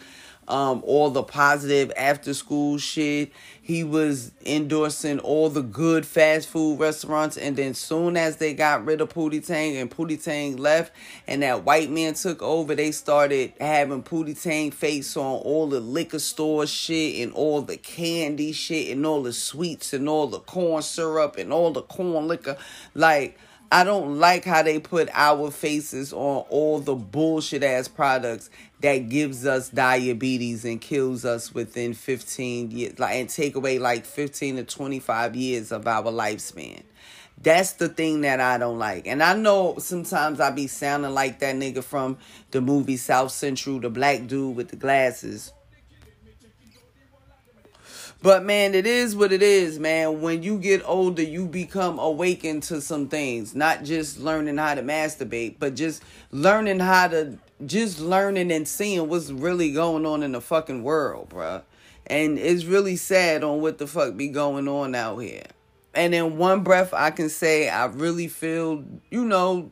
um, 0.52 0.84
all 0.86 1.10
the 1.10 1.24
positive 1.24 1.92
after 1.96 2.34
school 2.34 2.78
shit. 2.78 3.32
He 3.62 3.86
was 3.86 4.34
endorsing 4.46 5.20
all 5.20 5.50
the 5.50 5.62
good 5.62 6.06
fast 6.06 6.50
food 6.50 6.80
restaurants, 6.80 7.38
and 7.38 7.56
then 7.56 7.74
soon 7.74 8.18
as 8.18 8.36
they 8.36 8.54
got 8.54 8.84
rid 8.84 9.00
of 9.00 9.10
Pootie 9.10 9.46
Tang 9.46 9.78
and 9.78 9.90
Pootie 9.90 10.22
Tang 10.22 10.58
left, 10.58 10.92
and 11.26 11.42
that 11.42 11.64
white 11.64 11.90
man 11.90 12.16
took 12.16 12.42
over, 12.42 12.76
they 12.76 12.92
started 12.92 13.54
having 13.62 14.04
Pootie 14.04 14.40
Tang 14.40 14.72
face 14.72 15.16
on 15.16 15.40
all 15.40 15.68
the 15.68 15.80
liquor 15.80 16.20
store 16.20 16.68
shit 16.68 17.24
and 17.24 17.32
all 17.34 17.62
the 17.62 17.78
candy 17.78 18.52
shit 18.52 18.92
and 18.92 19.06
all 19.06 19.24
the 19.24 19.34
sweets 19.34 19.94
and 19.94 20.10
all 20.10 20.28
the 20.28 20.40
corn 20.40 20.82
syrup 20.82 21.38
and 21.38 21.54
all 21.54 21.72
the 21.72 21.82
corn 21.82 22.28
liquor, 22.28 22.58
like. 22.94 23.40
I 23.74 23.86
don't 23.86 24.20
like 24.20 24.44
how 24.44 24.64
they 24.64 24.80
put 24.80 25.08
our 25.14 25.50
faces 25.50 26.12
on 26.12 26.44
all 26.50 26.80
the 26.82 26.94
bullshit 26.94 27.64
ass 27.64 27.88
products 27.88 28.50
that 28.82 29.10
gives 29.10 29.46
us 29.46 29.70
diabetes 29.70 30.66
and 30.66 30.82
kills 30.82 31.24
us 31.24 31.54
within 31.54 31.94
15 31.94 32.72
years 32.72 33.00
like 33.00 33.16
and 33.16 33.30
take 33.30 33.56
away 33.56 33.80
like 33.80 34.06
15 34.06 34.58
to 34.58 34.64
25 34.64 35.36
years 35.36 35.72
of 35.72 35.88
our 35.88 36.12
lifespan. 36.12 36.82
That's 37.42 37.74
the 37.74 37.90
thing 37.90 38.22
that 38.22 38.40
I 38.40 38.58
don't 38.58 38.78
like. 38.78 39.08
And 39.08 39.24
I 39.24 39.36
know 39.36 39.76
sometimes 39.80 40.40
I 40.40 40.52
be 40.52 40.68
sounding 40.68 41.14
like 41.14 41.40
that 41.40 41.56
nigga 41.56 41.84
from 41.84 42.18
the 42.52 42.62
movie 42.62 42.98
South 42.98 43.32
Central, 43.32 43.80
the 43.80 43.90
black 43.90 44.28
dude 44.28 44.56
with 44.56 44.70
the 44.70 44.76
glasses. 44.76 45.52
But 48.24 48.46
man, 48.46 48.76
it 48.76 48.86
is 48.86 49.16
what 49.16 49.32
it 49.32 49.42
is, 49.42 49.80
man. 49.80 50.22
When 50.22 50.44
you 50.44 50.60
get 50.60 50.84
older, 50.86 51.24
you 51.24 51.48
become 51.48 51.98
awakened 51.98 52.62
to 52.64 52.80
some 52.80 53.08
things. 53.08 53.56
Not 53.56 53.84
just 53.84 54.20
learning 54.20 54.58
how 54.58 54.76
to 54.76 54.84
masturbate, 54.84 55.56
but 55.58 55.74
just 55.74 56.04
learning 56.30 56.80
how 56.80 57.08
to 57.08 57.40
just 57.66 58.00
learning 58.00 58.52
and 58.52 58.68
seeing 58.68 59.08
what's 59.08 59.32
really 59.32 59.72
going 59.72 60.06
on 60.06 60.24
in 60.24 60.32
the 60.32 60.42
fucking 60.42 60.84
world, 60.84 61.30
bruh. 61.30 61.64
And 62.08 62.38
it's 62.38 62.66
really 62.66 62.96
sad 62.96 63.44
on 63.44 63.62
what 63.62 63.78
the 63.78 63.88
fuck 63.88 64.18
be 64.18 64.28
going 64.28 64.68
on 64.68 64.96
out 64.96 65.18
here. 65.20 65.44
And 65.94 66.16
in 66.16 66.38
one 66.38 66.64
breath, 66.64 66.94
I 66.94 67.12
can 67.12 67.30
say 67.30 67.70
I 67.70 67.86
really 67.86 68.28
feel, 68.28 68.84
you 69.10 69.26
know, 69.26 69.72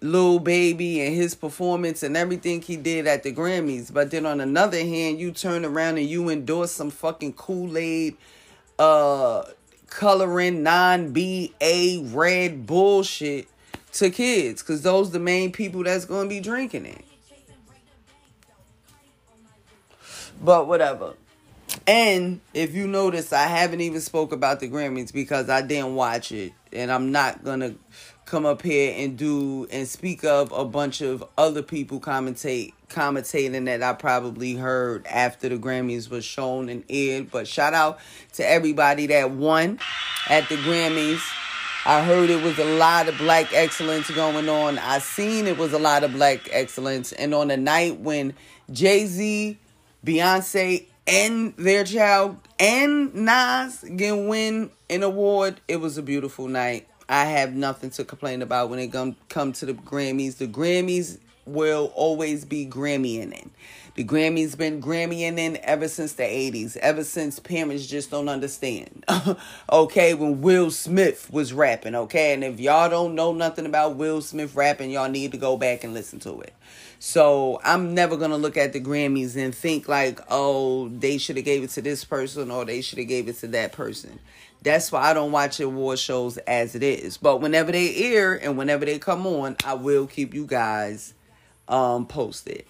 Lil 0.00 0.38
Baby 0.38 1.00
and 1.00 1.14
his 1.14 1.34
performance 1.34 2.02
and 2.02 2.16
everything 2.16 2.60
he 2.60 2.76
did 2.76 3.06
at 3.06 3.22
the 3.22 3.32
Grammys. 3.32 3.92
But 3.92 4.10
then 4.10 4.26
on 4.26 4.40
another 4.40 4.78
hand, 4.78 5.18
you 5.18 5.32
turn 5.32 5.64
around 5.64 5.98
and 5.98 6.06
you 6.06 6.28
endorse 6.28 6.72
some 6.72 6.90
fucking 6.90 7.34
Kool-Aid 7.34 8.16
uh 8.78 9.44
coloring 9.88 10.64
non-BA 10.64 12.02
red 12.12 12.66
bullshit 12.66 13.46
to 13.94 14.10
kids 14.10 14.62
cuz 14.62 14.82
those 14.82 15.10
the 15.10 15.18
main 15.18 15.52
people 15.52 15.82
that's 15.84 16.04
to 16.04 16.28
be 16.28 16.40
drinking 16.40 16.86
it. 16.86 17.04
But 20.42 20.66
whatever. 20.68 21.14
And 21.86 22.40
if 22.52 22.74
you 22.74 22.86
notice, 22.86 23.32
I 23.32 23.46
haven't 23.46 23.80
even 23.80 24.00
spoke 24.00 24.32
about 24.32 24.60
the 24.60 24.68
Grammys 24.68 25.12
because 25.12 25.48
I 25.48 25.62
didn't 25.62 25.94
watch 25.94 26.32
it, 26.32 26.52
and 26.72 26.90
I'm 26.90 27.12
not 27.12 27.44
gonna 27.44 27.74
come 28.26 28.46
up 28.46 28.62
here 28.62 28.94
and 28.96 29.18
do 29.18 29.66
and 29.70 29.86
speak 29.86 30.24
of 30.24 30.50
a 30.52 30.64
bunch 30.64 31.00
of 31.00 31.24
other 31.36 31.62
people 31.62 32.00
commentate 32.00 32.72
commentating 32.88 33.64
that 33.66 33.82
I 33.82 33.92
probably 33.92 34.54
heard 34.54 35.06
after 35.06 35.48
the 35.48 35.56
Grammys 35.56 36.08
was 36.08 36.24
shown 36.24 36.68
and 36.68 36.84
aired. 36.88 37.30
But 37.30 37.48
shout 37.48 37.74
out 37.74 37.98
to 38.34 38.48
everybody 38.48 39.06
that 39.08 39.30
won 39.30 39.78
at 40.28 40.48
the 40.48 40.56
Grammys. 40.56 41.20
I 41.86 42.02
heard 42.02 42.30
it 42.30 42.42
was 42.42 42.58
a 42.58 42.64
lot 42.78 43.08
of 43.08 43.18
black 43.18 43.52
excellence 43.52 44.10
going 44.10 44.48
on. 44.48 44.78
I 44.78 45.00
seen 45.00 45.46
it 45.46 45.58
was 45.58 45.74
a 45.74 45.78
lot 45.78 46.02
of 46.02 46.14
black 46.14 46.48
excellence. 46.50 47.12
And 47.12 47.34
on 47.34 47.48
the 47.48 47.58
night 47.58 48.00
when 48.00 48.32
Jay 48.72 49.04
Z, 49.04 49.58
Beyonce, 50.02 50.86
and 51.06 51.54
their 51.58 51.84
child 51.84 52.38
and 52.58 53.14
Nas 53.14 53.84
can 53.98 54.28
win 54.28 54.70
an 54.88 55.02
award, 55.02 55.60
it 55.68 55.76
was 55.76 55.98
a 55.98 56.02
beautiful 56.02 56.48
night. 56.48 56.88
I 57.06 57.26
have 57.26 57.52
nothing 57.52 57.90
to 57.90 58.04
complain 58.04 58.40
about 58.40 58.70
when 58.70 58.78
it 58.78 58.90
come 58.90 59.16
come 59.28 59.52
to 59.52 59.66
the 59.66 59.74
Grammys. 59.74 60.38
The 60.38 60.48
Grammys 60.48 61.18
will 61.44 61.92
always 61.94 62.46
be 62.46 62.64
Grammying 62.64 63.32
in. 63.32 63.50
The 63.96 64.02
Grammys 64.04 64.58
been 64.58 64.82
Grammying 64.82 65.38
in 65.38 65.56
ever 65.62 65.86
since 65.86 66.14
the 66.14 66.24
80s, 66.24 66.76
ever 66.78 67.04
since 67.04 67.38
parents 67.38 67.86
just 67.86 68.10
don't 68.10 68.28
understand. 68.28 69.04
okay, 69.72 70.14
when 70.14 70.40
Will 70.40 70.72
Smith 70.72 71.32
was 71.32 71.52
rapping, 71.52 71.94
okay? 71.94 72.34
And 72.34 72.42
if 72.42 72.58
y'all 72.58 72.90
don't 72.90 73.14
know 73.14 73.32
nothing 73.32 73.66
about 73.66 73.94
Will 73.94 74.20
Smith 74.20 74.56
rapping, 74.56 74.90
y'all 74.90 75.08
need 75.08 75.30
to 75.30 75.38
go 75.38 75.56
back 75.56 75.84
and 75.84 75.94
listen 75.94 76.18
to 76.20 76.40
it. 76.40 76.54
So 76.98 77.60
I'm 77.62 77.94
never 77.94 78.16
gonna 78.16 78.36
look 78.36 78.56
at 78.56 78.72
the 78.72 78.80
Grammys 78.80 79.36
and 79.36 79.54
think 79.54 79.86
like, 79.88 80.18
oh, 80.28 80.88
they 80.88 81.16
should 81.16 81.36
have 81.36 81.44
gave 81.44 81.62
it 81.62 81.70
to 81.70 81.82
this 81.82 82.04
person 82.04 82.50
or 82.50 82.64
they 82.64 82.80
should 82.80 82.98
have 82.98 83.06
gave 83.06 83.28
it 83.28 83.36
to 83.38 83.46
that 83.48 83.70
person. 83.70 84.18
That's 84.62 84.90
why 84.90 85.02
I 85.02 85.14
don't 85.14 85.30
watch 85.30 85.60
award 85.60 86.00
shows 86.00 86.36
as 86.38 86.74
it 86.74 86.82
is. 86.82 87.16
But 87.16 87.40
whenever 87.40 87.70
they 87.70 87.94
air 87.94 88.34
and 88.34 88.58
whenever 88.58 88.84
they 88.86 88.98
come 88.98 89.24
on, 89.24 89.54
I 89.64 89.74
will 89.74 90.08
keep 90.08 90.34
you 90.34 90.46
guys 90.46 91.14
um 91.68 92.08
posted. 92.08 92.64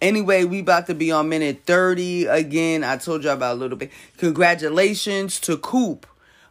Anyway, 0.00 0.44
we 0.44 0.60
about 0.60 0.86
to 0.86 0.94
be 0.94 1.12
on 1.12 1.28
minute 1.28 1.62
30 1.66 2.24
again. 2.26 2.82
I 2.84 2.96
told 2.96 3.22
y'all 3.24 3.34
about 3.34 3.56
a 3.56 3.58
little 3.58 3.76
bit. 3.76 3.90
Congratulations 4.16 5.38
to 5.40 5.58
Coop, 5.58 6.06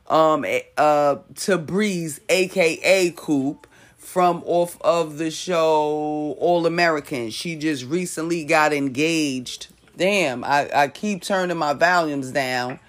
um, 0.07 0.45
uh, 0.77 1.15
to 1.35 1.57
Bre-Z, 1.57 2.21
aka 2.29 3.11
Coop, 3.15 3.65
from 3.97 4.43
off 4.45 4.79
of 4.81 5.17
the 5.17 5.31
show 5.31 6.35
All 6.39 6.67
American. 6.67 7.31
She 7.31 7.55
just 7.55 7.85
recently 7.85 8.43
got 8.43 8.71
engaged. 8.71 9.67
Damn, 9.97 10.43
I, 10.43 10.69
I 10.73 10.87
keep 10.87 11.23
turning 11.23 11.57
my 11.57 11.73
volumes 11.73 12.31
down. 12.31 12.79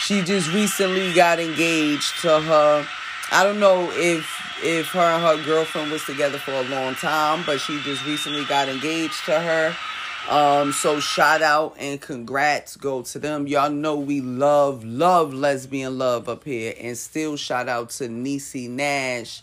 She 0.00 0.22
just 0.22 0.52
recently 0.52 1.12
got 1.12 1.38
engaged 1.38 2.22
to 2.22 2.40
her. 2.40 2.86
I 3.32 3.44
don't 3.44 3.60
know 3.60 3.90
if 3.92 4.26
if 4.64 4.88
her 4.88 5.00
and 5.00 5.22
her 5.22 5.44
girlfriend 5.44 5.90
was 5.90 6.04
together 6.04 6.38
for 6.38 6.52
a 6.52 6.62
long 6.62 6.94
time, 6.94 7.42
but 7.44 7.60
she 7.60 7.78
just 7.82 8.04
recently 8.06 8.44
got 8.46 8.70
engaged 8.70 9.24
to 9.26 9.38
her. 9.38 9.76
Um, 10.28 10.72
so 10.72 10.98
shout 10.98 11.40
out 11.40 11.76
and 11.78 12.00
congrats 12.00 12.76
go 12.76 13.02
to 13.02 13.18
them. 13.20 13.46
Y'all 13.46 13.70
know 13.70 13.96
we 13.96 14.20
love, 14.20 14.84
love 14.84 15.32
lesbian 15.32 15.98
love 15.98 16.28
up 16.28 16.42
here. 16.42 16.74
And 16.80 16.98
still 16.98 17.36
shout 17.36 17.68
out 17.68 17.90
to 17.90 18.08
Niecy 18.08 18.68
Nash 18.68 19.42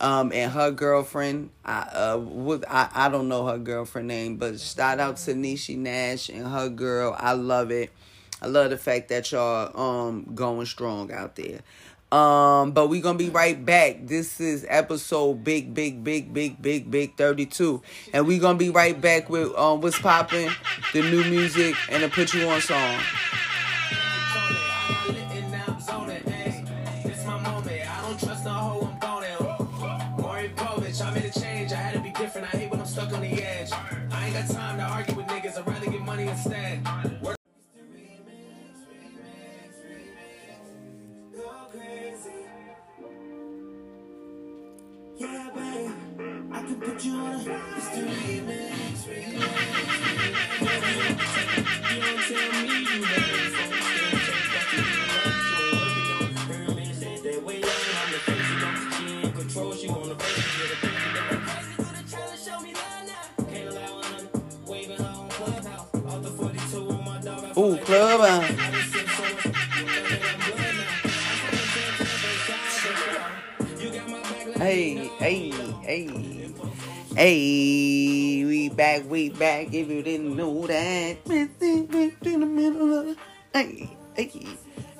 um, 0.00 0.30
and 0.32 0.52
her 0.52 0.70
girlfriend. 0.70 1.50
I 1.64 1.80
uh 1.80 2.18
with 2.18 2.64
I, 2.68 2.90
I 2.94 3.08
don't 3.08 3.28
know 3.28 3.46
her 3.46 3.58
girlfriend 3.58 4.08
name, 4.08 4.36
but 4.36 4.60
shout 4.60 5.00
out 5.00 5.16
to 5.18 5.34
Niecy 5.34 5.76
Nash 5.76 6.28
and 6.28 6.46
her 6.46 6.68
girl. 6.68 7.16
I 7.18 7.32
love 7.32 7.70
it. 7.70 7.90
I 8.40 8.46
love 8.46 8.70
the 8.70 8.76
fact 8.76 9.08
that 9.08 9.32
y'all 9.32 9.80
um 9.80 10.32
going 10.34 10.66
strong 10.66 11.10
out 11.10 11.36
there. 11.36 11.60
Um, 12.10 12.72
but 12.72 12.88
we 12.88 13.00
gonna 13.02 13.18
be 13.18 13.28
right 13.28 13.62
back. 13.62 14.06
This 14.06 14.40
is 14.40 14.64
episode 14.68 15.44
big, 15.44 15.74
big, 15.74 16.02
big, 16.02 16.32
big, 16.32 16.60
big, 16.60 16.90
big 16.90 17.16
32. 17.18 17.82
And 18.14 18.26
we 18.26 18.38
gonna 18.38 18.58
be 18.58 18.70
right 18.70 18.98
back 18.98 19.28
with 19.28 19.54
um 19.56 19.82
what's 19.82 19.98
popping, 19.98 20.50
the 20.94 21.02
new 21.02 21.22
music, 21.24 21.74
and 21.90 22.02
the 22.02 22.08
put 22.08 22.32
you 22.32 22.48
on 22.48 22.60
song. 22.62 22.98
I 46.58 46.62
can 46.62 46.80
put 46.80 47.04
you 47.04 47.14
on. 47.14 47.38
Remix, 47.38 49.04
remix. 49.06 49.38
You 51.88 52.00
don't 52.00 52.22
tell 52.26 52.52
me 52.52 52.82
you 52.82 53.00
better 53.00 53.38
a 60.68 60.76
baby 60.82 61.08
that 61.14 61.26
I'm 61.30 61.40
crazy 61.46 61.74
to 61.76 61.82
the 61.94 62.02
trailer, 62.10 62.36
show 62.36 62.58
me 62.60 62.70
love 62.74 63.06
now. 63.06 63.46
Can't 63.52 63.68
allow 63.68 63.92
another, 64.00 64.28
waving 64.66 64.98
her 64.98 65.04
on 65.04 65.28
clubhouse. 65.30 65.94
Off 65.94 66.22
the 66.24 66.30
42 66.30 66.88
on 66.90 67.04
my 67.04 67.20
dog, 67.20 67.44
I 67.44 67.52
feel 67.54 67.64
Ooh, 67.72 67.76
club. 67.78 68.20
I 68.20 68.24
just 68.72 68.92
sent 68.92 69.08
so 69.08 69.22
much, 69.22 69.46
I 69.46 69.50
think 70.10 70.24
I'm 70.26 70.38
blood 70.50 70.74
now. 73.78 73.84
You 73.84 73.90
got 73.92 74.08
my 74.08 74.20
back 74.22 74.46
like 74.46 74.56
hey, 74.56 75.10
hey, 75.18 75.50
hey. 75.82 76.47
Hey, 77.18 78.44
we 78.44 78.68
back, 78.68 79.10
we 79.10 79.30
back. 79.30 79.74
If 79.74 79.90
you 79.90 80.04
didn't 80.04 80.36
know 80.36 80.68
that. 80.68 81.16
Hey, 83.52 83.90
hey. 84.14 84.46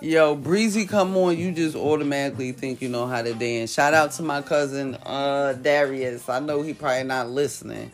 Yo, 0.01 0.35
Breezy 0.35 0.85
come 0.85 1.16
on, 1.16 1.39
you 1.39 1.53
just 1.53 1.77
automatically 1.77 2.51
think 2.51 2.82
you 2.82 2.89
know 2.89 3.07
how 3.07 3.23
to 3.23 3.35
dance. 3.35 3.73
Shout 3.73 3.95
out 3.95 4.11
to 4.15 4.24
my 4.24 4.43
cousin 4.43 4.97
uh 4.97 5.53
Darius. 5.62 6.28
I 6.28 6.40
know 6.40 6.62
he 6.62 6.74
probably 6.74 7.05
not 7.05 7.31
listening. 7.31 7.93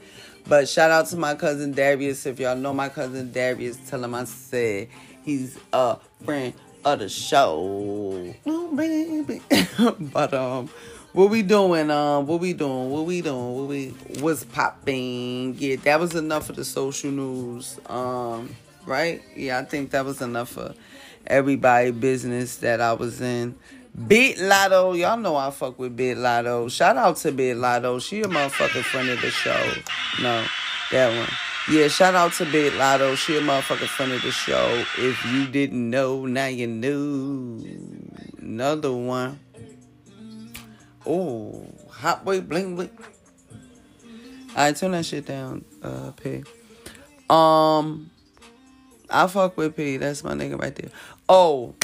But 0.48 0.70
shout 0.70 0.90
out 0.90 1.06
to 1.09 1.18
my 1.18 1.34
cousin 1.34 1.72
Darius. 1.72 2.24
If 2.24 2.40
y'all 2.40 2.56
know 2.56 2.72
my 2.72 2.88
cousin 2.88 3.30
Darius, 3.30 3.76
tell 3.90 4.02
him 4.02 4.14
I 4.14 4.24
said 4.24 4.88
he's 5.22 5.59
a 5.70 5.98
friend 6.24 6.55
of 6.82 7.01
the 7.01 7.10
show. 7.10 8.34
Oh, 8.46 8.74
baby. 8.74 9.42
but 10.14 10.32
um 10.32 10.70
what 11.15 11.31
we 11.31 11.43
doing? 11.43 11.91
Um, 11.91 12.27
what 12.27 12.41
we 12.41 12.53
doing? 12.53 12.91
What 12.91 13.07
we 13.07 13.23
doing? 13.23 13.55
What 13.55 13.69
we 13.69 13.89
what's 14.20 14.45
popping? 14.45 15.55
Yeah, 15.59 15.77
that 15.85 16.01
was 16.01 16.15
enough 16.15 16.51
of 16.51 16.57
the 16.57 16.65
social 16.65 17.11
news. 17.11 17.78
Um, 17.86 18.55
right? 18.85 19.23
Yeah, 19.36 19.61
I 19.61 19.65
think 19.65 19.91
that 19.93 20.05
was 20.05 20.20
enough 20.20 20.51
for 20.51 20.74
everybody 21.27 21.93
business 21.93 22.57
that 22.59 22.81
I 22.81 22.93
was 22.93 23.20
in. 23.20 23.55
Big 24.09 24.39
Latto, 24.39 24.99
y'all 24.99 25.16
know 25.16 25.36
I 25.36 25.53
fuck 25.53 25.78
with 25.78 25.97
Big 25.97 26.16
Latto. 26.16 26.69
Shout 26.69 26.97
out 26.97 27.16
to 27.19 27.31
Big 27.31 27.57
Latto. 27.57 28.03
She 28.03 28.23
a 28.23 28.24
motherfucking 28.24 28.82
friend 28.82 29.09
of 29.09 29.20
the 29.20 29.31
show. 29.31 29.73
No, 30.20 30.45
that 30.91 31.16
one. 31.16 31.28
Yeah, 31.70 31.86
shout 31.86 32.16
out 32.16 32.32
to 32.35 32.45
Big 32.45 32.73
Latto. 32.73 33.16
She 33.16 33.36
a 33.36 33.41
motherfucking 33.41 33.86
friend 33.86 34.12
of 34.12 34.20
the 34.23 34.32
show. 34.32 34.85
If 34.99 35.24
you 35.27 35.47
didn't 35.47 35.89
know, 35.89 36.27
now 36.27 36.47
you 36.47 36.66
knew. 36.66 37.65
Another 38.41 38.93
one. 38.93 39.39
Oh, 41.06 41.66
hot 41.90 42.24
boy 42.24 42.40
bling 42.40 42.76
bling. 42.76 42.90
Alright, 44.51 44.76
turn 44.76 44.93
that 44.93 45.05
shit 45.05 45.26
down, 45.26 45.64
uh, 45.82 46.12
P. 46.12 46.44
Um, 47.28 48.10
I 49.10 49.26
fuck 49.26 49.56
with 49.56 49.76
P. 49.76 49.97
That's 49.97 50.22
my 50.22 50.32
nigga 50.32 50.60
right 50.60 50.74
there. 50.74 50.90
Oh, 51.28 51.74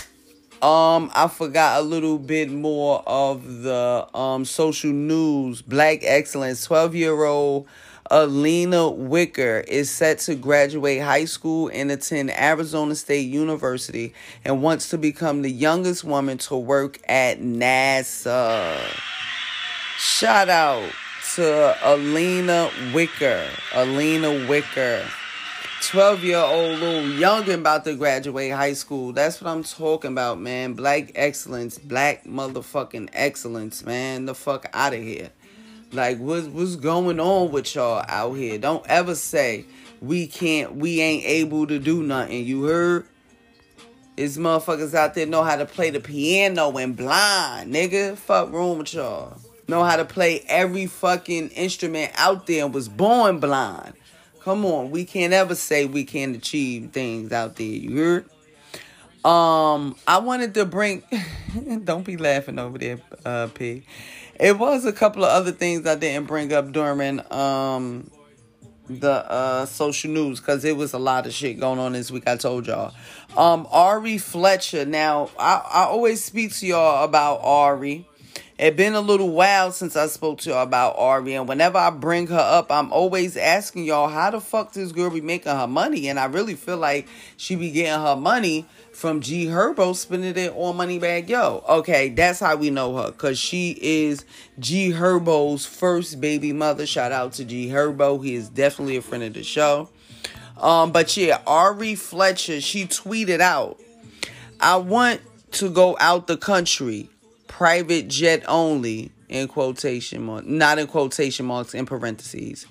um, 0.63 1.11
I 1.15 1.29
forgot 1.29 1.81
a 1.81 1.83
little 1.83 2.19
bit 2.19 2.51
more 2.51 3.03
of 3.07 3.63
the 3.63 4.07
um 4.15 4.45
social 4.45 4.93
news. 4.93 5.63
Black 5.63 6.01
excellence. 6.03 6.65
Twelve 6.65 6.95
year 6.95 7.25
old 7.25 7.67
Alena 8.11 8.93
Wicker 8.93 9.63
is 9.69 9.89
set 9.89 10.19
to 10.21 10.35
graduate 10.35 11.01
high 11.01 11.27
school 11.27 11.71
and 11.73 11.93
attend 11.93 12.33
Arizona 12.33 12.97
State 12.97 13.29
University 13.29 14.13
and 14.45 14.65
wants 14.65 14.91
to 14.91 14.99
become 14.99 15.43
the 15.43 15.51
youngest 15.51 16.03
woman 16.03 16.37
to 16.39 16.57
work 16.57 16.99
at 17.09 17.41
NASA. 17.41 18.77
Shout 19.97 20.49
out 20.49 20.91
to 21.37 21.77
Alena 21.83 22.93
Wicker. 22.93 23.47
Alena 23.71 24.49
Wicker. 24.49 25.07
12 25.83 26.25
year 26.25 26.39
old 26.39 26.81
little 26.81 27.03
youngin 27.03 27.61
about 27.61 27.85
to 27.85 27.95
graduate 27.95 28.51
high 28.51 28.73
school. 28.73 29.13
That's 29.13 29.41
what 29.41 29.49
I'm 29.53 29.63
talking 29.63 30.11
about, 30.11 30.41
man. 30.41 30.73
Black 30.73 31.13
excellence. 31.15 31.79
Black 31.79 32.25
motherfucking 32.25 33.11
excellence, 33.13 33.85
man. 33.85 34.27
The 34.27 34.35
fuck 34.35 34.69
out 34.75 34.95
of 34.95 35.01
here. 35.01 35.31
Like 35.93 36.19
what's 36.19 36.47
what's 36.47 36.77
going 36.77 37.19
on 37.19 37.51
with 37.51 37.75
y'all 37.75 38.05
out 38.09 38.35
here? 38.35 38.59
Don't 38.59 38.87
ever 38.87 39.15
say 39.15 39.65
we 40.01 40.27
can't 40.27 40.77
we 40.77 41.01
ain't 41.01 41.25
able 41.25 41.67
to 41.67 41.79
do 41.79 42.03
nothing. 42.03 42.45
You 42.45 42.65
heard? 42.65 43.07
Is 44.17 44.39
motherfuckers 44.39 44.95
out 44.95 45.15
there 45.15 45.27
know 45.27 45.43
how 45.43 45.57
to 45.57 45.65
play 45.65 45.91
the 45.91 46.01
piano 46.01 46.77
and 46.77 46.97
blind, 46.97 47.73
nigga. 47.75 48.17
Fuck 48.17 48.53
wrong 48.53 48.79
with 48.79 48.93
y'all. 48.95 49.39
Know 49.67 49.83
how 49.83 49.97
to 49.97 50.05
play 50.05 50.45
every 50.47 50.87
fucking 50.87 51.49
instrument 51.51 52.13
out 52.17 52.47
there 52.47 52.65
and 52.65 52.75
was 52.75 52.89
born 52.89 53.41
blind. 53.41 53.95
Come 54.41 54.65
on, 54.67 54.91
we 54.91 55.05
can't 55.05 55.33
ever 55.33 55.55
say 55.55 55.87
we 55.87 56.05
can't 56.05 56.37
achieve 56.37 56.91
things 56.93 57.33
out 57.33 57.57
there. 57.57 57.67
You 57.67 57.97
heard? 57.97 58.25
Um, 59.25 59.97
I 60.07 60.19
wanted 60.19 60.55
to 60.55 60.65
bring. 60.65 61.03
don't 61.85 62.05
be 62.05 62.17
laughing 62.17 62.59
over 62.59 62.79
there, 62.79 63.01
uh, 63.25 63.49
P. 63.49 63.85
It 64.41 64.59
was 64.59 64.87
a 64.87 64.93
couple 64.93 65.23
of 65.23 65.31
other 65.31 65.53
things 65.53 65.87
I 65.87 65.97
didn't 65.97 66.27
bring 66.27 66.53
up 66.53 66.73
during 66.73 67.21
um 67.33 68.11
the 68.89 69.11
uh 69.31 69.67
social 69.67 70.11
news 70.11 70.41
because 70.41 70.65
it 70.65 70.77
was 70.77 70.95
a 70.95 70.99
lot 70.99 71.27
of 71.27 71.33
shit 71.33 71.61
going 71.61 71.79
on 71.79 71.93
this 71.93 72.11
week. 72.11 72.27
I 72.27 72.37
told 72.37 72.67
y'all. 72.67 72.95
Um, 73.37 73.69
Ari 73.71 74.19
Fletcher. 74.19 74.85
Now, 74.87 75.31
I 75.39 75.63
I 75.73 75.83
always 75.85 76.25
speak 76.25 76.55
to 76.57 76.67
y'all 76.67 77.05
about 77.05 77.41
Ari. 77.43 78.09
It 78.61 78.77
been 78.77 78.93
a 78.93 79.01
little 79.01 79.31
while 79.31 79.73
since 79.73 79.97
I 79.97 80.07
spoke 80.09 80.41
to 80.41 80.51
y'all 80.51 80.63
about 80.63 80.97
Ari, 80.99 81.33
and 81.33 81.49
whenever 81.49 81.79
I 81.79 81.89
bring 81.89 82.27
her 82.27 82.37
up, 82.37 82.71
I'm 82.71 82.93
always 82.93 83.39
asking 83.39 83.85
y'all 83.85 84.07
how 84.07 84.31
the 84.31 84.39
fuck 84.39 84.75
this 84.75 84.93
girl 84.93 85.09
be 85.09 85.23
making 85.23 85.51
her 85.51 85.67
money, 85.67 86.11
and 86.11 86.21
I 86.21 86.27
really 86.27 86.57
feel 86.57 86.77
like 86.77 87.09
she 87.39 87.57
be 87.57 87.71
getting 87.71 87.99
her 87.99 88.17
money 88.17 88.67
from 88.93 89.23
G 89.23 89.47
Herbo 89.47 89.97
spending 89.97 90.37
it 90.37 90.53
on 90.55 90.77
Moneybag 90.77 91.31
Yo. 91.31 91.65
Okay, 91.71 92.11
that's 92.11 92.41
how 92.41 92.55
we 92.55 92.69
know 92.69 92.95
her, 92.99 93.13
cause 93.13 93.39
she 93.39 93.79
is 93.81 94.27
G 94.59 94.91
Herbo's 94.91 95.65
first 95.65 96.21
baby 96.21 96.53
mother. 96.53 96.85
Shout 96.85 97.13
out 97.13 97.33
to 97.35 97.47
G 97.47 97.69
Herbo, 97.69 98.23
he 98.23 98.35
is 98.35 98.51
definitely 98.51 98.99
a 98.99 99.01
friend 99.01 99.25
of 99.25 99.33
the 99.33 99.43
show. 99.43 99.89
Um, 100.59 100.93
but 100.93 101.17
yeah, 101.17 101.41
Ari 101.47 101.95
Fletcher, 101.95 102.61
she 102.61 102.85
tweeted 102.85 103.41
out, 103.41 103.81
I 104.61 104.77
want 104.77 105.23
to 105.53 105.71
go 105.71 105.97
out 105.99 106.27
the 106.27 106.37
country 106.37 107.09
private 107.51 108.07
jet 108.07 108.45
only 108.47 109.11
in 109.29 109.49
quotation 109.49 110.23
marks, 110.23 110.47
not 110.47 110.79
in 110.79 110.87
quotation 110.87 111.45
marks, 111.47 111.75
in 111.75 111.85
parentheses. 111.85 112.65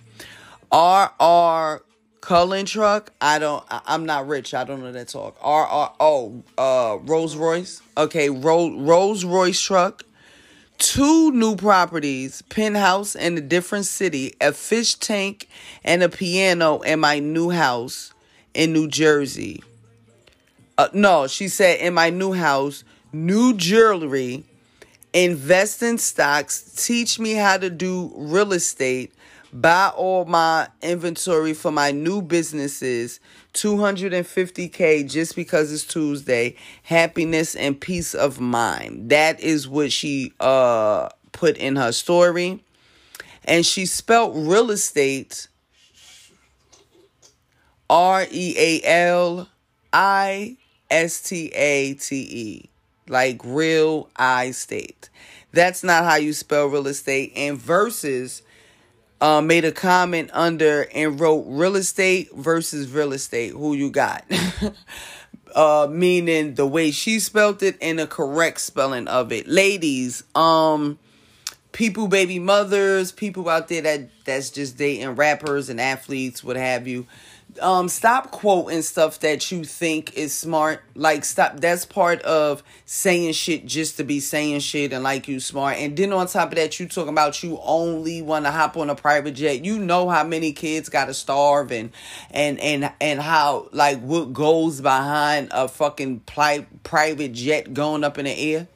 RR 0.74 1.84
Cullinan 2.22 2.66
truck. 2.66 3.12
I 3.22 3.40
don't. 3.40 3.64
I- 3.70 3.82
I'm 3.86 4.06
not 4.06 4.28
rich. 4.28 4.54
I 4.54 4.64
don't 4.64 4.82
know 4.82 4.92
that 4.92 5.10
talk. 5.10 5.36
RR. 5.44 5.92
Oh, 6.00 6.44
uh, 6.58 6.98
Rolls 7.04 7.36
Royce. 7.36 7.82
Okay, 7.98 8.30
Ro- 8.30 8.78
Rolls 8.78 9.26
Royce 9.26 9.60
truck. 9.62 10.04
Two 10.78 11.32
new 11.32 11.58
properties, 11.58 12.42
penthouse 12.44 13.14
in 13.14 13.38
a 13.38 13.42
different 13.42 13.86
city, 13.86 14.34
a 14.40 14.54
fish 14.54 14.96
tank, 14.96 15.50
and 15.84 16.02
a 16.02 16.08
piano 16.08 16.80
in 16.80 17.02
my 17.02 17.20
new 17.20 17.50
house 17.50 18.14
in 18.54 18.72
New 18.72 18.88
Jersey. 18.88 19.62
Uh, 20.78 20.88
no, 20.94 21.28
she 21.28 21.50
said 21.50 21.82
in 21.82 21.94
my 21.94 22.10
new 22.10 22.32
house, 22.32 22.86
new 23.12 23.54
jewelry, 23.58 24.46
invest 25.14 25.82
in 25.82 25.98
stocks, 25.98 26.86
teach 26.86 27.20
me 27.20 27.34
how 27.34 27.58
to 27.58 27.70
do 27.70 28.12
real 28.16 28.54
estate, 28.54 29.14
buy 29.52 29.92
all 29.96 30.26
my 30.26 30.68
inventory 30.82 31.54
for 31.54 31.72
my 31.72 31.92
new 31.92 32.22
businesses, 32.22 33.20
250k 33.54 35.10
just 35.10 35.36
because 35.36 35.74
it's 35.74 35.86
Tuesday, 35.86 36.56
happiness 36.84 37.56
and 37.56 37.80
peace 37.80 38.14
of 38.14 38.40
mind. 38.40 39.10
That 39.10 39.40
is 39.40 39.68
what 39.68 39.92
she 39.92 40.34
uh 40.40 41.10
put 41.32 41.58
in 41.58 41.76
her 41.76 41.92
story. 41.92 42.64
And 43.46 43.66
she 43.66 43.86
spelt 43.86 44.34
real 44.36 44.70
estate 44.70 45.48
R 47.90 48.28
E 48.30 48.56
A 48.58 48.82
L 48.84 49.50
I 49.92 50.58
S 50.92 51.22
T 51.22 51.48
A 51.48 51.96
T 51.96 52.16
E. 52.16 52.69
Like 53.10 53.42
real 53.44 54.10
I 54.16 54.52
state. 54.52 55.10
That's 55.52 55.84
not 55.84 56.04
how 56.04 56.16
you 56.16 56.34
spell 56.34 56.68
real 56.68 56.88
estate. 56.88 57.34
And 57.36 57.58
versus 57.58 58.44
uh, 59.22 59.42
made 59.42 59.66
a 59.66 59.72
comment 59.72 60.30
under 60.34 60.88
and 60.94 61.20
wrote 61.20 61.46
real 61.48 61.76
estate 61.76 62.30
versus 62.34 62.90
real 62.90 63.12
estate. 63.14 63.52
Who 63.52 63.74
you 63.74 63.90
got? 63.90 64.26
uh, 65.56 65.88
meaning 65.90 66.56
the 66.56 66.68
way 66.68 66.92
she 66.92 67.20
spelled 67.20 67.64
it 67.64 67.78
and 67.82 68.00
the 68.00 68.08
correct 68.08 68.62
spelling 68.62 69.08
of 69.08 69.32
it. 69.32 69.48
Ladies, 69.48 70.24
um, 70.36 71.00
people, 71.72 72.08
baby 72.08 72.40
mothers, 72.40 73.12
people 73.12 73.50
out 73.50 73.68
there 73.68 73.82
that 73.82 74.10
that's 74.26 74.50
just 74.50 74.78
dating 74.78 75.16
rappers 75.16 75.70
and 75.70 75.82
athletes, 75.82 76.44
what 76.44 76.56
have 76.56 76.88
you. 76.88 77.08
Um, 77.62 77.90
stop 77.90 78.32
quoting 78.32 78.82
stuff 78.82 79.20
that 79.20 79.52
you 79.52 79.64
think 79.64 80.16
is 80.16 80.34
smart. 80.34 80.82
Like, 80.96 81.26
stop. 81.26 81.60
That's 81.60 81.86
part 81.86 82.22
of 82.24 82.64
saying 82.86 83.34
shit 83.34 83.66
just 83.66 83.98
to 83.98 84.04
be 84.04 84.20
saying 84.20 84.62
shit 84.62 84.94
and 84.94 85.04
like 85.04 85.28
you 85.28 85.40
smart. 85.40 85.78
And 85.78 85.96
then 85.96 86.14
on 86.14 86.28
top 86.28 86.50
of 86.50 86.56
that, 86.56 86.80
you 86.80 86.88
talking 86.88 87.10
about 87.10 87.44
you 87.44 87.60
only 87.64 88.22
want 88.22 88.46
to 88.46 88.52
hop 88.52 88.78
on 88.78 88.90
a 88.90 88.96
private 88.96 89.34
jet. 89.34 89.64
You 89.64 89.80
know 89.80 90.10
how 90.10 90.24
many 90.24 90.54
kids 90.54 90.90
got 90.90 91.06
to 91.06 91.14
starve 91.14 91.72
and 91.72 91.92
and 92.32 92.60
and 92.60 92.92
and 93.00 93.22
how 93.22 93.70
like 93.72 94.00
what 94.02 94.34
goes 94.34 94.82
behind 94.82 95.50
a 95.52 95.68
fucking 95.68 96.22
pli- 96.22 96.68
private 96.84 97.34
jet 97.34 97.74
going 97.74 98.04
up 98.04 98.18
in 98.18 98.26
the 98.26 98.56
air. 98.56 98.68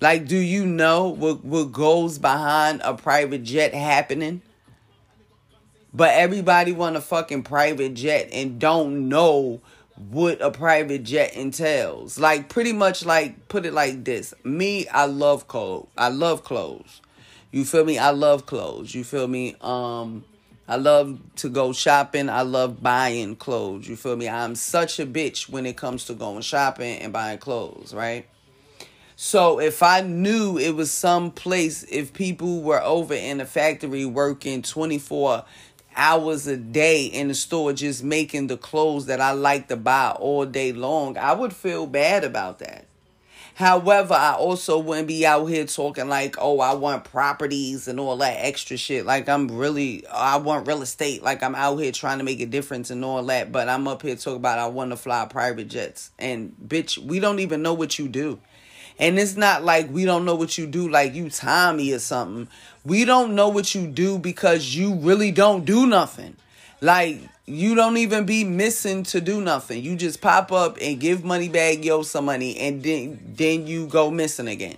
Like, 0.00 0.26
do 0.26 0.36
you 0.36 0.66
know 0.66 1.08
what 1.08 1.44
what 1.44 1.72
goes 1.72 2.18
behind 2.18 2.82
a 2.84 2.94
private 2.94 3.42
jet 3.42 3.72
happening? 3.72 4.42
But 5.94 6.10
everybody 6.14 6.72
want 6.72 6.96
a 6.96 7.00
fucking 7.00 7.44
private 7.44 7.94
jet 7.94 8.28
and 8.32 8.58
don't 8.58 9.08
know 9.08 9.60
what 9.96 10.42
a 10.42 10.50
private 10.50 11.04
jet 11.04 11.34
entails. 11.34 12.18
Like 12.18 12.48
pretty 12.48 12.72
much 12.72 13.06
like 13.06 13.48
put 13.48 13.64
it 13.64 13.72
like 13.72 14.04
this. 14.04 14.34
Me, 14.42 14.88
I 14.88 15.06
love 15.06 15.46
clothes. 15.46 15.86
I 15.96 16.08
love 16.08 16.42
clothes. 16.42 17.00
You 17.52 17.64
feel 17.64 17.84
me? 17.84 17.96
I 17.96 18.10
love 18.10 18.44
clothes. 18.44 18.92
You 18.92 19.04
feel 19.04 19.28
me? 19.28 19.54
Um 19.60 20.24
I 20.66 20.76
love 20.76 21.20
to 21.36 21.48
go 21.48 21.72
shopping. 21.72 22.28
I 22.28 22.42
love 22.42 22.82
buying 22.82 23.36
clothes. 23.36 23.86
You 23.86 23.96
feel 23.96 24.16
me? 24.16 24.28
I'm 24.28 24.56
such 24.56 24.98
a 24.98 25.06
bitch 25.06 25.48
when 25.48 25.66
it 25.66 25.76
comes 25.76 26.06
to 26.06 26.14
going 26.14 26.40
shopping 26.40 26.98
and 27.00 27.12
buying 27.12 27.38
clothes, 27.38 27.94
right? 27.94 28.26
So 29.14 29.60
if 29.60 29.82
I 29.82 30.00
knew 30.00 30.58
it 30.58 30.74
was 30.74 30.90
some 30.90 31.30
place, 31.30 31.84
if 31.84 32.12
people 32.12 32.62
were 32.62 32.82
over 32.82 33.14
in 33.14 33.38
the 33.38 33.44
factory 33.44 34.04
working 34.04 34.62
24 34.62 35.44
hours 35.96 36.46
a 36.46 36.56
day 36.56 37.06
in 37.06 37.28
the 37.28 37.34
store 37.34 37.72
just 37.72 38.02
making 38.02 38.46
the 38.46 38.56
clothes 38.56 39.06
that 39.06 39.20
I 39.20 39.32
like 39.32 39.68
to 39.68 39.76
buy 39.76 40.10
all 40.10 40.46
day 40.46 40.72
long, 40.72 41.16
I 41.18 41.32
would 41.32 41.52
feel 41.52 41.86
bad 41.86 42.24
about 42.24 42.58
that. 42.60 42.86
However, 43.54 44.14
I 44.14 44.32
also 44.32 44.80
wouldn't 44.80 45.06
be 45.06 45.24
out 45.24 45.46
here 45.46 45.64
talking 45.64 46.08
like, 46.08 46.34
oh, 46.40 46.58
I 46.58 46.74
want 46.74 47.04
properties 47.04 47.86
and 47.86 48.00
all 48.00 48.16
that 48.16 48.38
extra 48.40 48.76
shit. 48.76 49.06
Like, 49.06 49.28
I'm 49.28 49.46
really, 49.46 50.04
I 50.08 50.38
want 50.38 50.66
real 50.66 50.82
estate. 50.82 51.22
Like, 51.22 51.40
I'm 51.40 51.54
out 51.54 51.76
here 51.76 51.92
trying 51.92 52.18
to 52.18 52.24
make 52.24 52.40
a 52.40 52.46
difference 52.46 52.90
and 52.90 53.04
all 53.04 53.22
that. 53.26 53.52
But 53.52 53.68
I'm 53.68 53.86
up 53.86 54.02
here 54.02 54.16
talking 54.16 54.38
about 54.38 54.58
I 54.58 54.66
want 54.66 54.90
to 54.90 54.96
fly 54.96 55.24
private 55.26 55.68
jets. 55.68 56.10
And, 56.18 56.56
bitch, 56.66 56.98
we 56.98 57.20
don't 57.20 57.38
even 57.38 57.62
know 57.62 57.74
what 57.74 57.96
you 57.96 58.08
do. 58.08 58.40
And 58.98 59.18
it's 59.18 59.36
not 59.36 59.64
like 59.64 59.88
we 59.90 60.04
don't 60.04 60.24
know 60.24 60.34
what 60.34 60.56
you 60.56 60.66
do, 60.66 60.88
like 60.88 61.14
you 61.14 61.30
Tommy 61.30 61.92
or 61.92 61.98
something. 61.98 62.48
We 62.84 63.04
don't 63.04 63.34
know 63.34 63.48
what 63.48 63.74
you 63.74 63.86
do 63.86 64.18
because 64.18 64.74
you 64.74 64.94
really 64.94 65.30
don't 65.30 65.64
do 65.64 65.86
nothing. 65.86 66.36
Like 66.80 67.20
you 67.46 67.74
don't 67.74 67.96
even 67.96 68.26
be 68.26 68.44
missing 68.44 69.04
to 69.04 69.20
do 69.20 69.40
nothing. 69.40 69.82
You 69.82 69.96
just 69.96 70.20
pop 70.20 70.52
up 70.52 70.78
and 70.80 71.00
give 71.00 71.20
Moneybagg 71.20 71.84
Yo 71.84 72.02
some 72.02 72.26
money 72.26 72.58
and 72.58 72.82
then 72.82 73.34
then 73.36 73.66
you 73.66 73.86
go 73.86 74.10
missing 74.10 74.48
again. 74.48 74.76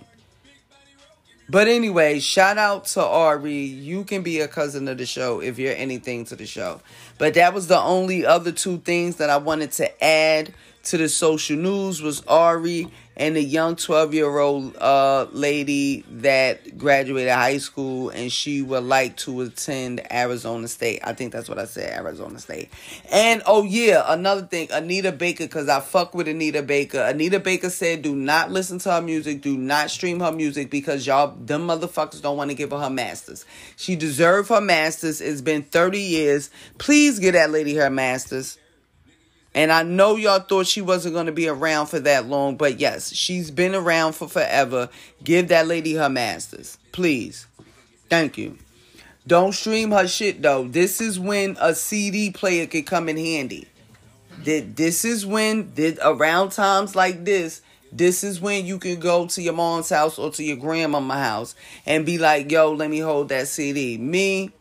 But 1.49 1.69
anyway, 1.69 2.19
shout 2.19 2.57
out 2.57 2.85
to 2.87 3.03
Ari. 3.03 3.53
You 3.53 4.03
can 4.03 4.21
be 4.21 4.41
a 4.41 4.49
cousin 4.49 4.87
of 4.89 4.97
the 4.97 5.05
show 5.05 5.39
if 5.41 5.57
you're 5.57 5.75
anything 5.75 6.25
to 6.25 6.35
the 6.35 6.45
show. 6.45 6.81
But 7.17 7.35
that 7.35 7.53
was 7.53 7.67
the 7.67 7.79
only 7.79 8.25
other 8.25 8.51
two 8.51 8.79
things 8.79 9.15
that 9.17 9.29
I 9.29 9.37
wanted 9.37 9.71
to 9.73 10.03
add 10.03 10.53
to 10.83 10.97
the 10.97 11.07
social 11.07 11.55
news 11.55 12.01
was 12.01 12.21
Ari 12.27 12.89
and 13.17 13.35
the 13.35 13.43
young 13.43 13.75
12 13.75 14.13
year 14.13 14.37
old 14.37 14.77
uh, 14.77 15.25
lady 15.31 16.05
that 16.09 16.77
graduated 16.77 17.33
high 17.33 17.57
school 17.57 18.09
and 18.09 18.31
she 18.31 18.61
would 18.61 18.83
like 18.83 19.17
to 19.17 19.41
attend 19.41 20.01
Arizona 20.13 20.67
State. 20.67 21.01
I 21.03 21.13
think 21.13 21.33
that's 21.33 21.49
what 21.49 21.57
I 21.57 21.65
said, 21.65 21.97
Arizona 21.97 22.37
State. 22.39 22.69
And 23.11 23.41
oh 23.47 23.63
yeah, 23.63 24.03
another 24.07 24.43
thing, 24.43 24.69
Anita 24.71 25.11
Baker, 25.11 25.45
because 25.45 25.67
I 25.67 25.79
fuck 25.79 26.13
with 26.13 26.27
Anita 26.27 26.61
Baker. 26.61 26.99
Anita 26.99 27.39
Baker 27.39 27.71
said, 27.71 28.03
do 28.03 28.15
not 28.15 28.51
listen 28.51 28.77
to 28.79 28.91
her 28.91 29.01
music, 29.01 29.41
do 29.41 29.57
not 29.57 29.89
stream 29.89 30.19
her 30.19 30.31
music 30.31 30.69
because 30.69 31.07
y'all, 31.07 31.35
them 31.35 31.67
motherfuckers 31.67 32.21
don't 32.21 32.37
want 32.37 32.51
to 32.51 32.55
give 32.55 32.69
her 32.69 32.79
her 32.79 32.89
masters. 32.89 33.45
She 33.75 33.95
deserve 33.95 34.49
her 34.49 34.61
masters. 34.61 35.21
It's 35.21 35.41
been 35.41 35.63
30 35.63 35.99
years. 35.99 36.51
Please 36.77 37.17
give 37.17 37.33
that 37.33 37.49
lady 37.49 37.75
her 37.75 37.89
masters. 37.89 38.59
And 39.57 39.71
I 39.71 39.81
know 39.81 40.17
y'all 40.17 40.37
thought 40.37 40.67
she 40.67 40.81
wasn't 40.83 41.15
going 41.15 41.25
to 41.25 41.31
be 41.31 41.47
around 41.47 41.87
for 41.87 41.99
that 42.01 42.27
long, 42.27 42.57
but 42.57 42.79
yes, 42.79 43.11
she's 43.11 43.49
been 43.49 43.73
around 43.73 44.13
for 44.13 44.27
forever. 44.27 44.87
Give 45.23 45.47
that 45.47 45.65
lady 45.65 45.95
her 45.95 46.09
masters, 46.09 46.77
please. 46.91 47.47
Thank 48.07 48.37
you. 48.37 48.59
Don't 49.25 49.53
stream 49.53 49.89
her 49.89 50.07
shit 50.07 50.43
though. 50.43 50.67
This 50.67 51.01
is 51.01 51.19
when 51.19 51.57
a 51.59 51.73
CD 51.73 52.29
player 52.29 52.67
could 52.67 52.85
come 52.85 53.09
in 53.09 53.17
handy. 53.17 53.67
this 54.43 55.03
is 55.03 55.25
when 55.25 55.73
around 56.03 56.51
times 56.51 56.95
like 56.95 57.25
this 57.25 57.63
this 57.91 58.23
is 58.23 58.39
when 58.39 58.65
you 58.65 58.77
can 58.77 58.99
go 58.99 59.25
to 59.25 59.41
your 59.41 59.53
mom's 59.53 59.89
house 59.89 60.19
or 60.19 60.29
to 60.29 60.43
your 60.43 60.57
grandmama's 60.57 61.17
house 61.17 61.55
and 61.85 62.05
be 62.05 62.19
like 62.19 62.51
yo 62.51 62.73
let 62.73 62.89
me 62.89 62.99
hold 62.99 63.29
that 63.29 63.47
cd 63.47 63.97
me 63.97 64.51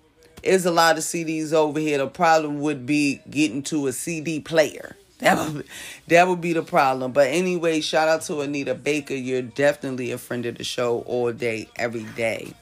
is 0.46 0.66
a 0.66 0.70
lot 0.70 0.96
of 0.96 1.04
cds 1.04 1.52
over 1.52 1.78
here. 1.80 1.98
The 1.98 2.06
problem 2.06 2.60
would 2.60 2.86
be 2.86 3.20
getting 3.28 3.62
to 3.64 3.86
a 3.86 3.92
cd 3.92 4.40
player. 4.40 4.96
That 5.18 5.52
would, 5.52 5.66
that 6.08 6.28
would 6.28 6.40
be 6.42 6.52
the 6.52 6.62
problem. 6.62 7.12
But 7.12 7.28
anyway 7.28 7.80
shout 7.80 8.08
out 8.08 8.22
to 8.22 8.40
anita 8.40 8.74
baker. 8.74 9.14
You're 9.14 9.42
definitely 9.42 10.12
a 10.12 10.18
friend 10.18 10.44
of 10.46 10.58
the 10.58 10.64
show 10.64 11.00
all 11.00 11.32
day 11.32 11.68
every 11.76 12.04
day. 12.04 12.52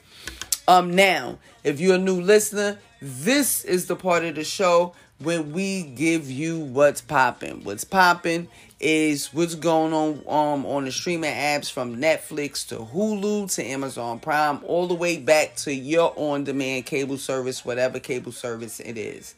Um 0.67 0.95
now 0.95 1.37
if 1.63 1.79
you're 1.79 1.95
a 1.95 1.99
new 1.99 2.21
listener 2.21 2.79
this 3.01 3.63
is 3.65 3.85
the 3.85 3.95
part 3.95 4.23
of 4.23 4.35
the 4.35 4.43
show 4.43 4.93
when 5.19 5.53
we 5.53 5.83
give 5.83 6.29
you 6.29 6.59
what's 6.59 7.01
popping. 7.01 7.63
What's 7.63 7.83
popping 7.83 8.47
is 8.79 9.33
what's 9.33 9.55
going 9.55 9.93
on 9.93 10.21
um 10.27 10.65
on 10.65 10.85
the 10.85 10.91
streaming 10.91 11.33
apps 11.33 11.71
from 11.71 11.95
Netflix 11.95 12.67
to 12.67 12.77
Hulu 12.77 13.53
to 13.55 13.63
Amazon 13.63 14.19
Prime, 14.19 14.59
all 14.65 14.87
the 14.87 14.95
way 14.95 15.17
back 15.17 15.55
to 15.57 15.73
your 15.73 16.13
on-demand 16.17 16.85
cable 16.85 17.17
service, 17.17 17.63
whatever 17.63 17.99
cable 17.99 18.31
service 18.31 18.79
it 18.79 18.97
is. 18.97 19.35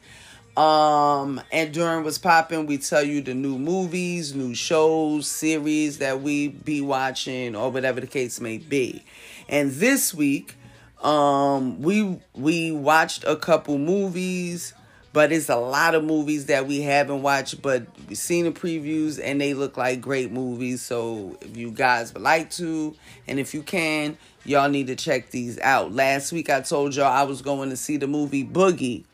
Um, 0.56 1.40
and 1.52 1.72
during 1.72 2.02
what's 2.02 2.18
popping, 2.18 2.66
we 2.66 2.78
tell 2.78 3.04
you 3.04 3.20
the 3.20 3.32
new 3.32 3.58
movies, 3.58 4.34
new 4.34 4.56
shows, 4.56 5.28
series 5.28 5.98
that 5.98 6.20
we 6.20 6.48
be 6.48 6.80
watching, 6.80 7.54
or 7.54 7.70
whatever 7.70 8.00
the 8.00 8.08
case 8.08 8.40
may 8.40 8.58
be. 8.58 9.04
And 9.48 9.70
this 9.70 10.12
week, 10.12 10.56
um, 11.00 11.80
we 11.80 12.18
we 12.34 12.72
watched 12.72 13.22
a 13.22 13.36
couple 13.36 13.78
movies 13.78 14.74
but 15.12 15.32
it's 15.32 15.48
a 15.48 15.56
lot 15.56 15.94
of 15.94 16.04
movies 16.04 16.46
that 16.46 16.66
we 16.66 16.82
haven't 16.82 17.22
watched 17.22 17.62
but 17.62 17.86
we've 18.08 18.18
seen 18.18 18.44
the 18.44 18.52
previews 18.52 19.20
and 19.22 19.40
they 19.40 19.54
look 19.54 19.76
like 19.76 20.00
great 20.00 20.30
movies. 20.30 20.82
So 20.82 21.36
if 21.40 21.56
you 21.56 21.70
guys 21.70 22.12
would 22.14 22.22
like 22.22 22.50
to 22.52 22.94
and 23.26 23.38
if 23.38 23.54
you 23.54 23.62
can 23.62 24.16
y'all 24.44 24.68
need 24.68 24.86
to 24.86 24.96
check 24.96 25.30
these 25.30 25.58
out. 25.60 25.92
Last 25.92 26.32
week 26.32 26.50
i 26.50 26.60
told 26.60 26.94
y'all 26.94 27.06
i 27.06 27.22
was 27.22 27.42
going 27.42 27.70
to 27.70 27.76
see 27.76 27.96
the 27.96 28.06
movie 28.06 28.44
boogie. 28.44 29.04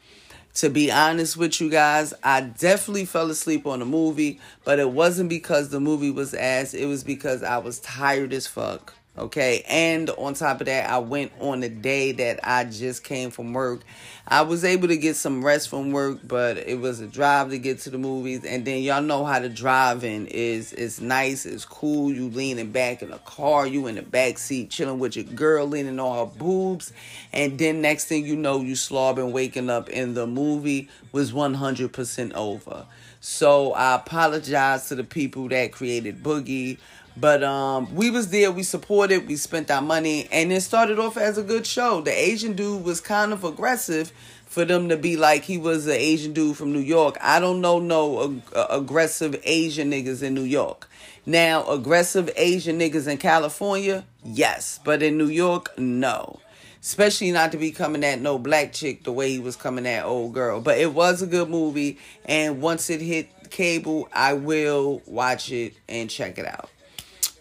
To 0.55 0.71
be 0.71 0.93
honest 0.93 1.37
with 1.37 1.61
you 1.61 1.71
guys 1.71 2.15
i 2.23 2.41
definitely 2.41 3.05
fell 3.05 3.31
asleep 3.31 3.67
on 3.67 3.79
the 3.81 3.87
movie 3.87 4.41
but 4.65 4.79
it 4.79 4.91
wasn't 4.91 5.29
because 5.29 5.71
the 5.71 5.81
movie 5.81 6.11
was 6.11 6.35
ass. 6.35 6.75
It 6.75 6.87
was 6.87 7.05
because 7.05 7.43
i 7.43 7.59
was 7.59 7.79
tired 7.81 8.33
as 8.33 8.47
fuck 8.47 8.95
Okay. 9.17 9.65
And 9.69 10.11
on 10.11 10.35
top 10.35 10.61
of 10.61 10.67
that, 10.67 10.91
I 10.91 10.99
went 10.99 11.31
on 11.39 11.61
the 11.61 11.69
day 11.69 12.11
that 12.13 12.41
I 12.43 12.65
just 12.65 13.05
came 13.05 13.31
from 13.31 13.53
work. 13.53 13.83
I 14.27 14.43
was 14.43 14.65
able 14.65 14.89
to 14.89 14.97
get 14.97 15.15
some 15.15 15.45
rest 15.45 15.69
from 15.69 15.93
work, 15.93 16.19
but 16.27 16.57
it 16.57 16.81
was 16.81 16.99
a 16.99 17.07
drive 17.07 17.51
to 17.51 17.59
get 17.59 17.79
to 17.81 17.91
the 17.91 17.99
movies. 17.99 18.45
And 18.45 18.65
then 18.65 18.83
y'all 18.83 19.03
know 19.03 19.25
how 19.25 19.39
the 19.39 19.49
driving 19.49 20.27
is. 20.27 20.73
It's 20.73 21.01
nice. 21.01 21.47
It's 21.47 21.65
cool. 21.65 22.13
You 22.13 22.29
leaning 22.29 22.73
back 22.73 23.03
in 23.03 23.11
the 23.11 23.19
car. 23.19 23.69
You 23.69 23.87
in 23.87 23.95
the 23.95 24.03
back 24.03 24.39
seat 24.39 24.71
chilling 24.71 24.99
with 24.99 25.15
your 25.15 25.27
girl 25.27 25.67
leaning 25.67 26.01
on 26.01 26.27
her 26.27 26.35
boobs. 26.35 26.93
And 27.33 27.57
then 27.57 27.83
next 27.83 28.07
thing 28.07 28.27
you 28.27 28.35
know, 28.35 28.63
you 28.63 28.75
slobbing 28.75 29.31
waking 29.31 29.71
up 29.71 29.89
and 29.93 30.17
the 30.17 30.27
movie 30.27 30.89
was 31.13 31.31
100% 31.31 32.33
over. 32.33 32.87
So 33.21 33.73
I 33.75 33.95
apologize 33.95 34.89
to 34.89 34.97
the 34.97 35.05
people 35.05 35.49
that 35.51 35.71
created 35.71 36.23
Boogie. 36.23 36.79
But 37.17 37.45
um, 37.45 37.95
we 37.95 38.11
was 38.11 38.31
there, 38.31 38.51
we 38.51 38.65
supported, 38.65 39.29
we 39.29 39.37
spent 39.37 39.71
our 39.71 39.81
money, 39.81 40.29
and 40.33 40.53
it 40.53 40.63
started 40.63 40.99
off 40.99 41.17
as 41.17 41.39
a 41.39 41.43
good 41.43 41.67
show. 41.67 42.01
The 42.01 42.11
Asian 42.11 42.55
dude 42.55 42.83
was 42.83 43.01
kind 43.01 43.33
of 43.33 43.45
aggressive 43.45 44.13
for 44.47 44.65
them 44.65 44.89
to 44.89 44.97
be 44.97 45.17
like 45.17 45.45
he 45.45 45.59
was 45.59 45.87
an 45.87 45.93
Asian 45.93 46.33
dude 46.33 46.57
from 46.57 46.73
New 46.73 46.81
York. 46.81 47.17
I 47.21 47.39
don't 47.39 47.61
know 47.61 47.79
no 47.79 48.25
ag- 48.25 48.67
aggressive 48.71 49.41
Asian 49.45 49.93
niggas 49.93 50.23
in 50.23 50.35
New 50.35 50.43
York. 50.43 50.89
Now, 51.27 51.67
aggressive 51.71 52.31
Asian 52.37 52.79
niggas 52.79 53.09
in 53.09 53.19
California, 53.19 54.05
yes, 54.25 54.81
but 54.85 55.03
in 55.03 55.17
New 55.17 55.29
York, 55.29 55.79
no. 55.79 56.41
Especially 56.83 57.33
not 57.33 57.51
to 57.53 57.59
be 57.59 57.71
coming 57.71 58.05
at 58.05 58.21
no 58.21 58.39
black 58.39 58.73
chick 58.73 59.05
the 59.05 59.13
way 59.13 59.31
he 59.31 59.39
was 59.39 59.57
coming 59.57 59.87
at 59.87 60.05
old 60.05 60.35
girl. 60.35 60.61
But 60.61 60.79
it 60.79 60.93
was 60.93 61.23
a 61.23 61.27
good 61.27 61.49
movie, 61.49 61.99
and 62.27 62.61
once 62.61 62.91
it 62.91 63.01
hit 63.01 63.29
cable, 63.51 64.09
I 64.13 64.35
will 64.35 65.01
watch 65.07 65.51
it 65.51 65.75
and 65.89 66.11
check 66.11 66.39
it 66.39 66.45
out. 66.45 66.69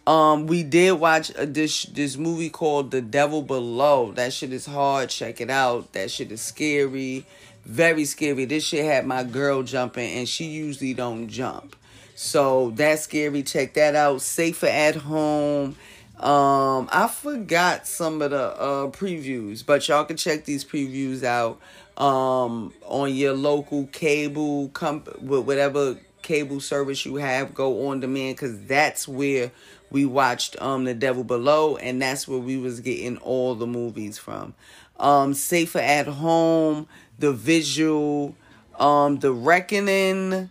Um, 0.05 0.47
we 0.47 0.63
did 0.63 0.93
watch 0.93 1.31
a, 1.37 1.45
this 1.45 1.83
this 1.83 2.17
movie 2.17 2.49
called 2.49 2.91
The 2.91 3.01
Devil 3.01 3.41
Below. 3.41 4.11
That 4.13 4.33
shit 4.33 4.51
is 4.51 4.65
hard. 4.65 5.09
Check 5.09 5.39
it 5.39 5.49
out. 5.49 5.93
That 5.93 6.11
shit 6.11 6.31
is 6.31 6.41
scary, 6.41 7.25
very 7.63 8.03
scary. 8.03 8.43
This 8.45 8.65
shit 8.65 8.83
had 8.83 9.05
my 9.05 9.23
girl 9.23 9.63
jumping, 9.63 10.17
and 10.17 10.27
she 10.27 10.45
usually 10.45 10.93
don't 10.93 11.29
jump. 11.29 11.77
So 12.15 12.71
that's 12.71 13.03
scary. 13.03 13.43
Check 13.43 13.75
that 13.75 13.95
out. 13.95 14.21
Safer 14.21 14.67
at 14.67 14.95
home. 14.95 15.77
Um, 16.19 16.89
I 16.91 17.09
forgot 17.11 17.87
some 17.87 18.21
of 18.21 18.31
the 18.31 18.43
uh 18.43 18.87
previews, 18.87 19.65
but 19.65 19.87
y'all 19.87 20.03
can 20.03 20.17
check 20.17 20.43
these 20.43 20.65
previews 20.65 21.23
out 21.23 21.59
um 21.97 22.73
on 22.85 23.13
your 23.13 23.33
local 23.33 23.85
cable 23.87 24.67
comp 24.69 25.21
with 25.21 25.45
whatever 25.45 25.95
cable 26.23 26.59
service 26.59 27.05
you 27.05 27.17
have 27.17 27.53
go 27.53 27.87
on 27.87 27.99
demand 27.99 28.35
because 28.35 28.59
that's 28.65 29.07
where 29.07 29.51
we 29.93 30.05
watched 30.05 30.61
um 30.61 30.83
the 30.83 30.93
devil 30.93 31.23
below 31.23 31.77
and 31.77 32.01
that's 32.01 32.27
where 32.27 32.39
we 32.39 32.57
was 32.57 32.81
getting 32.81 33.15
all 33.19 33.55
the 33.55 33.67
movies 33.67 34.17
from. 34.17 34.53
Um 34.99 35.33
safer 35.33 35.79
at 35.79 36.07
home 36.07 36.87
the 37.19 37.31
visual 37.31 38.35
um 38.77 39.19
the 39.19 39.31
reckoning 39.31 40.49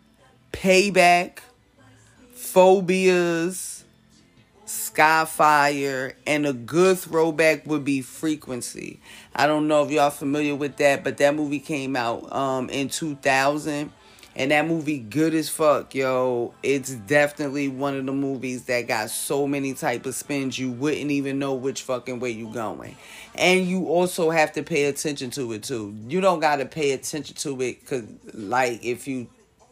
payback 0.52 1.38
phobias 2.32 3.84
skyfire 4.64 6.14
and 6.26 6.46
a 6.46 6.52
good 6.52 6.96
throwback 6.98 7.66
would 7.66 7.84
be 7.84 8.00
frequency. 8.00 9.00
I 9.34 9.46
don't 9.46 9.66
know 9.66 9.84
if 9.84 9.90
y'all 9.90 10.10
familiar 10.10 10.54
with 10.54 10.76
that 10.76 11.02
but 11.02 11.16
that 11.18 11.34
movie 11.34 11.60
came 11.60 11.96
out 11.96 12.32
um 12.32 12.70
in 12.70 12.88
2000 12.88 13.92
and 14.34 14.50
that 14.50 14.66
movie 14.66 14.98
good 14.98 15.34
as 15.34 15.48
fuck, 15.48 15.94
yo. 15.94 16.54
It's 16.62 16.94
definitely 16.94 17.68
one 17.68 17.96
of 17.96 18.06
the 18.06 18.12
movies 18.12 18.64
that 18.64 18.88
got 18.88 19.10
so 19.10 19.46
many 19.46 19.74
type 19.74 20.06
of 20.06 20.14
spins 20.14 20.58
you 20.58 20.70
wouldn't 20.70 21.10
even 21.10 21.38
know 21.38 21.54
which 21.54 21.82
fucking 21.82 22.18
way 22.18 22.30
you 22.30 22.48
going. 22.48 22.96
And 23.34 23.66
you 23.66 23.86
also 23.88 24.30
have 24.30 24.52
to 24.52 24.62
pay 24.62 24.84
attention 24.84 25.30
to 25.32 25.52
it 25.52 25.62
too. 25.62 25.94
You 26.08 26.20
don't 26.20 26.40
got 26.40 26.56
to 26.56 26.66
pay 26.66 26.92
attention 26.92 27.36
to 27.36 27.60
it 27.60 27.84
cuz 27.86 28.04
like 28.32 28.84
if 28.84 29.06
you 29.06 29.28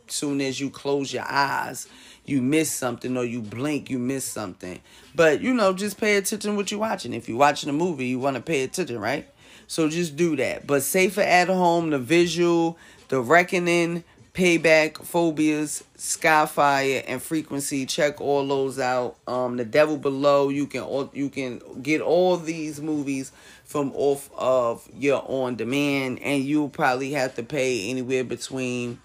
soon 0.08 0.40
as 0.40 0.60
you 0.60 0.70
close 0.70 1.12
your 1.12 1.24
eyes, 1.26 1.86
you 2.26 2.42
miss 2.42 2.70
something 2.70 3.16
or 3.16 3.24
you 3.24 3.40
blink, 3.40 3.90
you 3.90 3.98
miss 3.98 4.24
something. 4.24 4.80
But 5.14 5.40
you 5.40 5.54
know, 5.54 5.72
just 5.72 5.98
pay 5.98 6.16
attention 6.16 6.56
what 6.56 6.70
you're 6.70 6.80
watching. 6.80 7.14
If 7.14 7.28
you're 7.28 7.38
watching 7.38 7.70
a 7.70 7.72
movie, 7.74 8.06
you 8.06 8.18
want 8.18 8.36
to 8.36 8.42
pay 8.42 8.62
attention, 8.62 8.98
right? 8.98 9.26
So 9.66 9.88
just 9.88 10.16
do 10.16 10.36
that. 10.36 10.66
But 10.66 10.82
safer 10.82 11.20
at 11.20 11.48
home, 11.48 11.90
the 11.90 11.98
visual, 11.98 12.76
the 13.08 13.20
reckoning, 13.20 14.04
Payback, 14.40 14.94
Phobias, 14.94 15.84
Skyfire, 15.98 17.04
and 17.06 17.22
Frequency. 17.22 17.84
Check 17.84 18.22
all 18.22 18.48
those 18.48 18.78
out. 18.78 19.16
Um, 19.26 19.58
The 19.58 19.66
Devil 19.66 19.98
Below. 19.98 20.48
You 20.48 20.66
can 20.66 20.80
all 20.80 21.10
you 21.12 21.28
can 21.28 21.60
get 21.82 22.00
all 22.00 22.38
these 22.38 22.80
movies 22.80 23.32
from 23.66 23.92
off 23.94 24.30
of 24.38 24.88
your 24.98 25.22
on 25.26 25.56
demand, 25.56 26.20
and 26.22 26.42
you'll 26.42 26.70
probably 26.70 27.12
have 27.12 27.34
to 27.34 27.42
pay 27.42 27.90
anywhere 27.90 28.24
between 28.24 28.98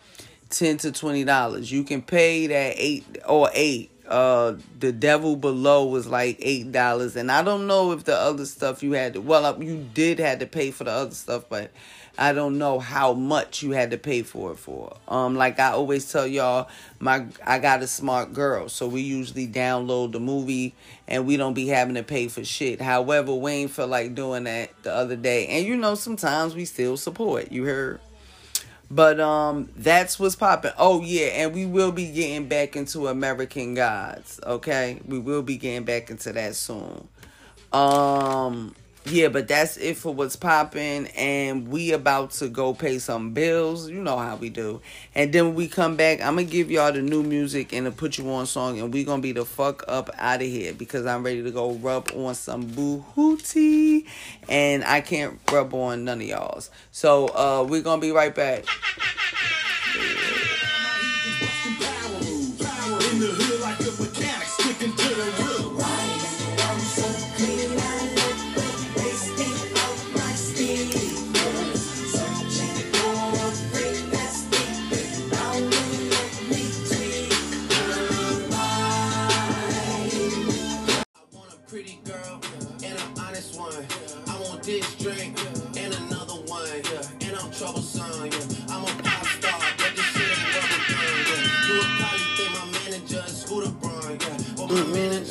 ten 0.50 0.78
to 0.78 0.94
twenty 0.94 1.26
dollars. 1.26 1.70
You 1.70 1.84
can 1.84 2.02
pay 2.02 2.48
that 2.48 2.76
eight 2.78 3.04
or 3.28 3.50
eight. 3.54 3.92
Uh, 4.08 4.54
The 4.80 4.94
Devil 4.94 5.36
Below 5.36 5.88
was 5.88 6.08
like 6.08 6.38
eight 6.40 6.72
dollars, 6.72 7.18
and 7.18 7.30
I 7.30 7.44
don't 7.44 7.68
know 7.68 7.92
if 7.92 8.06
the 8.06 8.16
other 8.16 8.46
stuff 8.46 8.82
you 8.82 8.94
had 8.94 9.16
to. 9.16 9.20
Well, 9.22 9.62
you 9.62 9.86
did 9.94 10.18
had 10.18 10.40
to 10.40 10.46
pay 10.46 10.72
for 10.72 10.86
the 10.86 10.92
other 10.92 11.16
stuff, 11.16 11.44
but 11.50 11.72
I 12.18 12.34
don't 12.34 12.58
know 12.58 12.80
how 12.80 13.14
much 13.14 13.62
you 13.62 13.72
had 13.72 13.92
to 13.92 13.98
pay 13.98 14.22
for 14.22 14.52
it 14.52 14.58
for. 14.58 14.96
Um, 15.08 15.36
like 15.36 15.60
I 15.60 15.72
always 15.72 16.12
tell 16.12 16.26
y'all, 16.26 16.70
my 17.00 17.26
I 17.46 17.60
got 17.60 17.82
a 17.82 17.88
smart 17.88 18.34
girl, 18.34 18.70
so 18.70 18.88
we 18.88 19.02
usually 19.02 19.48
download 19.48 20.12
the 20.12 20.20
movie 20.20 20.74
and 21.08 21.26
we 21.28 21.38
don't 21.38 21.54
be 21.54 21.68
having 21.68 21.96
to 21.96 22.04
pay 22.04 22.28
for 22.28 22.44
shit. 22.44 22.82
However, 22.82 23.34
we 23.34 23.52
ain't 23.52 23.72
feel 23.72 23.88
like 23.88 24.16
doing 24.16 24.46
that 24.46 24.72
the 24.84 24.94
other 24.94 25.16
day, 25.16 25.48
and 25.48 25.66
you 25.66 25.76
know 25.76 25.96
sometimes 25.96 26.56
we 26.56 26.66
still 26.66 26.98
support. 26.98 27.52
You 27.52 27.66
heard. 27.66 28.00
But 28.90 29.20
um 29.20 29.70
that's 29.76 30.20
what's 30.20 30.36
popping. 30.36 30.72
Oh 30.78 31.02
yeah, 31.02 31.28
and 31.28 31.54
we 31.54 31.66
will 31.66 31.92
be 31.92 32.12
getting 32.12 32.48
back 32.48 32.76
into 32.76 33.08
American 33.08 33.74
Gods, 33.74 34.40
okay? 34.46 35.02
We 35.06 35.20
will 35.20 35.42
be 35.42 35.58
getting 35.58 35.86
back 35.86 36.10
into 36.10 36.32
that 36.34 36.56
soon. 36.56 37.08
Um 37.74 38.76
yeah, 39.06 39.28
but 39.28 39.48
that's 39.48 39.78
it 39.78 39.98
for 39.98 40.14
what's 40.14 40.36
popping, 40.36 41.08
and 41.16 41.68
we 41.68 41.92
about 41.92 42.32
to 42.32 42.50
go 42.50 42.74
pay 42.74 42.98
some 42.98 43.34
bills. 43.34 43.88
You 43.88 44.02
know 44.02 44.18
how 44.18 44.36
we 44.36 44.50
do. 44.50 44.82
And 45.14 45.32
then 45.32 45.46
when 45.48 45.56
we 45.56 45.68
come 45.68 45.96
back, 45.96 46.22
I'm 46.22 46.36
gonna 46.36 46.46
give 46.46 46.72
y'all 46.72 46.92
the 46.92 47.04
new 47.04 47.22
music 47.22 47.72
and 47.72 47.86
to 47.86 47.92
put 47.92 48.18
you 48.18 48.28
on 48.32 48.48
song, 48.48 48.80
and 48.80 48.92
we 48.92 49.04
gonna 49.04 49.22
be 49.22 49.32
the 49.32 49.46
fuck 49.46 49.84
up 49.88 50.10
out 50.18 50.42
of 50.42 50.48
here 50.48 50.74
because 50.74 51.06
I'm 51.06 51.24
ready 51.24 51.44
to 51.44 51.52
go 51.52 51.74
rub 51.74 52.12
on 52.16 52.34
some 52.34 52.66
boo 52.66 53.06
hootie, 53.16 54.06
and 54.50 54.84
I 54.84 55.02
can't 55.02 55.40
rub 55.52 55.74
on 55.76 56.04
none 56.04 56.22
of 56.22 56.28
y'all's. 56.28 56.72
So 56.92 57.28
uh, 57.28 57.66
we're 57.70 57.84
gonna 57.84 58.02
be 58.02 58.12
right 58.12 58.34
back. 58.34 58.66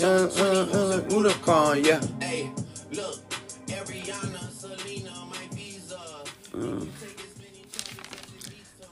Uh, 0.04 0.06
uh, 0.06 0.20
uh, 0.20 1.00
Unicron, 1.08 1.82
yeah. 1.82 1.98
Hey, 2.20 2.50
look, 2.92 3.16
Ariana, 3.68 4.50
Selena, 4.50 5.24
my 5.30 5.48
visa. 5.56 5.98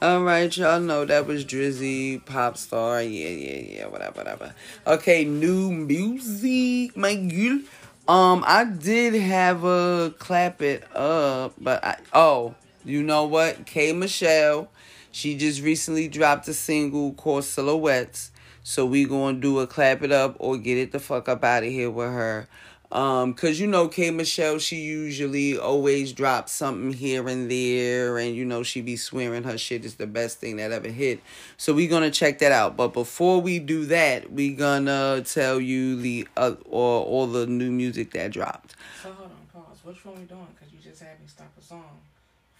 All 0.00 0.22
right, 0.22 0.56
y'all 0.56 0.80
know 0.80 1.04
that 1.04 1.26
was 1.26 1.44
Drizzy, 1.44 2.24
pop 2.24 2.56
star. 2.56 3.02
Yeah, 3.02 3.28
yeah, 3.28 3.62
yeah, 3.76 3.86
whatever, 3.88 4.20
whatever. 4.20 4.54
Okay, 4.86 5.26
new 5.26 5.70
music, 5.70 6.96
my 6.96 7.14
girl. 7.14 7.60
Um, 8.08 8.42
I 8.46 8.64
did 8.64 9.12
have 9.12 9.64
a 9.64 10.14
clap 10.18 10.62
it 10.62 10.84
up, 10.96 11.52
but 11.60 11.84
I 11.84 11.98
oh, 12.14 12.54
you 12.86 13.02
know 13.02 13.26
what? 13.26 13.66
K 13.66 13.92
Michelle, 13.92 14.70
she 15.10 15.36
just 15.36 15.60
recently 15.60 16.08
dropped 16.08 16.48
a 16.48 16.54
single 16.54 17.12
called 17.12 17.44
Silhouettes. 17.44 18.31
So 18.64 18.86
we 18.86 19.04
gonna 19.04 19.38
do 19.38 19.58
a 19.58 19.66
clap 19.66 20.02
it 20.02 20.12
up 20.12 20.36
or 20.38 20.56
get 20.56 20.78
it 20.78 20.92
the 20.92 21.00
fuck 21.00 21.28
up 21.28 21.42
out 21.42 21.64
of 21.64 21.70
here 21.70 21.90
with 21.90 22.12
her. 22.12 22.48
Um, 22.92 23.32
cause 23.32 23.58
you 23.58 23.66
know 23.66 23.88
K 23.88 24.10
Michelle, 24.10 24.58
she 24.58 24.76
usually 24.76 25.56
always 25.58 26.12
drops 26.12 26.52
something 26.52 26.92
here 26.92 27.26
and 27.26 27.50
there, 27.50 28.18
and 28.18 28.36
you 28.36 28.44
know 28.44 28.62
she 28.62 28.82
be 28.82 28.96
swearing 28.96 29.44
her 29.44 29.56
shit 29.56 29.84
is 29.86 29.94
the 29.94 30.06
best 30.06 30.38
thing 30.38 30.56
that 30.56 30.72
ever 30.72 30.90
hit. 30.90 31.22
So 31.56 31.72
we 31.72 31.88
gonna 31.88 32.10
check 32.10 32.38
that 32.40 32.52
out. 32.52 32.76
But 32.76 32.92
before 32.92 33.40
we 33.40 33.58
do 33.58 33.86
that, 33.86 34.30
we 34.30 34.52
gonna 34.52 35.22
tell 35.24 35.58
you 35.58 35.96
the 35.96 36.28
uh, 36.36 36.52
or 36.66 37.02
all 37.04 37.26
the 37.26 37.46
new 37.46 37.72
music 37.72 38.12
that 38.12 38.30
dropped. 38.30 38.76
So 39.02 39.10
hold 39.10 39.30
on, 39.30 39.62
pause. 39.64 39.78
Which 39.84 40.04
one 40.04 40.20
we 40.20 40.24
doing? 40.26 40.46
Because 40.54 40.72
you 40.72 40.78
just 40.78 41.02
had 41.02 41.18
me 41.18 41.26
stop 41.26 41.50
a 41.58 41.62
song 41.62 41.98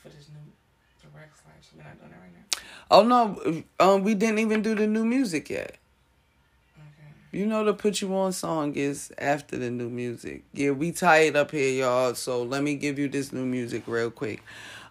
for 0.02 0.08
this 0.08 0.30
new 0.30 1.10
direct 1.10 1.36
slide. 1.42 1.52
slash. 1.60 1.76
We're 1.76 1.84
not 1.84 2.00
doing 2.00 2.10
that 2.10 2.20
right 2.20 2.32
now. 2.32 2.62
Oh 2.90 3.02
no, 3.04 3.62
um, 3.78 4.02
we 4.02 4.14
didn't 4.14 4.38
even 4.38 4.62
do 4.62 4.74
the 4.74 4.86
new 4.86 5.04
music 5.04 5.50
yet. 5.50 5.76
You 7.34 7.46
know 7.46 7.64
the 7.64 7.72
put 7.72 8.02
you 8.02 8.14
on 8.14 8.32
song 8.34 8.74
is 8.74 9.10
after 9.16 9.56
the 9.56 9.70
new 9.70 9.88
music. 9.88 10.42
Yeah, 10.52 10.72
we 10.72 10.92
tied 10.92 11.34
up 11.34 11.52
here, 11.52 11.70
y'all. 11.72 12.14
So 12.14 12.42
let 12.42 12.62
me 12.62 12.74
give 12.74 12.98
you 12.98 13.08
this 13.08 13.32
new 13.32 13.46
music 13.46 13.84
real 13.86 14.10
quick. 14.10 14.42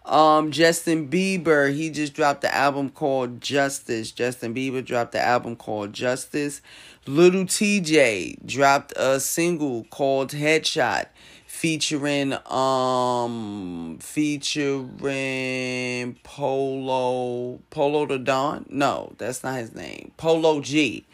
Um, 0.08 0.50
Justin 0.50 1.08
Bieber, 1.08 1.72
he 1.72 1.92
just 1.92 2.16
dropped 2.16 2.42
the 2.42 2.52
album 2.52 2.90
called 2.90 3.42
Justice. 3.42 4.10
Justin 4.10 4.56
Bieber 4.56 4.84
dropped 4.84 5.12
the 5.12 5.24
album 5.24 5.56
called 5.56 5.94
Justice. 5.94 6.64
Little 7.06 7.46
TJ 7.46 8.44
dropped 8.44 8.94
a 8.96 9.20
single 9.20 9.84
called 9.92 10.32
Headshot 10.32 11.10
featuring 11.46 12.34
um 12.52 14.00
featuring 14.02 14.98
Polo 16.24 17.60
Polo 17.70 18.08
the 18.08 18.18
Don. 18.18 18.66
No, 18.68 19.14
that's 19.20 19.44
not 19.44 19.60
his 19.60 19.76
name. 19.76 20.12
Polo 20.18 20.62
G 20.62 21.06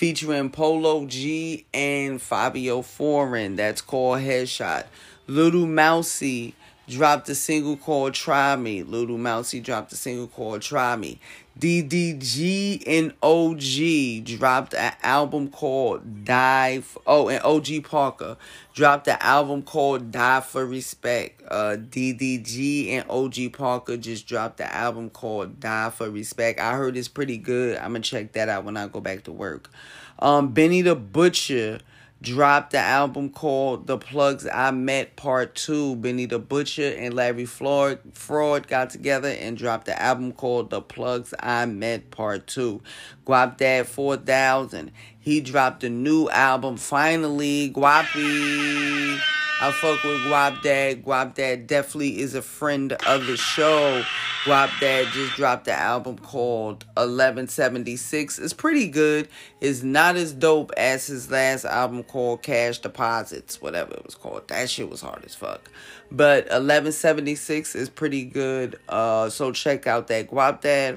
featuring 0.00 0.48
Polo 0.48 1.04
G 1.04 1.66
and 1.74 2.18
Fivio 2.20 2.82
Foreign. 2.82 3.56
That's 3.56 3.82
called 3.82 4.20
Headshot. 4.20 4.86
Little 5.26 5.66
Mousy 5.66 6.54
dropped 6.90 7.28
a 7.28 7.34
single 7.34 7.76
called 7.76 8.14
Try 8.14 8.56
Me. 8.56 8.82
Little 8.82 9.16
Mousy 9.16 9.60
dropped 9.60 9.92
a 9.92 9.96
single 9.96 10.26
called 10.26 10.62
Try 10.62 10.96
Me. 10.96 11.18
DDG 11.58 12.82
and 12.86 13.12
OG 13.22 14.38
dropped 14.38 14.74
an 14.74 14.92
album 15.02 15.48
called 15.50 16.24
Die. 16.24 16.76
F- 16.78 16.98
oh, 17.06 17.28
and 17.28 17.42
OG 17.42 17.84
Parker 17.84 18.36
dropped 18.72 19.08
an 19.08 19.18
album 19.20 19.62
called 19.62 20.10
Die 20.10 20.40
for 20.40 20.64
Respect. 20.64 21.42
Uh, 21.48 21.76
DDG 21.78 22.90
and 22.90 23.10
OG 23.10 23.52
Parker 23.52 23.96
just 23.96 24.26
dropped 24.26 24.56
the 24.56 24.74
album 24.74 25.10
called 25.10 25.60
Die 25.60 25.90
for 25.90 26.10
Respect. 26.10 26.60
I 26.60 26.76
heard 26.76 26.96
it's 26.96 27.08
pretty 27.08 27.36
good. 27.36 27.76
I'm 27.76 27.92
gonna 27.92 28.00
check 28.00 28.32
that 28.32 28.48
out 28.48 28.64
when 28.64 28.76
I 28.76 28.86
go 28.88 29.00
back 29.00 29.24
to 29.24 29.32
work. 29.32 29.70
Um, 30.18 30.52
Benny 30.52 30.82
the 30.82 30.96
Butcher 30.96 31.80
dropped 32.22 32.72
the 32.72 32.78
album 32.78 33.30
called 33.30 33.86
The 33.86 33.96
Plugs 33.96 34.46
I 34.52 34.70
Met 34.72 35.16
Part 35.16 35.54
2. 35.54 35.96
Benny 35.96 36.26
the 36.26 36.38
Butcher 36.38 36.94
and 36.96 37.18
Harry 37.18 37.46
Fraud, 37.46 37.98
Fraud 38.12 38.68
got 38.68 38.90
together 38.90 39.28
and 39.28 39.56
dropped 39.56 39.86
the 39.86 40.00
album 40.00 40.32
called 40.32 40.70
The 40.70 40.82
Plugs 40.82 41.32
I 41.40 41.64
Met 41.66 42.10
Part 42.10 42.46
2. 42.46 42.82
Guapdad 43.26 43.86
4000. 43.86 44.92
He 45.20 45.40
dropped 45.40 45.84
a 45.84 45.90
new 45.90 46.28
album 46.30 46.78
finally. 46.78 47.70
Guapi. 47.70 49.20
I 49.62 49.72
fuck 49.72 50.02
with 50.02 50.22
Guapdad. 50.22 51.04
Guap 51.04 51.34
Dad 51.34 51.66
definitely 51.66 52.18
is 52.20 52.34
a 52.34 52.40
friend 52.40 52.94
of 53.06 53.26
the 53.26 53.36
show. 53.36 54.02
Guap 54.44 54.70
Dad 54.80 55.08
just 55.12 55.36
dropped 55.36 55.66
the 55.66 55.78
album 55.78 56.16
called 56.16 56.84
1176. 56.94 58.38
It's 58.38 58.54
pretty 58.54 58.88
good. 58.88 59.28
It's 59.60 59.82
not 59.82 60.16
as 60.16 60.32
dope 60.32 60.72
as 60.78 61.08
his 61.08 61.30
last 61.30 61.66
album 61.66 62.04
called 62.04 62.42
Cash 62.42 62.78
Deposits, 62.78 63.60
whatever 63.60 63.92
it 63.92 64.02
was 64.02 64.14
called. 64.14 64.48
That 64.48 64.70
shit 64.70 64.88
was 64.88 65.02
hard 65.02 65.22
as 65.26 65.34
fuck. 65.34 65.70
But 66.10 66.44
1176 66.44 67.74
is 67.74 67.90
pretty 67.90 68.24
good. 68.24 68.78
Uh, 68.88 69.28
so 69.28 69.52
check 69.52 69.86
out 69.86 70.06
that 70.06 70.30
Guapdad. 70.30 70.96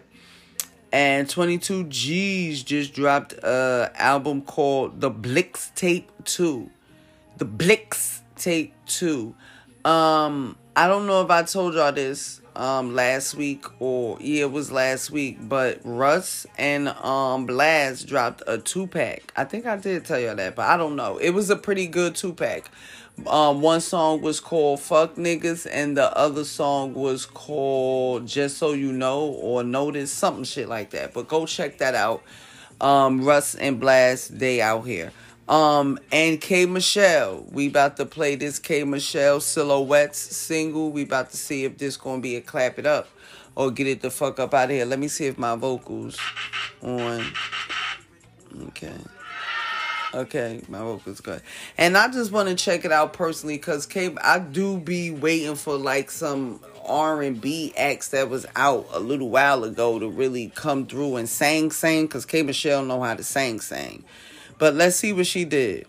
And 0.93 1.27
22 1.27 1.85
G's 1.85 2.61
just 2.61 2.93
dropped 2.93 3.33
a 3.33 3.91
album 3.95 4.43
called 4.43 5.01
The 5.01 5.09
Blix 5.09 5.71
Tape 5.73 6.11
2. 6.25 6.69
The 7.37 7.45
Blix 7.45 8.21
Tape 8.35 8.75
2. 8.85 9.33
Um, 9.85 10.55
I 10.75 10.87
don't 10.87 11.07
know 11.07 11.23
if 11.23 11.31
I 11.31 11.41
told 11.43 11.73
y'all 11.73 11.91
this 11.91 12.41
um 12.55 12.93
last 12.93 13.33
week 13.33 13.65
or 13.79 14.17
yeah, 14.21 14.41
it 14.41 14.51
was 14.51 14.71
last 14.71 15.09
week, 15.09 15.37
but 15.41 15.79
Russ 15.83 16.45
and 16.57 16.87
um 16.89 17.47
Blast 17.47 18.07
dropped 18.07 18.43
a 18.45 18.59
two 18.59 18.85
pack. 18.85 19.33
I 19.35 19.45
think 19.45 19.65
I 19.65 19.75
did 19.77 20.05
tell 20.05 20.19
y'all 20.19 20.35
that, 20.35 20.55
but 20.55 20.67
I 20.69 20.77
don't 20.77 20.95
know. 20.95 21.17
It 21.17 21.31
was 21.31 21.49
a 21.49 21.55
pretty 21.55 21.87
good 21.87 22.13
two 22.13 22.33
pack. 22.33 22.69
Um, 23.27 23.61
one 23.61 23.79
song 23.79 24.21
was 24.21 24.39
called 24.39 24.79
"Fuck 24.79 25.15
Niggas" 25.15 25.67
and 25.71 25.95
the 25.95 26.15
other 26.17 26.43
song 26.43 26.93
was 26.93 27.25
called 27.25 28.27
"Just 28.27 28.57
So 28.57 28.73
You 28.73 28.91
Know" 28.91 29.21
or 29.21 29.63
"Notice," 29.63 30.11
something 30.11 30.43
shit 30.43 30.67
like 30.67 30.89
that. 30.91 31.13
But 31.13 31.27
go 31.27 31.45
check 31.45 31.77
that 31.77 31.95
out. 31.95 32.23
Um, 32.81 33.23
Russ 33.23 33.55
and 33.55 33.79
Blast, 33.79 34.37
they 34.39 34.61
out 34.61 34.81
here. 34.81 35.11
Um, 35.47 35.99
and 36.11 36.41
K 36.41 36.65
Michelle, 36.65 37.45
we 37.51 37.67
about 37.67 37.97
to 37.97 38.05
play 38.05 38.35
this 38.35 38.59
K 38.59 38.83
Michelle 38.83 39.39
Silhouettes 39.39 40.17
single. 40.17 40.91
We 40.91 41.03
about 41.03 41.29
to 41.31 41.37
see 41.37 41.65
if 41.65 41.77
this 41.77 41.97
gonna 41.97 42.21
be 42.21 42.35
a 42.35 42.41
clap 42.41 42.79
it 42.79 42.85
up 42.85 43.09
or 43.55 43.71
get 43.71 43.87
it 43.87 44.01
the 44.01 44.09
fuck 44.09 44.39
up 44.39 44.53
out 44.53 44.65
of 44.65 44.71
here. 44.71 44.85
Let 44.85 44.99
me 44.99 45.07
see 45.07 45.27
if 45.27 45.37
my 45.37 45.55
vocals 45.55 46.17
on. 46.81 47.23
Okay. 48.67 48.93
Okay, 50.13 50.61
my 50.69 50.77
vocals 50.77 51.21
good. 51.21 51.41
And 51.75 51.97
I 51.97 52.07
just 52.07 52.31
want 52.31 52.47
to 52.47 52.55
check 52.55 52.85
it 52.85 52.91
out 52.91 53.13
personally 53.13 53.55
because 53.55 53.87
K 53.87 54.13
I 54.21 54.37
do 54.37 54.77
be 54.77 55.09
waiting 55.09 55.55
for 55.55 55.75
like 55.75 56.11
some 56.11 56.59
R 56.85 57.23
and 57.23 57.41
B 57.41 57.73
acts 57.75 58.09
that 58.09 58.29
was 58.29 58.45
out 58.55 58.87
a 58.91 58.99
little 58.99 59.29
while 59.29 59.63
ago 59.63 59.97
to 59.97 60.07
really 60.07 60.51
come 60.53 60.85
through 60.85 61.15
and 61.15 61.27
sang 61.27 61.71
sing 61.71 62.05
because 62.05 62.25
K 62.25 62.43
Michelle 62.43 62.85
know 62.85 63.01
how 63.01 63.15
to 63.15 63.23
sing 63.23 63.59
sing. 63.59 64.03
But 64.59 64.75
let's 64.75 64.97
see 64.97 65.13
what 65.13 65.25
she 65.25 65.45
did. 65.45 65.87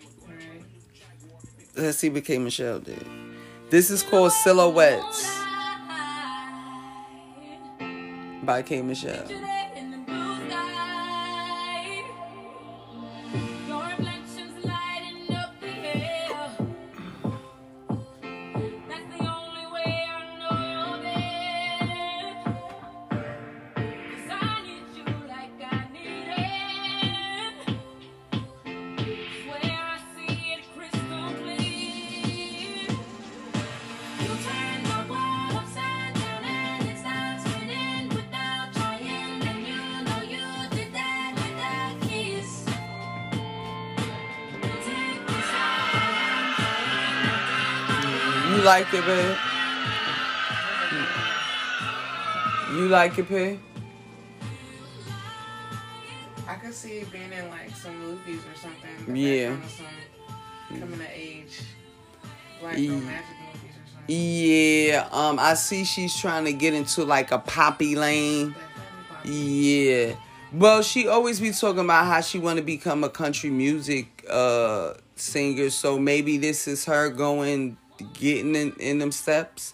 Let's 1.75 1.99
see 1.99 2.09
what 2.09 2.25
K 2.25 2.39
Michelle 2.39 2.79
did. 2.79 3.05
This 3.69 3.91
is 3.91 4.01
called 4.01 4.31
Silhouettes 4.31 5.31
by 8.43 8.63
K 8.63 8.81
Michelle. 8.81 9.27
Like 48.65 48.91
it, 48.93 49.05
babe? 49.05 49.37
You 52.73 52.87
like 52.87 53.17
it, 53.19 53.29
babe? 53.29 53.59
I 56.47 56.55
could 56.55 56.73
see 56.73 56.99
it 56.99 57.11
being 57.11 57.31
in 57.31 57.49
like 57.49 57.75
some 57.75 57.97
movies 57.99 58.41
or 58.51 58.59
something. 58.59 59.15
Yeah. 59.15 59.49
of 59.53 59.71
Some 59.71 60.79
coming 60.79 60.93
of 60.95 61.07
age 61.13 61.61
black 62.59 62.77
Yeah. 62.77 62.89
magic 62.91 63.01
movies 63.53 63.75
or 63.75 63.85
something. 63.93 64.15
Yeah, 64.15 65.07
um, 65.11 65.37
I 65.39 65.53
see 65.53 65.83
she's 65.85 66.15
trying 66.15 66.45
to 66.45 66.53
get 66.53 66.73
into 66.73 67.03
like 67.03 67.31
a 67.31 67.39
poppy 67.39 67.95
lane. 67.95 68.55
Yeah. 69.23 70.15
Well, 70.51 70.81
she 70.81 71.07
always 71.07 71.39
be 71.39 71.51
talking 71.51 71.81
about 71.85 72.05
how 72.05 72.21
she 72.21 72.39
want 72.39 72.57
to 72.57 72.63
become 72.63 73.03
a 73.03 73.09
country 73.09 73.49
music 73.51 74.25
uh 74.29 74.93
singer, 75.15 75.69
so 75.69 75.97
maybe 75.99 76.37
this 76.37 76.67
is 76.67 76.85
her 76.85 77.09
going 77.09 77.77
getting 78.13 78.55
in, 78.55 78.73
in 78.79 78.99
them 78.99 79.11
steps. 79.11 79.73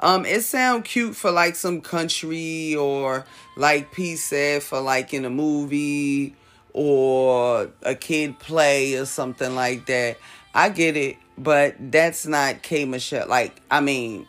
Um, 0.00 0.26
it 0.26 0.42
sound 0.42 0.84
cute 0.84 1.14
for 1.14 1.30
like 1.30 1.54
some 1.54 1.80
country 1.80 2.74
or 2.74 3.24
like 3.56 3.92
P 3.92 4.16
said 4.16 4.62
for 4.62 4.80
like 4.80 5.14
in 5.14 5.24
a 5.24 5.30
movie 5.30 6.34
or 6.72 7.70
a 7.82 7.94
kid 7.94 8.38
play 8.40 8.96
or 8.96 9.06
something 9.06 9.54
like 9.54 9.86
that. 9.86 10.18
I 10.54 10.70
get 10.70 10.96
it, 10.96 11.16
but 11.38 11.76
that's 11.78 12.26
not 12.26 12.62
K 12.62 12.84
Michelle. 12.84 13.28
Like, 13.28 13.60
I 13.70 13.80
mean, 13.80 14.26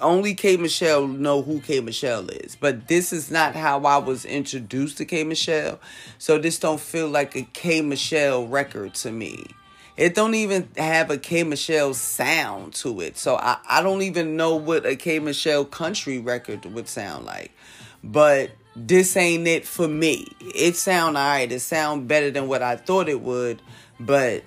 only 0.00 0.34
K 0.34 0.56
Michelle 0.56 1.06
know 1.06 1.42
who 1.42 1.60
K 1.60 1.80
Michelle 1.80 2.28
is, 2.28 2.56
but 2.56 2.88
this 2.88 3.12
is 3.12 3.30
not 3.30 3.54
how 3.54 3.80
I 3.84 3.98
was 3.98 4.24
introduced 4.24 4.98
to 4.98 5.04
K 5.04 5.24
Michelle. 5.24 5.80
So 6.18 6.38
this 6.38 6.58
don't 6.58 6.80
feel 6.80 7.08
like 7.08 7.34
a 7.34 7.42
K 7.42 7.80
Michelle 7.80 8.46
record 8.46 8.94
to 8.96 9.10
me. 9.10 9.44
It 9.96 10.14
don't 10.14 10.34
even 10.34 10.68
have 10.76 11.10
a 11.10 11.18
K 11.18 11.44
Michelle 11.44 11.94
sound 11.94 12.74
to 12.74 13.00
it. 13.00 13.16
So 13.16 13.36
I, 13.36 13.58
I 13.68 13.82
don't 13.82 14.02
even 14.02 14.36
know 14.36 14.56
what 14.56 14.84
a 14.84 14.96
K 14.96 15.20
Michelle 15.20 15.64
country 15.64 16.18
record 16.18 16.64
would 16.66 16.88
sound 16.88 17.24
like. 17.24 17.52
But 18.02 18.50
this 18.74 19.16
ain't 19.16 19.46
it 19.46 19.66
for 19.66 19.86
me. 19.86 20.26
It 20.40 20.74
sound 20.76 21.16
alright. 21.16 21.52
It 21.52 21.60
sound 21.60 22.08
better 22.08 22.30
than 22.30 22.48
what 22.48 22.62
I 22.62 22.76
thought 22.76 23.08
it 23.08 23.20
would, 23.20 23.62
but 24.00 24.42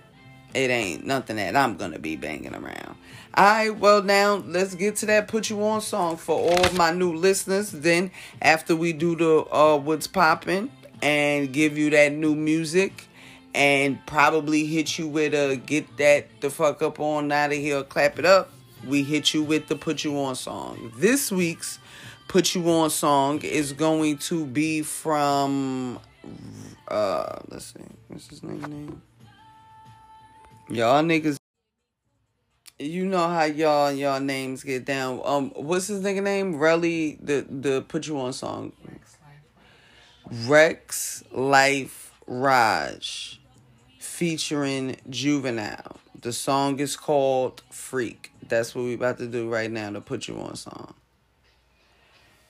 it 0.54 0.70
ain't 0.70 1.06
nothing 1.06 1.38
that 1.38 1.56
I'm 1.56 1.78
gonna 1.78 2.00
be 2.00 2.18
banging 2.18 2.54
around. 2.54 2.98
Alright, 3.38 3.78
well 3.78 4.04
now 4.04 4.36
let's 4.48 4.76
get 4.76 4.98
to 4.98 5.06
that 5.06 5.28
put 5.28 5.50
you 5.50 5.64
on 5.64 5.80
song 5.80 6.18
for 6.18 6.52
all 6.52 6.74
my 6.74 6.92
new 6.92 7.14
listeners. 7.14 7.72
Then 7.72 8.12
after 8.42 8.76
we 8.76 8.92
do 8.92 9.16
the 9.16 9.46
uh 9.52 9.78
what's 9.78 10.08
popping 10.08 10.72
and 11.02 11.54
give 11.54 11.78
you 11.78 11.90
that 11.92 12.12
new 12.12 12.36
music 12.36 13.08
and 13.58 14.06
probably 14.06 14.68
hit 14.68 15.00
you 15.00 15.08
with 15.08 15.34
a 15.34 15.56
get 15.56 15.98
that 15.98 16.42
the 16.42 16.50
fuck 16.52 16.84
up 16.84 17.00
on 17.00 17.32
out 17.32 17.52
of 17.52 17.58
here, 17.58 17.82
clap 17.82 18.20
it 18.20 18.26
up. 18.26 18.52
We 18.86 19.02
hit 19.02 19.34
you 19.34 19.42
with 19.42 19.68
the 19.68 19.76
put 19.76 20.04
you 20.04 20.16
on 20.20 20.36
song. 20.36 20.94
This 20.96 21.32
week's 21.32 21.80
put 22.28 22.54
you 22.54 22.70
on 22.70 22.92
song 22.92 23.42
is 23.42 23.74
going 23.74 24.20
to 24.20 24.46
be 24.46 24.84
from 24.84 26.00
uh 26.88 27.40
let's 27.50 27.74
see, 27.74 27.80
what's 28.10 28.28
his 28.30 28.44
name 28.44 28.62
name? 28.62 29.02
Y'all 30.70 31.02
niggas 31.02 31.38
you 32.78 33.08
know 33.08 33.28
how 33.28 33.46
y'all 33.46 33.92
y'all 33.92 34.20
names 34.20 34.64
get 34.64 34.86
down. 34.86 35.20
Um 35.26 35.50
what's 35.56 35.88
his 35.88 36.04
nigga 36.04 36.22
name? 36.22 36.60
Relly 36.60 37.18
the 37.26 37.44
the 37.50 37.82
put 37.82 38.06
you 38.06 38.20
on 38.20 38.34
song. 38.34 38.72
Rex 40.46 41.24
Life 41.32 42.14
Raj 42.28 43.37
featuring 44.18 44.96
Juvenile. 45.12 45.98
The 46.20 46.34
song 46.34 46.80
is 46.80 46.98
called 46.98 47.62
Freak. 47.70 48.32
That's 48.50 48.74
what 48.74 48.86
we're 48.86 48.96
about 48.96 49.20
to 49.20 49.28
do 49.28 49.48
right 49.48 49.70
now, 49.70 49.92
to 49.92 50.02
put 50.02 50.28
you 50.28 50.40
on 50.40 50.56
song. 50.56 50.96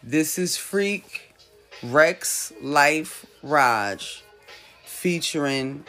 This 0.01 0.39
is 0.39 0.55
Freak 0.55 1.35
Rex 1.83 2.53
Life 2.61 3.25
Raj 3.43 4.23
featuring 4.85 5.83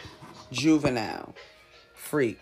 Juvenile. 0.51 1.33
Freak. 1.93 2.39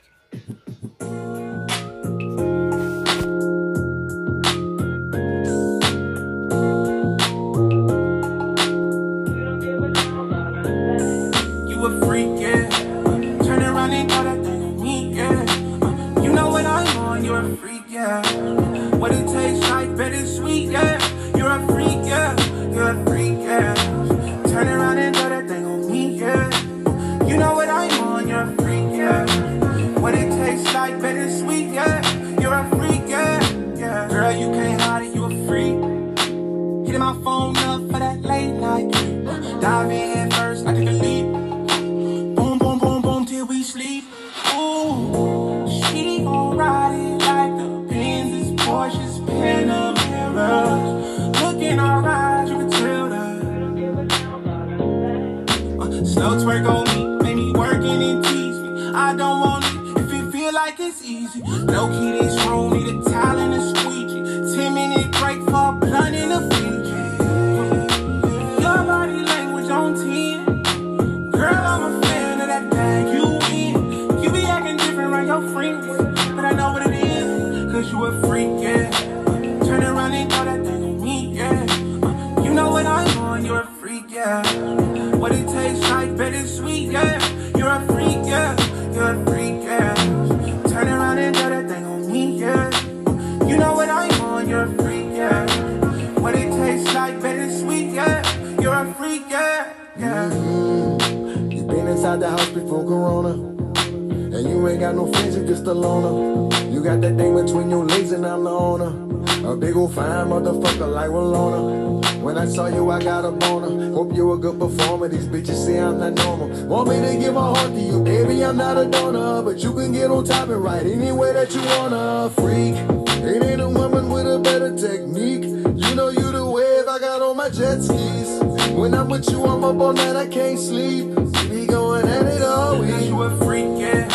The 102.20 102.30
house 102.30 102.50
before 102.50 102.84
Corona. 102.84 103.34
And 103.34 104.50
you 104.50 104.68
ain't 104.68 104.80
got 104.80 104.96
no 104.96 105.12
friends, 105.12 105.36
you 105.36 105.46
just 105.46 105.66
a 105.66 105.74
loner. 105.74 106.56
You 106.72 106.84
got 106.84 107.02
that 107.02 107.18
thing 107.18 107.36
between 107.36 107.70
your 107.70 107.86
legs 107.86 108.12
and 108.12 108.26
I'm 108.26 108.44
the 108.44 108.50
owner. 108.50 109.08
A 109.50 109.56
big 109.56 109.76
old 109.76 109.94
fine 109.94 110.28
motherfucker 110.28 110.92
like 110.92 111.10
Walona. 111.10 112.22
When 112.22 112.38
I 112.38 112.46
saw 112.46 112.68
you, 112.68 112.90
I 112.90 113.02
got 113.02 113.24
a 113.24 113.32
boner. 113.32 113.94
Hope 113.94 114.14
you 114.16 114.34
a 114.34 114.38
good 114.38 114.60
performer. 114.60 115.08
These 115.08 115.28
bitches 115.28 115.66
say 115.66 115.80
I'm 115.80 116.00
not 116.00 116.14
normal. 116.16 116.50
Want 116.68 116.90
me 116.90 116.96
to 117.00 117.18
give 117.18 117.34
my 117.34 117.42
heart 117.42 117.72
to 117.72 117.80
you, 117.80 118.04
baby? 118.04 118.44
I'm 118.44 118.58
not 118.58 118.78
a 118.78 118.86
donor. 118.86 119.42
But 119.44 119.60
you 119.64 119.74
can 119.74 119.94
get 119.94 120.12
on 120.12 120.26
top 120.26 120.50
and 120.50 120.64
right 120.64 120.86
any 120.86 121.12
way 121.12 121.34
that 121.34 121.54
you 121.54 121.62
wanna. 121.62 122.30
Freak. 122.32 122.76
It 123.24 123.44
ain't 123.44 123.62
a 123.62 123.70
woman 123.70 124.10
with 124.10 124.26
a 124.28 124.40
better 124.40 124.76
technique. 124.76 125.44
You 125.44 125.96
know 125.96 126.10
you 126.10 126.32
the 126.32 126.46
wave, 126.46 126.88
I 126.88 127.00
got 127.00 127.22
on 127.22 127.38
my 127.38 127.50
jet 127.50 127.82
skis. 127.82 128.57
When 128.78 128.94
I'm 128.94 129.10
with 129.10 129.28
you, 129.32 129.44
I'm 129.44 129.64
up 129.64 129.80
all 129.80 129.92
night, 129.92 130.16
I 130.16 130.28
can't 130.28 130.60
sleep. 130.60 131.08
We 131.50 131.66
going 131.66 132.08
at 132.08 132.28
it 132.28 132.44
all 132.44 132.76
Cause 132.76 132.86
week. 132.86 133.10
you 133.10 133.24
a 133.24 133.38
freak, 133.44 133.80
yeah. 133.80 134.08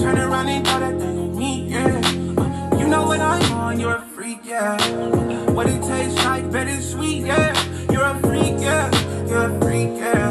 Turn 0.00 0.18
around 0.18 0.48
and 0.48 0.66
throw 0.66 0.80
that 0.80 0.98
thing 0.98 1.16
on 1.16 1.38
me, 1.38 1.68
yeah. 1.68 2.76
You 2.76 2.88
know 2.88 3.06
what 3.06 3.20
I'm 3.20 3.52
on, 3.52 3.78
you're 3.78 3.94
a 3.94 4.02
freak, 4.16 4.40
yeah. 4.44 4.76
What 5.52 5.68
it 5.68 5.80
tastes 5.82 6.24
like, 6.24 6.50
better 6.50 6.80
sweet, 6.82 7.24
yeah. 7.24 7.54
You're 7.88 8.02
a 8.02 8.18
freak, 8.18 8.56
yeah. 8.58 8.90
You're 9.28 9.44
a 9.44 9.60
freak, 9.60 9.90
yeah. 9.96 10.28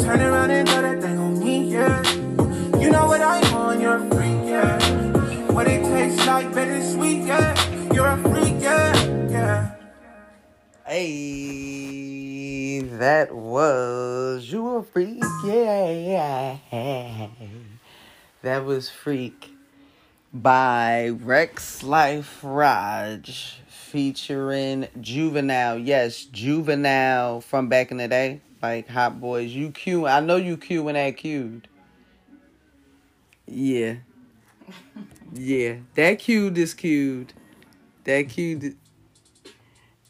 Turn 0.00 0.20
around 0.20 0.50
and 0.50 0.68
throw 0.68 0.82
that 0.82 1.00
thing 1.00 1.18
on 1.18 1.38
me, 1.38 1.72
yeah. 1.72 2.02
You 2.78 2.90
know 2.90 3.06
what 3.06 3.22
I'm 3.22 3.54
on, 3.54 3.80
you're 3.80 3.96
a 3.96 4.10
freak, 4.10 4.44
yeah. 4.44 5.50
What 5.50 5.66
it 5.66 5.82
tastes 5.82 6.26
like, 6.26 6.52
better 6.54 6.82
sweet, 6.82 7.24
yeah. 7.24 7.54
You're 7.94 8.08
a 8.08 8.18
freak, 8.18 8.60
yeah. 8.60 8.92
Yeah. 9.30 9.76
Hey, 10.86 12.01
that 13.02 13.34
was 13.34 14.48
you 14.52 14.76
a 14.76 14.82
freak, 14.84 15.24
yeah. 15.44 16.56
That 18.42 18.64
was 18.64 18.88
Freak 18.88 19.56
by 20.32 21.08
Rex 21.08 21.82
Life 21.82 22.38
Raj 22.44 23.58
featuring 23.66 24.86
Juvenile. 25.00 25.78
Yes, 25.78 26.26
Juvenile 26.26 27.40
from 27.40 27.68
back 27.68 27.90
in 27.90 27.96
the 27.96 28.06
day, 28.06 28.40
like 28.62 28.86
Hot 28.90 29.20
Boys. 29.20 29.50
You 29.50 29.72
Q, 29.72 30.06
I 30.06 30.20
know 30.20 30.36
you 30.36 30.56
Q 30.56 30.84
when 30.84 30.94
that 30.94 31.16
cued. 31.16 31.66
Yeah. 33.46 33.96
Yeah, 35.34 35.76
that 35.94 36.18
cued 36.18 36.58
is 36.58 36.74
cued. 36.74 37.32
That 38.04 38.28
cute. 38.28 38.76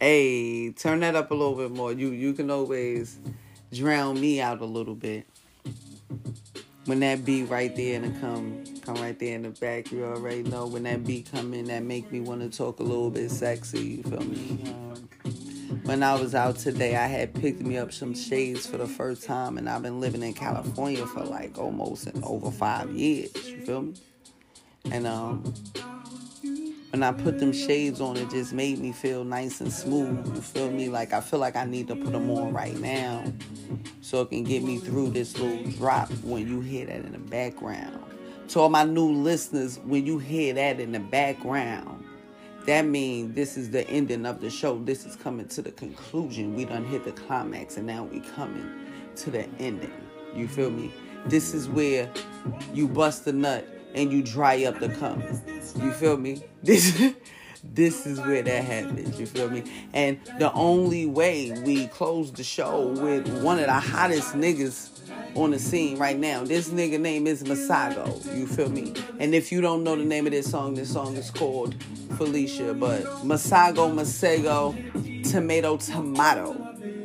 Hey, 0.02 0.72
turn 0.72 0.98
that 0.98 1.14
up 1.14 1.30
a 1.30 1.34
little 1.34 1.54
bit 1.54 1.70
more. 1.70 1.92
You 1.92 2.10
you 2.10 2.32
can 2.32 2.50
always 2.50 3.20
drown 3.72 4.20
me 4.20 4.40
out 4.40 4.60
a 4.60 4.64
little 4.64 4.96
bit. 4.96 5.28
When 6.86 6.98
that 6.98 7.24
beat 7.24 7.44
right 7.44 7.72
there 7.76 8.02
and 8.02 8.06
it 8.06 8.20
come 8.20 8.64
come 8.84 8.96
right 8.96 9.16
there 9.16 9.36
in 9.36 9.42
the 9.42 9.50
back, 9.50 9.92
you 9.92 10.04
already 10.04 10.42
know 10.42 10.66
when 10.66 10.82
that 10.82 11.04
beat 11.04 11.30
come 11.30 11.54
in, 11.54 11.66
that 11.66 11.84
make 11.84 12.10
me 12.10 12.18
want 12.18 12.40
to 12.40 12.50
talk 12.50 12.80
a 12.80 12.82
little 12.82 13.10
bit 13.10 13.30
sexy. 13.30 13.78
You 13.78 14.02
feel 14.02 14.24
me? 14.24 14.74
Um, 14.74 15.08
when 15.84 16.02
I 16.02 16.16
was 16.16 16.34
out 16.34 16.56
today, 16.56 16.96
I 16.96 17.06
had 17.06 17.32
picked 17.32 17.60
me 17.60 17.78
up 17.78 17.92
some 17.92 18.12
shades 18.12 18.66
for 18.66 18.78
the 18.78 18.88
first 18.88 19.22
time, 19.22 19.56
and 19.56 19.70
I've 19.70 19.82
been 19.82 20.00
living 20.00 20.24
in 20.24 20.34
California 20.34 21.06
for 21.06 21.22
like 21.22 21.56
almost 21.58 22.08
over 22.24 22.50
five 22.50 22.90
years. 22.90 23.30
You 23.48 23.64
feel 23.64 23.82
me? 23.82 23.94
And 24.90 25.06
um, 25.06 25.54
when 26.92 27.02
I 27.02 27.10
put 27.10 27.38
them 27.38 27.52
shades 27.54 28.02
on, 28.02 28.18
it 28.18 28.28
just 28.28 28.52
made 28.52 28.78
me 28.78 28.92
feel 28.92 29.24
nice 29.24 29.62
and 29.62 29.72
smooth. 29.72 30.26
You 30.34 30.42
feel 30.42 30.70
me? 30.70 30.90
Like 30.90 31.14
I 31.14 31.22
feel 31.22 31.38
like 31.38 31.56
I 31.56 31.64
need 31.64 31.88
to 31.88 31.96
put 31.96 32.12
them 32.12 32.30
on 32.30 32.52
right 32.52 32.78
now, 32.78 33.24
so 34.02 34.20
it 34.20 34.28
can 34.28 34.44
get 34.44 34.62
me 34.62 34.76
through 34.76 35.10
this 35.10 35.38
little 35.38 35.70
drop. 35.72 36.10
When 36.22 36.46
you 36.46 36.60
hear 36.60 36.84
that 36.84 36.96
in 36.96 37.12
the 37.12 37.18
background, 37.18 37.98
to 38.48 38.60
all 38.60 38.68
my 38.68 38.84
new 38.84 39.10
listeners, 39.10 39.78
when 39.84 40.04
you 40.04 40.18
hear 40.18 40.52
that 40.52 40.80
in 40.80 40.92
the 40.92 41.00
background, 41.00 42.04
that 42.66 42.84
means 42.84 43.34
this 43.34 43.56
is 43.56 43.70
the 43.70 43.88
ending 43.88 44.26
of 44.26 44.42
the 44.42 44.50
show. 44.50 44.78
This 44.78 45.06
is 45.06 45.16
coming 45.16 45.48
to 45.48 45.62
the 45.62 45.72
conclusion. 45.72 46.54
We 46.54 46.66
done 46.66 46.84
hit 46.84 47.04
the 47.04 47.12
climax, 47.12 47.78
and 47.78 47.86
now 47.86 48.04
we 48.04 48.20
coming 48.20 48.70
to 49.16 49.30
the 49.30 49.48
ending. 49.58 49.94
You 50.34 50.46
feel 50.46 50.70
me? 50.70 50.92
This 51.24 51.54
is 51.54 51.70
where 51.70 52.10
you 52.74 52.86
bust 52.86 53.24
the 53.24 53.32
nut 53.32 53.66
and 53.94 54.12
you 54.12 54.22
dry 54.22 54.64
up 54.64 54.78
the 54.80 54.88
cum. 54.88 55.22
You 55.80 55.92
feel 55.92 56.16
me? 56.16 56.44
This 56.62 57.14
this 57.64 58.06
is 58.06 58.20
where 58.20 58.42
that 58.42 58.64
happens. 58.64 59.18
You 59.18 59.26
feel 59.26 59.48
me? 59.48 59.62
And 59.92 60.20
the 60.38 60.52
only 60.52 61.06
way 61.06 61.52
we 61.64 61.86
close 61.88 62.32
the 62.32 62.44
show 62.44 62.88
with 62.88 63.28
one 63.42 63.58
of 63.58 63.66
the 63.66 63.72
hottest 63.72 64.34
niggas 64.34 64.90
on 65.34 65.52
the 65.52 65.58
scene 65.58 65.98
right 65.98 66.18
now. 66.18 66.44
This 66.44 66.68
nigga 66.68 67.00
name 67.00 67.26
is 67.26 67.42
Masago. 67.44 68.36
You 68.36 68.46
feel 68.46 68.68
me? 68.68 68.94
And 69.18 69.34
if 69.34 69.52
you 69.52 69.60
don't 69.60 69.84
know 69.84 69.96
the 69.96 70.04
name 70.04 70.26
of 70.26 70.32
this 70.32 70.50
song, 70.50 70.74
this 70.74 70.92
song 70.92 71.16
is 71.16 71.30
called 71.30 71.74
Felicia. 72.16 72.74
But 72.74 73.02
Masago, 73.24 73.92
Masego, 73.92 74.74
Tomato, 75.30 75.76
Tomato. 75.76 76.54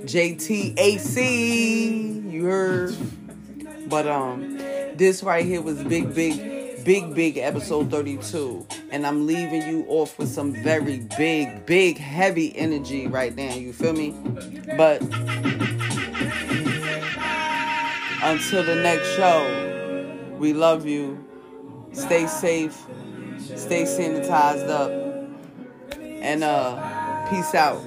JTAC. 0.08 1.18
You 2.32 2.46
heard? 2.46 2.96
But 3.90 4.08
um, 4.08 4.58
this 4.96 5.24
right 5.24 5.46
here 5.46 5.62
was 5.62 5.84
big, 5.84 6.14
big, 6.14 6.36
big, 6.88 7.14
big 7.14 7.38
episode 7.38 7.92
32. 7.92 8.66
And 8.92 9.06
I'm 9.06 9.28
leaving 9.28 9.68
you 9.68 9.86
off 9.90 10.18
with 10.18 10.30
some 10.30 10.54
very 10.54 11.00
big, 11.18 11.66
big, 11.66 11.98
heavy 11.98 12.58
energy 12.58 13.08
right 13.08 13.36
now. 13.36 13.54
You 13.54 13.74
feel 13.74 13.92
me? 13.92 14.12
But 14.78 15.02
until 18.24 18.64
the 18.64 18.80
next 18.82 19.14
show, 19.18 20.38
we 20.40 20.54
love 20.54 20.86
you. 20.86 21.22
Stay 21.92 22.26
safe. 22.26 22.82
Stay 23.58 23.84
sanitized 23.84 24.70
up. 24.70 24.90
And 26.00 26.42
uh, 26.42 27.30
peace 27.30 27.54
out. 27.54 27.84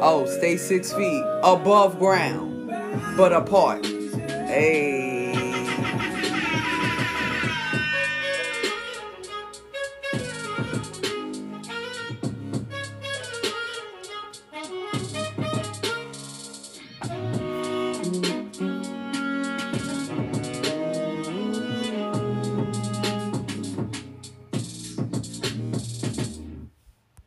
Oh, 0.00 0.24
stay 0.38 0.56
six 0.56 0.90
feet 0.90 1.22
above 1.42 1.98
ground, 1.98 2.70
but 3.18 3.34
apart. 3.34 3.84
Hey. 3.84 5.09